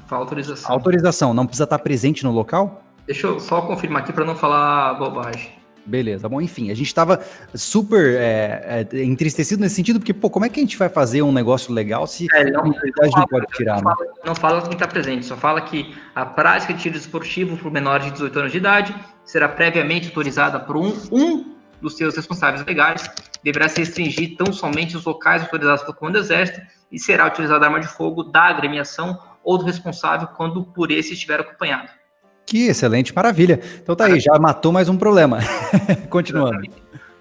Autorização. 0.09 0.71
Autorização, 0.71 1.33
não 1.33 1.45
precisa 1.45 1.63
estar 1.65 1.79
presente 1.79 2.23
no 2.23 2.31
local? 2.31 2.83
Deixa 3.09 3.25
eu 3.25 3.39
só 3.39 3.63
confirmar 3.63 4.03
aqui 4.03 4.13
para 4.13 4.23
não 4.23 4.35
falar 4.35 4.93
bobagem. 4.93 5.51
Beleza, 5.83 6.29
bom, 6.29 6.39
enfim, 6.39 6.69
a 6.69 6.75
gente 6.75 6.85
estava 6.85 7.19
super 7.55 8.13
é, 8.19 8.85
é, 8.93 9.03
entristecido 9.03 9.59
nesse 9.59 9.73
sentido, 9.73 9.99
porque, 9.99 10.13
pô, 10.13 10.29
como 10.29 10.45
é 10.45 10.49
que 10.49 10.59
a 10.59 10.61
gente 10.61 10.77
vai 10.77 10.89
fazer 10.89 11.23
um 11.23 11.31
negócio 11.31 11.73
legal 11.73 12.05
se 12.05 12.27
é, 12.31 12.51
não, 12.51 12.61
a 12.61 12.65
não 12.65 13.27
pode 13.27 13.47
tirar, 13.47 13.81
não, 13.81 13.89
né? 13.89 13.95
fala, 13.95 14.13
não 14.23 14.35
fala 14.35 14.61
quem 14.61 14.73
está 14.73 14.87
presente, 14.87 15.25
só 15.25 15.35
fala 15.35 15.59
que 15.59 15.91
a 16.13 16.23
prática 16.23 16.71
de 16.71 16.83
tiro 16.83 16.95
esportivo 16.95 17.57
por 17.57 17.71
menores 17.71 18.05
de 18.05 18.11
18 18.11 18.39
anos 18.39 18.51
de 18.51 18.59
idade 18.59 18.95
será 19.25 19.49
previamente 19.49 20.09
autorizada 20.09 20.59
por 20.59 20.77
um, 20.77 20.93
um 21.11 21.55
dos 21.81 21.97
seus 21.97 22.15
responsáveis 22.15 22.63
legais, 22.63 23.09
deverá 23.43 23.67
se 23.67 23.79
restringir 23.79 24.37
tão 24.37 24.53
somente 24.53 24.95
os 24.95 25.03
locais 25.03 25.41
autorizados 25.41 25.81
pelo 25.81 25.95
Comando 25.95 26.13
do 26.13 26.19
Exército 26.19 26.61
e 26.91 26.99
será 26.99 27.25
utilizada 27.25 27.65
arma 27.65 27.79
de 27.79 27.87
fogo 27.87 28.21
da 28.21 28.43
agremiação 28.43 29.19
ou 29.43 29.57
do 29.57 29.65
responsável 29.65 30.27
quando 30.27 30.63
por 30.63 30.91
esse 30.91 31.13
estiver 31.13 31.39
acompanhado. 31.39 31.98
Que 32.49 32.65
excelente, 32.65 33.13
maravilha. 33.13 33.59
Então 33.79 33.95
tá 33.95 34.05
aí, 34.05 34.19
já 34.19 34.39
matou 34.39 34.71
mais 34.71 34.89
um 34.89 34.97
problema. 34.97 35.37
Continuando. 36.09 36.63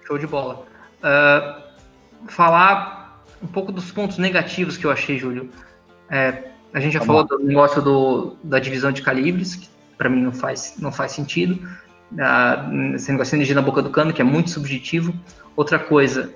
Show 0.07 0.17
de 0.17 0.25
bola. 0.25 0.65
Uh, 1.03 1.61
falar 2.27 3.23
um 3.39 3.45
pouco 3.45 3.71
dos 3.71 3.91
pontos 3.91 4.17
negativos 4.17 4.75
que 4.75 4.87
eu 4.87 4.91
achei, 4.91 5.19
Júlio. 5.19 5.51
É, 6.09 6.45
a 6.73 6.79
gente 6.79 6.93
já 6.93 6.99
Vamos 6.99 7.05
falou 7.05 7.21
lá. 7.21 7.37
do 7.37 7.45
negócio 7.45 7.79
do, 7.79 8.37
da 8.43 8.57
divisão 8.57 8.91
de 8.91 9.03
calibres, 9.03 9.53
que 9.55 9.69
para 9.99 10.09
mim 10.09 10.19
não 10.19 10.31
faz, 10.31 10.73
não 10.79 10.91
faz 10.91 11.11
sentido. 11.11 11.59
Uh, 12.11 12.95
esse 12.95 13.11
negócio 13.11 13.29
de 13.29 13.35
energia 13.35 13.53
na 13.53 13.61
boca 13.61 13.83
do 13.83 13.91
cano, 13.91 14.11
que 14.11 14.23
é 14.23 14.25
muito 14.25 14.49
subjetivo. 14.49 15.13
Outra 15.55 15.77
coisa, 15.77 16.33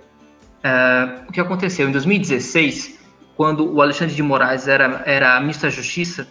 uh, 0.60 1.28
o 1.28 1.32
que 1.32 1.42
aconteceu? 1.42 1.90
Em 1.90 1.92
2016, 1.92 3.00
quando 3.36 3.74
o 3.74 3.82
Alexandre 3.82 4.14
de 4.14 4.22
Moraes 4.22 4.68
era, 4.68 5.02
era 5.08 5.40
ministro 5.40 5.68
da 5.68 5.76
Justiça, 5.76 6.28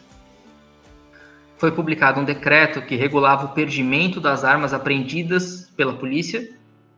foi 1.63 1.71
publicado 1.71 2.21
um 2.21 2.25
decreto 2.25 2.83
que 2.83 2.97
regulava 2.97 3.45
o 3.45 3.49
perdimento 3.51 4.21
das 4.21 4.43
armas 4.43 4.75
apreendidas 4.75 5.71
pela 5.77 5.93
polícia 5.93 6.51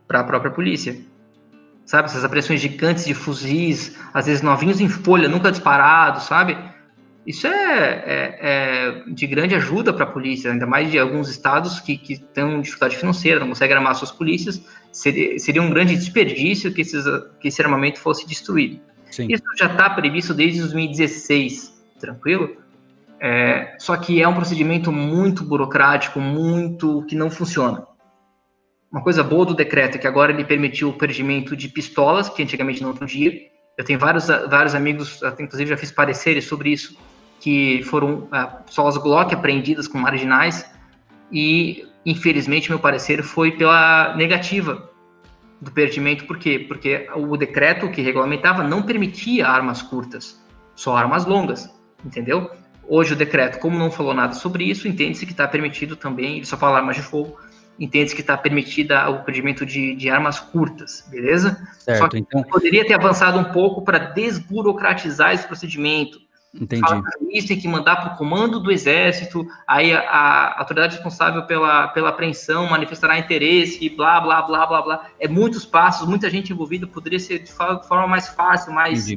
para 0.07 0.21
a 0.21 0.23
própria 0.23 0.49
polícia. 0.49 0.97
Sabe, 1.85 2.07
essas 2.07 2.25
apreensões 2.25 2.61
gigantes 2.61 3.05
de 3.05 3.13
fuzis, 3.13 3.95
às 4.11 4.25
vezes 4.25 4.41
novinhos 4.41 4.81
em 4.81 4.89
folha, 4.89 5.29
nunca 5.29 5.51
disparados, 5.51 6.23
sabe? 6.23 6.57
Isso 7.27 7.45
é, 7.45 7.51
é, 7.53 8.39
é 8.41 9.03
de 9.07 9.27
grande 9.27 9.53
ajuda 9.53 9.93
para 9.93 10.05
a 10.05 10.07
polícia, 10.07 10.51
ainda 10.51 10.65
mais 10.65 10.89
de 10.89 10.97
alguns 10.97 11.29
estados 11.29 11.79
que, 11.79 11.95
que 11.95 12.17
têm 12.17 12.59
dificuldade 12.59 12.97
financeira, 12.97 13.39
não 13.39 13.49
conseguem 13.49 13.77
armar 13.77 13.93
suas 13.93 14.11
polícias. 14.11 14.65
Seria, 14.91 15.37
seria 15.37 15.61
um 15.61 15.69
grande 15.69 15.95
desperdício 15.95 16.73
que, 16.73 16.81
esses, 16.81 17.05
que 17.39 17.49
esse 17.49 17.61
armamento 17.61 17.99
fosse 17.99 18.27
destruído. 18.27 18.79
Sim. 19.11 19.27
Isso 19.29 19.43
já 19.59 19.67
está 19.67 19.91
previsto 19.91 20.33
desde 20.33 20.59
2016, 20.61 21.71
tranquilo? 21.99 22.64
É, 23.27 23.75
só 23.79 23.97
que 23.97 24.21
é 24.21 24.27
um 24.27 24.35
procedimento 24.35 24.91
muito 24.91 25.43
burocrático, 25.43 26.19
muito 26.19 27.03
que 27.09 27.15
não 27.15 27.31
funciona. 27.31 27.83
Uma 28.91 29.01
coisa 29.01 29.23
boa 29.23 29.47
do 29.47 29.55
decreto 29.55 29.95
é 29.95 29.97
que 29.97 30.05
agora 30.05 30.31
ele 30.31 30.45
permitiu 30.45 30.89
o 30.89 30.93
perdimento 30.93 31.55
de 31.55 31.67
pistolas, 31.67 32.29
que 32.29 32.43
antigamente 32.43 32.83
não 32.83 32.93
podia. 32.93 33.33
Eu 33.75 33.83
tenho 33.83 33.97
vários, 33.97 34.27
vários 34.27 34.75
amigos, 34.75 35.21
inclusive 35.39 35.71
já 35.71 35.75
fiz 35.75 35.91
pareceres 35.91 36.45
sobre 36.45 36.69
isso, 36.69 36.95
que 37.39 37.81
foram 37.85 38.27
ah, 38.31 38.45
pistolas 38.45 38.95
Glock 38.95 39.33
apreendidas 39.33 39.87
com 39.87 39.97
marginais, 39.97 40.71
e 41.31 41.83
infelizmente 42.05 42.69
meu 42.69 42.77
parecer 42.77 43.23
foi 43.23 43.53
pela 43.53 44.15
negativa 44.15 44.87
do 45.59 45.71
perdimento, 45.71 46.25
por 46.25 46.37
quê? 46.37 46.63
Porque 46.67 47.09
o 47.15 47.35
decreto 47.35 47.89
que 47.89 48.03
regulamentava 48.03 48.61
não 48.61 48.83
permitia 48.83 49.47
armas 49.47 49.81
curtas, 49.81 50.39
só 50.75 50.95
armas 50.95 51.25
longas, 51.25 51.73
entendeu? 52.05 52.51
Hoje 52.87 53.13
o 53.13 53.15
decreto, 53.15 53.59
como 53.59 53.77
não 53.77 53.89
falou 53.89 54.13
nada 54.13 54.33
sobre 54.33 54.63
isso, 54.63 54.87
entende-se 54.87 55.25
que 55.25 55.31
está 55.31 55.47
permitido 55.47 55.95
também, 55.95 56.37
ele 56.37 56.45
só 56.45 56.55
fala 56.55 56.77
armas 56.77 56.95
de 56.95 57.01
fogo, 57.01 57.37
entende-se 57.79 58.15
que 58.15 58.21
está 58.21 58.37
permitida 58.37 59.09
o 59.09 59.23
perdimento 59.23 59.65
de, 59.65 59.95
de, 59.95 60.09
armas 60.09 60.39
curtas, 60.39 61.05
beleza? 61.09 61.57
Certo, 61.79 61.99
só 61.99 62.07
que 62.07 62.19
então... 62.19 62.43
poderia 62.43 62.85
ter 62.85 62.93
avançado 62.93 63.39
um 63.39 63.45
pouco 63.45 63.83
para 63.83 63.97
desburocratizar 63.97 65.33
esse 65.33 65.47
procedimento. 65.47 66.25
Entendi. 66.53 66.85
Isso 67.33 67.49
tem 67.49 67.59
que 67.59 67.67
mandar 67.67 67.97
para 67.97 68.13
o 68.13 68.17
comando 68.17 68.61
do 68.61 68.71
exército, 68.71 69.45
aí 69.67 69.91
a, 69.91 69.99
a, 69.99 70.59
autoridade 70.59 70.95
responsável 70.95 71.43
pela, 71.43 71.89
pela 71.89 72.09
apreensão 72.09 72.69
manifestará 72.69 73.19
interesse, 73.19 73.89
blá, 73.89 74.21
blá, 74.21 74.41
blá, 74.41 74.65
blá, 74.65 74.81
blá. 74.81 75.05
É 75.19 75.27
muitos 75.27 75.65
passos, 75.65 76.07
muita 76.07 76.29
gente 76.29 76.53
envolvida, 76.53 76.87
poderia 76.87 77.19
ser 77.19 77.39
de 77.39 77.51
forma 77.51 78.07
mais 78.07 78.29
fácil, 78.29 78.71
mais, 78.71 79.07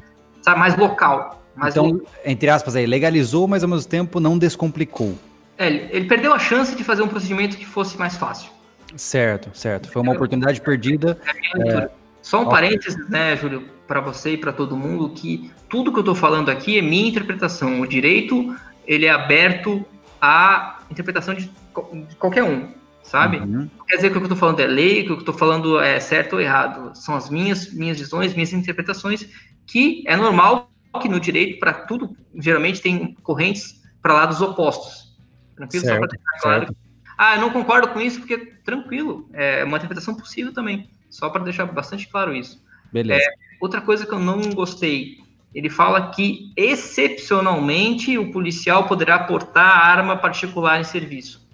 sabe, 0.43 0.59
mais 0.59 0.77
local. 0.77 1.41
Mas 1.59 1.75
então, 1.75 2.01
entre 2.25 2.49
aspas, 2.49 2.77
aí, 2.77 2.87
legalizou, 2.87 3.49
mas 3.49 3.63
ao 3.63 3.69
mesmo 3.69 3.89
tempo 3.89 4.21
não 4.21 4.39
descomplicou. 4.39 5.15
É, 5.57 5.67
ele 5.67 6.07
perdeu 6.07 6.33
a 6.33 6.39
chance 6.39 6.75
de 6.77 6.85
fazer 6.85 7.03
um 7.03 7.09
procedimento 7.09 7.57
que 7.57 7.67
fosse 7.67 7.99
mais 7.99 8.17
fácil. 8.17 8.51
Certo, 8.97 9.51
certo. 9.53 9.91
Foi 9.91 10.01
uma 10.01 10.13
oportunidade 10.13 10.61
perdida. 10.61 11.19
É... 11.57 11.91
Só 12.23 12.43
um 12.43 12.49
parênteses, 12.49 13.09
né, 13.09 13.37
Júlio, 13.37 13.65
para 13.87 14.01
você 14.01 14.33
e 14.33 14.37
para 14.37 14.53
todo 14.53 14.77
mundo, 14.77 15.11
que 15.11 15.51
tudo 15.69 15.93
que 15.93 15.99
eu 15.99 16.03
estou 16.03 16.15
falando 16.15 16.51
aqui 16.51 16.79
é 16.79 16.83
minha 16.83 17.09
interpretação. 17.09 17.81
O 17.81 17.87
direito 17.87 18.55
ele 18.87 19.07
é 19.07 19.11
aberto 19.11 19.85
à 20.21 20.81
interpretação 20.91 21.35
de, 21.35 21.45
de 21.47 22.17
qualquer 22.17 22.43
um, 22.43 22.69
sabe? 23.03 23.39
Uhum. 23.39 23.69
Quer 23.89 23.97
dizer 23.97 24.11
que 24.11 24.17
o 24.17 24.21
que 24.21 24.25
eu 24.25 24.35
estou 24.35 24.39
falando 24.39 24.61
é 24.61 24.67
lei, 24.67 25.05
que 25.05 25.13
o 25.13 25.15
que 25.15 25.21
eu 25.21 25.21
estou 25.21 25.35
falando 25.35 25.81
é 25.81 25.99
certo 26.01 26.35
ou 26.35 26.41
errado. 26.41 26.93
São 26.95 27.15
as 27.15 27.31
minhas, 27.31 27.73
minhas 27.73 27.99
visões, 27.99 28.35
minhas 28.35 28.53
interpretações, 28.53 29.27
que 29.67 30.05
é 30.07 30.17
normal 30.17 30.71
que 31.01 31.09
no 31.09 31.21
direito, 31.21 31.59
para 31.59 31.73
tudo, 31.73 32.17
geralmente 32.35 32.81
tem 32.81 33.15
correntes 33.23 33.83
para 34.03 34.15
lados 34.15 34.41
opostos. 34.41 35.17
Tranquilo? 35.57 35.85
Certo, 35.85 35.95
Só 35.95 36.07
para 36.07 36.09
deixar 36.09 36.41
claro. 36.41 36.77
Ah, 37.17 37.35
eu 37.35 37.41
não 37.41 37.51
concordo 37.51 37.89
com 37.89 38.01
isso, 38.01 38.21
porque 38.21 38.39
tranquilo, 38.65 39.29
é 39.33 39.65
uma 39.65 39.77
interpretação 39.77 40.15
possível 40.15 40.53
também. 40.53 40.89
Só 41.11 41.29
para 41.31 41.43
deixar 41.43 41.67
bastante 41.67 42.07
claro 42.09 42.35
isso. 42.35 42.63
Beleza. 42.93 43.23
É, 43.23 43.35
outra 43.61 43.81
coisa 43.81 44.07
que 44.07 44.13
eu 44.13 44.21
não 44.21 44.41
gostei, 44.51 45.19
ele 45.55 45.69
fala 45.69 46.11
que 46.11 46.53
excepcionalmente 46.57 48.17
o 48.19 48.31
policial 48.31 48.87
poderá 48.87 49.19
portar 49.19 49.67
arma 49.67 50.17
particular 50.17 50.81
em 50.81 50.85
serviço. 50.85 51.47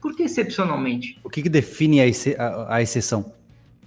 Por 0.00 0.14
que 0.14 0.24
excepcionalmente? 0.24 1.18
O 1.24 1.30
que, 1.30 1.42
que 1.42 1.48
define 1.48 2.00
a, 2.00 2.06
ex 2.06 2.26
a, 2.38 2.76
a, 2.76 2.82
exceção? 2.82 3.32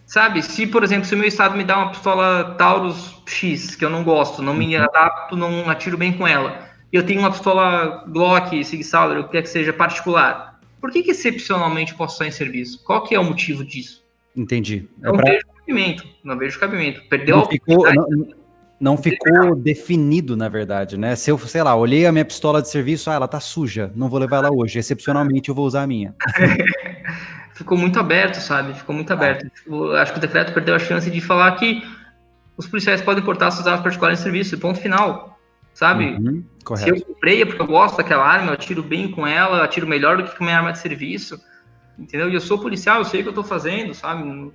Sabe, 0.09 0.41
se 0.41 0.65
por 0.65 0.83
exemplo, 0.83 1.05
se 1.05 1.13
o 1.13 1.17
meu 1.19 1.27
estado 1.27 1.55
me 1.55 1.63
dá 1.63 1.77
uma 1.77 1.91
pistola 1.91 2.55
Taurus 2.57 3.21
X, 3.27 3.75
que 3.75 3.85
eu 3.85 3.91
não 3.91 4.03
gosto, 4.03 4.41
não 4.41 4.55
me 4.55 4.75
uhum. 4.75 4.83
adapto, 4.83 5.37
não 5.37 5.69
atiro 5.69 5.99
bem 5.99 6.11
com 6.11 6.27
ela, 6.27 6.67
e 6.91 6.95
eu 6.95 7.05
tenho 7.05 7.19
uma 7.19 7.29
pistola 7.29 8.05
Glock, 8.07 8.63
Sig 8.63 8.83
Sauer, 8.83 9.19
o 9.19 9.25
que 9.25 9.33
quer 9.33 9.43
que 9.43 9.49
seja 9.49 9.71
particular, 9.71 10.59
por 10.81 10.89
que, 10.89 11.03
que 11.03 11.11
excepcionalmente 11.11 11.93
posso 11.93 12.15
estar 12.15 12.25
em 12.25 12.31
serviço? 12.31 12.83
Qual 12.83 13.03
que 13.03 13.13
é 13.13 13.19
o 13.19 13.23
motivo 13.23 13.63
disso? 13.63 14.03
Entendi. 14.35 14.89
É 15.03 15.09
não 15.09 15.15
pra... 15.15 15.31
vejo 15.31 15.45
cabimento, 15.45 16.03
não 16.23 16.37
vejo 16.39 16.59
cabimento. 16.59 17.03
Perdeu 17.07 17.37
não 17.37 17.45
ficou, 17.45 17.93
não, 17.93 18.27
não 18.79 18.97
ficou 18.97 19.55
definido, 19.55 20.35
na 20.35 20.49
verdade, 20.49 20.97
né? 20.97 21.15
Se 21.15 21.29
eu, 21.29 21.37
sei 21.37 21.61
lá, 21.61 21.75
olhei 21.75 22.07
a 22.07 22.11
minha 22.11 22.25
pistola 22.25 22.63
de 22.63 22.69
serviço, 22.69 23.11
ah, 23.11 23.13
ela 23.13 23.27
tá 23.27 23.39
suja, 23.39 23.91
não 23.95 24.09
vou 24.09 24.19
levar 24.19 24.37
ela 24.37 24.51
hoje. 24.51 24.79
Excepcionalmente 24.79 25.49
eu 25.49 25.55
vou 25.55 25.67
usar 25.67 25.83
a 25.83 25.87
minha. 25.87 26.15
Ficou 27.59 27.77
muito 27.77 27.99
aberto, 27.99 28.35
sabe? 28.35 28.73
Ficou 28.73 28.95
muito 28.95 29.11
aberto. 29.11 29.51
Ah. 29.69 30.01
Acho 30.01 30.13
que 30.13 30.17
o 30.17 30.21
decreto 30.21 30.53
perdeu 30.53 30.75
a 30.75 30.79
chance 30.79 31.11
de 31.11 31.19
falar 31.19 31.51
que 31.57 31.83
os 32.55 32.65
policiais 32.65 33.01
podem 33.01 33.21
portar 33.21 33.51
suas 33.51 33.67
armas 33.67 33.83
particulares 33.83 34.21
em 34.21 34.23
serviço, 34.23 34.57
ponto 34.57 34.79
final. 34.79 35.37
Sabe? 35.73 36.05
Uhum, 36.05 36.45
Se 36.77 36.89
eu 36.89 37.01
comprei 37.01 37.41
é 37.41 37.45
porque 37.45 37.61
eu 37.61 37.67
gosto 37.67 37.97
daquela 37.97 38.25
arma, 38.25 38.51
eu 38.51 38.53
atiro 38.53 38.81
bem 38.81 39.11
com 39.11 39.27
ela, 39.27 39.57
eu 39.57 39.63
atiro 39.63 39.85
melhor 39.85 40.15
do 40.15 40.23
que 40.23 40.37
com 40.37 40.45
a 40.45 40.47
minha 40.47 40.57
arma 40.57 40.71
de 40.71 40.79
serviço. 40.79 41.37
Entendeu? 41.97 42.29
E 42.29 42.33
eu 42.33 42.39
sou 42.39 42.59
policial, 42.59 42.99
eu 42.99 43.05
sei 43.05 43.19
o 43.19 43.23
que 43.23 43.29
eu 43.29 43.33
tô 43.33 43.43
fazendo, 43.43 43.93
sabe? 43.93 44.23
Não, 44.23 44.53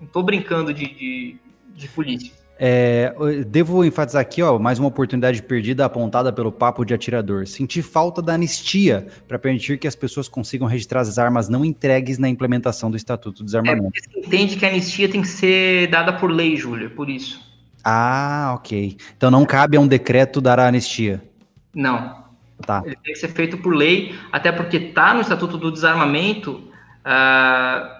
não 0.00 0.06
tô 0.06 0.22
brincando 0.22 0.72
de, 0.72 0.86
de, 0.86 1.36
de 1.74 1.88
polícia. 1.88 2.32
É, 2.58 3.14
devo 3.46 3.84
enfatizar 3.84 4.22
aqui, 4.22 4.42
ó, 4.42 4.58
mais 4.58 4.78
uma 4.78 4.88
oportunidade 4.88 5.42
perdida 5.42 5.84
apontada 5.84 6.32
pelo 6.32 6.50
papo 6.50 6.84
de 6.84 6.94
atirador. 6.94 7.46
Senti 7.46 7.82
falta 7.82 8.22
da 8.22 8.32
anistia 8.32 9.06
para 9.28 9.38
permitir 9.38 9.78
que 9.78 9.86
as 9.86 9.94
pessoas 9.94 10.26
consigam 10.26 10.66
registrar 10.66 11.00
as 11.00 11.18
armas 11.18 11.48
não 11.48 11.64
entregues 11.64 12.16
na 12.16 12.28
implementação 12.28 12.90
do 12.90 12.96
Estatuto 12.96 13.42
do 13.42 13.44
Desarmamento. 13.44 13.92
É, 13.94 14.10
você 14.10 14.26
entende 14.26 14.56
que 14.56 14.64
a 14.64 14.68
anistia 14.68 15.08
tem 15.08 15.20
que 15.20 15.28
ser 15.28 15.88
dada 15.88 16.14
por 16.14 16.30
lei, 16.30 16.56
Júlia, 16.56 16.88
por 16.88 17.10
isso. 17.10 17.44
Ah, 17.84 18.54
ok. 18.56 18.96
Então 19.16 19.30
não 19.30 19.44
cabe 19.44 19.76
a 19.76 19.80
um 19.80 19.86
decreto 19.86 20.40
dar 20.40 20.58
a 20.58 20.66
anistia. 20.66 21.22
Não. 21.74 22.24
Tá. 22.64 22.82
Ele 22.86 22.96
tem 22.96 23.12
que 23.12 23.18
ser 23.18 23.28
feito 23.28 23.58
por 23.58 23.74
lei, 23.74 24.14
até 24.32 24.50
porque 24.50 24.80
tá 24.80 25.12
no 25.12 25.20
Estatuto 25.20 25.58
do 25.58 25.70
Desarmamento. 25.70 26.52
Uh, 27.04 27.95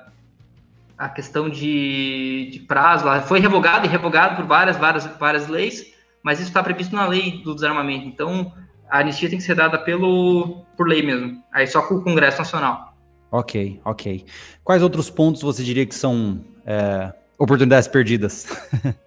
a 0.99 1.09
questão 1.09 1.49
de, 1.49 2.49
de 2.53 2.61
prazo 2.61 3.05
lá 3.05 3.21
foi 3.21 3.41
revogado 3.41 3.87
e 3.87 3.89
revogado 3.89 4.37
por 4.37 4.47
várias, 4.47 4.77
várias, 4.77 5.07
várias 5.19 5.49
leis, 5.49 5.93
mas 6.23 6.39
isso 6.39 6.49
está 6.49 6.63
previsto 6.63 6.95
na 6.95 7.07
lei 7.07 7.43
do 7.43 7.55
desarmamento. 7.55 8.07
Então, 8.07 8.53
a 8.89 9.01
anistia 9.01 9.29
tem 9.29 9.39
que 9.39 9.45
ser 9.45 9.55
dada 9.55 9.79
pelo, 9.79 10.65
por 10.77 10.89
lei 10.89 11.03
mesmo, 11.03 11.43
aí 11.53 11.67
só 11.67 11.83
com 11.83 11.97
o 11.97 12.03
Congresso 12.03 12.39
Nacional. 12.39 12.97
Ok, 13.31 13.81
ok. 13.85 14.25
Quais 14.65 14.83
outros 14.83 15.11
pontos 15.11 15.43
você 15.43 15.63
diria 15.63 15.85
que 15.85 15.95
são 15.95 16.45
é, 16.65 17.13
oportunidades 17.39 17.89
perdidas? 17.89 18.47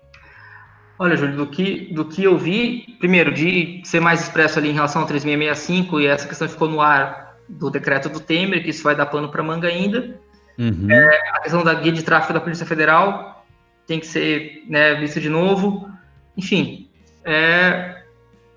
Olha, 0.99 1.15
Júlio, 1.15 1.37
do 1.37 1.47
que, 1.47 1.93
do 1.93 2.03
que 2.03 2.25
eu 2.25 2.37
vi, 2.37 2.97
primeiro, 2.99 3.33
de 3.33 3.81
ser 3.85 4.01
mais 4.01 4.21
expresso 4.21 4.59
ali 4.59 4.69
em 4.69 4.73
relação 4.73 5.01
ao 5.01 5.07
3665, 5.07 6.01
e 6.01 6.07
essa 6.07 6.27
questão 6.27 6.47
ficou 6.47 6.67
no 6.67 6.81
ar 6.81 7.37
do 7.47 7.71
decreto 7.71 8.09
do 8.09 8.19
Temer, 8.19 8.61
que 8.61 8.69
isso 8.69 8.83
vai 8.83 8.95
dar 8.95 9.05
pano 9.05 9.29
para 9.29 9.41
manga 9.41 9.69
ainda. 9.69 10.19
Uhum. 10.59 10.91
É, 10.91 11.19
a 11.31 11.39
questão 11.39 11.63
da 11.63 11.73
guia 11.73 11.93
de 11.93 12.03
tráfego 12.03 12.33
da 12.33 12.41
Polícia 12.41 12.65
Federal 12.65 13.45
tem 13.87 13.99
que 13.99 14.05
ser 14.05 14.65
né, 14.67 14.93
vista 14.95 15.21
de 15.21 15.29
novo. 15.29 15.89
Enfim, 16.35 16.89
é, 17.23 18.03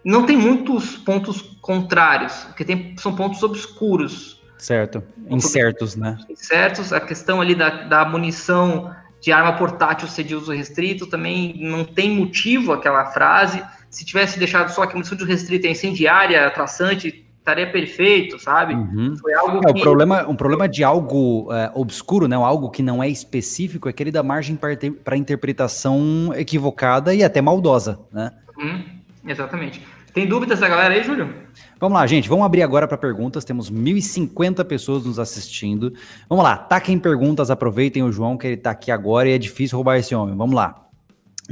não 0.05 0.27
tem 0.27 0.37
muitos 0.37 0.97
pontos 0.97 1.41
contrários, 1.61 2.45
porque 2.47 2.65
tem, 2.65 2.97
são 2.99 3.15
pontos 3.15 3.41
obscuros. 3.45 4.43
Certo, 4.59 5.03
incertos, 5.29 5.97
né? 5.97 6.19
Incertos. 6.29 6.93
A 6.93 7.01
questão 7.01 7.41
ali 7.41 7.55
da, 7.55 7.71
da 7.85 8.05
munição 8.05 8.95
de 9.21 9.31
arma 9.31 9.57
portátil 9.57 10.09
ser 10.09 10.25
de 10.25 10.35
uso 10.35 10.53
restrito 10.53 11.07
também 11.07 11.55
não 11.61 11.85
tem 11.85 12.11
motivo 12.11 12.73
aquela 12.73 13.07
frase. 13.07 13.63
Se 13.89 14.05
tivesse 14.05 14.39
deixado 14.39 14.71
só 14.71 14.87
que 14.87 14.95
munição 14.95 15.17
de 15.17 15.23
uso 15.23 15.33
restrito 15.33 15.67
é 15.67 15.71
incendiária, 15.71 16.51
traçante, 16.51 17.25
estaria 17.43 17.71
perfeito, 17.71 18.39
sabe? 18.39 18.75
Uhum. 18.75 19.17
Foi 19.17 19.35
algo 19.35 19.59
é, 19.69 19.73
que... 19.73 19.81
o 19.81 19.83
problema, 19.83 20.27
um 20.29 20.37
problema 20.37 20.69
de 20.69 20.85
algo 20.85 21.53
é, 21.53 21.71
obscuro, 21.75 22.29
né? 22.29 22.37
Algo 22.37 22.71
que 22.71 22.83
não 22.83 23.03
é 23.03 23.09
específico, 23.09 23.89
é 23.89 23.93
que 23.93 24.03
ele 24.03 24.13
dá 24.13 24.23
margem 24.23 24.57
para 24.57 25.17
interpretação 25.17 26.33
equivocada 26.37 27.13
e 27.15 27.23
até 27.23 27.43
maldosa, 27.43 27.99
né? 28.13 28.31
Uhum. 28.57 28.85
Exatamente. 29.27 29.83
Tem 30.15 30.27
dúvidas 30.27 30.61
da 30.61 30.69
galera 30.69 30.95
aí, 30.95 31.03
Júlio? 31.03 31.35
Vamos 31.81 31.99
lá, 31.99 32.07
gente. 32.07 32.29
Vamos 32.29 32.45
abrir 32.45 32.63
agora 32.63 32.87
para 32.87 32.99
perguntas. 32.99 33.45
Temos 33.45 33.71
1.050 33.71 34.65
pessoas 34.65 35.05
nos 35.05 35.19
assistindo. 35.19 35.93
Vamos 36.29 36.45
lá, 36.45 36.57
taquem 36.57 36.99
perguntas, 36.99 37.51
aproveitem 37.51 38.03
o 38.03 38.13
João, 38.13 38.37
que 38.37 38.47
ele 38.47 38.55
está 38.55 38.71
aqui 38.71 38.91
agora 38.91 39.29
e 39.29 39.33
é 39.33 39.39
difícil 39.39 39.77
roubar 39.77 39.97
esse 39.97 40.15
homem. 40.15 40.37
Vamos 40.37 40.55
lá. 40.55 40.83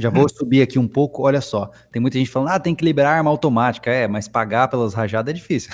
Já 0.01 0.09
vou 0.09 0.27
subir 0.27 0.61
aqui 0.61 0.79
um 0.79 0.87
pouco, 0.87 1.23
olha 1.23 1.41
só. 1.41 1.69
Tem 1.91 2.01
muita 2.01 2.17
gente 2.17 2.29
falando, 2.29 2.49
ah, 2.49 2.59
tem 2.59 2.75
que 2.75 2.83
liberar 2.83 3.17
arma 3.17 3.29
automática. 3.29 3.91
É, 3.91 4.07
mas 4.07 4.27
pagar 4.27 4.67
pelas 4.67 4.93
rajadas 4.93 5.31
é 5.31 5.35
difícil. 5.35 5.71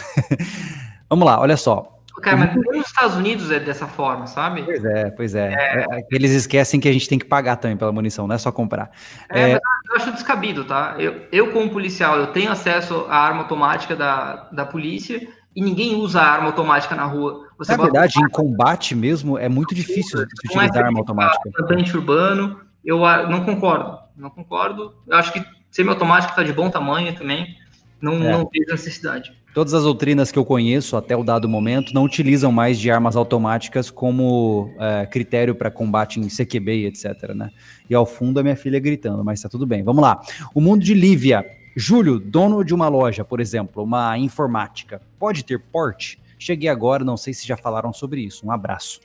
Vamos 1.09 1.25
lá, 1.25 1.39
olha 1.39 1.55
só. 1.55 1.97
Cara, 2.21 2.37
mas 2.37 2.55
nos 2.55 2.87
Estados 2.87 3.15
Unidos 3.15 3.51
é 3.51 3.59
dessa 3.59 3.85
forma, 3.85 4.25
sabe? 4.25 4.63
Pois 4.63 4.83
é, 4.83 5.11
pois 5.11 5.35
é. 5.35 5.53
é. 5.53 5.85
é 5.91 6.07
eles 6.11 6.31
esquecem 6.31 6.79
que 6.79 6.89
a 6.89 6.91
gente 6.91 7.07
tem 7.07 7.19
que 7.19 7.25
pagar 7.25 7.57
também 7.57 7.77
pela 7.77 7.91
munição, 7.91 8.27
não 8.27 8.35
é 8.35 8.37
só 8.39 8.51
comprar. 8.51 8.89
É, 9.29 9.51
é... 9.51 9.55
eu 9.55 9.95
acho 9.95 10.11
descabido, 10.11 10.65
tá? 10.65 10.95
Eu, 10.97 11.27
eu, 11.31 11.51
como 11.51 11.69
policial, 11.69 12.17
eu 12.17 12.27
tenho 12.27 12.51
acesso 12.51 13.05
à 13.07 13.17
arma 13.17 13.41
automática 13.41 13.95
da, 13.95 14.49
da 14.51 14.65
polícia 14.65 15.27
e 15.55 15.61
ninguém 15.61 15.95
usa 15.95 16.19
arma 16.19 16.47
automática 16.47 16.95
na 16.95 17.05
rua. 17.05 17.47
Você 17.59 17.71
na 17.75 17.83
verdade, 17.83 18.15
em 18.19 18.29
combate 18.29 18.95
mesmo, 18.95 19.37
é 19.37 19.47
muito 19.47 19.75
difícil 19.75 20.21
utilizar 20.21 20.85
arma 20.85 20.99
automática. 20.99 21.49
Ambiente 21.61 21.95
urbano, 21.95 22.59
eu 22.83 22.99
não 23.29 23.45
concordo 23.45 24.06
não 24.17 24.29
concordo. 24.29 24.95
Eu 25.07 25.15
acho 25.17 25.31
que 25.31 25.43
semiautomático 25.69 26.31
está 26.31 26.43
de 26.43 26.51
bom 26.51 26.69
tamanho 26.69 27.15
também. 27.15 27.55
Não, 28.01 28.13
é. 28.13 28.31
não 28.31 28.49
vejo 28.51 28.71
necessidade. 28.71 29.35
Todas 29.53 29.73
as 29.73 29.83
doutrinas 29.83 30.31
que 30.31 30.37
eu 30.37 30.45
conheço 30.45 30.95
até 30.95 31.15
o 31.15 31.23
dado 31.23 31.49
momento 31.49 31.91
não 31.93 32.03
utilizam 32.03 32.51
mais 32.51 32.79
de 32.79 32.91
armas 32.91 33.15
automáticas 33.15 33.89
como 33.89 34.71
é, 34.79 35.05
critério 35.07 35.55
para 35.55 35.71
combate 35.71 36.19
em 36.19 36.27
CQB 36.27 36.71
e 36.71 36.85
etc. 36.85 37.33
Né? 37.33 37.49
E 37.89 37.95
ao 37.95 38.05
fundo 38.05 38.39
a 38.39 38.43
minha 38.43 38.55
filha 38.55 38.79
gritando, 38.79 39.23
mas 39.23 39.41
tá 39.41 39.49
tudo 39.49 39.65
bem. 39.65 39.83
Vamos 39.83 40.01
lá. 40.01 40.21
O 40.53 40.61
mundo 40.61 40.83
de 40.83 40.93
Lívia. 40.93 41.45
Júlio, 41.79 42.19
dono 42.19 42.63
de 42.63 42.73
uma 42.73 42.87
loja, 42.87 43.23
por 43.23 43.39
exemplo, 43.39 43.83
uma 43.83 44.17
informática, 44.17 44.99
pode 45.19 45.45
ter 45.45 45.59
porte? 45.59 46.19
Cheguei 46.39 46.69
agora, 46.69 47.03
não 47.03 47.15
sei 47.15 47.35
se 47.35 47.45
já 47.45 47.55
falaram 47.55 47.93
sobre 47.93 48.21
isso. 48.21 48.47
Um 48.47 48.51
abraço. 48.51 48.99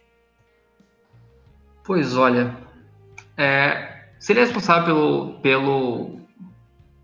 Pois 1.84 2.16
olha, 2.16 2.56
é, 3.36 3.91
se 4.22 4.32
ele 4.32 4.38
é 4.38 4.44
responsável 4.44 4.84
pelo, 4.84 5.40
pelo, 5.40 6.20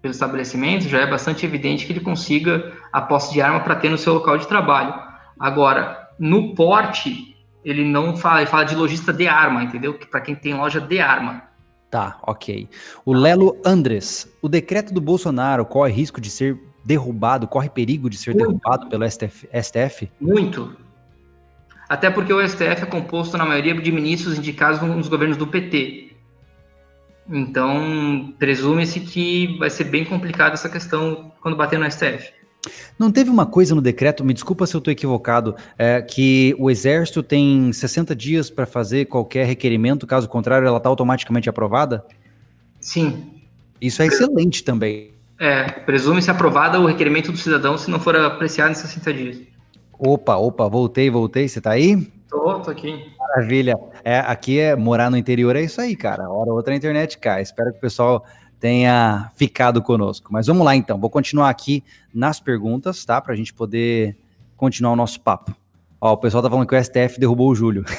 pelo 0.01 0.12
estabelecimento, 0.12 0.89
já 0.89 1.01
é 1.01 1.07
bastante 1.11 1.45
evidente 1.45 1.85
que 1.85 1.93
ele 1.93 1.99
consiga 1.99 2.73
a 2.93 3.01
posse 3.01 3.32
de 3.32 3.40
arma 3.43 3.59
para 3.59 3.74
ter 3.74 3.90
no 3.90 3.99
seu 3.99 4.15
local 4.15 4.39
de 4.39 4.47
trabalho. 4.47 4.95
Agora, 5.36 6.11
no 6.16 6.55
porte, 6.55 7.36
ele 7.65 7.85
não 7.85 8.16
fala, 8.16 8.43
ele 8.43 8.49
fala 8.49 8.62
de 8.62 8.77
lojista 8.77 9.12
de 9.12 9.27
arma, 9.27 9.65
entendeu? 9.65 9.95
Que 9.95 10.07
para 10.07 10.20
quem 10.20 10.36
tem 10.36 10.55
loja 10.55 10.81
de 10.81 11.01
arma. 11.01 11.43
Tá, 11.90 12.20
ok. 12.23 12.69
O 13.05 13.12
Lelo 13.12 13.61
Andres, 13.66 14.32
o 14.40 14.49
decreto 14.49 14.95
do 14.95 15.01
Bolsonaro 15.01 15.66
corre 15.66 15.93
risco 15.93 16.20
de 16.20 16.31
ser 16.31 16.57
derrubado, 16.85 17.49
corre 17.49 17.69
perigo 17.69 18.09
de 18.09 18.16
ser 18.16 18.31
Muito. 18.31 18.47
derrubado 18.47 18.89
pelo 18.89 19.05
STF, 19.11 19.49
STF? 19.61 20.09
Muito. 20.20 20.77
Até 21.89 22.11
porque 22.11 22.32
o 22.32 22.49
STF 22.49 22.62
é 22.82 22.86
composto, 22.86 23.36
na 23.36 23.45
maioria, 23.45 23.74
de 23.74 23.90
ministros 23.90 24.39
indicados 24.39 24.81
nos 24.81 25.09
governos 25.09 25.36
do 25.36 25.49
PT. 25.49 26.07
Então, 27.28 28.32
presume-se 28.38 29.00
que 29.00 29.59
vai 29.59 29.68
ser 29.68 29.84
bem 29.84 30.05
complicado 30.05 30.55
essa 30.55 30.68
questão 30.68 31.30
quando 31.40 31.56
bater 31.56 31.78
no 31.78 31.90
STF. 31.90 32.32
Não 32.98 33.12
teve 33.12 33.30
uma 33.30 33.46
coisa 33.46 33.74
no 33.74 33.80
decreto, 33.80 34.24
me 34.24 34.34
desculpa 34.34 34.66
se 34.66 34.74
eu 34.74 34.78
estou 34.78 34.90
equivocado, 34.90 35.55
é, 35.78 36.02
que 36.02 36.55
o 36.59 36.70
Exército 36.70 37.22
tem 37.22 37.72
60 37.72 38.14
dias 38.16 38.50
para 38.50 38.66
fazer 38.66 39.06
qualquer 39.06 39.46
requerimento, 39.46 40.06
caso 40.06 40.28
contrário, 40.28 40.66
ela 40.66 40.78
está 40.78 40.88
automaticamente 40.88 41.48
aprovada? 41.48 42.05
Sim. 42.80 43.32
Isso 43.80 44.02
é 44.02 44.06
excelente 44.06 44.64
também. 44.64 45.12
É, 45.38 45.64
presume-se 45.70 46.30
aprovada 46.30 46.80
o 46.80 46.86
requerimento 46.86 47.30
do 47.30 47.38
cidadão 47.38 47.78
se 47.78 47.90
não 47.90 48.00
for 48.00 48.16
apreciado 48.16 48.72
em 48.72 48.74
60 48.74 49.14
dias. 49.14 49.40
Opa, 49.96 50.36
opa, 50.36 50.68
voltei, 50.68 51.09
voltei. 51.09 51.48
Você 51.48 51.60
tá 51.60 51.70
aí? 51.70 52.10
Tô, 52.28 52.60
tô 52.60 52.70
aqui. 52.70 53.05
Maravilha. 53.28 53.78
É, 54.05 54.20
aqui 54.20 54.59
é 54.59 54.74
morar 54.74 55.10
no 55.10 55.16
interior, 55.16 55.55
é 55.55 55.62
isso 55.62 55.80
aí, 55.80 55.94
cara. 55.94 56.28
Hora 56.28 56.50
ou 56.50 56.56
outra 56.56 56.72
a 56.72 56.76
internet 56.76 57.18
cai. 57.18 57.42
Espero 57.42 57.72
que 57.72 57.78
o 57.78 57.80
pessoal 57.80 58.24
tenha 58.59 59.30
ficado 59.36 59.82
conosco. 59.82 60.32
Mas 60.32 60.46
vamos 60.46 60.64
lá 60.64 60.74
então. 60.74 60.98
Vou 60.98 61.10
continuar 61.10 61.50
aqui 61.50 61.84
nas 62.12 62.40
perguntas, 62.40 63.05
tá? 63.05 63.20
Pra 63.20 63.34
gente 63.34 63.52
poder 63.52 64.16
continuar 64.56 64.92
o 64.92 64.96
nosso 64.96 65.20
papo. 65.20 65.55
Ó, 66.00 66.12
o 66.12 66.16
pessoal 66.16 66.42
tá 66.42 66.48
falando 66.48 66.66
que 66.66 66.74
o 66.74 66.82
STF 66.82 67.18
derrubou 67.18 67.50
o 67.50 67.55
Júlio. 67.55 67.84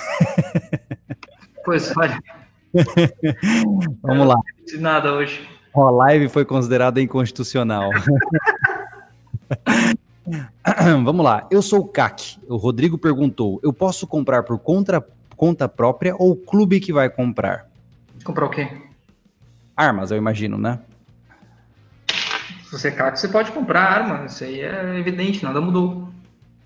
Pois 1.65 1.95
olha. 1.95 2.19
vamos 4.01 4.27
lá. 4.27 4.35
De 4.65 4.79
nada 4.79 5.13
hoje. 5.13 5.47
A 5.75 5.91
live 5.91 6.27
foi 6.29 6.43
considerada 6.43 6.99
inconstitucional. 6.99 7.91
Vamos 11.03 11.23
lá. 11.23 11.47
Eu 11.49 11.61
sou 11.61 11.81
o 11.81 11.87
CAC. 11.87 12.39
O 12.47 12.55
Rodrigo 12.55 12.97
perguntou: 12.97 13.59
eu 13.63 13.71
posso 13.71 14.07
comprar 14.07 14.43
por 14.43 14.57
conta, 14.57 15.03
conta 15.39 15.69
própria 15.69 16.13
ou 16.19 16.31
o 16.31 16.35
clube 16.35 16.81
que 16.81 16.91
vai 16.91 17.09
comprar? 17.09 17.69
Comprar 18.25 18.45
o 18.45 18.49
quê? 18.49 18.67
Armas, 19.73 20.11
eu 20.11 20.17
imagino, 20.17 20.57
né? 20.57 20.79
Se 22.65 22.73
você 22.73 22.89
é 22.89 22.91
CAC, 22.91 23.17
você 23.17 23.29
pode 23.29 23.49
comprar 23.53 23.83
arma. 23.83 24.25
Isso 24.25 24.43
aí 24.43 24.59
é 24.59 24.99
evidente, 24.99 25.41
nada 25.41 25.61
mudou. 25.61 26.09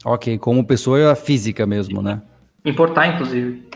Ok, 0.04 0.40
como 0.40 0.66
pessoa 0.66 1.14
física 1.14 1.68
mesmo, 1.68 2.02
né? 2.02 2.20
Importar, 2.66 3.14
inclusive. 3.14 3.70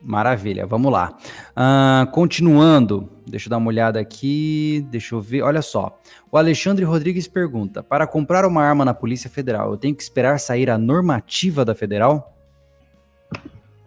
Maravilha, 0.00 0.66
vamos 0.66 0.90
lá. 0.90 1.16
Uh, 1.50 2.10
continuando, 2.10 3.10
deixa 3.26 3.48
eu 3.48 3.50
dar 3.50 3.58
uma 3.58 3.68
olhada 3.68 4.00
aqui, 4.00 4.86
deixa 4.90 5.14
eu 5.14 5.20
ver, 5.20 5.42
olha 5.42 5.60
só. 5.60 6.00
O 6.32 6.38
Alexandre 6.38 6.84
Rodrigues 6.84 7.28
pergunta: 7.28 7.82
para 7.82 8.06
comprar 8.06 8.46
uma 8.46 8.62
arma 8.62 8.86
na 8.86 8.94
Polícia 8.94 9.28
Federal, 9.28 9.70
eu 9.70 9.76
tenho 9.76 9.94
que 9.94 10.02
esperar 10.02 10.40
sair 10.40 10.70
a 10.70 10.78
normativa 10.78 11.62
da 11.62 11.74
Federal? 11.74 12.33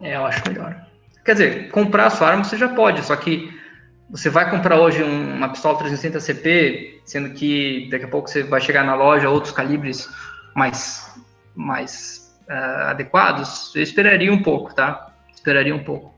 É, 0.00 0.16
eu 0.16 0.24
acho 0.24 0.42
melhor. 0.48 0.86
Quer 1.24 1.32
dizer, 1.32 1.70
comprar 1.70 2.06
a 2.06 2.10
sua 2.10 2.28
arma 2.28 2.44
você 2.44 2.56
já 2.56 2.68
pode, 2.68 3.04
só 3.04 3.14
que 3.16 3.52
você 4.10 4.30
vai 4.30 4.50
comprar 4.50 4.80
hoje 4.80 5.02
uma 5.02 5.48
pistola 5.50 5.78
360 5.78 6.20
CP, 6.20 7.00
sendo 7.04 7.30
que 7.34 7.88
daqui 7.90 8.04
a 8.04 8.08
pouco 8.08 8.28
você 8.28 8.42
vai 8.42 8.60
chegar 8.60 8.84
na 8.84 8.94
loja 8.94 9.28
outros 9.28 9.52
calibres 9.52 10.08
mais, 10.54 11.14
mais 11.54 12.34
uh, 12.48 12.88
adequados, 12.88 13.74
eu 13.74 13.82
esperaria 13.82 14.32
um 14.32 14.42
pouco, 14.42 14.74
tá? 14.74 15.08
esperaria 15.38 15.74
um 15.74 15.82
pouco. 15.82 16.14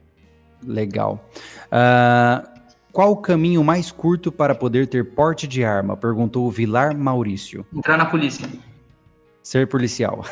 Legal. 0.67 1.25
Uh, 1.67 2.47
qual 2.93 3.13
o 3.13 3.17
caminho 3.17 3.63
mais 3.63 3.93
curto 3.93 4.33
para 4.33 4.55
poder 4.55 4.89
ter 4.89 5.15
porte 5.15 5.47
de 5.47 5.65
arma? 5.65 5.97
Perguntou 5.97 6.47
o 6.47 6.51
Vilar 6.51 6.97
Maurício. 6.97 7.65
Entrar 7.73 7.97
na 7.97 8.07
polícia. 8.07 8.49
Ser 9.43 9.69
policial. 9.69 10.25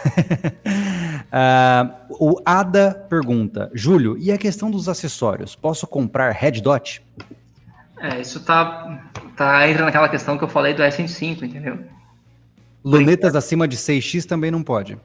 uh, 1.27 2.07
o 2.11 2.41
Ada 2.45 3.07
pergunta: 3.09 3.71
Júlio, 3.75 4.17
e 4.19 4.33
a 4.33 4.39
questão 4.39 4.71
dos 4.71 4.89
acessórios? 4.89 5.55
Posso 5.55 5.87
comprar 5.87 6.31
Red 6.33 6.61
Dot? 6.61 7.03
É, 8.01 8.21
isso 8.21 8.41
tá, 8.41 9.11
tá 9.37 9.69
entra 9.69 9.85
naquela 9.85 10.09
questão 10.09 10.39
que 10.39 10.45
eu 10.45 10.49
falei 10.49 10.75
do 10.75 10.83
S105, 10.83 11.43
entendeu? 11.43 11.79
Lunetas 12.85 13.35
acima 13.35 13.67
de 13.67 13.77
6x 13.77 14.25
também 14.25 14.51
não 14.51 14.63
pode. 14.63 14.99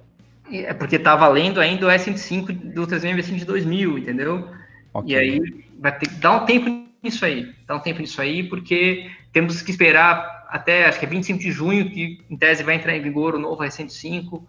É 0.52 0.74
porque 0.74 1.00
tá 1.00 1.16
valendo 1.16 1.60
ainda 1.60 1.88
o 1.88 1.90
S25 1.90 2.74
do 2.74 2.86
325 2.86 3.40
de 3.40 3.46
2000, 3.46 3.98
entendeu? 3.98 4.48
Okay. 4.94 5.16
E 5.16 5.18
aí 5.18 5.66
vai 5.80 5.98
ter 5.98 6.08
que 6.08 6.16
dar 6.16 6.44
um 6.44 6.46
tempo 6.46 6.86
nisso 7.02 7.26
aí. 7.26 7.52
Dar 7.68 7.76
um 7.76 7.80
tempo 7.80 8.00
nisso 8.00 8.22
aí, 8.22 8.44
porque 8.44 9.10
temos 9.32 9.62
que 9.62 9.72
esperar 9.72 10.46
até, 10.50 10.86
acho 10.86 11.00
que 11.00 11.06
é 11.06 11.10
25 11.10 11.40
de 11.40 11.52
junho, 11.52 11.90
que 11.90 12.24
em 12.30 12.38
tese 12.38 12.62
vai 12.62 12.76
entrar 12.76 12.96
em 12.96 13.02
vigor 13.02 13.34
o 13.34 13.40
novo 13.40 13.64
S105, 13.64 14.44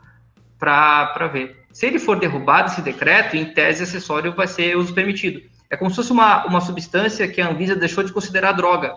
para 0.58 1.26
ver. 1.32 1.64
Se 1.72 1.86
ele 1.86 1.98
for 1.98 2.18
derrubado 2.18 2.70
esse 2.70 2.80
decreto, 2.80 3.36
em 3.36 3.46
tese 3.46 3.82
acessório 3.82 4.34
vai 4.34 4.46
ser 4.46 4.76
uso 4.76 4.94
permitido. 4.94 5.42
É 5.70 5.76
como 5.76 5.90
se 5.90 5.96
fosse 5.96 6.12
uma, 6.12 6.46
uma 6.46 6.60
substância 6.60 7.26
que 7.26 7.40
a 7.40 7.48
Anvisa 7.48 7.74
deixou 7.74 8.04
de 8.04 8.12
considerar 8.12 8.52
droga. 8.52 8.94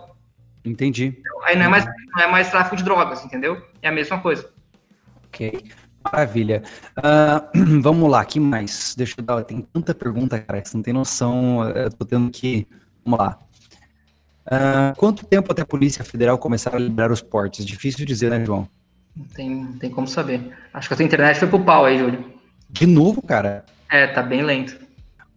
Entendi. 0.64 1.16
Então, 1.18 1.44
aí 1.44 1.56
não 1.56 1.64
é, 1.64 1.68
mais, 1.68 1.84
não 1.84 2.22
é 2.22 2.26
mais 2.30 2.50
tráfico 2.50 2.76
de 2.76 2.84
drogas, 2.84 3.24
entendeu? 3.24 3.60
É 3.82 3.88
a 3.88 3.92
mesma 3.92 4.20
coisa. 4.20 4.48
Ok. 5.26 5.64
Maravilha. 6.04 6.62
Uh, 6.98 7.80
vamos 7.82 8.10
lá, 8.10 8.24
que 8.24 8.38
mais? 8.38 8.94
Deixa 8.96 9.14
eu 9.18 9.24
dar. 9.24 9.42
Tem 9.44 9.60
tanta 9.60 9.94
pergunta, 9.94 10.38
cara, 10.38 10.60
que 10.60 10.68
você 10.68 10.76
não 10.76 10.82
tem 10.82 10.94
noção. 10.94 11.68
Eu 11.70 11.90
tô 11.90 12.04
tendo 12.04 12.30
que. 12.30 12.66
Vamos 13.04 13.18
lá. 13.18 13.38
Uh, 14.46 14.96
quanto 14.96 15.26
tempo 15.26 15.52
até 15.52 15.62
a 15.62 15.66
Polícia 15.66 16.02
Federal 16.04 16.38
começar 16.38 16.74
a 16.74 16.78
liberar 16.78 17.12
os 17.12 17.20
portes? 17.20 17.66
Difícil 17.66 18.06
dizer, 18.06 18.30
né, 18.30 18.44
João? 18.44 18.68
Não 19.18 19.24
tem, 19.26 19.66
tem 19.80 19.90
como 19.90 20.06
saber. 20.06 20.52
Acho 20.72 20.86
que 20.86 20.94
a 20.94 20.96
tua 20.96 21.04
internet 21.04 21.40
foi 21.40 21.48
pro 21.48 21.58
pau 21.58 21.84
aí, 21.84 21.98
Júlio. 21.98 22.24
De 22.70 22.86
novo, 22.86 23.20
cara? 23.20 23.64
É, 23.90 24.06
tá 24.06 24.22
bem 24.22 24.42
lento. 24.42 24.78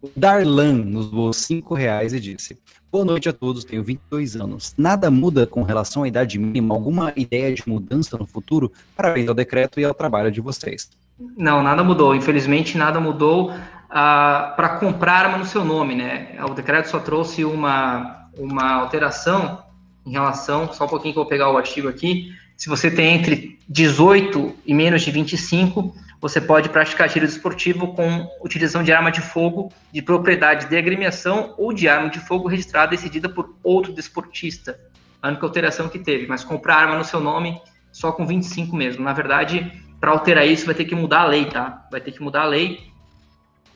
O 0.00 0.10
Darlan 0.14 0.84
nos 0.84 1.10
doou 1.10 1.32
5 1.32 1.74
reais 1.74 2.12
e 2.12 2.20
disse: 2.20 2.58
Boa 2.90 3.04
noite 3.04 3.28
a 3.28 3.32
todos, 3.32 3.64
tenho 3.64 3.82
22 3.82 4.36
anos. 4.36 4.74
Nada 4.76 5.10
muda 5.10 5.46
com 5.46 5.62
relação 5.62 6.04
à 6.04 6.08
idade 6.08 6.38
mínima? 6.38 6.74
Alguma 6.74 7.12
ideia 7.16 7.52
de 7.54 7.62
mudança 7.66 8.16
no 8.16 8.26
futuro? 8.26 8.70
Parabéns 8.96 9.28
ao 9.28 9.34
decreto 9.34 9.80
e 9.80 9.84
ao 9.84 9.94
trabalho 9.94 10.30
de 10.30 10.40
vocês. 10.40 10.90
Não, 11.36 11.62
nada 11.62 11.82
mudou. 11.82 12.14
Infelizmente, 12.14 12.76
nada 12.76 13.00
mudou 13.00 13.50
uh, 13.50 13.54
para 13.90 14.76
comprar 14.78 15.26
arma 15.26 15.38
no 15.38 15.44
seu 15.44 15.64
nome, 15.64 15.94
né? 15.94 16.36
O 16.48 16.54
decreto 16.54 16.88
só 16.88 17.00
trouxe 17.00 17.44
uma, 17.44 18.28
uma 18.36 18.74
alteração 18.74 19.62
em 20.04 20.12
relação, 20.12 20.72
só 20.72 20.84
um 20.84 20.88
pouquinho 20.88 21.14
que 21.14 21.18
eu 21.18 21.24
vou 21.24 21.30
pegar 21.30 21.50
o 21.50 21.56
artigo 21.56 21.88
aqui. 21.88 22.32
Se 22.62 22.68
você 22.68 22.88
tem 22.88 23.16
entre 23.16 23.58
18 23.68 24.54
e 24.64 24.72
menos 24.72 25.02
de 25.02 25.10
25, 25.10 25.96
você 26.20 26.40
pode 26.40 26.68
praticar 26.68 27.08
tiro 27.08 27.26
desportivo 27.26 27.92
com 27.92 28.30
utilização 28.40 28.84
de 28.84 28.92
arma 28.92 29.10
de 29.10 29.20
fogo 29.20 29.72
de 29.92 30.00
propriedade 30.00 30.68
de 30.68 30.76
agremiação 30.76 31.56
ou 31.58 31.72
de 31.72 31.88
arma 31.88 32.08
de 32.08 32.20
fogo 32.20 32.46
registrada 32.46 32.94
e 32.94 32.98
cedida 32.98 33.28
por 33.28 33.52
outro 33.64 33.92
desportista. 33.92 34.78
A 35.20 35.30
única 35.30 35.44
alteração 35.44 35.88
que 35.88 35.98
teve, 35.98 36.28
mas 36.28 36.44
comprar 36.44 36.76
arma 36.76 36.96
no 36.96 37.04
seu 37.04 37.18
nome 37.18 37.60
só 37.90 38.12
com 38.12 38.24
25 38.24 38.76
mesmo. 38.76 39.02
Na 39.02 39.12
verdade, 39.12 39.82
para 39.98 40.12
alterar 40.12 40.46
isso, 40.46 40.64
vai 40.64 40.74
ter 40.76 40.84
que 40.84 40.94
mudar 40.94 41.22
a 41.22 41.26
lei, 41.26 41.46
tá? 41.46 41.88
Vai 41.90 42.00
ter 42.00 42.12
que 42.12 42.22
mudar 42.22 42.42
a 42.42 42.46
lei, 42.46 42.78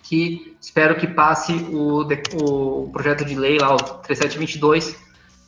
que 0.05 0.57
espero 0.61 0.95
que 0.95 1.09
passe 1.09 1.53
o, 1.55 2.07
o 2.41 2.89
projeto 2.93 3.25
de 3.25 3.35
lei 3.35 3.59
lá, 3.59 3.75
o 3.75 3.79
3722, 3.79 4.97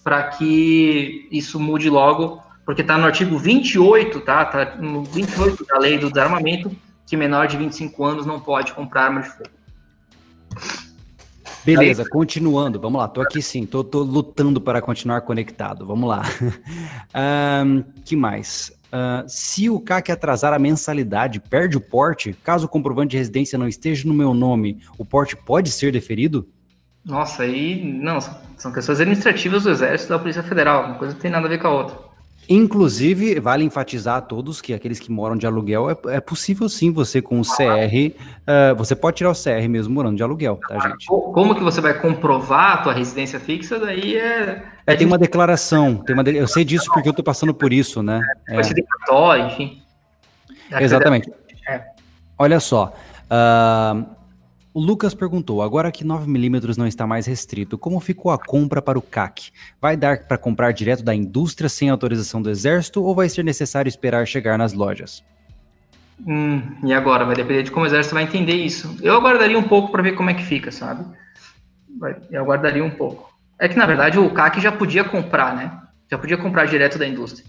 para 0.03 0.25
que 0.25 1.29
isso 1.31 1.61
mude 1.61 1.89
logo, 1.89 2.48
porque 2.69 2.83
está 2.83 2.99
no 2.99 3.07
artigo 3.07 3.39
28, 3.39 4.21
tá? 4.21 4.45
Tá 4.45 4.77
no 4.77 5.03
28 5.03 5.65
da 5.65 5.79
lei 5.79 5.97
do 5.97 6.11
desarmamento, 6.11 6.71
que 7.07 7.17
menor 7.17 7.47
de 7.47 7.57
25 7.57 8.05
anos 8.05 8.27
não 8.27 8.39
pode 8.39 8.75
comprar 8.75 9.05
arma 9.05 9.23
de 9.23 9.31
fogo. 9.31 9.49
Beleza, 11.65 12.05
continuando, 12.07 12.79
vamos 12.79 13.01
lá, 13.01 13.09
tô 13.09 13.23
aqui 13.23 13.41
sim, 13.41 13.65
tô, 13.65 13.83
tô 13.83 14.03
lutando 14.03 14.61
para 14.61 14.83
continuar 14.83 15.23
conectado, 15.23 15.87
vamos 15.87 16.11
lá. 16.11 16.23
um, 17.65 17.83
que 18.05 18.15
mais? 18.15 18.71
Uh, 18.89 19.25
se 19.27 19.71
o 19.71 19.81
CAC 19.81 20.13
atrasar 20.13 20.53
a 20.53 20.59
mensalidade, 20.59 21.41
perde 21.41 21.79
o 21.79 21.81
porte, 21.81 22.35
caso 22.45 22.67
o 22.67 22.69
comprovante 22.69 23.13
de 23.13 23.17
residência 23.17 23.59
não 23.59 23.67
esteja 23.67 24.07
no 24.07 24.13
meu 24.13 24.35
nome, 24.35 24.83
o 24.99 25.07
porte 25.07 25.35
pode 25.35 25.71
ser 25.71 25.91
deferido? 25.91 26.47
Nossa, 27.03 27.45
aí, 27.45 27.83
não, 27.83 28.19
são 28.59 28.71
questões 28.71 29.01
administrativas 29.01 29.63
do 29.63 29.71
Exército 29.71 30.13
e 30.13 30.15
da 30.15 30.19
Polícia 30.19 30.43
Federal, 30.43 30.85
uma 30.85 30.97
coisa 30.97 31.15
não 31.15 31.21
tem 31.21 31.31
nada 31.31 31.47
a 31.47 31.49
ver 31.49 31.59
com 31.59 31.67
a 31.67 31.71
outra. 31.71 32.08
Inclusive, 32.49 33.39
vale 33.41 33.63
enfatizar 33.63 34.17
a 34.17 34.21
todos 34.23 34.63
que 34.63 34.73
aqueles 34.73 34.99
que 34.99 35.13
moram 35.13 35.37
de 35.37 35.47
aluguel, 35.47 35.91
é, 35.91 35.97
é 36.17 36.21
possível 36.21 36.67
sim 36.67 36.91
você 36.91 37.21
com 37.21 37.39
o 37.39 37.43
CR, 37.43 37.53
uh, 37.63 38.15
eh, 38.47 38.75
você 38.75 38.97
pode 38.97 39.19
tirar 39.19 39.31
o 39.31 39.35
CR 39.35 39.69
mesmo 39.69 39.93
morando 39.93 40.17
de 40.17 40.23
aluguel, 40.23 40.59
tá, 40.67 40.79
gente? 40.79 41.07
Como 41.07 41.55
que 41.55 41.63
você 41.63 41.83
vai 41.83 42.01
comprovar 42.01 42.73
a 42.73 42.77
tua 42.79 42.93
residência 42.95 43.39
fixa? 43.39 43.79
Daí 43.79 44.17
é... 44.17 44.65
É, 44.87 44.97
tem 44.97 45.07
uma 45.07 45.19
declaração, 45.19 45.97
tem 45.97 46.15
uma 46.15 46.25
de... 46.25 46.37
eu 46.37 46.49
sei 46.49 46.65
disso 46.65 46.91
porque 46.95 47.11
eu 47.11 47.13
tô 47.13 47.23
passando 47.23 47.53
por 47.53 47.71
isso, 47.71 48.03
né? 48.03 48.23
Vai 48.49 48.65
ser 48.65 48.73
declaratório, 48.73 49.47
enfim. 49.49 49.83
Exatamente. 50.81 51.31
É. 51.69 51.83
Olha 52.39 52.61
só, 52.61 52.95
uh, 53.25 54.07
o 54.73 54.81
Lucas 54.81 55.15
perguntou: 55.15 55.63
agora 55.63 55.91
que 55.91 56.05
9mm 56.05 56.77
não 56.77 56.87
está 56.87 57.07
mais 57.07 57.27
restrito, 57.27 57.79
como 57.79 58.01
ficou 58.01 58.31
a 58.31 58.39
compra 58.39 58.83
para 58.83 58.99
o 58.99 59.03
CAC? 59.03 59.51
Vai 59.81 59.97
dar 59.97 60.27
para 60.27 60.39
comprar 60.39 60.73
direto 60.73 61.03
da 61.03 61.15
indústria 61.15 61.69
sem 61.69 61.89
autorização 61.89 62.41
do 62.43 62.51
Exército 62.51 63.03
ou 63.03 63.15
vai 63.15 63.29
ser 63.29 63.45
necessário 63.45 63.89
esperar 63.89 64.27
chegar 64.27 64.59
nas 64.59 64.73
lojas? 64.73 65.25
Hum, 66.27 66.63
e 66.85 66.93
agora? 66.93 67.25
Vai 67.25 67.37
depender 67.37 67.63
de 67.63 67.71
como 67.71 67.85
o 67.85 67.89
Exército 67.89 68.15
vai 68.15 68.25
entender 68.25 68.55
isso. 68.55 68.97
Eu 69.03 69.15
aguardaria 69.15 69.59
um 69.59 69.69
pouco 69.69 69.91
para 69.91 70.03
ver 70.03 70.13
como 70.13 70.31
é 70.31 70.35
que 70.35 70.45
fica, 70.45 70.71
sabe? 70.71 71.05
Eu 72.31 72.43
aguardaria 72.43 72.85
um 72.85 72.91
pouco. 72.91 73.33
É 73.59 73.69
que, 73.69 73.77
na 73.77 73.87
verdade, 73.87 74.19
o 74.19 74.31
CAC 74.31 74.61
já 74.61 74.71
podia 74.71 75.05
comprar, 75.05 75.57
né? 75.57 75.81
Já 76.11 76.17
podia 76.17 76.37
comprar 76.37 76.67
direto 76.67 76.99
da 76.99 77.07
indústria. 77.07 77.45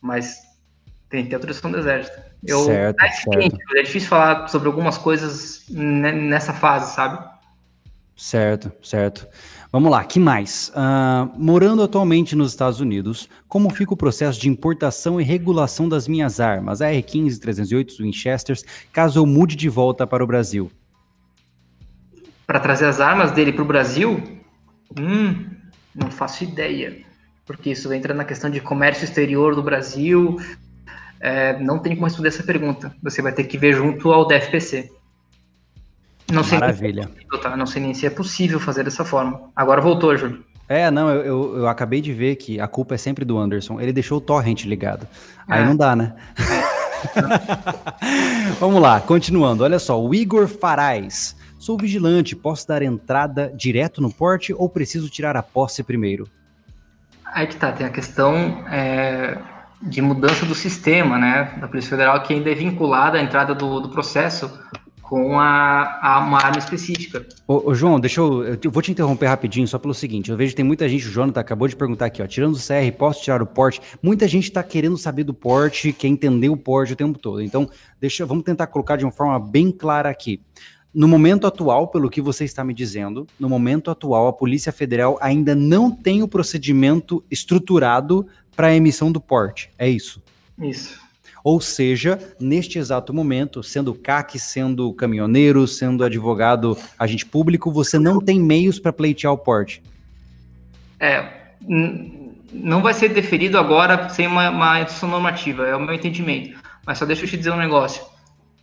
Mas 0.00 0.38
tem 1.12 1.24
que 1.24 1.28
ter 1.28 1.36
autorização 1.36 1.70
do 1.70 1.78
Exército. 1.78 2.18
Eu, 2.42 2.64
certo, 2.64 3.04
é, 3.04 3.10
certo. 3.12 3.58
é 3.76 3.82
difícil 3.82 4.08
falar 4.08 4.48
sobre 4.48 4.66
algumas 4.66 4.96
coisas 4.96 5.62
nessa 5.68 6.54
fase, 6.54 6.94
sabe? 6.94 7.22
Certo, 8.16 8.72
certo. 8.82 9.28
Vamos 9.70 9.90
lá, 9.90 10.02
que 10.04 10.18
mais? 10.18 10.72
Uh, 10.74 11.30
morando 11.38 11.82
atualmente 11.82 12.34
nos 12.34 12.50
Estados 12.50 12.80
Unidos, 12.80 13.28
como 13.46 13.68
fica 13.70 13.92
o 13.92 13.96
processo 13.96 14.40
de 14.40 14.48
importação 14.48 15.20
e 15.20 15.24
regulação 15.24 15.88
das 15.88 16.08
minhas 16.08 16.40
armas, 16.40 16.80
AR-15, 16.80 17.38
308, 17.38 18.02
Winchesters, 18.02 18.64
caso 18.90 19.20
eu 19.20 19.26
mude 19.26 19.54
de 19.54 19.68
volta 19.68 20.06
para 20.06 20.24
o 20.24 20.26
Brasil? 20.26 20.70
Para 22.46 22.58
trazer 22.58 22.86
as 22.86 23.00
armas 23.00 23.32
dele 23.32 23.52
para 23.52 23.62
o 23.62 23.66
Brasil? 23.66 24.22
Hum, 24.98 25.46
não 25.94 26.10
faço 26.10 26.44
ideia, 26.44 27.04
porque 27.44 27.70
isso 27.70 27.92
entra 27.92 28.14
na 28.14 28.24
questão 28.24 28.50
de 28.50 28.60
comércio 28.60 29.04
exterior 29.04 29.54
do 29.54 29.62
Brasil. 29.62 30.38
É, 31.22 31.56
não 31.60 31.78
tem 31.78 31.94
como 31.94 32.06
responder 32.06 32.28
essa 32.28 32.42
pergunta. 32.42 32.92
Você 33.00 33.22
vai 33.22 33.30
ter 33.30 33.44
que 33.44 33.56
ver 33.56 33.74
junto 33.74 34.12
ao 34.12 34.26
DFPC. 34.26 34.90
Não 36.32 36.42
sei 36.42 36.58
Maravilha. 36.58 37.04
Se 37.04 37.36
é 37.36 37.40
tá? 37.40 37.56
Não 37.56 37.64
sei 37.64 37.80
nem 37.80 37.94
se 37.94 38.04
é 38.06 38.10
possível 38.10 38.58
fazer 38.58 38.82
dessa 38.82 39.04
forma. 39.04 39.40
Agora 39.54 39.80
voltou, 39.80 40.16
Júlio. 40.16 40.44
É, 40.68 40.90
não, 40.90 41.10
eu, 41.10 41.22
eu, 41.22 41.56
eu, 41.58 41.68
acabei 41.68 42.00
de 42.00 42.12
ver 42.12 42.36
que 42.36 42.58
a 42.58 42.66
culpa 42.66 42.96
é 42.96 42.98
sempre 42.98 43.24
do 43.24 43.38
Anderson. 43.38 43.80
Ele 43.80 43.92
deixou 43.92 44.18
o 44.18 44.20
torrent 44.20 44.64
ligado. 44.64 45.06
Aí 45.46 45.62
é. 45.62 45.64
não 45.64 45.76
dá, 45.76 45.94
né? 45.94 46.12
Vamos 48.58 48.82
lá, 48.82 49.00
continuando. 49.00 49.62
Olha 49.62 49.78
só, 49.78 50.02
o 50.02 50.12
Igor 50.12 50.48
Farais. 50.48 51.36
Sou 51.56 51.76
vigilante, 51.76 52.34
posso 52.34 52.66
dar 52.66 52.82
entrada 52.82 53.52
direto 53.54 54.00
no 54.00 54.12
porte 54.12 54.52
ou 54.52 54.68
preciso 54.68 55.08
tirar 55.08 55.36
a 55.36 55.42
posse 55.42 55.84
primeiro? 55.84 56.26
Aí 57.24 57.46
que 57.46 57.56
tá, 57.56 57.70
tem 57.70 57.86
a 57.86 57.90
questão 57.90 58.34
é, 58.68 59.38
de 59.82 60.00
mudança 60.00 60.46
do 60.46 60.54
sistema, 60.54 61.18
né, 61.18 61.52
da 61.60 61.68
Polícia 61.68 61.90
Federal, 61.90 62.22
que 62.22 62.32
ainda 62.32 62.50
é 62.50 62.54
vinculada 62.54 63.18
à 63.18 63.22
entrada 63.22 63.54
do, 63.54 63.80
do 63.80 63.88
processo 63.88 64.50
com 65.12 65.38
a, 65.38 65.98
a, 66.00 66.20
uma 66.20 66.38
arma 66.38 66.58
específica. 66.58 67.26
Ô, 67.46 67.70
ô, 67.70 67.74
João, 67.74 68.00
deixa 68.00 68.20
eu, 68.20 68.44
eu 68.62 68.70
vou 68.70 68.80
te 68.80 68.90
interromper 68.90 69.26
rapidinho 69.26 69.68
só 69.68 69.78
pelo 69.78 69.92
seguinte, 69.92 70.30
eu 70.30 70.36
vejo 70.38 70.52
que 70.52 70.56
tem 70.56 70.64
muita 70.64 70.88
gente, 70.88 71.06
o 71.06 71.10
Jonathan 71.10 71.40
acabou 71.40 71.68
de 71.68 71.76
perguntar 71.76 72.06
aqui, 72.06 72.22
ó, 72.22 72.26
tirando 72.26 72.54
o 72.54 72.58
CR, 72.58 72.96
posso 72.96 73.22
tirar 73.22 73.42
o 73.42 73.46
porte? 73.46 73.80
Muita 74.02 74.26
gente 74.26 74.44
está 74.44 74.62
querendo 74.62 74.96
saber 74.96 75.24
do 75.24 75.34
porte, 75.34 75.92
quer 75.92 76.08
entender 76.08 76.48
o 76.48 76.56
porte 76.56 76.94
o 76.94 76.96
tempo 76.96 77.18
todo, 77.18 77.42
então 77.42 77.68
deixa, 78.00 78.24
vamos 78.24 78.44
tentar 78.44 78.68
colocar 78.68 78.96
de 78.96 79.04
uma 79.04 79.12
forma 79.12 79.38
bem 79.38 79.70
clara 79.70 80.08
aqui. 80.08 80.40
No 80.94 81.08
momento 81.08 81.46
atual, 81.46 81.88
pelo 81.88 82.10
que 82.10 82.20
você 82.20 82.44
está 82.44 82.62
me 82.62 82.74
dizendo, 82.74 83.26
no 83.40 83.48
momento 83.48 83.90
atual, 83.90 84.28
a 84.28 84.32
Polícia 84.32 84.70
Federal 84.70 85.18
ainda 85.22 85.54
não 85.54 85.90
tem 85.90 86.22
o 86.22 86.28
procedimento 86.28 87.24
estruturado 87.30 88.26
para 88.54 88.68
a 88.68 88.74
emissão 88.74 89.10
do 89.10 89.20
porte, 89.20 89.70
é 89.78 89.88
isso? 89.88 90.22
Isso. 90.60 91.00
Ou 91.44 91.60
seja, 91.60 92.18
neste 92.38 92.78
exato 92.78 93.12
momento, 93.12 93.62
sendo 93.62 93.94
CAC, 93.94 94.38
sendo 94.38 94.92
caminhoneiro, 94.94 95.66
sendo 95.66 96.04
advogado, 96.04 96.78
agente 96.96 97.26
público, 97.26 97.72
você 97.72 97.98
não 97.98 98.20
tem 98.20 98.40
meios 98.40 98.78
para 98.78 98.92
pleitear 98.92 99.32
o 99.32 99.38
porte. 99.38 99.82
É, 101.00 101.26
não 102.52 102.80
vai 102.80 102.94
ser 102.94 103.08
deferido 103.08 103.58
agora 103.58 104.08
sem 104.08 104.26
uma, 104.26 104.50
uma 104.50 104.80
instrução 104.80 105.08
normativa, 105.08 105.66
é 105.66 105.74
o 105.74 105.80
meu 105.80 105.94
entendimento. 105.94 106.60
Mas 106.86 106.98
só 106.98 107.04
deixa 107.04 107.24
eu 107.24 107.28
te 107.28 107.36
dizer 107.36 107.50
um 107.50 107.56
negócio. 107.56 108.04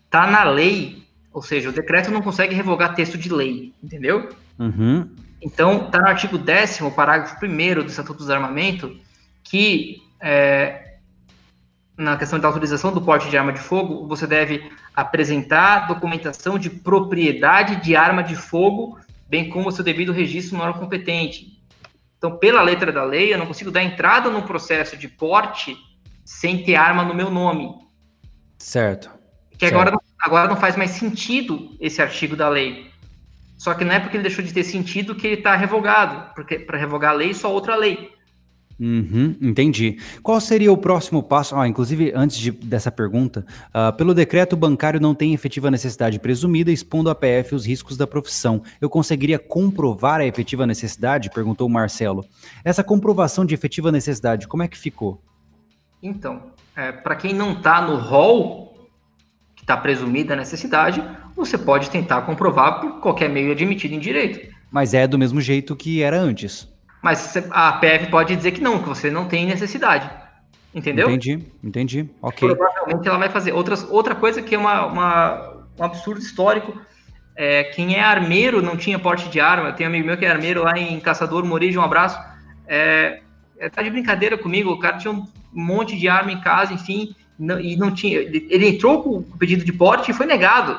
Tá 0.10 0.26
na 0.26 0.44
lei, 0.44 1.03
ou 1.34 1.41
seja, 1.41 1.70
o 1.70 1.74
decreto 1.74 2.11
não 2.11 2.22
consegue 2.22 2.56
revogar 2.56 2.95
texto 2.95 3.18
de 3.18 3.32
lei, 3.32 3.74
entendeu? 3.84 4.30
Uhum. 4.57 5.10
Então, 5.41 5.90
tá 5.90 5.99
no 5.99 6.07
artigo 6.07 6.38
10 6.38 6.80
parágrafo 6.95 7.45
1 7.45 7.48
do 7.76 7.88
Estatuto 7.88 8.26
do 8.26 8.34
Armamento, 8.34 8.98
que 9.50 10.04
é, 10.22 10.98
na 11.98 12.16
questão 12.16 12.40
da 12.40 12.48
autorização 12.48 12.94
do 12.94 13.02
porte 13.02 13.30
de 13.30 13.38
arma 13.38 13.52
de 13.52 13.60
fogo, 13.60 14.08
você 14.08 14.28
deve 14.28 14.72
apresentar 14.96 15.88
documentação 15.88 16.60
de 16.60 16.70
propriedade 16.70 17.78
de 17.84 17.96
arma 17.96 18.24
de 18.24 18.36
fogo, 18.36 19.00
bem 19.28 19.50
como 19.50 19.70
o 19.70 19.72
seu 19.72 19.84
devido 19.84 20.14
registro 20.14 20.56
no 20.56 20.64
órgão 20.64 20.82
competente. 20.82 21.60
Então, 22.18 22.38
pela 22.38 22.62
letra 22.62 22.92
da 22.92 23.04
lei, 23.04 23.34
eu 23.34 23.38
não 23.40 23.48
consigo 23.48 23.72
dar 23.72 23.82
entrada 23.82 24.30
no 24.30 24.44
processo 24.44 24.96
de 24.96 25.08
porte 25.08 25.76
sem 26.24 26.64
ter 26.64 26.76
arma 26.76 27.04
no 27.04 27.16
meu 27.16 27.32
nome. 27.32 27.74
Certo. 28.60 29.10
Que 29.58 29.68
certo. 29.68 29.74
Agora, 29.74 29.98
agora 30.22 30.48
não 30.48 30.58
faz 30.58 30.76
mais 30.76 30.92
sentido 30.92 31.76
esse 31.80 32.02
artigo 32.02 32.36
da 32.36 32.50
lei. 32.50 32.92
Só 33.58 33.74
que 33.74 33.84
não 33.84 33.96
é 33.96 34.00
porque 34.00 34.16
ele 34.16 34.24
deixou 34.24 34.44
de 34.44 34.54
ter 34.54 34.64
sentido 34.64 35.16
que 35.16 35.26
ele 35.26 35.36
está 35.38 35.56
revogado, 35.56 36.34
porque 36.36 36.60
para 36.60 36.78
revogar 36.78 37.12
a 37.12 37.16
lei, 37.16 37.34
só 37.34 37.52
outra 37.52 37.76
lei. 37.76 38.19
Uhum, 38.80 39.35
entendi. 39.41 39.97
Qual 40.23 40.39
seria 40.39 40.72
o 40.72 40.77
próximo 40.77 41.22
passo? 41.22 41.53
Ah, 41.56 41.68
inclusive, 41.68 42.14
antes 42.15 42.38
de, 42.38 42.49
dessa 42.49 42.89
pergunta, 42.89 43.45
uh, 43.69 43.95
pelo 43.97 44.14
decreto, 44.14 44.53
o 44.53 44.57
bancário 44.57 45.01
não 45.01 45.14
tem 45.14 45.34
efetiva 45.34 45.69
necessidade 45.69 46.18
presumida, 46.18 46.72
expondo 46.72 47.10
à 47.10 47.15
PF 47.15 47.56
os 47.56 47.65
riscos 47.65 47.97
da 47.97 48.07
profissão. 48.07 48.64
Eu 48.80 48.89
conseguiria 48.89 49.38
comprovar 49.38 50.22
a 50.22 50.26
efetiva 50.26 50.65
necessidade? 50.65 51.30
Perguntou 51.30 51.68
o 51.68 51.69
Marcelo. 51.69 52.26
Essa 52.64 52.81
comprovação 52.81 53.45
de 53.45 53.53
efetiva 53.53 53.91
necessidade, 53.91 54.47
como 54.47 54.64
é 54.64 54.68
que 54.68 54.77
ficou? 54.77 55.22
Então, 56.01 56.43
é, 56.73 56.93
para 56.93 57.18
quem 57.18 57.34
não 57.34 57.51
está 57.51 57.81
no 57.81 57.97
rol 57.97 58.88
que 59.57 59.64
está 59.64 59.76
presumida 59.76 60.34
a 60.34 60.38
necessidade, 60.38 61.03
você 61.35 61.57
pode 61.57 61.89
tentar 61.89 62.22
comprovar 62.22 62.80
por 62.80 63.01
qualquer 63.01 63.30
meio 63.30 63.51
admitido 63.51 63.93
em 63.93 63.99
direito. 63.99 64.56
Mas 64.72 64.93
é 64.93 65.06
do 65.06 65.19
mesmo 65.19 65.41
jeito 65.41 65.76
que 65.76 66.01
era 66.01 66.18
antes. 66.18 66.65
Mas 67.02 67.36
a 67.52 67.74
PF 67.74 68.08
pode 68.08 68.36
dizer 68.36 68.52
que 68.52 68.62
não, 68.62 68.82
que 68.82 68.90
você 68.90 69.10
não 69.10 69.26
tem 69.26 69.46
necessidade. 69.46 70.10
Entendeu? 70.74 71.10
Entendi, 71.10 71.48
entendi. 71.64 72.10
Ok. 72.22 72.48
Provavelmente 72.56 73.08
ela 73.08 73.18
vai 73.18 73.30
fazer. 73.30 73.54
Outras, 73.54 73.84
outra 73.90 74.14
coisa 74.14 74.42
que 74.42 74.54
é 74.54 74.58
uma, 74.58 74.86
uma, 74.86 75.66
um 75.80 75.84
absurdo 75.84 76.20
histórico. 76.20 76.80
É, 77.36 77.64
quem 77.64 77.96
é 77.96 78.02
armeiro 78.02 78.62
não 78.62 78.76
tinha 78.76 79.00
porte 79.00 79.30
de 79.30 79.40
arma. 79.40 79.72
Tem 79.72 79.88
um 79.88 79.90
amigo 79.90 80.06
meu 80.06 80.18
que 80.18 80.26
é 80.26 80.30
armeiro 80.30 80.64
lá 80.64 80.78
em 80.78 81.00
Caçador, 81.00 81.46
Moreira, 81.46 81.72
de 81.72 81.80
um 81.80 81.82
abraço. 81.82 82.20
É, 82.68 83.22
é, 83.58 83.70
tá 83.70 83.82
de 83.82 83.90
brincadeira 83.90 84.38
comigo. 84.38 84.72
O 84.72 84.80
cara 84.80 84.98
tinha 84.98 85.14
um 85.14 85.26
monte 85.54 85.98
de 85.98 86.08
arma 86.08 86.32
em 86.32 86.42
casa, 86.42 86.74
enfim, 86.74 87.16
não, 87.38 87.60
e 87.60 87.76
não 87.76 87.92
tinha. 87.92 88.20
Ele 88.20 88.68
entrou 88.68 89.02
com 89.02 89.10
o 89.18 89.38
pedido 89.38 89.64
de 89.64 89.74
porte 89.74 90.12
e 90.12 90.14
foi 90.14 90.26
negado. 90.26 90.78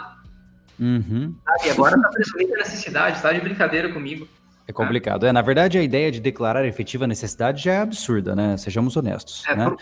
Uhum. 0.78 1.34
E 1.64 1.70
agora 1.70 2.00
tá 2.00 2.08
presumindo 2.08 2.54
a 2.54 2.58
necessidade, 2.58 3.20
tá 3.20 3.32
de 3.32 3.40
brincadeira 3.40 3.88
comigo. 3.88 4.28
É 4.70 4.72
complicado. 4.72 5.26
É, 5.26 5.32
na 5.32 5.42
verdade, 5.42 5.78
a 5.78 5.82
ideia 5.82 6.12
de 6.12 6.20
declarar 6.20 6.64
efetiva 6.64 7.04
necessidade 7.04 7.64
já 7.64 7.72
é 7.72 7.78
absurda, 7.78 8.36
né? 8.36 8.56
Sejamos 8.56 8.96
honestos. 8.96 9.44
É, 9.48 9.56
né? 9.56 9.64
Por, 9.68 9.78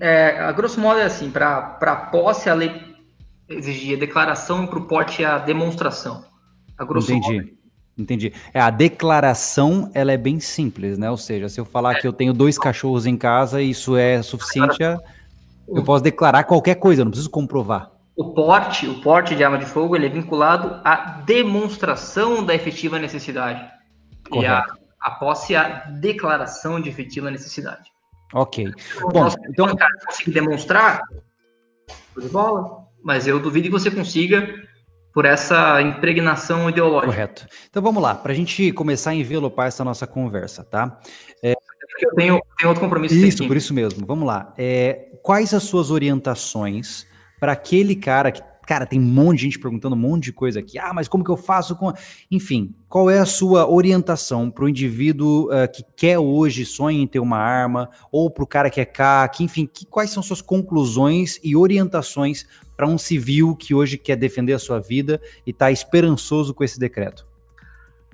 é, 0.00 0.40
a 0.40 0.50
grosso 0.50 0.80
modo 0.80 0.98
é 0.98 1.04
assim, 1.04 1.30
para 1.30 2.08
posse 2.10 2.50
a 2.50 2.54
lei 2.54 2.90
exigia 3.48 3.96
declaração 3.96 4.64
e 4.64 4.66
para 4.66 4.78
o 4.78 4.86
porte 4.86 5.24
a 5.24 5.38
demonstração. 5.38 6.24
A 6.76 6.84
grosso 6.84 7.12
Entendi. 7.12 7.36
Modo. 7.36 7.60
Entendi. 7.96 8.32
É, 8.52 8.60
a 8.60 8.70
declaração, 8.70 9.90
ela 9.94 10.10
é 10.10 10.16
bem 10.16 10.40
simples, 10.40 10.98
né? 10.98 11.10
Ou 11.10 11.16
seja, 11.16 11.48
se 11.48 11.60
eu 11.60 11.64
falar 11.64 11.96
é. 11.96 12.00
que 12.00 12.08
eu 12.08 12.12
tenho 12.12 12.32
dois 12.32 12.58
cachorros 12.58 13.06
em 13.06 13.16
casa 13.16 13.62
isso 13.62 13.96
é 13.96 14.20
suficiente, 14.22 14.78
eu 15.68 15.84
posso 15.84 16.02
declarar 16.02 16.44
qualquer 16.44 16.74
coisa, 16.76 17.02
eu 17.02 17.04
não 17.04 17.10
preciso 17.10 17.30
comprovar 17.30 17.99
o 18.20 18.34
porte, 18.34 18.86
o 18.86 19.00
porte 19.00 19.34
de 19.34 19.42
arma 19.42 19.56
de 19.56 19.64
fogo, 19.64 19.96
ele 19.96 20.04
é 20.04 20.10
vinculado 20.10 20.78
à 20.84 21.22
demonstração 21.24 22.44
da 22.44 22.54
efetiva 22.54 22.98
necessidade. 22.98 23.66
Correto. 24.28 24.44
E 24.44 24.46
a, 24.46 24.64
a 25.00 25.10
posse 25.12 25.56
à 25.56 25.86
declaração 25.98 26.78
de 26.78 26.90
efetiva 26.90 27.30
necessidade. 27.30 27.90
Ok. 28.34 28.70
Bom, 29.10 29.26
então... 29.48 29.64
O 29.64 29.74
cara 29.74 29.90
conseguir 30.04 30.32
demonstrar, 30.32 31.00
de 32.18 32.28
bola, 32.28 32.84
mas 33.02 33.26
eu 33.26 33.40
duvido 33.40 33.68
que 33.68 33.72
você 33.72 33.90
consiga 33.90 34.54
por 35.14 35.24
essa 35.24 35.80
impregnação 35.80 36.68
ideológica. 36.68 37.12
Correto. 37.12 37.46
Então 37.70 37.82
vamos 37.82 38.02
lá, 38.02 38.14
para 38.14 38.32
a 38.32 38.36
gente 38.36 38.70
começar 38.72 39.10
a 39.10 39.14
envelopar 39.14 39.68
essa 39.68 39.82
nossa 39.82 40.06
conversa, 40.06 40.62
tá? 40.62 41.00
É... 41.42 41.54
Eu 42.02 42.14
tenho, 42.14 42.40
tenho 42.58 42.68
outro 42.68 42.84
compromisso. 42.84 43.14
Isso, 43.14 43.46
por 43.48 43.56
isso 43.56 43.72
mesmo. 43.72 44.06
Vamos 44.06 44.26
lá. 44.26 44.52
É, 44.58 45.08
quais 45.22 45.54
as 45.54 45.62
suas 45.62 45.90
orientações 45.90 47.08
para 47.40 47.52
aquele 47.52 47.96
cara 47.96 48.30
que, 48.30 48.42
cara, 48.66 48.84
tem 48.84 49.00
um 49.00 49.02
monte 49.02 49.38
de 49.38 49.44
gente 49.44 49.58
perguntando 49.58 49.96
um 49.96 49.98
monte 49.98 50.24
de 50.24 50.32
coisa 50.32 50.60
aqui. 50.60 50.78
Ah, 50.78 50.92
mas 50.94 51.08
como 51.08 51.24
que 51.24 51.30
eu 51.30 51.36
faço 51.36 51.74
com. 51.74 51.92
Enfim, 52.30 52.74
qual 52.88 53.08
é 53.08 53.18
a 53.18 53.24
sua 53.24 53.68
orientação 53.68 54.50
para 54.50 54.64
o 54.64 54.68
indivíduo 54.68 55.46
uh, 55.46 55.66
que 55.72 55.82
quer 55.96 56.18
hoje, 56.18 56.66
sonha 56.66 57.00
em 57.00 57.06
ter 57.06 57.18
uma 57.18 57.38
arma, 57.38 57.88
ou 58.12 58.30
para 58.30 58.44
o 58.44 58.46
cara 58.46 58.70
que 58.70 58.80
é 58.80 58.84
CAC, 58.84 59.42
enfim, 59.42 59.66
que, 59.66 59.86
quais 59.86 60.10
são 60.10 60.22
suas 60.22 60.42
conclusões 60.42 61.40
e 61.42 61.56
orientações 61.56 62.46
para 62.76 62.86
um 62.86 62.98
civil 62.98 63.56
que 63.56 63.74
hoje 63.74 63.98
quer 63.98 64.16
defender 64.16 64.52
a 64.52 64.58
sua 64.58 64.78
vida 64.78 65.20
e 65.46 65.50
está 65.50 65.72
esperançoso 65.72 66.54
com 66.54 66.62
esse 66.62 66.78
decreto? 66.78 67.26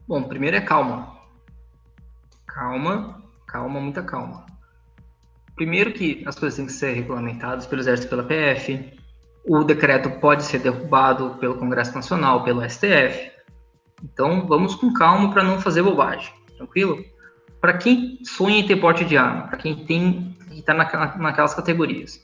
Bom, 0.07 0.23
primeiro 0.23 0.57
é 0.57 0.61
calma. 0.61 1.17
Calma, 2.47 3.23
calma, 3.47 3.81
muita 3.81 4.03
calma. 4.03 4.47
Primeiro 5.57 5.93
que 5.93 6.23
as 6.27 6.39
coisas 6.39 6.57
têm 6.57 6.67
que 6.67 6.73
ser 6.73 6.93
regulamentadas 6.93 7.67
pelo 7.67 7.81
Exército 7.81 8.09
pela 8.09 8.23
PF, 8.23 8.93
o 9.49 9.63
decreto 9.63 10.11
pode 10.21 10.43
ser 10.43 10.59
derrubado 10.59 11.37
pelo 11.41 11.57
Congresso 11.57 11.95
Nacional, 11.95 12.43
pelo 12.43 12.69
STF. 12.69 13.31
Então, 14.03 14.47
vamos 14.47 14.75
com 14.75 14.93
calma 14.93 15.31
para 15.31 15.43
não 15.43 15.61
fazer 15.61 15.83
bobagem, 15.83 16.33
tranquilo? 16.57 17.05
Para 17.61 17.75
quem 17.75 18.19
sonha 18.25 18.59
em 18.59 18.67
ter 18.67 18.77
porte 18.77 19.05
de 19.05 19.17
arma, 19.17 19.49
para 19.49 19.59
quem 19.59 19.85
tem 19.87 20.37
está 20.59 20.75
na, 20.75 21.17
naquelas 21.17 21.55
categorias. 21.55 22.21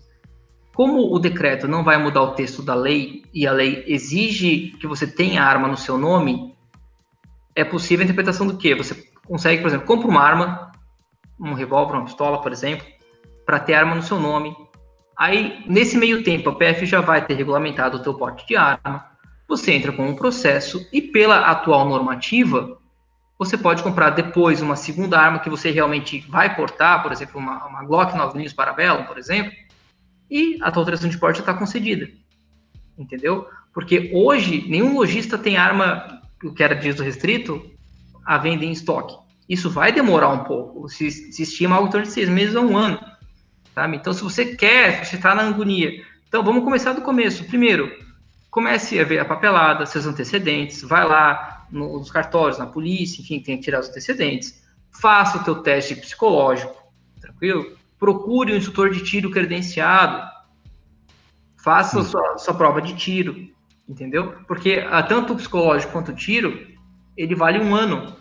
Como 0.75 1.15
o 1.15 1.19
decreto 1.19 1.69
não 1.69 1.85
vai 1.85 1.99
mudar 1.99 2.23
o 2.23 2.35
texto 2.35 2.63
da 2.63 2.75
lei 2.75 3.25
e 3.33 3.47
a 3.47 3.53
lei 3.53 3.85
exige 3.87 4.71
que 4.81 4.87
você 4.87 5.07
tenha 5.07 5.43
arma 5.43 5.69
no 5.69 5.77
seu 5.77 5.99
nome, 5.99 6.57
é 7.55 7.63
possível 7.63 8.03
a 8.03 8.05
interpretação 8.05 8.47
do 8.47 8.57
quê? 8.57 8.75
Você 8.75 9.07
consegue, 9.27 9.61
por 9.61 9.69
exemplo, 9.69 9.87
compra 9.87 10.09
uma 10.09 10.23
arma, 10.23 10.73
um 11.39 11.53
revólver, 11.53 11.95
uma 11.95 12.05
pistola, 12.05 12.41
por 12.41 12.53
exemplo, 12.53 12.87
para 13.45 13.61
ter 13.61 13.75
arma 13.75 13.95
no 13.95 14.03
seu 14.03 14.19
nome. 14.19 14.57
Aí, 15.17 15.63
nesse 15.67 15.97
meio 15.97 16.23
tempo, 16.23 16.49
a 16.49 16.55
PF 16.55 16.87
já 16.87 17.01
vai 17.01 17.25
ter 17.25 17.35
regulamentado 17.35 17.99
o 17.99 18.03
teu 18.03 18.15
porte 18.15 18.47
de 18.47 18.57
arma, 18.57 19.07
você 19.47 19.73
entra 19.73 19.93
com 19.93 20.07
um 20.07 20.17
processo 20.17 20.87
e 20.93 21.03
pela 21.03 21.51
atual 21.51 21.87
normativa, 21.89 22.79
você 23.39 23.59
pode 23.59 23.83
comprar 23.83 24.11
depois 24.11 24.63
uma 24.63 24.77
segunda 24.77 25.19
arma 25.19 25.41
que 25.41 25.51
você 25.51 25.71
realmente 25.71 26.21
vai 26.29 26.55
portar, 26.55 27.03
por 27.03 27.13
exemplo, 27.13 27.41
uma, 27.41 27.67
uma 27.67 27.85
Glock 27.85 28.13
9mm 28.13 28.55
Parabellum, 28.55 29.05
por 29.05 29.19
exemplo, 29.19 29.53
e 30.31 30.59
a 30.63 30.71
tua 30.71 30.81
autorização 30.81 31.11
de 31.11 31.19
porte 31.19 31.41
está 31.41 31.53
concedida. 31.53 32.09
Entendeu? 32.97 33.47
Porque 33.75 34.11
hoje, 34.15 34.65
nenhum 34.69 34.95
lojista 34.95 35.37
tem 35.37 35.57
arma, 35.57 36.23
o 36.43 36.53
que 36.53 36.63
era 36.63 36.75
dígito 36.75 37.03
restrito, 37.03 37.71
a 38.25 38.39
venda 38.39 38.65
em 38.65 38.71
estoque. 38.71 39.17
Isso 39.49 39.69
vai 39.69 39.93
demorar 39.93 40.29
um 40.29 40.45
pouco. 40.45 40.89
Se, 40.89 41.11
se 41.11 41.43
estima 41.43 41.77
algo 41.77 41.89
em 41.89 41.91
torno 41.91 42.07
de 42.07 42.13
seis 42.13 42.29
meses 42.29 42.55
a 42.57 42.61
um 42.61 42.77
ano. 42.77 42.99
Sabe? 43.75 43.97
Então, 43.97 44.13
se 44.13 44.23
você 44.23 44.55
quer, 44.57 45.05
se 45.05 45.11
você 45.11 45.17
está 45.17 45.35
na 45.35 45.49
agonia. 45.49 46.05
Então, 46.29 46.43
vamos 46.43 46.65
começar 46.65 46.93
do 46.93 47.03
começo. 47.03 47.45
Primeiro, 47.45 47.91
comece 48.51 49.01
a 49.01 49.05
ver 49.05 49.19
a 49.19 49.25
papelada, 49.25 49.87
seus 49.87 50.07
antecedentes, 50.07 50.83
vai 50.83 51.07
lá 51.07 51.67
nos 51.71 52.11
cartórios, 52.11 52.59
na 52.59 52.67
polícia, 52.67 53.23
enfim, 53.23 53.41
tem 53.41 53.57
que 53.57 53.65
tirar 53.65 53.81
os 53.81 53.89
antecedentes, 53.89 54.63
faça 54.91 55.39
o 55.39 55.45
teu 55.45 55.57
teste 55.63 55.97
psicológico, 55.97 56.77
tranquilo? 57.19 57.77
Procure 57.99 58.53
um 58.53 58.57
instrutor 58.57 58.91
de 58.91 59.03
tiro 59.03 59.31
credenciado, 59.31 60.31
faça 61.57 62.01
a 62.01 62.05
sua, 62.05 62.39
sua, 62.39 62.55
prova 62.55 62.83
de 62.83 62.95
tiro, 62.95 63.49
entendeu? 63.89 64.35
Porque 64.47 64.87
ah, 64.91 65.03
tanto 65.03 65.33
o 65.33 65.37
psicológico 65.37 65.93
quanto 65.93 66.13
o 66.13 66.17
tiro, 66.17 66.67
ele 67.17 67.35
vale 67.35 67.59
um 67.59 67.75
ano. 67.75 68.15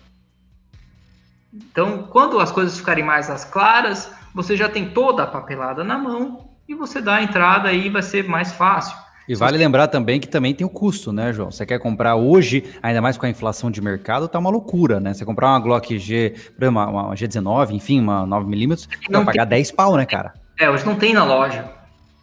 Então, 1.53 2.03
quando 2.03 2.39
as 2.39 2.51
coisas 2.51 2.77
ficarem 2.77 3.03
mais 3.03 3.29
às 3.29 3.43
claras, 3.43 4.09
você 4.33 4.55
já 4.55 4.69
tem 4.69 4.89
toda 4.89 5.23
a 5.23 5.27
papelada 5.27 5.83
na 5.83 5.97
mão 5.97 6.49
e 6.67 6.75
você 6.75 7.01
dá 7.01 7.15
a 7.15 7.23
entrada 7.23 7.69
aí 7.69 7.89
vai 7.89 8.01
ser 8.01 8.27
mais 8.27 8.51
fácil. 8.51 8.97
E 9.27 9.35
vale 9.35 9.57
lembrar 9.57 9.87
também 9.87 10.19
que 10.19 10.27
também 10.27 10.53
tem 10.53 10.65
o 10.65 10.69
custo, 10.69 11.13
né, 11.13 11.31
João? 11.31 11.51
Você 11.51 11.65
quer 11.65 11.79
comprar 11.79 12.15
hoje, 12.15 12.65
ainda 12.81 13.01
mais 13.01 13.17
com 13.17 13.25
a 13.25 13.29
inflação 13.29 13.69
de 13.69 13.81
mercado, 13.81 14.27
tá 14.27 14.39
uma 14.39 14.49
loucura, 14.49 14.99
né? 14.99 15.13
Você 15.13 15.23
comprar 15.23 15.49
uma 15.49 15.59
Glock 15.59 15.97
G, 15.97 16.35
uma, 16.59 16.87
uma 16.87 17.15
G19, 17.15 17.71
enfim, 17.71 18.01
uma 18.01 18.25
9mm, 18.25 18.77
você 18.77 18.87
vai 19.09 19.25
pagar 19.25 19.45
tem... 19.45 19.57
10 19.57 19.71
pau, 19.71 19.95
né, 19.95 20.05
cara? 20.05 20.33
É, 20.59 20.69
hoje 20.69 20.85
não 20.85 20.95
tem 20.95 21.13
na 21.13 21.23
loja. 21.23 21.65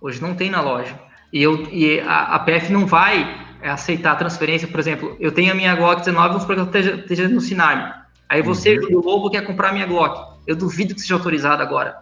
Hoje 0.01 0.21
não 0.21 0.35
tem 0.35 0.51
na 0.51 0.61
loja. 0.61 0.95
E, 1.33 1.43
eu, 1.43 1.67
e 1.73 2.01
a, 2.01 2.35
a 2.35 2.39
PF 2.41 2.73
não 2.73 2.85
vai 2.85 3.47
aceitar 3.63 4.13
a 4.13 4.17
transferência, 4.17 4.69
por 4.69 4.79
exemplo, 4.79 5.17
eu 5.19 5.33
tenho 5.33 5.53
a 5.53 5.55
minha 5.55 5.75
Glock 5.75 6.01
19, 6.01 6.29
vamos 6.29 6.43
supor 6.43 6.57
que 6.57 6.61
eu 6.61 6.67
esteja, 6.67 6.95
esteja 6.95 7.29
no 7.29 7.41
Sinarme. 7.41 7.91
Aí 8.29 8.43
você, 8.43 8.77
uhum. 8.77 8.83
Júlio 8.83 9.01
Lobo, 9.01 9.31
quer 9.31 9.45
comprar 9.47 9.71
a 9.71 9.73
minha 9.73 9.87
Glock. 9.87 10.28
Eu 10.49 10.57
duvido 10.57 10.95
que 10.95 11.03
seja 11.03 11.13
autorizado 11.13 11.63
agora, 11.63 11.99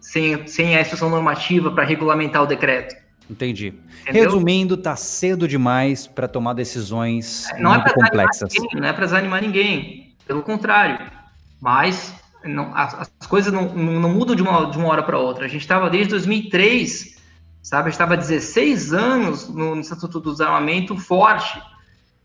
sem, 0.00 0.44
sem 0.48 0.76
a 0.76 0.80
instrução 0.80 1.08
normativa 1.08 1.70
para 1.70 1.84
regulamentar 1.84 2.42
o 2.42 2.46
decreto. 2.46 2.96
Entendi. 3.30 3.72
Entendeu? 4.02 4.24
Resumindo, 4.24 4.76
tá 4.76 4.96
cedo 4.96 5.46
demais 5.46 6.04
para 6.04 6.26
tomar 6.26 6.52
decisões 6.52 7.46
não 7.60 7.72
é 7.72 7.76
muito 7.76 7.90
é 7.90 7.94
complexas. 7.94 8.52
Ninguém, 8.52 8.80
não 8.80 8.88
é 8.88 8.92
para 8.92 9.04
desanimar 9.04 9.40
ninguém, 9.40 10.16
pelo 10.26 10.42
contrário. 10.42 11.12
Mas 11.60 12.12
não, 12.44 12.74
as, 12.74 13.12
as, 13.20 13.26
coisas 13.28 13.52
não, 13.52 13.72
não, 13.72 14.12
mudam 14.12 14.34
de 14.34 14.42
uma, 14.42 14.68
de 14.68 14.76
uma 14.76 14.88
hora 14.88 15.04
para 15.04 15.16
outra. 15.16 15.44
A 15.44 15.48
gente 15.48 15.60
estava 15.60 15.88
desde 15.88 16.10
2003, 16.10 17.18
sabe? 17.62 17.82
A 17.82 17.84
gente 17.84 17.92
estava 17.92 18.16
16 18.16 18.92
anos 18.92 19.48
no, 19.48 19.76
no 19.76 19.80
Estatuto 19.80 20.18
do 20.18 20.32
Desarmamento 20.32 20.96
forte. 20.96 21.62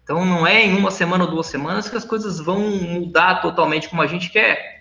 Então 0.04 0.26
não 0.26 0.48
é 0.48 0.66
em 0.66 0.76
uma 0.76 0.90
semana 0.90 1.26
ou 1.26 1.30
duas 1.30 1.46
semanas 1.46 1.88
que 1.88 1.96
as 1.96 2.06
coisas 2.06 2.40
vão 2.40 2.62
mudar 2.62 3.42
totalmente 3.42 3.90
como 3.90 4.02
a 4.02 4.08
gente 4.08 4.32
quer. 4.32 4.75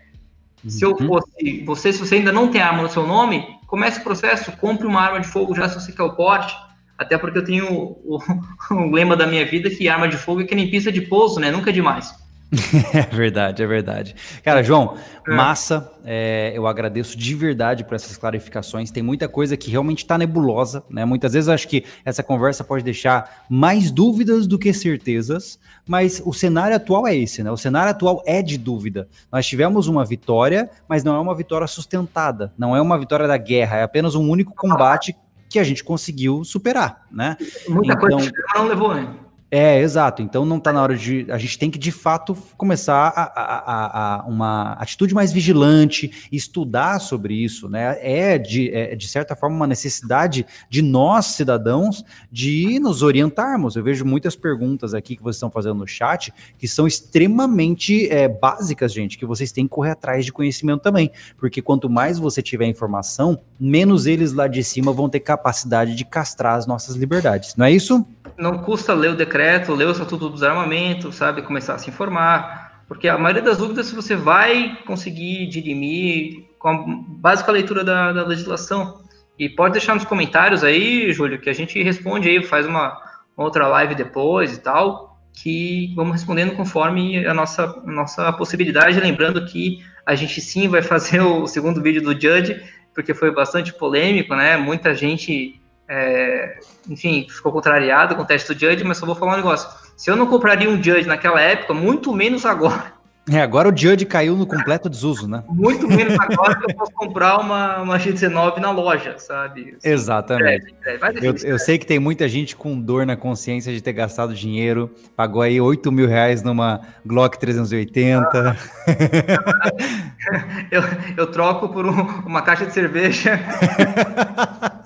Se 0.69 0.85
eu 0.85 0.93
uhum. 0.93 1.07
fosse 1.07 1.63
você, 1.65 1.93
se 1.93 1.99
você 1.99 2.17
ainda 2.17 2.33
não 2.33 2.49
tem 2.49 2.61
arma 2.61 2.83
no 2.83 2.89
seu 2.89 3.07
nome, 3.07 3.47
comece 3.67 4.01
o 4.01 4.05
processo, 4.05 4.53
compre 4.53 4.87
uma 4.87 5.01
arma 5.01 5.21
de 5.21 5.27
fogo 5.27 5.55
já 5.55 5.69
se 5.69 5.75
você 5.75 5.93
quer 5.93 6.03
o 6.03 6.15
porte. 6.15 6.55
Até 6.97 7.19
porque 7.19 7.39
eu 7.39 7.45
tenho 7.45 7.67
o, 7.73 8.19
o, 8.71 8.75
o 8.75 8.91
lema 8.93 9.17
da 9.17 9.27
minha 9.27 9.45
vida 9.45 9.69
que 9.69 9.89
arma 9.89 10.09
de 10.09 10.17
fogo 10.17 10.43
é 10.43 10.45
que 10.45 10.55
nem 10.55 10.71
pista 10.71 10.93
de 10.93 11.03
pouso, 11.03 11.41
né? 11.41 11.51
Nunca 11.51 11.71
é 11.71 11.73
demais. 11.73 12.15
É 12.95 13.03
verdade, 13.15 13.63
é 13.63 13.67
verdade. 13.67 14.15
Cara, 14.43 14.63
João, 14.63 14.97
é. 15.27 15.35
massa. 15.35 15.91
É, 16.05 16.53
eu 16.55 16.67
agradeço 16.67 17.17
de 17.17 17.35
verdade 17.35 17.85
por 17.85 17.95
essas 17.95 18.17
clarificações. 18.17 18.91
Tem 18.91 19.03
muita 19.03 19.29
coisa 19.29 19.57
que 19.57 19.71
realmente 19.71 19.99
está 19.99 20.19
nebulosa, 20.19 20.85
né? 20.91 21.05
Muitas 21.05 21.33
vezes 21.33 21.49
eu 21.49 21.55
acho 21.55 21.67
que 21.67 21.85
essa 22.05 22.23
conversa 22.23 22.63
pode 22.63 22.85
deixar 22.85 23.45
mais 23.49 23.91
dúvidas 23.91 24.47
do 24.47 24.59
que 24.59 24.73
certezas, 24.73 25.59
mas 25.87 26.23
o 26.25 26.33
cenário 26.33 26.77
atual 26.77 27.07
é 27.07 27.17
esse, 27.17 27.43
né? 27.43 27.51
O 27.51 27.57
cenário 27.57 27.91
atual 27.91 28.23
é 28.27 28.43
de 28.43 28.57
dúvida. 28.57 29.09
Nós 29.31 29.47
tivemos 29.47 29.87
uma 29.87 30.05
vitória, 30.05 30.71
mas 30.89 31.05
não 31.05 31.15
é 31.15 31.19
uma 31.19 31.35
vitória 31.35 31.67
sustentada, 31.67 32.53
não 32.57 32.75
é 32.75 32.81
uma 32.81 32.99
vitória 32.99 33.27
da 33.27 33.37
guerra, 33.37 33.79
é 33.79 33.83
apenas 33.83 34.15
um 34.15 34.29
único 34.29 34.55
combate 34.55 35.17
que 35.49 35.59
a 35.59 35.65
gente 35.65 35.85
conseguiu 35.85 36.43
superar, 36.43 37.07
né? 37.11 37.37
Muita 37.69 37.93
então, 37.93 38.09
coisa 38.09 38.31
que 38.31 38.59
não 38.59 38.67
levou, 38.67 38.95
né? 38.95 39.09
É, 39.57 39.81
exato. 39.81 40.21
Então 40.21 40.45
não 40.45 40.57
está 40.57 40.73
na 40.73 40.83
hora 40.83 40.97
de. 40.97 41.27
A 41.31 41.39
gente 41.39 41.57
tem 41.57 41.71
que, 41.71 41.79
de 41.79 41.93
fato, 41.93 42.37
começar 42.57 43.13
a, 43.15 43.23
a, 43.23 44.17
a, 44.17 44.27
uma 44.27 44.73
atitude 44.73 45.15
mais 45.15 45.33
vigilante, 45.33 46.27
estudar 46.33 46.99
sobre 46.99 47.35
isso, 47.35 47.69
né? 47.69 47.97
É 48.01 48.37
de, 48.37 48.75
é, 48.75 48.97
de 48.97 49.07
certa 49.07 49.37
forma, 49.37 49.55
uma 49.55 49.67
necessidade 49.69 50.45
de 50.69 50.83
nós, 50.83 51.27
cidadãos, 51.27 52.05
de 52.33 52.81
nos 52.81 53.01
orientarmos. 53.01 53.77
Eu 53.77 53.85
vejo 53.85 54.05
muitas 54.05 54.35
perguntas 54.35 54.93
aqui 54.93 55.15
que 55.15 55.23
vocês 55.23 55.37
estão 55.37 55.53
fazendo 55.53 55.77
no 55.77 55.87
chat 55.87 56.35
que 56.59 56.67
são 56.67 56.85
extremamente 56.85 58.09
é, 58.09 58.27
básicas, 58.27 58.93
gente, 58.93 59.17
que 59.17 59.25
vocês 59.25 59.53
têm 59.53 59.67
que 59.67 59.71
correr 59.71 59.93
atrás 59.93 60.25
de 60.25 60.33
conhecimento 60.33 60.81
também. 60.81 61.13
Porque 61.39 61.63
quanto 61.63 61.89
mais 61.89 62.19
você 62.19 62.43
tiver 62.43 62.67
informação, 62.67 63.39
menos 63.61 64.05
eles 64.07 64.33
lá 64.33 64.49
de 64.49 64.65
cima 64.65 64.93
vão 64.93 65.09
ter 65.09 65.21
capacidade 65.21 65.95
de 65.95 66.05
castrar 66.05 66.57
as 66.57 66.67
nossas 66.67 66.97
liberdades. 66.97 67.55
Não 67.55 67.67
é 67.67 67.71
isso? 67.71 68.05
Não 68.37 68.59
custa 68.59 68.95
ler 68.95 69.11
o 69.11 69.17
decreto, 69.17 69.75
ler 69.75 69.87
o 69.87 69.93
Estatuto 69.93 70.29
do 70.29 70.35
Desarmamento, 70.35 71.13
sabe? 71.13 71.43
Começar 71.43 71.75
a 71.75 71.79
se 71.79 71.91
informar. 71.91 72.83
Porque 72.87 73.09
a 73.09 73.17
maioria 73.17 73.43
das 73.43 73.59
dúvidas 73.59 73.91
você 73.93 74.15
vai 74.15 74.79
conseguir 74.87 75.47
dirimir 75.47 76.45
com 76.59 76.69
a 76.69 76.85
básica 77.09 77.53
leitura 77.53 77.83
da, 77.83 78.13
da 78.13 78.25
legislação. 78.25 79.03
E 79.39 79.49
pode 79.49 79.73
deixar 79.73 79.95
nos 79.95 80.05
comentários 80.05 80.63
aí, 80.63 81.13
Júlio, 81.13 81.41
que 81.41 81.51
a 81.51 81.55
gente 81.55 81.83
responde 81.83 82.29
aí, 82.29 82.43
faz 82.45 82.67
uma, 82.67 82.97
outra 83.37 83.67
live 83.67 83.95
depois 83.95 84.57
e 84.57 84.61
tal, 84.61 85.19
que 85.33 85.93
vamos 85.97 86.13
respondendo 86.13 86.55
conforme 86.55 87.27
a 87.27 87.35
nossa, 87.35 87.65
a 87.65 87.91
nossa 87.91 88.33
possibilidade. 88.33 89.01
Lembrando 89.01 89.45
que 89.47 89.85
a 90.07 90.15
gente 90.15 90.41
sim 90.41 90.69
vai 90.69 90.83
fazer 90.83 91.21
o 91.21 91.47
segundo 91.47 91.83
vídeo 91.83 92.03
do 92.03 92.13
Judge, 92.13 92.63
porque 92.95 93.15
foi 93.15 93.33
bastante 93.33 93.73
polêmico, 93.73 94.35
né? 94.35 94.57
Muita 94.57 94.95
gente 94.95 95.61
é, 95.89 96.59
enfim, 96.89 97.27
ficou 97.29 97.53
contrariado 97.53 98.17
com 98.17 98.23
o 98.23 98.27
teste 98.27 98.53
do 98.53 98.59
Judge, 98.59 98.85
mas 98.85 98.99
só 98.99 99.07
vou 99.07 99.15
falar 99.15 99.35
um 99.35 99.37
negócio. 99.37 99.69
Se 99.97 100.11
eu 100.11 100.17
não 100.17 100.27
compraria 100.27 100.69
um 100.69 100.83
Judge 100.83 101.07
naquela 101.07 101.41
época, 101.41 101.75
muito 101.75 102.13
menos 102.13 102.45
agora. 102.45 102.95
É, 103.31 103.41
agora 103.41 103.71
o 103.71 103.77
Judge 103.77 104.05
caiu 104.05 104.37
no 104.37 104.47
completo 104.47 104.87
desuso, 104.87 105.27
né? 105.27 105.43
Muito 105.49 105.89
menos 105.89 106.15
agora 106.21 106.57
que 106.57 106.71
eu 106.71 106.77
posso 106.77 106.93
comprar 106.93 107.39
uma, 107.39 107.81
uma 107.81 107.99
G19 107.99 108.59
na 108.59 108.71
loja, 108.71 109.15
sabe? 109.19 109.79
Exatamente. 109.83 110.75
É, 110.85 110.95
é, 110.95 110.99
eu, 111.23 111.35
eu, 111.43 111.59
sei 111.59 111.79
que 111.79 111.87
tem 111.87 111.99
muita 111.99 112.29
gente 112.29 112.55
com 112.55 112.79
dor 112.79 113.07
na 113.07 113.17
consciência 113.17 113.73
de 113.73 113.81
ter 113.81 113.95
gastado 113.95 114.35
dinheiro, 114.35 114.91
pagou 115.17 115.41
aí 115.41 115.59
8 115.59 115.91
mil 115.91 116.07
reais 116.07 116.43
numa 116.43 116.83
Glock 117.05 117.39
380. 117.39 118.29
Ah, 118.29 118.57
eu, 120.71 120.83
eu 121.17 121.27
troco 121.29 121.71
por 121.71 121.87
um, 121.87 122.03
uma 122.27 122.43
caixa 122.43 122.67
de 122.67 122.75
cerveja. 122.75 123.41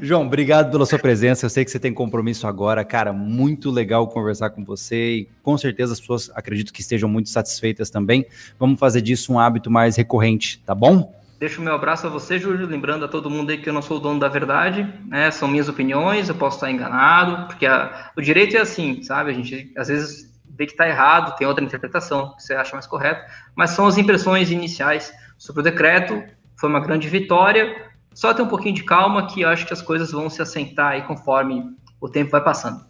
João, 0.00 0.26
obrigado 0.26 0.70
pela 0.70 0.86
sua 0.86 0.98
presença. 0.98 1.46
Eu 1.46 1.50
sei 1.50 1.64
que 1.64 1.70
você 1.70 1.78
tem 1.78 1.92
compromisso 1.92 2.46
agora, 2.46 2.84
cara. 2.84 3.12
Muito 3.12 3.70
legal 3.70 4.06
conversar 4.08 4.50
com 4.50 4.64
você 4.64 5.16
e 5.16 5.28
com 5.42 5.56
certeza 5.56 5.92
as 5.92 6.00
pessoas 6.00 6.30
acredito 6.34 6.72
que 6.72 6.80
estejam 6.80 7.08
muito 7.08 7.28
satisfeitas 7.28 7.90
também. 7.90 8.26
Vamos 8.58 8.78
fazer 8.78 9.00
disso 9.00 9.32
um 9.32 9.38
hábito 9.38 9.70
mais 9.70 9.96
recorrente, 9.96 10.62
tá 10.64 10.74
bom? 10.74 11.14
Deixo 11.38 11.60
o 11.60 11.64
meu 11.64 11.74
abraço 11.74 12.06
a 12.06 12.10
você, 12.10 12.38
Júlio, 12.38 12.66
lembrando 12.66 13.04
a 13.04 13.08
todo 13.08 13.28
mundo 13.28 13.50
aí 13.50 13.58
que 13.58 13.68
eu 13.68 13.72
não 13.72 13.82
sou 13.82 13.96
o 13.96 14.00
dono 14.00 14.20
da 14.20 14.28
verdade, 14.28 14.88
né? 15.06 15.30
São 15.30 15.48
minhas 15.48 15.68
opiniões, 15.68 16.28
eu 16.28 16.34
posso 16.34 16.56
estar 16.56 16.70
enganado, 16.70 17.48
porque 17.48 17.66
a, 17.66 18.12
o 18.16 18.22
direito 18.22 18.56
é 18.56 18.60
assim, 18.60 19.02
sabe? 19.02 19.30
A 19.30 19.34
gente 19.34 19.72
às 19.76 19.88
vezes 19.88 20.32
vê 20.56 20.66
que 20.66 20.72
está 20.72 20.88
errado, 20.88 21.36
tem 21.36 21.46
outra 21.46 21.64
interpretação 21.64 22.34
que 22.36 22.42
você 22.42 22.54
acha 22.54 22.72
mais 22.72 22.86
correta, 22.86 23.26
mas 23.54 23.70
são 23.70 23.86
as 23.86 23.98
impressões 23.98 24.50
iniciais 24.50 25.12
sobre 25.36 25.60
o 25.60 25.64
decreto. 25.64 26.22
Foi 26.56 26.68
uma 26.68 26.80
grande 26.80 27.08
vitória, 27.08 27.74
só 28.14 28.32
ter 28.32 28.42
um 28.42 28.48
pouquinho 28.48 28.74
de 28.74 28.84
calma 28.84 29.26
que 29.26 29.42
eu 29.42 29.48
acho 29.48 29.66
que 29.66 29.72
as 29.72 29.82
coisas 29.82 30.12
vão 30.12 30.30
se 30.30 30.40
assentar 30.40 30.92
aí 30.92 31.02
conforme 31.02 31.64
o 32.00 32.08
tempo 32.08 32.30
vai 32.30 32.42
passando. 32.42 32.80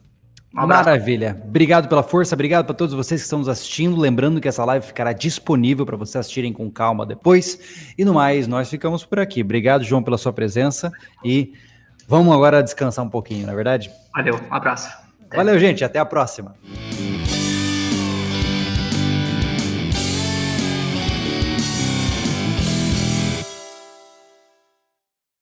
Um 0.57 0.67
Maravilha. 0.69 1.43
Obrigado 1.45 1.89
pela 1.89 2.03
força, 2.03 2.37
obrigado 2.37 2.65
para 2.65 2.75
todos 2.75 2.95
vocês 2.95 3.21
que 3.21 3.25
estão 3.25 3.41
nos 3.41 3.49
assistindo. 3.49 3.97
Lembrando 3.97 4.41
que 4.41 4.47
essa 4.47 4.65
live 4.65 4.87
ficará 4.87 5.13
disponível 5.13 5.85
para 5.85 5.97
vocês 5.97 6.17
assistirem 6.17 6.53
com 6.53 6.71
calma 6.71 7.05
depois. 7.05 7.93
E 7.99 8.05
no 8.05 8.15
mais, 8.15 8.47
nós 8.47 8.71
ficamos 8.71 9.05
por 9.05 9.19
aqui. 9.19 9.43
Obrigado, 9.43 9.83
João, 9.83 10.03
pela 10.03 10.17
sua 10.17 10.33
presença. 10.33 10.93
E 11.25 11.55
vamos 12.07 12.33
agora 12.33 12.63
descansar 12.63 13.05
um 13.05 13.11
pouquinho, 13.11 13.47
não 13.47 13.53
é 13.53 13.57
verdade? 13.57 13.91
Valeu, 14.15 14.39
um 14.49 14.55
abraço. 14.55 14.89
Valeu, 15.35 15.59
gente. 15.59 15.85
Até 15.85 15.99
a 15.99 16.05
próxima. 16.05 16.55